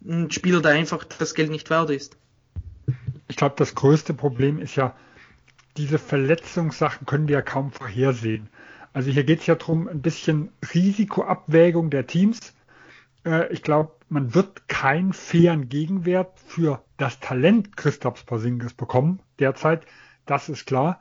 Ein 0.05 0.31
Spieler, 0.31 0.61
der 0.61 0.73
einfach 0.73 1.05
das 1.05 1.35
Geld 1.35 1.51
nicht 1.51 1.71
wert 1.71 1.91
ist. 1.91 2.16
Ich 3.29 3.37
glaube, 3.37 3.55
das 3.57 3.75
größte 3.75 4.14
Problem 4.14 4.59
ist 4.59 4.75
ja, 4.75 4.97
diese 5.77 5.99
Verletzungssachen 5.99 7.07
können 7.07 7.29
wir 7.29 7.35
ja 7.35 7.43
kaum 7.43 7.71
vorhersehen. 7.71 8.49
Also 8.93 9.11
hier 9.11 9.24
geht 9.24 9.41
es 9.41 9.47
ja 9.47 9.55
darum, 9.55 9.88
ein 9.88 10.03
bisschen 10.03 10.51
Risikoabwägung 10.74 11.91
der 11.91 12.07
Teams. 12.07 12.55
Äh, 13.24 13.53
ich 13.53 13.62
glaube, 13.62 13.93
man 14.09 14.34
wird 14.34 14.68
keinen 14.68 15.12
fairen 15.12 15.68
Gegenwert 15.68 16.38
für 16.47 16.82
das 16.97 17.20
Talent 17.20 17.76
Christophs 17.76 18.24
Porzingis 18.24 18.74
bekommen 18.74 19.20
derzeit. 19.38 19.86
Das 20.26 20.49
ist 20.49 20.66
klar. 20.66 21.01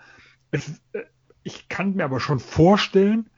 Es, 0.52 0.82
äh, 0.94 1.04
ich 1.44 1.70
kann 1.70 1.96
mir 1.96 2.04
aber 2.04 2.20
schon 2.20 2.40
vorstellen, 2.40 3.30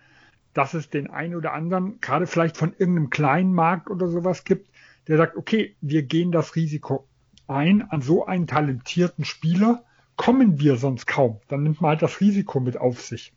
dass 0.53 0.73
es 0.73 0.89
den 0.89 1.09
einen 1.09 1.35
oder 1.35 1.53
anderen, 1.53 2.01
gerade 2.01 2.27
vielleicht 2.27 2.57
von 2.57 2.73
irgendeinem 2.77 3.09
kleinen 3.09 3.53
Markt 3.53 3.89
oder 3.89 4.07
sowas 4.07 4.43
gibt, 4.43 4.69
der 5.07 5.17
sagt, 5.17 5.37
okay, 5.37 5.75
wir 5.81 6.03
gehen 6.03 6.31
das 6.31 6.55
Risiko 6.55 7.07
ein, 7.47 7.81
an 7.89 8.01
so 8.01 8.25
einen 8.25 8.47
talentierten 8.47 9.25
Spieler 9.25 9.83
kommen 10.15 10.59
wir 10.59 10.77
sonst 10.77 11.07
kaum. 11.07 11.39
Dann 11.47 11.63
nimmt 11.63 11.81
man 11.81 11.89
halt 11.89 12.01
das 12.01 12.21
Risiko 12.21 12.59
mit 12.59 12.77
auf 12.77 13.01
sich. 13.01 13.33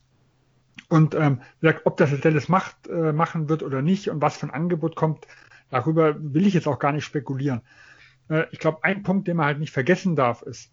Und 0.88 1.14
ähm, 1.14 1.40
ob 1.84 1.96
das 1.96 2.10
jetzt 2.10 2.24
Dallas 2.24 2.48
macht, 2.48 2.88
äh, 2.88 3.12
machen 3.12 3.48
wird 3.48 3.62
oder 3.62 3.82
nicht 3.82 4.08
und 4.10 4.20
was 4.20 4.36
für 4.36 4.46
ein 4.46 4.54
Angebot 4.54 4.96
kommt, 4.96 5.26
darüber 5.70 6.16
will 6.18 6.46
ich 6.46 6.54
jetzt 6.54 6.68
auch 6.68 6.78
gar 6.78 6.92
nicht 6.92 7.04
spekulieren. 7.04 7.62
Äh, 8.28 8.44
ich 8.50 8.58
glaube, 8.58 8.84
ein 8.84 9.02
Punkt, 9.02 9.28
den 9.28 9.36
man 9.36 9.46
halt 9.46 9.58
nicht 9.58 9.72
vergessen 9.72 10.16
darf, 10.16 10.42
ist, 10.42 10.70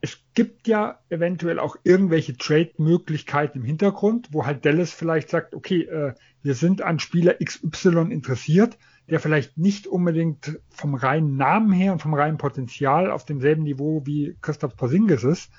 es 0.00 0.20
gibt 0.34 0.68
ja 0.68 1.00
eventuell 1.08 1.58
auch 1.58 1.76
irgendwelche 1.82 2.36
Trade-Möglichkeiten 2.36 3.58
im 3.58 3.64
Hintergrund, 3.64 4.28
wo 4.30 4.46
halt 4.46 4.64
Dallas 4.64 4.92
vielleicht 4.92 5.28
sagt, 5.28 5.54
okay, 5.54 5.82
äh, 5.82 6.14
wir 6.42 6.54
sind 6.54 6.82
an 6.82 7.00
Spieler 7.00 7.34
XY 7.44 8.12
interessiert, 8.12 8.78
der 9.10 9.20
vielleicht 9.20 9.58
nicht 9.58 9.86
unbedingt 9.86 10.60
vom 10.70 10.94
reinen 10.94 11.36
Namen 11.36 11.72
her 11.72 11.92
und 11.92 12.02
vom 12.02 12.14
reinen 12.14 12.38
Potenzial 12.38 13.10
auf 13.10 13.24
demselben 13.24 13.64
Niveau 13.64 14.02
wie 14.06 14.36
Christoph 14.40 14.76
Porzingis 14.76 15.24
ist. 15.24 15.50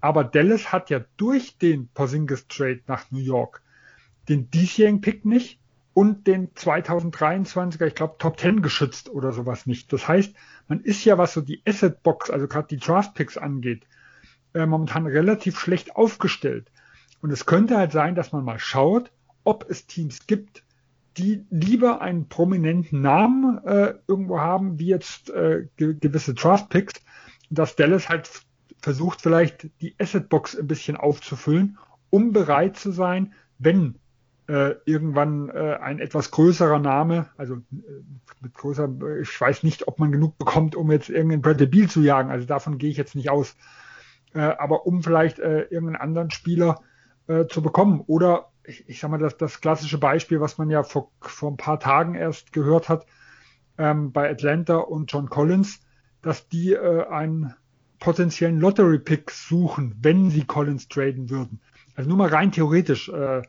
Aber 0.00 0.24
Dallas 0.24 0.72
hat 0.72 0.90
ja 0.90 1.00
durch 1.16 1.58
den 1.58 1.88
Porzingis 1.88 2.46
Trade 2.48 2.80
nach 2.86 3.10
New 3.10 3.20
York 3.20 3.62
den 4.28 4.50
diesjährigen 4.50 5.00
Pick 5.00 5.24
nicht 5.24 5.58
und 5.94 6.26
den 6.26 6.52
2023er, 6.54 7.86
ich 7.86 7.94
glaube, 7.94 8.16
Top 8.18 8.38
10 8.38 8.62
geschützt 8.62 9.08
oder 9.08 9.32
sowas 9.32 9.66
nicht. 9.66 9.92
Das 9.92 10.06
heißt, 10.06 10.34
man 10.68 10.80
ist 10.80 11.04
ja, 11.04 11.18
was 11.18 11.32
so 11.32 11.40
die 11.40 11.62
Asset 11.66 12.02
Box, 12.02 12.30
also 12.30 12.46
gerade 12.46 12.68
die 12.68 12.76
Draft 12.76 13.14
Picks 13.14 13.36
angeht, 13.36 13.86
äh, 14.54 14.66
momentan 14.66 15.06
relativ 15.06 15.58
schlecht 15.58 15.96
aufgestellt. 15.96 16.70
Und 17.20 17.32
es 17.32 17.46
könnte 17.46 17.76
halt 17.76 17.92
sein, 17.92 18.14
dass 18.14 18.32
man 18.32 18.44
mal 18.44 18.60
schaut, 18.60 19.10
ob 19.42 19.68
es 19.68 19.86
Teams 19.86 20.26
gibt, 20.26 20.62
die 21.16 21.44
lieber 21.50 22.00
einen 22.00 22.28
prominenten 22.28 23.00
Namen 23.00 23.58
äh, 23.64 23.94
irgendwo 24.06 24.38
haben, 24.38 24.78
wie 24.78 24.86
jetzt 24.86 25.30
äh, 25.30 25.66
ge 25.76 25.96
gewisse 25.98 26.34
Draft 26.34 26.68
Picks, 26.68 26.94
dass 27.50 27.74
Dallas 27.74 28.08
halt 28.08 28.28
versucht, 28.80 29.22
vielleicht 29.22 29.68
die 29.80 29.94
Asset 29.98 30.28
Box 30.28 30.58
ein 30.58 30.66
bisschen 30.66 30.96
aufzufüllen, 30.96 31.78
um 32.10 32.32
bereit 32.32 32.76
zu 32.76 32.90
sein, 32.90 33.34
wenn 33.58 33.96
äh, 34.48 34.76
irgendwann 34.86 35.50
äh, 35.50 35.78
ein 35.80 35.98
etwas 35.98 36.30
größerer 36.30 36.78
Name, 36.78 37.28
also 37.36 37.56
äh, 37.56 37.60
mit 38.40 38.54
größer, 38.54 38.88
ich 39.20 39.40
weiß 39.40 39.62
nicht, 39.62 39.88
ob 39.88 39.98
man 39.98 40.10
genug 40.10 40.38
bekommt, 40.38 40.74
um 40.74 40.90
jetzt 40.90 41.10
irgendeinen 41.10 41.42
Bradley 41.42 41.66
Beal 41.66 41.88
zu 41.88 42.00
jagen, 42.00 42.30
also 42.30 42.46
davon 42.46 42.78
gehe 42.78 42.90
ich 42.90 42.96
jetzt 42.96 43.14
nicht 43.14 43.30
aus, 43.30 43.56
äh, 44.34 44.40
aber 44.40 44.86
um 44.86 45.02
vielleicht 45.02 45.38
äh, 45.38 45.62
irgendeinen 45.62 46.00
anderen 46.00 46.30
Spieler 46.30 46.80
äh, 47.26 47.46
zu 47.46 47.62
bekommen. 47.62 48.02
Oder 48.06 48.50
ich, 48.64 48.88
ich 48.88 49.00
sag 49.00 49.10
mal, 49.10 49.18
das, 49.18 49.36
das 49.36 49.60
klassische 49.60 49.98
Beispiel, 49.98 50.40
was 50.40 50.56
man 50.56 50.70
ja 50.70 50.82
vor, 50.82 51.10
vor 51.20 51.50
ein 51.50 51.56
paar 51.56 51.80
Tagen 51.80 52.14
erst 52.14 52.52
gehört 52.52 52.88
hat, 52.88 53.06
ähm, 53.76 54.12
bei 54.12 54.30
Atlanta 54.30 54.76
und 54.76 55.12
John 55.12 55.28
Collins, 55.28 55.80
dass 56.22 56.48
die 56.48 56.72
äh, 56.72 57.06
einen 57.06 57.54
potenziellen 57.98 58.60
Lottery-Pick 58.60 59.30
suchen, 59.30 59.96
wenn 60.00 60.30
sie 60.30 60.44
Collins 60.44 60.88
traden 60.88 61.30
würden. 61.30 61.60
Also 61.94 62.08
nur 62.08 62.18
mal 62.18 62.28
rein 62.28 62.52
theoretisch, 62.52 63.08
äh, 63.08 63.42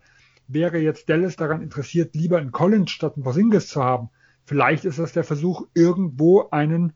wäre 0.48 0.80
jetzt 0.80 1.10
Dallas 1.10 1.36
daran 1.36 1.62
interessiert, 1.62 2.16
lieber 2.16 2.40
einen 2.40 2.52
Collins 2.52 2.92
statt 2.92 3.14
einen 3.16 3.24
Porzingis 3.24 3.68
zu 3.68 3.84
haben. 3.84 4.10
Vielleicht 4.46 4.86
ist 4.86 4.98
das 4.98 5.14
der 5.14 5.24
Versuch, 5.24 5.68
irgendwo 5.76 6.50
einen 6.50 6.94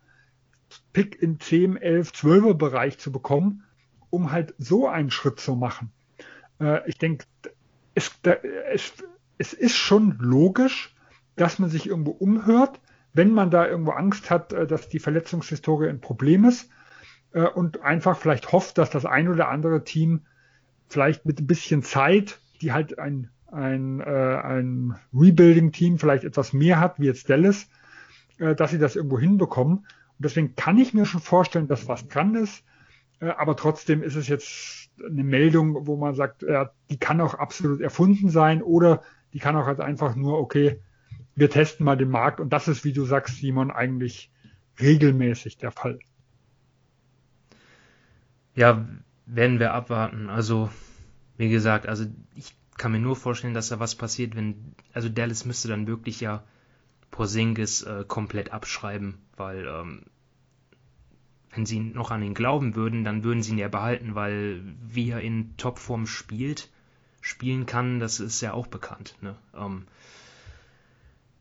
Pick 0.91 1.21
im 1.21 1.39
10, 1.39 1.77
11, 1.77 2.11
12er 2.11 2.55
Bereich 2.55 2.97
zu 2.97 3.11
bekommen, 3.11 3.63
um 4.09 4.31
halt 4.31 4.55
so 4.57 4.87
einen 4.87 5.11
Schritt 5.11 5.39
zu 5.39 5.55
machen. 5.55 5.91
Äh, 6.59 6.87
ich 6.89 6.97
denke, 6.97 7.25
es, 7.93 8.11
es, 8.71 8.93
es 9.37 9.53
ist 9.53 9.75
schon 9.75 10.17
logisch, 10.19 10.95
dass 11.35 11.59
man 11.59 11.69
sich 11.69 11.87
irgendwo 11.87 12.11
umhört, 12.11 12.79
wenn 13.13 13.31
man 13.31 13.51
da 13.51 13.67
irgendwo 13.67 13.91
Angst 13.91 14.31
hat, 14.31 14.53
äh, 14.53 14.65
dass 14.65 14.89
die 14.89 14.99
Verletzungshistorie 14.99 15.89
ein 15.89 16.01
Problem 16.01 16.45
ist 16.45 16.69
äh, 17.33 17.43
und 17.43 17.81
einfach 17.81 18.17
vielleicht 18.17 18.51
hofft, 18.51 18.77
dass 18.77 18.89
das 18.89 19.05
ein 19.05 19.27
oder 19.27 19.49
andere 19.49 19.83
Team 19.83 20.21
vielleicht 20.87 21.25
mit 21.25 21.39
ein 21.39 21.47
bisschen 21.47 21.83
Zeit, 21.83 22.39
die 22.61 22.71
halt 22.71 22.99
ein 22.99 23.29
ein, 23.53 24.01
äh, 24.01 24.03
ein 24.03 24.95
Rebuilding-Team 25.13 25.99
vielleicht 25.99 26.23
etwas 26.23 26.53
mehr 26.53 26.79
hat, 26.79 26.99
wie 26.99 27.05
jetzt 27.05 27.29
Dallas, 27.29 27.69
äh, 28.39 28.55
dass 28.55 28.71
sie 28.71 28.79
das 28.79 28.95
irgendwo 28.95 29.19
hinbekommen. 29.19 29.77
Und 29.77 29.85
deswegen 30.19 30.55
kann 30.55 30.77
ich 30.77 30.93
mir 30.93 31.05
schon 31.05 31.21
vorstellen, 31.21 31.67
dass 31.67 31.87
was 31.87 32.07
dran 32.07 32.35
ist. 32.35 32.63
Äh, 33.19 33.27
aber 33.29 33.55
trotzdem 33.55 34.03
ist 34.03 34.15
es 34.15 34.27
jetzt 34.27 34.89
eine 35.05 35.23
Meldung, 35.23 35.87
wo 35.87 35.95
man 35.95 36.15
sagt, 36.15 36.43
äh, 36.43 36.65
die 36.89 36.97
kann 36.97 37.21
auch 37.21 37.35
absolut 37.35 37.81
erfunden 37.81 38.29
sein 38.29 38.61
oder 38.61 39.03
die 39.33 39.39
kann 39.39 39.55
auch 39.55 39.65
halt 39.65 39.79
einfach 39.79 40.15
nur, 40.15 40.39
okay, 40.39 40.79
wir 41.35 41.49
testen 41.49 41.85
mal 41.85 41.97
den 41.97 42.09
Markt. 42.09 42.39
Und 42.39 42.51
das 42.51 42.67
ist, 42.67 42.83
wie 42.83 42.93
du 42.93 43.05
sagst, 43.05 43.37
Simon, 43.37 43.71
eigentlich 43.71 44.31
regelmäßig 44.79 45.57
der 45.57 45.71
Fall. 45.71 45.99
Ja, 48.55 48.87
werden 49.25 49.59
wir 49.59 49.73
abwarten. 49.73 50.29
Also, 50.29 50.69
wie 51.37 51.49
gesagt, 51.49 51.87
also 51.87 52.05
ich 52.35 52.55
kann 52.77 52.91
mir 52.91 52.99
nur 52.99 53.15
vorstellen, 53.15 53.53
dass 53.53 53.69
da 53.69 53.79
was 53.79 53.95
passiert, 53.95 54.35
wenn, 54.35 54.75
also 54.93 55.09
Dallas 55.09 55.45
müsste 55.45 55.67
dann 55.67 55.87
wirklich 55.87 56.19
ja 56.19 56.43
Porzingis 57.11 57.83
äh, 57.83 58.05
komplett 58.07 58.51
abschreiben, 58.51 59.19
weil 59.37 59.67
ähm, 59.67 60.03
wenn 61.51 61.65
sie 61.65 61.79
noch 61.79 62.11
an 62.11 62.23
ihn 62.23 62.33
glauben 62.33 62.75
würden, 62.75 63.03
dann 63.03 63.23
würden 63.23 63.43
sie 63.43 63.51
ihn 63.51 63.59
ja 63.59 63.67
behalten, 63.67 64.15
weil 64.15 64.61
wie 64.81 65.11
er 65.11 65.21
in 65.21 65.55
Topform 65.57 66.07
spielt, 66.07 66.69
spielen 67.21 67.65
kann, 67.65 67.99
das 67.99 68.19
ist 68.19 68.41
ja 68.41 68.53
auch 68.53 68.67
bekannt. 68.67 69.15
Ne? 69.21 69.35
Ähm, 69.55 69.85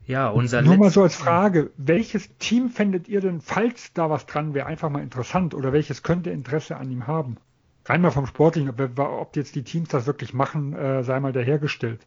ja, 0.06 0.28
unser 0.28 0.62
Nur 0.62 0.76
mal 0.76 0.90
so 0.90 1.02
als 1.02 1.14
Frage, 1.14 1.70
welches 1.76 2.36
Team 2.38 2.70
fändet 2.70 3.08
ihr 3.08 3.20
denn, 3.20 3.40
falls 3.40 3.92
da 3.92 4.10
was 4.10 4.26
dran 4.26 4.54
wäre, 4.54 4.66
einfach 4.66 4.90
mal 4.90 5.02
interessant 5.02 5.54
oder 5.54 5.72
welches 5.72 6.02
könnte 6.02 6.30
Interesse 6.30 6.76
an 6.76 6.90
ihm 6.90 7.06
haben? 7.06 7.36
rein 7.86 8.00
mal 8.00 8.10
vom 8.10 8.26
Sportlichen, 8.26 8.70
ob, 8.70 8.98
ob, 8.98 9.36
jetzt 9.36 9.54
die 9.54 9.64
Teams 9.64 9.88
das 9.88 10.06
wirklich 10.06 10.34
machen, 10.34 10.74
äh, 10.74 11.02
sei 11.02 11.18
mal 11.20 11.32
dahergestellt. 11.32 12.06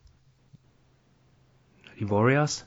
Die 2.00 2.10
Warriors? 2.10 2.66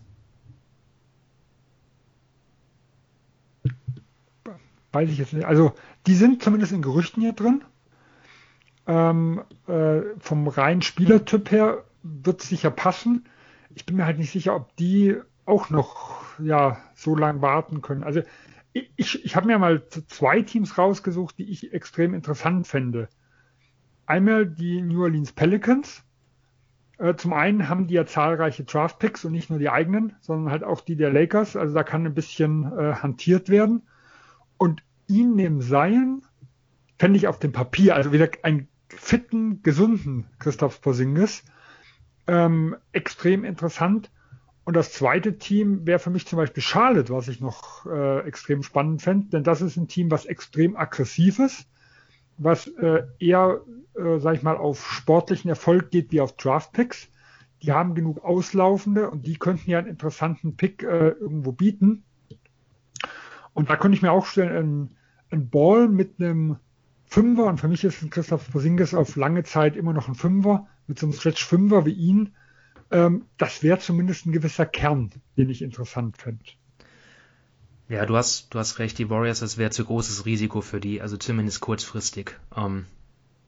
weiß 4.91 5.11
ich 5.11 5.19
jetzt 5.19 5.35
nicht. 5.35 5.47
Also 5.47 5.75
die 6.07 6.15
sind 6.15 6.43
zumindest 6.43 6.73
in 6.73 6.81
Gerüchten 6.81 7.21
hier 7.23 7.35
drin. 7.35 7.63
Ähm, 8.87 9.43
äh, 9.67 10.01
vom 10.19 10.49
reinen 10.49 10.81
Spielertyp 10.81 11.51
her 11.51 11.85
wird 12.03 12.43
es 12.43 12.49
sicher 12.49 12.71
passen. 12.71 13.27
Ich 13.75 13.87
bin 13.87 13.97
mir 13.97 14.07
halt 14.07 14.19
nicht 14.19 14.33
sicher, 14.33 14.55
ob 14.55 14.75
die 14.77 15.17
auch 15.45 15.71
noch 15.71 16.23
ja 16.39 16.79
so 16.95 17.15
lange 17.15 17.43
warten 17.43 17.81
können. 17.81 18.03
Also 18.03 18.23
ich, 18.73 19.25
ich 19.25 19.37
habe 19.37 19.47
mir 19.47 19.59
mal 19.59 19.83
zwei 20.09 20.43
Teams 20.43 20.79
rausgesucht, 20.79 21.39
die 21.39 21.51
ich 21.51 21.73
extrem 21.73 22.15
interessant 22.15 22.67
fände. 22.67 23.09
Einmal 24.07 24.47
die 24.47 24.83
New 24.83 25.03
Orleans 25.03 25.33
Pelicans. 25.33 26.05
Äh, 26.99 27.15
zum 27.17 27.33
einen 27.33 27.69
haben 27.69 27.87
die 27.87 27.95
ja 27.95 28.07
zahlreiche 28.07 28.65
Draft 28.65 28.99
Picks 28.99 29.25
und 29.25 29.33
nicht 29.33 29.51
nur 29.51 29.59
die 29.59 29.71
eigenen, 29.71 30.15
sondern 30.21 30.51
halt 30.51 30.65
auch 30.65 30.81
die 30.81 30.97
der 30.97 31.13
Lakers. 31.13 31.57
Also 31.57 31.75
da 31.75 31.83
kann 31.83 32.07
ein 32.07 32.15
bisschen 32.15 32.65
äh, 32.65 32.95
hantiert 32.95 33.49
werden. 33.49 33.83
Und 34.57 34.83
ihn 35.07 35.35
neben 35.35 35.61
Seien 35.61 36.23
fände 36.99 37.17
ich 37.17 37.29
auf 37.29 37.39
dem 37.39 37.53
Papier, 37.53 37.95
also 37.95 38.13
wieder 38.13 38.29
einen 38.43 38.69
fitten, 38.89 39.63
gesunden 39.63 40.27
Christoph 40.39 40.81
Porzingis, 40.81 41.45
ähm, 42.29 42.77
extrem 42.93 43.45
interessant. 43.45 44.11
Und 44.65 44.75
das 44.75 44.93
zweite 44.93 45.39
Team 45.39 45.87
wäre 45.87 45.99
für 45.99 46.11
mich 46.11 46.27
zum 46.27 46.37
Beispiel 46.37 46.63
Charlotte, 46.63 47.13
was 47.13 47.27
ich 47.29 47.41
noch 47.41 47.87
äh, 47.87 48.21
extrem 48.27 48.63
spannend 48.63 49.01
fände, 49.01 49.29
denn 49.31 49.43
das 49.43 49.63
ist 49.63 49.77
ein 49.77 49.89
Team, 49.89 50.11
was 50.11 50.27
extrem 50.27 50.77
aggressiv 50.77 51.39
ist, 51.39 51.67
was 52.37 52.67
äh, 52.67 53.05
eher, 53.19 53.63
äh, 53.95 54.19
sag 54.19 54.37
ich 54.37 54.43
mal, 54.43 54.59
auf 54.59 54.87
sportlichen 54.93 55.49
Erfolg 55.49 55.91
geht 55.91 56.13
wie 56.13 56.21
auf 56.21 56.37
Draftpicks. 56.37 57.09
Die 57.63 57.73
haben 57.73 57.95
genug 57.95 58.23
Auslaufende 58.23 59.11
und 59.11 59.27
die 59.27 59.37
könnten 59.37 59.71
ja 59.71 59.79
einen 59.79 59.89
interessanten 59.89 60.57
Pick 60.57 60.83
äh, 60.83 61.09
irgendwo 61.09 61.53
bieten. 61.53 62.05
Und 63.55 63.71
da 63.71 63.77
könnte 63.77 63.97
ich 63.97 64.03
mir 64.03 64.13
auch 64.13 64.27
stellen, 64.27 64.55
ein, 64.55 64.97
ein 65.31 65.49
Ball 65.49 65.89
mit 65.89 66.21
einem 66.21 66.59
Fünfer, 67.09 67.47
und 67.47 67.59
für 67.59 67.69
mich 67.69 67.85
ist 67.85 68.03
ein 68.03 68.11
Christoph 68.11 68.51
Porzingis 68.51 68.95
auf 68.95 69.17
lange 69.17 69.43
Zeit 69.43 69.77
immer 69.77 69.93
noch 69.93 70.09
ein 70.09 70.15
Fünfer, 70.15 70.67
mit 70.87 70.99
so 70.99 71.07
einem 71.07 71.15
Stretch 71.15 71.45
Fünfer 71.45 71.87
wie 71.87 71.93
ihn, 71.93 72.35
ähm, 72.91 73.25
das 73.37 73.63
wäre 73.63 73.79
zumindest 73.79 74.27
ein 74.27 74.33
gewisser 74.33 74.67
Kern, 74.67 75.11
den 75.37 75.51
ich 75.51 75.63
interessant 75.63 76.19
fände. 76.19 76.45
Ja, 77.89 78.05
du 78.05 78.17
hast, 78.17 78.53
du 78.53 78.59
hast 78.59 78.79
recht, 78.79 78.99
die 78.99 79.09
Warriors, 79.09 79.41
das 79.41 79.57
wäre 79.57 79.71
zu 79.71 79.85
großes 79.85 80.27
Risiko 80.27 80.61
für 80.61 80.81
die, 80.81 81.01
also 81.01 81.17
zumindest 81.17 81.61
kurzfristig. 81.61 82.37
Ähm, 82.55 82.85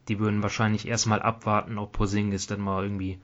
die 0.09 0.19
würden 0.19 0.43
wahrscheinlich 0.43 0.89
erstmal 0.89 1.21
abwarten, 1.21 1.79
ob 1.79 1.93
Porzingis 1.93 2.47
dann 2.47 2.61
mal 2.61 2.83
irgendwie 2.83 3.21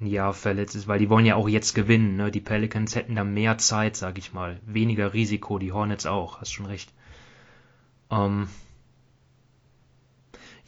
ein 0.00 0.06
Jahr 0.06 0.32
verletzt 0.32 0.76
ist, 0.76 0.86
weil 0.86 1.00
die 1.00 1.10
wollen 1.10 1.26
ja 1.26 1.34
auch 1.34 1.48
jetzt 1.48 1.74
gewinnen. 1.74 2.16
Ne? 2.16 2.30
Die 2.30 2.40
Pelicans 2.40 2.94
hätten 2.94 3.16
da 3.16 3.24
mehr 3.24 3.58
Zeit, 3.58 3.96
sag 3.96 4.18
ich 4.18 4.32
mal. 4.32 4.60
Weniger 4.64 5.12
Risiko, 5.12 5.58
die 5.58 5.72
Hornets 5.72 6.06
auch, 6.06 6.40
hast 6.40 6.52
schon 6.52 6.66
recht. 6.66 6.92
Ähm 8.10 8.46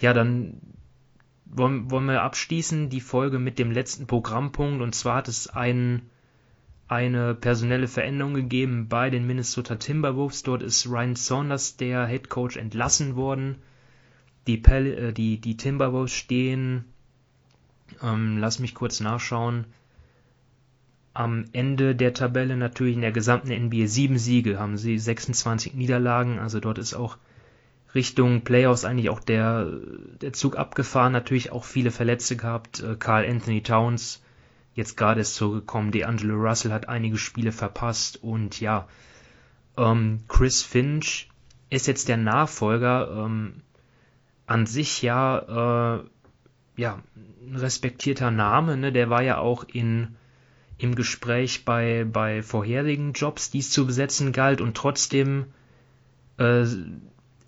ja, 0.00 0.12
dann 0.12 0.60
wollen, 1.44 1.90
wollen 1.90 2.06
wir 2.06 2.22
abschließen 2.22 2.88
die 2.88 3.00
Folge 3.00 3.38
mit 3.38 3.58
dem 3.58 3.70
letzten 3.70 4.06
Programmpunkt. 4.06 4.82
Und 4.82 4.94
zwar 4.94 5.16
hat 5.16 5.28
es 5.28 5.48
ein, 5.48 6.02
eine 6.86 7.34
personelle 7.34 7.88
Veränderung 7.88 8.34
gegeben 8.34 8.88
bei 8.88 9.10
den 9.10 9.26
Minnesota 9.26 9.76
Timberwolves. 9.76 10.42
Dort 10.42 10.62
ist 10.62 10.86
Ryan 10.86 11.16
Saunders, 11.16 11.76
der 11.76 12.06
Head 12.06 12.28
Coach, 12.28 12.56
entlassen 12.56 13.16
worden. 13.16 13.56
Die, 14.46 14.56
Pel 14.56 14.86
äh, 14.86 15.12
die, 15.12 15.40
die 15.40 15.56
Timberwolves 15.56 16.12
stehen 16.12 16.84
ähm, 18.02 18.38
lass 18.38 18.58
mich 18.58 18.74
kurz 18.74 19.00
nachschauen. 19.00 19.66
Am 21.14 21.46
Ende 21.52 21.96
der 21.96 22.14
Tabelle 22.14 22.56
natürlich 22.56 22.94
in 22.94 23.00
der 23.00 23.12
gesamten 23.12 23.48
NBA 23.48 23.86
sieben 23.86 24.18
Siege, 24.18 24.58
haben 24.58 24.76
sie 24.76 24.98
26 24.98 25.74
Niederlagen, 25.74 26.38
also 26.38 26.60
dort 26.60 26.78
ist 26.78 26.94
auch 26.94 27.16
Richtung 27.94 28.42
Playoffs 28.42 28.84
eigentlich 28.84 29.10
auch 29.10 29.20
der, 29.20 29.66
der 30.20 30.32
Zug 30.32 30.56
abgefahren, 30.56 31.12
natürlich 31.12 31.52
auch 31.52 31.64
viele 31.64 31.90
Verletzte 31.90 32.36
gehabt. 32.36 32.80
Äh, 32.80 32.96
Carl 32.96 33.28
Anthony 33.28 33.62
Towns 33.62 34.22
jetzt 34.74 34.96
gerade 34.96 35.22
ist 35.22 35.34
zurückgekommen, 35.34 35.90
D'Angelo 35.90 36.34
Russell 36.34 36.72
hat 36.72 36.88
einige 36.88 37.18
Spiele 37.18 37.52
verpasst. 37.52 38.22
Und 38.22 38.60
ja, 38.60 38.86
ähm, 39.76 40.20
Chris 40.28 40.62
Finch 40.62 41.28
ist 41.70 41.86
jetzt 41.86 42.08
der 42.08 42.16
Nachfolger, 42.16 43.24
ähm, 43.24 43.62
an 44.46 44.66
sich 44.66 45.02
ja 45.02 45.98
äh, 45.98 46.04
ja, 46.78 47.02
ein 47.42 47.56
respektierter 47.56 48.30
Name, 48.30 48.76
ne? 48.76 48.92
Der 48.92 49.10
war 49.10 49.22
ja 49.22 49.38
auch 49.38 49.64
in, 49.64 50.16
im 50.78 50.94
Gespräch 50.94 51.64
bei, 51.64 52.04
bei 52.04 52.42
vorherigen 52.42 53.12
Jobs, 53.12 53.50
die 53.50 53.58
es 53.58 53.70
zu 53.70 53.86
besetzen 53.86 54.32
galt. 54.32 54.60
Und 54.60 54.76
trotzdem 54.76 55.46
äh, 56.38 56.64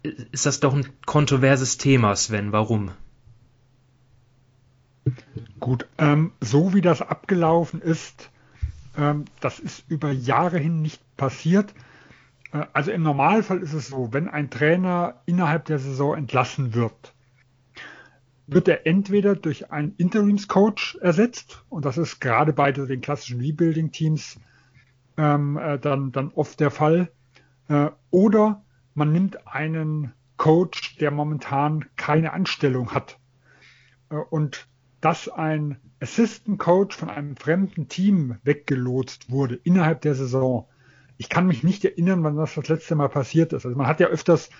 ist 0.03 0.47
das 0.47 0.61
doch 0.61 0.75
ein 0.75 0.87
kontroverses 1.07 1.79
Thema, 1.79 2.17
Sven. 2.17 2.53
Warum? 2.53 2.91
Gut, 5.59 5.87
ähm, 5.99 6.33
so 6.41 6.75
wie 6.75 6.81
das 6.81 7.03
abgelaufen 7.03 7.81
ist, 7.83 8.31
ähm, 8.97 9.25
das 9.41 9.59
ist 9.59 9.85
über 9.89 10.11
Jahre 10.11 10.59
hin 10.59 10.83
nicht 10.83 11.01
passiert. 11.17 11.75
Äh, 12.53 12.67
also 12.73 12.91
im 12.91 13.03
Normalfall 13.03 13.59
ist 13.59 13.73
es 13.73 13.89
so, 13.89 14.13
wenn 14.13 14.29
ein 14.29 14.51
Trainer 14.51 15.21
innerhalb 15.27 15.67
der 15.67 15.79
Saison 15.79 16.17
entlassen 16.17 16.75
wird, 16.75 17.15
wird 18.47 18.69
er 18.69 18.87
entweder 18.87 19.37
durch 19.37 19.71
einen 19.71 19.95
Interimscoach 19.97 20.99
ersetzt, 21.01 21.63
und 21.69 21.85
das 21.85 21.99
ist 21.99 22.21
gerade 22.21 22.53
bei 22.53 22.73
den 22.73 23.01
klassischen 23.01 23.41
Rebuilding-Teams 23.41 24.39
ähm, 25.17 25.57
äh, 25.57 25.79
dann, 25.79 26.13
dann 26.13 26.33
oft 26.35 26.59
der 26.59 26.71
Fall, 26.71 27.11
äh, 27.69 27.91
oder 28.11 28.63
man 28.95 29.13
nimmt 29.13 29.47
einen 29.47 30.13
Coach, 30.37 30.97
der 30.97 31.11
momentan 31.11 31.87
keine 31.97 32.33
Anstellung 32.33 32.93
hat. 32.93 33.19
Äh, 34.11 34.17
und 34.17 34.67
dass 35.01 35.29
ein 35.29 35.79
Assistant 36.01 36.59
Coach 36.59 36.97
von 36.97 37.11
einem 37.11 37.37
fremden 37.37 37.89
Team 37.89 38.37
weggelotst 38.43 39.31
wurde 39.31 39.55
innerhalb 39.55 40.03
der 40.03 40.15
Saison. 40.15 40.69
Ich 41.17 41.29
kann 41.29 41.47
mich 41.47 41.63
nicht 41.63 41.85
erinnern, 41.85 42.23
wann 42.23 42.37
das 42.37 42.55
das 42.55 42.69
letzte 42.69 42.95
Mal 42.95 43.09
passiert 43.09 43.53
ist. 43.53 43.65
Also 43.65 43.77
man 43.77 43.87
hat 43.87 44.01
ja 44.01 44.09
öfters 44.09 44.51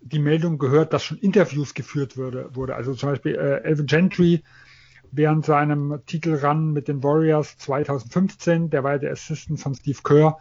die 0.00 0.18
Meldung 0.18 0.58
gehört, 0.58 0.92
dass 0.92 1.04
schon 1.04 1.18
Interviews 1.18 1.74
geführt 1.74 2.16
würde, 2.16 2.54
wurde. 2.54 2.74
Also 2.74 2.94
zum 2.94 3.10
Beispiel 3.10 3.34
äh, 3.34 3.62
Elvin 3.64 3.86
Gentry 3.86 4.42
während 5.12 5.44
seinem 5.44 6.00
Titelrun 6.06 6.72
mit 6.72 6.88
den 6.88 7.02
Warriors 7.02 7.56
2015, 7.58 8.70
der 8.70 8.84
war 8.84 8.92
ja 8.92 8.98
der 8.98 9.12
Assistant 9.12 9.60
von 9.60 9.74
Steve 9.74 9.98
Kerr. 10.02 10.38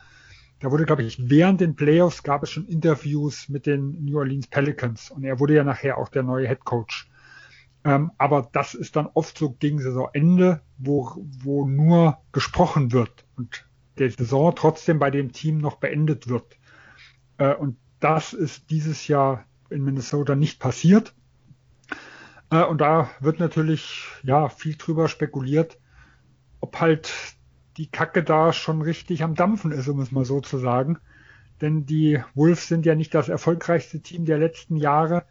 Da 0.60 0.72
wurde, 0.72 0.86
glaube 0.86 1.04
ich, 1.04 1.30
während 1.30 1.62
den 1.62 1.76
Playoffs 1.76 2.24
gab 2.24 2.44
es 2.44 2.52
schon 2.52 2.66
Interviews 2.68 3.50
mit 3.50 3.66
den 3.66 4.04
New 4.06 4.18
Orleans 4.18 4.48
Pelicans 4.48 5.12
und 5.12 5.24
er 5.24 5.40
wurde 5.40 5.56
ja 5.56 5.64
nachher 5.64 5.98
auch 5.98 6.10
der 6.10 6.24
neue 6.24 6.48
Head 6.48 6.64
Coach. 6.64 7.10
Ähm, 7.84 8.12
aber 8.18 8.50
das 8.52 8.74
ist 8.74 8.96
dann 8.96 9.08
oft 9.14 9.38
so 9.38 9.52
gegen 9.52 9.80
Saisonende, 9.80 10.62
wo, 10.78 11.24
wo 11.44 11.68
nur 11.68 12.18
gesprochen 12.32 12.92
wird 12.92 13.26
und 13.36 13.68
der 14.00 14.10
Saison 14.10 14.54
trotzdem 14.56 14.98
bei 14.98 15.12
dem 15.12 15.32
Team 15.34 15.60
noch 15.60 15.76
beendet 15.76 16.28
wird. 16.28 16.58
Äh, 17.38 17.54
und 17.54 17.78
das 18.00 18.34
ist 18.34 18.72
dieses 18.72 19.08
Jahr 19.08 19.46
in 19.70 19.84
Minnesota 19.84 20.36
nicht 20.36 20.60
passiert. 20.60 21.14
Äh, 22.50 22.64
und 22.64 22.80
da 22.82 23.10
wird 23.20 23.40
natürlich 23.40 24.06
ja 24.24 24.50
viel 24.50 24.76
drüber 24.78 25.08
spekuliert, 25.08 25.78
ob 26.62 26.80
halt 26.80 27.35
die 27.78 27.88
Kacke 27.88 28.24
da 28.24 28.54
schon 28.54 28.82
richtig 28.82 29.24
am 29.24 29.36
Dampfen 29.36 29.72
ist, 29.72 29.88
um 29.88 30.00
es 30.00 30.12
mal 30.12 30.26
so 30.26 30.42
zu 30.42 30.58
sagen. 30.58 30.98
Denn 31.62 31.86
die 31.86 32.22
Wolves 32.34 32.68
sind 32.68 32.86
ja 32.86 32.96
nicht 32.96 33.14
das 33.14 33.30
erfolgreichste 33.30 34.02
Team 34.02 34.26
der 34.26 34.38
letzten 34.38 34.76
Jahre. 34.76 35.24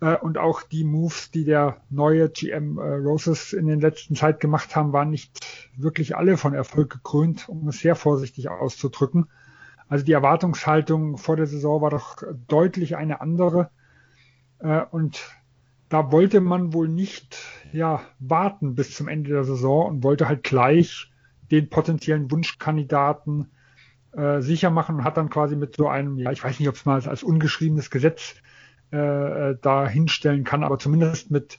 Äh, 0.00 0.16
und 0.16 0.38
auch 0.38 0.62
die 0.62 0.84
Moves, 0.84 1.30
die 1.30 1.44
der 1.44 1.78
neue 1.90 2.28
GM 2.28 2.78
äh, 2.78 2.82
Roses 2.82 3.52
in 3.52 3.66
den 3.66 3.80
letzten 3.80 4.14
Zeit 4.14 4.40
gemacht 4.40 4.76
haben, 4.76 4.92
waren 4.92 5.10
nicht 5.10 5.70
wirklich 5.76 6.16
alle 6.16 6.36
von 6.36 6.54
Erfolg 6.54 6.90
gekrönt, 6.90 7.48
um 7.48 7.68
es 7.68 7.80
sehr 7.80 7.96
vorsichtig 7.96 8.48
auszudrücken. 8.48 9.28
Also 9.88 10.04
die 10.04 10.12
Erwartungshaltung 10.12 11.18
vor 11.18 11.36
der 11.36 11.46
Saison 11.46 11.82
war 11.82 11.90
doch 11.90 12.22
deutlich 12.48 12.96
eine 12.96 13.20
andere. 13.20 13.70
Äh, 14.58 14.82
und 14.90 15.22
da 15.88 16.10
wollte 16.10 16.40
man 16.40 16.72
wohl 16.72 16.88
nicht 16.88 17.38
ja, 17.72 18.00
warten 18.18 18.74
bis 18.74 18.94
zum 18.94 19.08
Ende 19.08 19.30
der 19.30 19.44
Saison 19.44 19.86
und 19.86 20.02
wollte 20.02 20.26
halt 20.26 20.42
gleich 20.42 21.12
den 21.54 21.70
potenziellen 21.70 22.30
Wunschkandidaten 22.30 23.50
äh, 24.12 24.40
sicher 24.40 24.70
machen 24.70 24.96
und 24.96 25.04
hat 25.04 25.16
dann 25.16 25.30
quasi 25.30 25.56
mit 25.56 25.76
so 25.76 25.88
einem, 25.88 26.18
ja, 26.18 26.30
ich 26.30 26.42
weiß 26.42 26.58
nicht, 26.58 26.68
ob 26.68 26.76
es 26.76 26.84
mal 26.84 27.00
als 27.06 27.22
ungeschriebenes 27.22 27.90
Gesetz 27.90 28.36
äh, 28.92 29.50
äh, 29.50 29.58
da 29.60 29.88
hinstellen 29.88 30.44
kann, 30.44 30.62
aber 30.62 30.78
zumindest 30.78 31.30
mit 31.30 31.58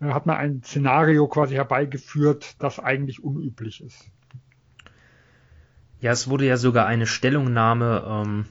äh, 0.00 0.06
hat 0.06 0.26
man 0.26 0.36
ein 0.36 0.62
Szenario 0.62 1.26
quasi 1.26 1.54
herbeigeführt, 1.54 2.56
das 2.60 2.78
eigentlich 2.78 3.22
unüblich 3.22 3.82
ist. 3.82 4.10
Ja, 6.00 6.12
es 6.12 6.28
wurde 6.28 6.46
ja 6.46 6.56
sogar 6.56 6.86
eine 6.86 7.06
Stellungnahme 7.06 8.04
ähm, 8.06 8.44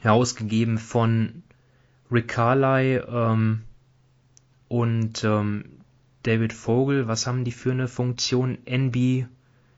herausgegeben 0.00 0.78
von 0.78 1.44
Rick 2.10 2.28
Carly 2.28 2.96
ähm, 2.96 3.62
und 4.68 5.24
ähm, 5.24 5.64
David 6.24 6.52
Vogel. 6.52 7.06
Was 7.08 7.26
haben 7.26 7.44
die 7.44 7.52
für 7.52 7.72
eine 7.72 7.88
Funktion? 7.88 8.58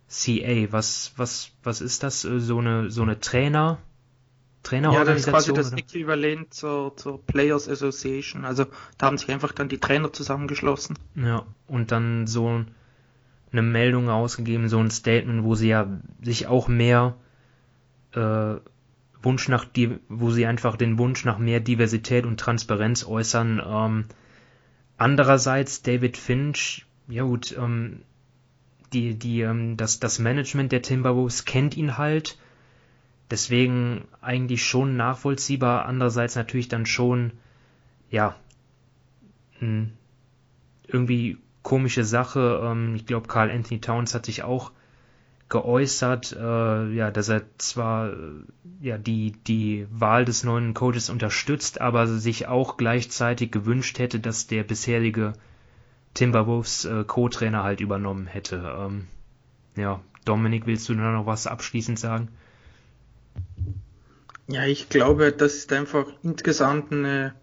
NBCA. 0.09 0.73
Was, 0.73 1.13
was, 1.17 1.51
was 1.63 1.81
ist 1.81 2.03
das? 2.03 2.25
Äh, 2.25 2.41
so 2.41 2.59
eine, 2.59 2.91
so 2.91 3.03
eine 3.03 3.21
Trainer, 3.21 3.79
Trainerorganisation. 4.63 5.07
Ja, 5.07 5.13
das 5.13 5.21
ist 5.21 5.31
quasi 5.31 5.53
das 5.53 5.73
oder? 5.73 5.79
Äquivalent 5.79 6.55
zur, 6.55 6.97
zur 6.97 7.25
Players 7.25 7.69
Association. 7.69 8.45
Also 8.45 8.67
da 8.99 9.07
haben 9.07 9.19
sich 9.19 9.31
einfach 9.31 9.53
dann 9.53 9.69
die 9.69 9.79
Trainer 9.79 10.13
zusammengeschlossen. 10.13 10.99
Ja, 11.15 11.45
und 11.67 11.93
dann 11.93 12.27
so 12.27 12.65
eine 13.53 13.63
Meldung 13.63 14.09
ausgegeben, 14.09 14.69
so 14.69 14.79
ein 14.79 14.91
Statement, 14.91 15.45
wo 15.45 15.55
sie 15.55 15.69
ja 15.69 15.87
sich 16.21 16.47
auch 16.47 16.69
mehr 16.69 17.15
äh, 18.13 18.57
Wunsch 19.23 19.49
nach 19.49 19.65
die, 19.65 19.99
wo 20.09 20.31
sie 20.31 20.47
einfach 20.47 20.77
den 20.77 20.99
Wunsch 20.99 21.25
nach 21.25 21.39
mehr 21.39 21.61
Diversität 21.61 22.27
und 22.27 22.39
Transparenz 22.39 23.07
äußern. 23.07 23.63
Ähm, 23.65 24.05
andererseits 24.97 25.83
David 25.83 26.17
Finch, 26.17 26.87
ja 27.09 27.23
gut, 27.23 27.57
ähm, 27.57 28.03
die, 28.93 29.15
die, 29.15 29.41
ähm, 29.41 29.77
das, 29.77 30.01
das 30.01 30.19
Management 30.19 30.73
der 30.73 30.83
Timberwolves 30.83 31.45
kennt 31.45 31.77
ihn 31.77 31.99
halt. 31.99 32.39
Deswegen 33.31 34.05
eigentlich 34.21 34.65
schon 34.65 34.97
nachvollziehbar, 34.97 35.87
andererseits 35.87 36.37
natürlich 36.37 36.69
dann 36.69 36.87
schon, 36.87 37.33
ja, 38.11 38.37
irgendwie 40.87 41.39
komische 41.63 42.05
Sache. 42.05 42.61
Ähm, 42.63 42.95
ich 42.95 43.07
glaube, 43.07 43.29
Carl 43.29 43.51
Anthony 43.51 43.81
Towns 43.81 44.15
hat 44.15 44.27
sich 44.27 44.43
auch 44.43 44.73
geäußert, 45.49 46.37
äh, 46.39 46.93
ja, 46.93 47.11
dass 47.11 47.29
er 47.29 47.43
zwar 47.59 48.13
ja 48.81 48.99
die 48.99 49.33
die 49.47 49.87
Wahl 49.91 50.25
des 50.25 50.43
neuen 50.45 50.75
Coaches 50.75 51.09
unterstützt, 51.09 51.81
aber 51.81 52.07
sich 52.07 52.49
auch 52.49 52.77
gleichzeitig 52.77 53.53
gewünscht 53.53 53.99
hätte, 53.99 54.19
dass 54.19 54.49
der 54.49 54.65
bisherige 54.65 55.35
Timberwolves 56.17 56.87
äh, 56.87 57.05
Co-Trainer 57.07 57.63
halt 57.63 57.81
übernommen 57.81 58.27
hätte. 58.27 58.75
Ähm, 58.79 59.07
ja, 59.77 60.01
Dominik, 60.25 60.67
willst 60.67 60.89
du 60.89 60.95
da 60.95 61.13
noch 61.13 61.27
was 61.27 61.47
abschließend 61.47 61.99
sagen? 61.99 62.29
Ja, 64.49 64.65
ich 64.65 64.89
glaube, 64.89 65.31
das 65.31 65.55
ist 65.57 65.73
einfach 65.73 66.07
insgesamt 66.23 66.91
eine, 66.91 67.35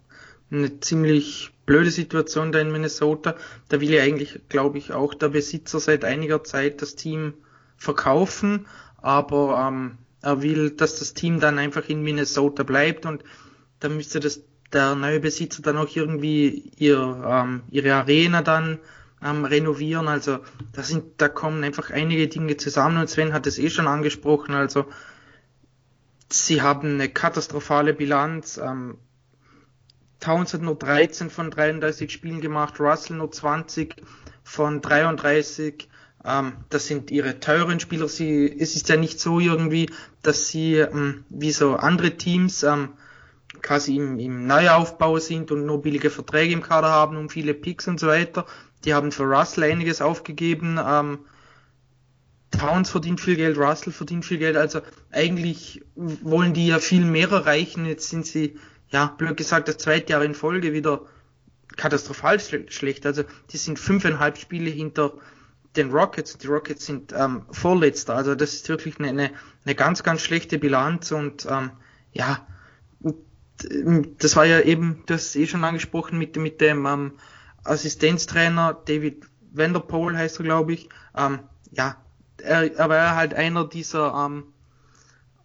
eine 0.52 0.80
ziemlich 0.80 1.52
blöde 1.66 1.92
Situation 1.92 2.52
da 2.52 2.60
in 2.60 2.72
Minnesota. 2.72 3.36
Da 3.70 3.80
will 3.80 3.92
ja 3.92 4.02
eigentlich, 4.02 4.42
glaube 4.50 4.80
ich, 4.80 4.92
auch 4.92 5.14
der 5.14 5.30
Besitzer 5.30 5.80
seit 5.80 6.04
einiger 6.04 6.44
Zeit 6.44 6.82
das 6.82 6.96
Team 6.96 7.36
verkaufen, 7.78 8.66
aber 8.98 9.68
ähm, 9.68 9.98
er 10.22 10.42
will, 10.42 10.72
dass 10.72 10.98
das 10.98 11.14
Team 11.14 11.40
dann 11.40 11.60
einfach 11.60 11.90
in 11.90 12.02
Minnesota 12.02 12.64
bleibt 12.64 13.06
und 13.06 13.24
da 13.82 13.90
müsste 13.90 14.20
das 14.20 14.42
der 14.74 14.96
neue 14.96 15.20
Besitzer 15.20 15.62
dann 15.62 15.78
auch 15.78 15.96
irgendwie 15.96 16.72
ihr, 16.78 16.98
ähm, 17.28 17.64
ihre 17.70 17.94
Arena 17.94 18.42
dann 18.42 18.80
ähm, 19.24 19.46
renovieren. 19.46 20.08
Also 20.08 20.40
da 20.74 20.84
sind, 20.84 21.22
da 21.22 21.30
kommen 21.30 21.64
einfach 21.64 21.92
einige 21.92 22.28
Dinge 22.28 22.58
zusammen 22.58 22.98
und 22.98 23.10
Sven 23.10 23.34
hat 23.34 23.48
es 23.48 23.60
eh 23.60 23.70
schon 23.70 23.88
angesprochen. 23.88 24.54
Also 24.56 24.86
Sie 26.34 26.62
haben 26.62 26.96
eine 26.96 27.10
katastrophale 27.10 27.94
Bilanz. 27.94 28.58
Ähm, 28.58 28.98
Towns 30.20 30.54
hat 30.54 30.62
nur 30.62 30.76
13 30.76 31.30
von 31.30 31.52
33 31.52 32.12
Spielen 32.12 32.42
gemacht, 32.42 32.80
Russell 32.80 33.18
nur 33.18 33.32
20 33.32 33.98
von 34.44 34.82
33. 34.82 35.90
Ähm, 36.26 36.54
das 36.70 36.88
sind 36.88 37.12
ihre 37.12 37.40
teuren 37.40 37.80
Spieler. 37.80 38.08
Sie, 38.08 38.52
es 38.60 38.76
ist 38.76 38.90
ja 38.90 38.98
nicht 38.98 39.20
so 39.20 39.40
irgendwie, 39.40 39.90
dass 40.24 40.48
sie 40.48 40.76
ähm, 40.76 41.24
wie 41.30 41.52
so 41.52 41.76
andere 41.76 42.18
Teams 42.18 42.64
ähm, 42.64 42.90
quasi 43.64 43.96
im, 43.96 44.20
im 44.20 44.46
Neuaufbau 44.46 45.18
sind 45.18 45.52
und 45.52 45.66
nur 45.66 45.82
billige 45.82 46.12
Verträge 46.12 46.54
im 46.54 46.62
Kader 46.62 46.90
haben 46.90 47.18
und 47.18 47.32
viele 47.32 47.56
Picks 47.56 47.88
und 47.88 48.00
so 48.00 48.08
weiter. 48.08 48.46
Die 48.86 48.94
haben 48.94 49.12
für 49.12 49.24
Russell 49.24 49.64
einiges 49.64 50.02
aufgegeben. 50.02 50.80
Ähm, 50.86 51.20
Towns 52.52 52.92
verdient 52.92 53.20
viel 53.20 53.36
Geld, 53.36 53.58
Russell 53.58 53.94
verdient 53.94 54.26
viel 54.26 54.38
Geld, 54.38 54.58
also 54.58 54.82
eigentlich 55.12 55.82
wollen 55.96 56.54
die 56.54 56.68
ja 56.68 56.78
viel 56.78 57.04
mehr 57.04 57.32
erreichen. 57.32 57.88
Jetzt 57.88 58.10
sind 58.10 58.28
sie, 58.28 58.60
ja, 58.90 59.08
blöd 59.18 59.38
gesagt, 59.38 59.68
das 59.68 59.78
zweite 59.78 60.12
Jahr 60.14 60.24
in 60.24 60.36
Folge 60.36 60.74
wieder 60.74 61.02
katastrophal 61.76 62.40
schlecht. 62.40 63.08
Also 63.08 63.24
die 63.50 63.58
sind 63.58 63.80
fünfeinhalb 63.80 64.38
Spiele 64.38 64.70
hinter 64.70 65.14
den 65.76 65.90
Rockets. 65.90 66.38
Die 66.38 66.46
Rockets 66.46 66.86
sind 66.86 67.12
ähm, 67.18 67.44
vorletzter. 67.50 68.16
Also 68.16 68.36
das 68.36 68.54
ist 68.54 68.70
wirklich 68.70 69.00
eine, 69.00 69.10
eine, 69.10 69.32
eine 69.66 69.74
ganz, 69.74 70.04
ganz 70.04 70.22
schlechte 70.22 70.60
Bilanz 70.60 71.12
und 71.12 71.48
ähm, 71.50 71.72
ja, 72.12 72.46
das 74.20 74.36
war 74.36 74.46
ja 74.46 74.62
eben, 74.62 75.04
das 75.06 75.36
eh 75.36 75.48
schon 75.48 75.64
angesprochen 75.64 76.18
mit, 76.18 76.36
mit 76.38 76.60
dem 76.62 76.86
ähm, 76.86 77.12
Assistenztrainer 77.64 78.78
David 78.86 79.26
Vanderpool 79.52 80.18
heißt 80.18 80.40
er, 80.40 80.44
glaube 80.44 80.74
ich. 80.74 80.90
Ähm, 81.16 81.40
ja, 81.72 81.98
er, 82.42 82.76
er 82.76 83.16
halt 83.16 83.34
einer 83.34 83.68
dieser, 83.68 84.14
ähm, 84.14 84.44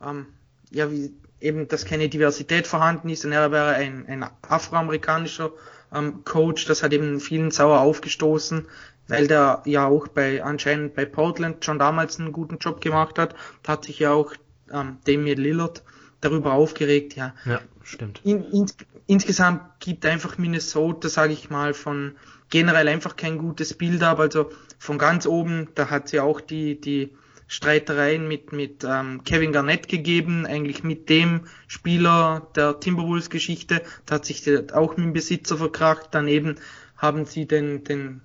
ähm, 0.04 0.26
ja, 0.70 0.90
wie 0.90 1.12
eben, 1.40 1.68
dass 1.68 1.84
keine 1.84 2.08
Diversität 2.08 2.66
vorhanden 2.66 3.08
ist 3.08 3.24
und 3.24 3.32
er 3.32 3.52
wäre 3.52 3.74
ein, 3.74 4.06
ein 4.08 4.24
afroamerikanischer 4.42 5.52
ähm, 5.94 6.24
Coach, 6.24 6.66
das 6.66 6.82
hat 6.82 6.92
eben 6.92 7.20
vielen 7.20 7.50
sauer 7.50 7.80
aufgestoßen, 7.80 8.66
weil 9.06 9.26
der 9.26 9.62
ja 9.64 9.86
auch 9.86 10.08
bei 10.08 10.42
anscheinend 10.42 10.94
bei 10.94 11.04
Portland 11.04 11.64
schon 11.64 11.78
damals 11.78 12.18
einen 12.18 12.32
guten 12.32 12.58
Job 12.58 12.80
gemacht 12.80 13.18
hat. 13.18 13.34
Da 13.62 13.72
hat 13.72 13.84
sich 13.84 13.98
ja 14.00 14.12
auch 14.12 14.34
ähm, 14.72 14.98
Damian 15.04 15.38
Lillard 15.38 15.82
darüber 16.20 16.52
aufgeregt, 16.52 17.14
ja. 17.16 17.34
Ja, 17.44 17.60
stimmt. 17.82 18.20
In, 18.24 18.44
in, 18.52 18.66
insgesamt 19.06 19.80
gibt 19.80 20.04
einfach 20.04 20.38
Minnesota, 20.38 21.08
sage 21.08 21.32
ich 21.32 21.50
mal, 21.50 21.74
von 21.74 22.16
generell 22.50 22.88
einfach 22.88 23.16
kein 23.16 23.38
gutes 23.38 23.74
Bild 23.74 24.02
ab. 24.02 24.18
Also 24.18 24.50
von 24.78 24.98
ganz 24.98 25.26
oben, 25.26 25.68
da 25.74 25.90
hat 25.90 26.08
sie 26.08 26.20
auch 26.20 26.40
die, 26.40 26.80
die 26.80 27.12
Streitereien 27.46 28.28
mit, 28.28 28.52
mit 28.52 28.84
ähm, 28.84 29.24
Kevin 29.24 29.52
Garnett 29.52 29.88
gegeben, 29.88 30.44
eigentlich 30.44 30.84
mit 30.84 31.08
dem 31.08 31.46
Spieler 31.66 32.46
der 32.54 32.78
Timberwolves 32.78 33.30
Geschichte. 33.30 33.82
Da 34.06 34.16
hat 34.16 34.26
sich 34.26 34.42
der 34.42 34.76
auch 34.76 34.96
mit 34.96 35.06
dem 35.06 35.12
Besitzer 35.14 35.56
verkracht. 35.56 36.08
Daneben 36.10 36.56
haben 36.96 37.24
sie 37.24 37.46
den, 37.46 37.84
den 37.84 38.20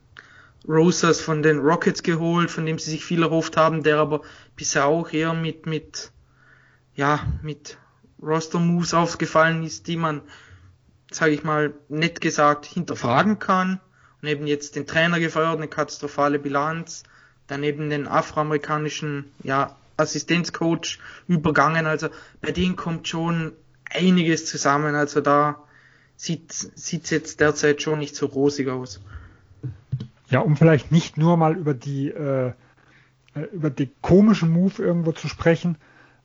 Rosas 0.67 1.21
von 1.21 1.41
den 1.41 1.59
Rockets 1.59 2.03
geholt, 2.03 2.51
von 2.51 2.65
dem 2.65 2.79
sie 2.79 2.91
sich 2.91 3.05
viel 3.05 3.23
erhofft 3.23 3.55
haben, 3.55 3.83
der 3.83 3.97
aber 3.97 4.21
bisher 4.55 4.85
auch 4.85 5.11
eher 5.11 5.33
mit, 5.33 5.65
mit, 5.65 6.11
ja, 6.95 7.19
mit 7.41 7.77
Roster-Moves 8.23 8.93
aufgefallen 8.93 9.63
ist, 9.63 9.87
die 9.87 9.97
man, 9.97 10.21
sage 11.11 11.31
ich 11.31 11.43
mal, 11.43 11.73
nett 11.89 12.21
gesagt 12.21 12.65
hinterfragen 12.65 13.39
kann 13.39 13.79
und 14.21 14.27
eben 14.27 14.47
jetzt 14.47 14.75
den 14.75 14.87
Trainer 14.87 15.19
gefeuert, 15.19 15.57
eine 15.57 15.67
katastrophale 15.67 16.39
Bilanz, 16.39 17.03
daneben 17.47 17.89
den 17.89 18.07
afroamerikanischen 18.07 19.25
ja, 19.43 19.75
Assistenzcoach 19.97 20.99
übergangen. 21.27 21.85
Also 21.85 22.07
bei 22.41 22.51
denen 22.51 22.75
kommt 22.75 23.07
schon 23.07 23.53
einiges 23.91 24.45
zusammen. 24.45 24.95
Also 24.95 25.21
da 25.21 25.61
sieht 26.15 26.51
es 26.51 27.09
jetzt 27.11 27.39
derzeit 27.39 27.81
schon 27.81 27.99
nicht 27.99 28.15
so 28.15 28.27
rosig 28.27 28.69
aus. 28.69 29.01
Ja, 30.29 30.39
um 30.39 30.55
vielleicht 30.55 30.91
nicht 30.91 31.17
nur 31.17 31.37
mal 31.37 31.55
über 31.55 31.73
die 31.73 32.07
äh, 32.09 32.53
äh 33.35 33.41
über 33.51 33.69
die 33.69 33.91
komischen 34.01 34.51
Move 34.51 34.81
irgendwo 34.81 35.11
zu 35.11 35.27
sprechen. 35.27 35.77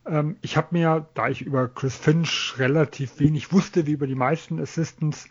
Ähm, 0.09 0.37
ich 0.41 0.57
habe 0.57 0.67
mir, 0.71 1.07
da 1.13 1.29
ich 1.29 1.41
über 1.41 1.67
Chris 1.67 1.95
Finch 1.95 2.55
relativ 2.57 3.19
wenig 3.19 3.53
wusste, 3.53 3.85
wie 3.85 3.93
über 3.93 4.07
die 4.07 4.15
meisten 4.15 4.59
Assistants, 4.59 5.29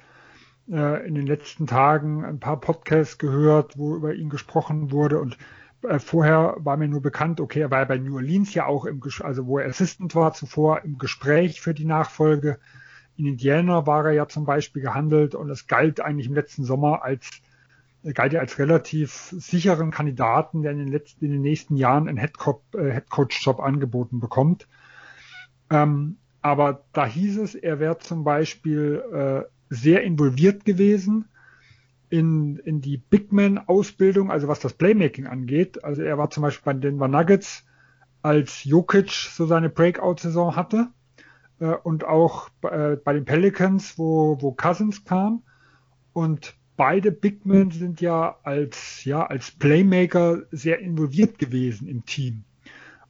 äh, 0.71 1.07
in 1.07 1.15
den 1.15 1.27
letzten 1.27 1.67
Tagen 1.67 2.25
ein 2.25 2.41
paar 2.41 2.61
Podcasts 2.61 3.19
gehört, 3.19 3.77
wo 3.77 3.97
über 3.97 4.15
ihn 4.15 4.31
gesprochen 4.31 4.93
wurde 4.93 5.21
und 5.21 5.37
äh, 5.83 5.99
vorher 5.99 6.57
war 6.59 6.77
mir 6.77 6.89
nur 6.89 7.03
bekannt, 7.03 7.41
okay, 7.41 7.61
er 7.61 7.71
war 7.71 7.87
bei 7.87 7.99
New 7.99 8.17
Orleans 8.17 8.55
ja 8.55 8.67
auch 8.67 8.85
im, 8.85 9.03
also 9.21 9.47
wo 9.47 9.59
er 9.59 9.69
Assistant 9.69 10.15
war, 10.15 10.33
zuvor 10.33 10.83
im 10.85 10.99
Gespräch 10.99 11.61
für 11.61 11.75
die 11.75 11.85
Nachfolge. 11.85 12.59
In 13.17 13.27
Indiana 13.27 13.87
war 13.87 14.07
er 14.07 14.13
ja 14.13 14.29
zum 14.29 14.45
Beispiel 14.45 14.83
gehandelt 14.83 15.35
und 15.35 15.51
es 15.51 15.67
galt 15.67 16.01
eigentlich 16.01 16.29
im 16.29 16.35
letzten 16.35 16.65
Sommer 16.65 17.03
als 17.03 17.31
galt 18.15 18.33
er 18.33 18.41
als 18.41 18.59
relativ 18.59 19.35
sicheren 19.37 19.91
Kandidaten, 19.91 20.63
der 20.63 20.73
in 20.73 20.79
den 20.79 20.89
letzten, 20.89 21.25
in 21.25 21.33
den 21.33 21.43
nächsten 21.43 21.77
Jahren 21.77 22.09
einen 22.09 22.19
Headcoach-Job 22.19 23.59
äh, 23.59 23.63
angeboten 23.63 24.21
bekommt. 24.21 24.69
Ähm, 25.71 26.19
aber 26.41 26.85
da 26.93 27.07
hieß 27.07 27.39
es, 27.39 27.55
er 27.55 27.81
wäre 27.81 27.99
zum 27.99 28.25
Beispiel 28.25 29.03
äh, 29.13 29.75
sehr 29.75 30.03
involviert 30.03 30.65
gewesen 30.65 31.29
in, 32.11 32.57
in 32.59 32.81
die 32.81 32.97
Big 32.97 33.33
Man-Ausbildung, 33.33 34.31
also 34.31 34.49
was 34.49 34.61
das 34.61 34.73
Playmaking 34.75 35.27
angeht. 35.27 35.85
Also 35.85 36.03
er 36.03 36.17
war 36.17 36.31
zum 36.31 36.43
Beispiel 36.43 36.65
bei 36.65 36.73
den 36.73 36.81
Denver 36.81 37.09
Nuggets, 37.09 37.65
als 38.23 38.65
Jokic 38.65 39.11
so 39.11 39.47
seine 39.47 39.69
Breakout-Saison 39.69 40.57
hatte 40.57 40.89
äh, 41.61 41.67
und 41.67 42.05
auch 42.05 42.49
äh, 42.63 42.97
bei 42.97 43.13
den 43.13 43.25
Pelicans, 43.25 43.99
wo, 43.99 44.39
wo 44.41 44.53
Cousins 44.53 45.05
kam. 45.05 45.43
Und 46.13 46.58
beide 46.79 47.13
Big 47.13 47.45
Men 47.45 47.71
sind 47.73 48.01
ja 48.01 48.39
als, 48.45 49.05
ja, 49.05 49.27
als 49.27 49.51
Playmaker 49.51 50.45
sehr 50.53 50.79
involviert 50.79 51.39
gewesen 51.39 51.89
im 51.89 52.07
Team. 52.07 52.45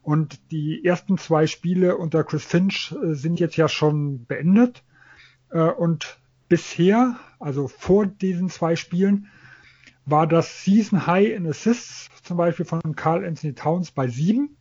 Und 0.01 0.51
die 0.51 0.83
ersten 0.83 1.17
zwei 1.17 1.45
Spiele 1.45 1.95
unter 1.95 2.23
Chris 2.23 2.43
Finch 2.43 2.93
äh, 3.01 3.13
sind 3.13 3.39
jetzt 3.39 3.55
ja 3.55 3.69
schon 3.69 4.25
beendet. 4.25 4.83
Äh, 5.51 5.61
und 5.61 6.19
bisher, 6.49 7.17
also 7.39 7.67
vor 7.67 8.07
diesen 8.07 8.49
zwei 8.49 8.75
Spielen, 8.75 9.27
war 10.05 10.25
das 10.25 10.63
Season 10.63 11.05
High 11.05 11.35
in 11.35 11.47
Assists 11.47 12.09
zum 12.23 12.37
Beispiel 12.37 12.65
von 12.65 12.95
Carl 12.95 13.23
Anthony 13.23 13.53
Towns 13.53 13.91
bei 13.91 14.07
sieben. 14.07 14.57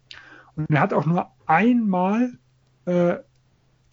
Und 0.54 0.70
er 0.70 0.80
hat 0.80 0.92
auch 0.92 1.06
nur 1.06 1.30
einmal 1.46 2.32
äh, 2.84 3.16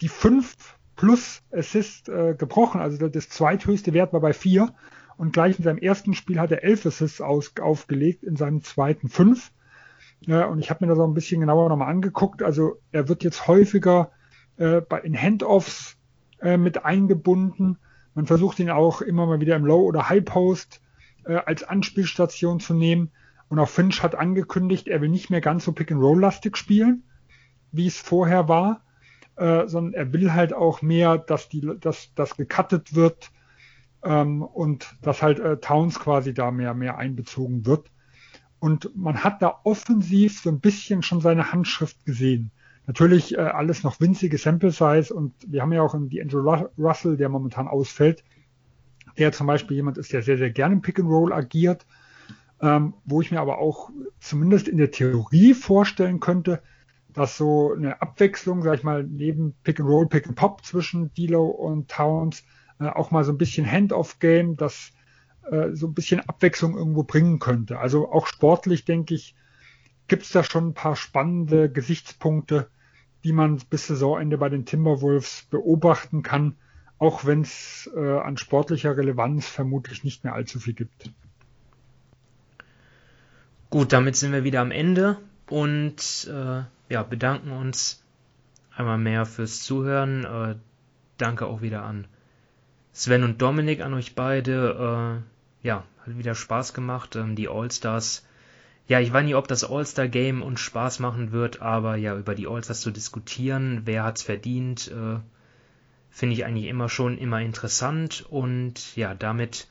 die 0.02 0.08
5 0.08 0.76
plus 0.94 1.42
Assist 1.52 2.08
äh, 2.10 2.34
gebrochen. 2.34 2.80
Also 2.80 3.08
das 3.08 3.30
zweithöchste 3.30 3.94
Wert 3.94 4.12
war 4.12 4.20
bei 4.20 4.34
4. 4.34 4.74
Und 5.16 5.32
gleich 5.32 5.58
in 5.58 5.64
seinem 5.64 5.78
ersten 5.78 6.14
Spiel 6.14 6.38
hat 6.40 6.52
er 6.52 6.62
11 6.62 6.86
Assists 6.86 7.20
aus, 7.20 7.52
aufgelegt, 7.60 8.22
in 8.22 8.36
seinem 8.36 8.62
zweiten 8.62 9.08
5. 9.08 9.50
Ja, 10.20 10.46
und 10.46 10.58
ich 10.58 10.70
habe 10.70 10.84
mir 10.84 10.90
das 10.90 10.98
auch 10.98 11.06
ein 11.08 11.14
bisschen 11.14 11.40
genauer 11.40 11.68
nochmal 11.68 11.88
angeguckt. 11.88 12.42
Also 12.42 12.80
er 12.92 13.08
wird 13.08 13.24
jetzt 13.24 13.46
häufiger 13.46 14.10
äh, 14.56 14.80
bei, 14.80 15.00
in 15.00 15.16
Handoffs 15.16 15.96
äh, 16.40 16.56
mit 16.56 16.84
eingebunden. 16.84 17.78
Man 18.14 18.26
versucht 18.26 18.58
ihn 18.58 18.70
auch 18.70 19.00
immer 19.00 19.26
mal 19.26 19.40
wieder 19.40 19.56
im 19.56 19.64
Low- 19.64 19.84
oder 19.84 20.08
High-Post 20.08 20.80
äh, 21.24 21.36
als 21.36 21.62
Anspielstation 21.64 22.60
zu 22.60 22.74
nehmen. 22.74 23.10
Und 23.48 23.58
auch 23.58 23.68
Finch 23.68 24.02
hat 24.02 24.14
angekündigt, 24.14 24.88
er 24.88 25.00
will 25.00 25.08
nicht 25.08 25.30
mehr 25.30 25.40
ganz 25.40 25.64
so 25.64 25.72
Pick-and-Roll-lastig 25.72 26.56
spielen, 26.56 27.04
wie 27.70 27.86
es 27.86 27.98
vorher 27.98 28.48
war, 28.48 28.82
äh, 29.36 29.66
sondern 29.66 29.94
er 29.94 30.12
will 30.12 30.32
halt 30.32 30.52
auch 30.52 30.82
mehr, 30.82 31.16
dass 31.18 31.48
die, 31.48 31.60
dass 31.80 32.12
das 32.14 32.36
gecuttet 32.36 32.94
wird 32.94 33.30
ähm, 34.04 34.42
und 34.42 34.96
dass 35.02 35.22
halt 35.22 35.38
äh, 35.38 35.58
Towns 35.58 35.98
quasi 35.98 36.34
da 36.34 36.50
mehr, 36.50 36.74
mehr 36.74 36.98
einbezogen 36.98 37.66
wird. 37.66 37.90
Und 38.58 38.96
man 38.96 39.22
hat 39.22 39.42
da 39.42 39.60
offensiv 39.64 40.40
so 40.40 40.50
ein 40.50 40.60
bisschen 40.60 41.02
schon 41.02 41.20
seine 41.20 41.52
Handschrift 41.52 42.04
gesehen. 42.04 42.50
Natürlich 42.86 43.36
äh, 43.36 43.40
alles 43.40 43.82
noch 43.82 44.00
winzige 44.00 44.38
Sample 44.38 44.70
Size 44.70 45.12
und 45.12 45.34
wir 45.46 45.62
haben 45.62 45.72
ja 45.72 45.82
auch 45.82 45.94
die 46.08 46.22
Andrew 46.22 46.40
Russell, 46.78 47.16
der 47.16 47.28
momentan 47.28 47.68
ausfällt, 47.68 48.24
der 49.18 49.32
zum 49.32 49.46
Beispiel 49.46 49.76
jemand 49.76 49.98
ist, 49.98 50.12
der 50.12 50.22
sehr, 50.22 50.38
sehr 50.38 50.50
gerne 50.50 50.74
im 50.74 50.82
Pick 50.82 50.98
and 51.00 51.08
Roll 51.08 51.32
agiert, 51.32 51.86
ähm, 52.60 52.94
wo 53.04 53.20
ich 53.20 53.30
mir 53.30 53.40
aber 53.40 53.58
auch 53.58 53.90
zumindest 54.20 54.68
in 54.68 54.78
der 54.78 54.90
Theorie 54.90 55.52
vorstellen 55.52 56.20
könnte, 56.20 56.62
dass 57.12 57.36
so 57.36 57.72
eine 57.72 58.00
Abwechslung, 58.02 58.62
sag 58.62 58.74
ich 58.74 58.84
mal, 58.84 59.02
neben 59.02 59.54
Pick 59.62 59.80
and 59.80 59.88
Roll, 59.88 60.06
Pick 60.06 60.26
and 60.26 60.36
Pop 60.36 60.64
zwischen 60.64 61.12
Dilo 61.14 61.46
und 61.46 61.90
Towns 61.90 62.44
äh, 62.80 62.88
auch 62.88 63.10
mal 63.10 63.24
so 63.24 63.32
ein 63.32 63.38
bisschen 63.38 63.70
Hand-off-Game, 63.70 64.56
das 64.56 64.92
äh, 65.50 65.72
so 65.72 65.86
ein 65.86 65.94
bisschen 65.94 66.20
Abwechslung 66.20 66.76
irgendwo 66.76 67.02
bringen 67.02 67.38
könnte. 67.38 67.78
Also 67.78 68.10
auch 68.10 68.26
sportlich, 68.26 68.84
denke 68.84 69.14
ich, 69.14 69.34
gibt 70.08 70.24
es 70.24 70.30
da 70.30 70.42
schon 70.44 70.68
ein 70.68 70.74
paar 70.74 70.96
spannende 70.96 71.70
Gesichtspunkte, 71.70 72.68
die 73.24 73.32
man 73.32 73.58
bis 73.70 73.86
Saisonende 73.86 74.38
bei 74.38 74.48
den 74.48 74.66
Timberwolves 74.66 75.46
beobachten 75.50 76.22
kann, 76.22 76.56
auch 76.98 77.24
wenn 77.24 77.42
es 77.42 77.90
äh, 77.94 78.18
an 78.18 78.36
sportlicher 78.36 78.96
Relevanz 78.96 79.46
vermutlich 79.46 80.04
nicht 80.04 80.24
mehr 80.24 80.34
allzu 80.34 80.60
viel 80.60 80.74
gibt. 80.74 81.10
Gut, 83.70 83.92
damit 83.92 84.16
sind 84.16 84.32
wir 84.32 84.44
wieder 84.44 84.60
am 84.60 84.70
Ende 84.70 85.18
und 85.48 86.30
äh, 86.30 86.62
ja, 86.88 87.02
bedanken 87.02 87.50
uns 87.50 88.04
einmal 88.74 88.98
mehr 88.98 89.26
fürs 89.26 89.62
Zuhören. 89.62 90.24
Äh, 90.24 90.56
danke 91.18 91.46
auch 91.46 91.62
wieder 91.62 91.82
an 91.82 92.06
Sven 92.96 93.24
und 93.24 93.42
Dominik, 93.42 93.80
an 93.80 93.94
euch 93.94 94.14
beide. 94.14 95.22
Äh, 95.62 95.66
ja, 95.66 95.84
hat 96.04 96.18
wieder 96.18 96.34
Spaß 96.34 96.74
gemacht. 96.74 97.16
Ähm, 97.16 97.36
die 97.36 97.48
All-Stars 97.48 98.26
ja, 98.88 99.00
ich 99.00 99.12
weiß 99.12 99.24
nicht, 99.24 99.34
ob 99.34 99.48
das 99.48 99.64
All-Star-Game 99.68 100.42
uns 100.42 100.60
Spaß 100.60 101.00
machen 101.00 101.32
wird, 101.32 101.60
aber 101.60 101.96
ja, 101.96 102.16
über 102.16 102.34
die 102.34 102.46
All-Stars 102.46 102.80
zu 102.80 102.92
diskutieren, 102.92 103.82
wer 103.84 104.04
hat's 104.04 104.22
verdient, 104.22 104.88
äh, 104.88 105.18
finde 106.10 106.34
ich 106.34 106.44
eigentlich 106.44 106.66
immer 106.66 106.88
schon 106.88 107.18
immer 107.18 107.40
interessant. 107.40 108.24
Und 108.28 108.94
ja, 108.96 109.14
damit 109.14 109.66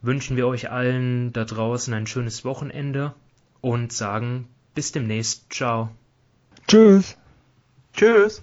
wünschen 0.00 0.36
wir 0.36 0.46
euch 0.46 0.70
allen 0.70 1.32
da 1.32 1.44
draußen 1.44 1.92
ein 1.92 2.06
schönes 2.06 2.44
Wochenende 2.44 3.14
und 3.60 3.92
sagen 3.92 4.48
bis 4.74 4.92
demnächst. 4.92 5.52
Ciao. 5.52 5.90
Tschüss. 6.66 7.18
Tschüss. 7.92 8.42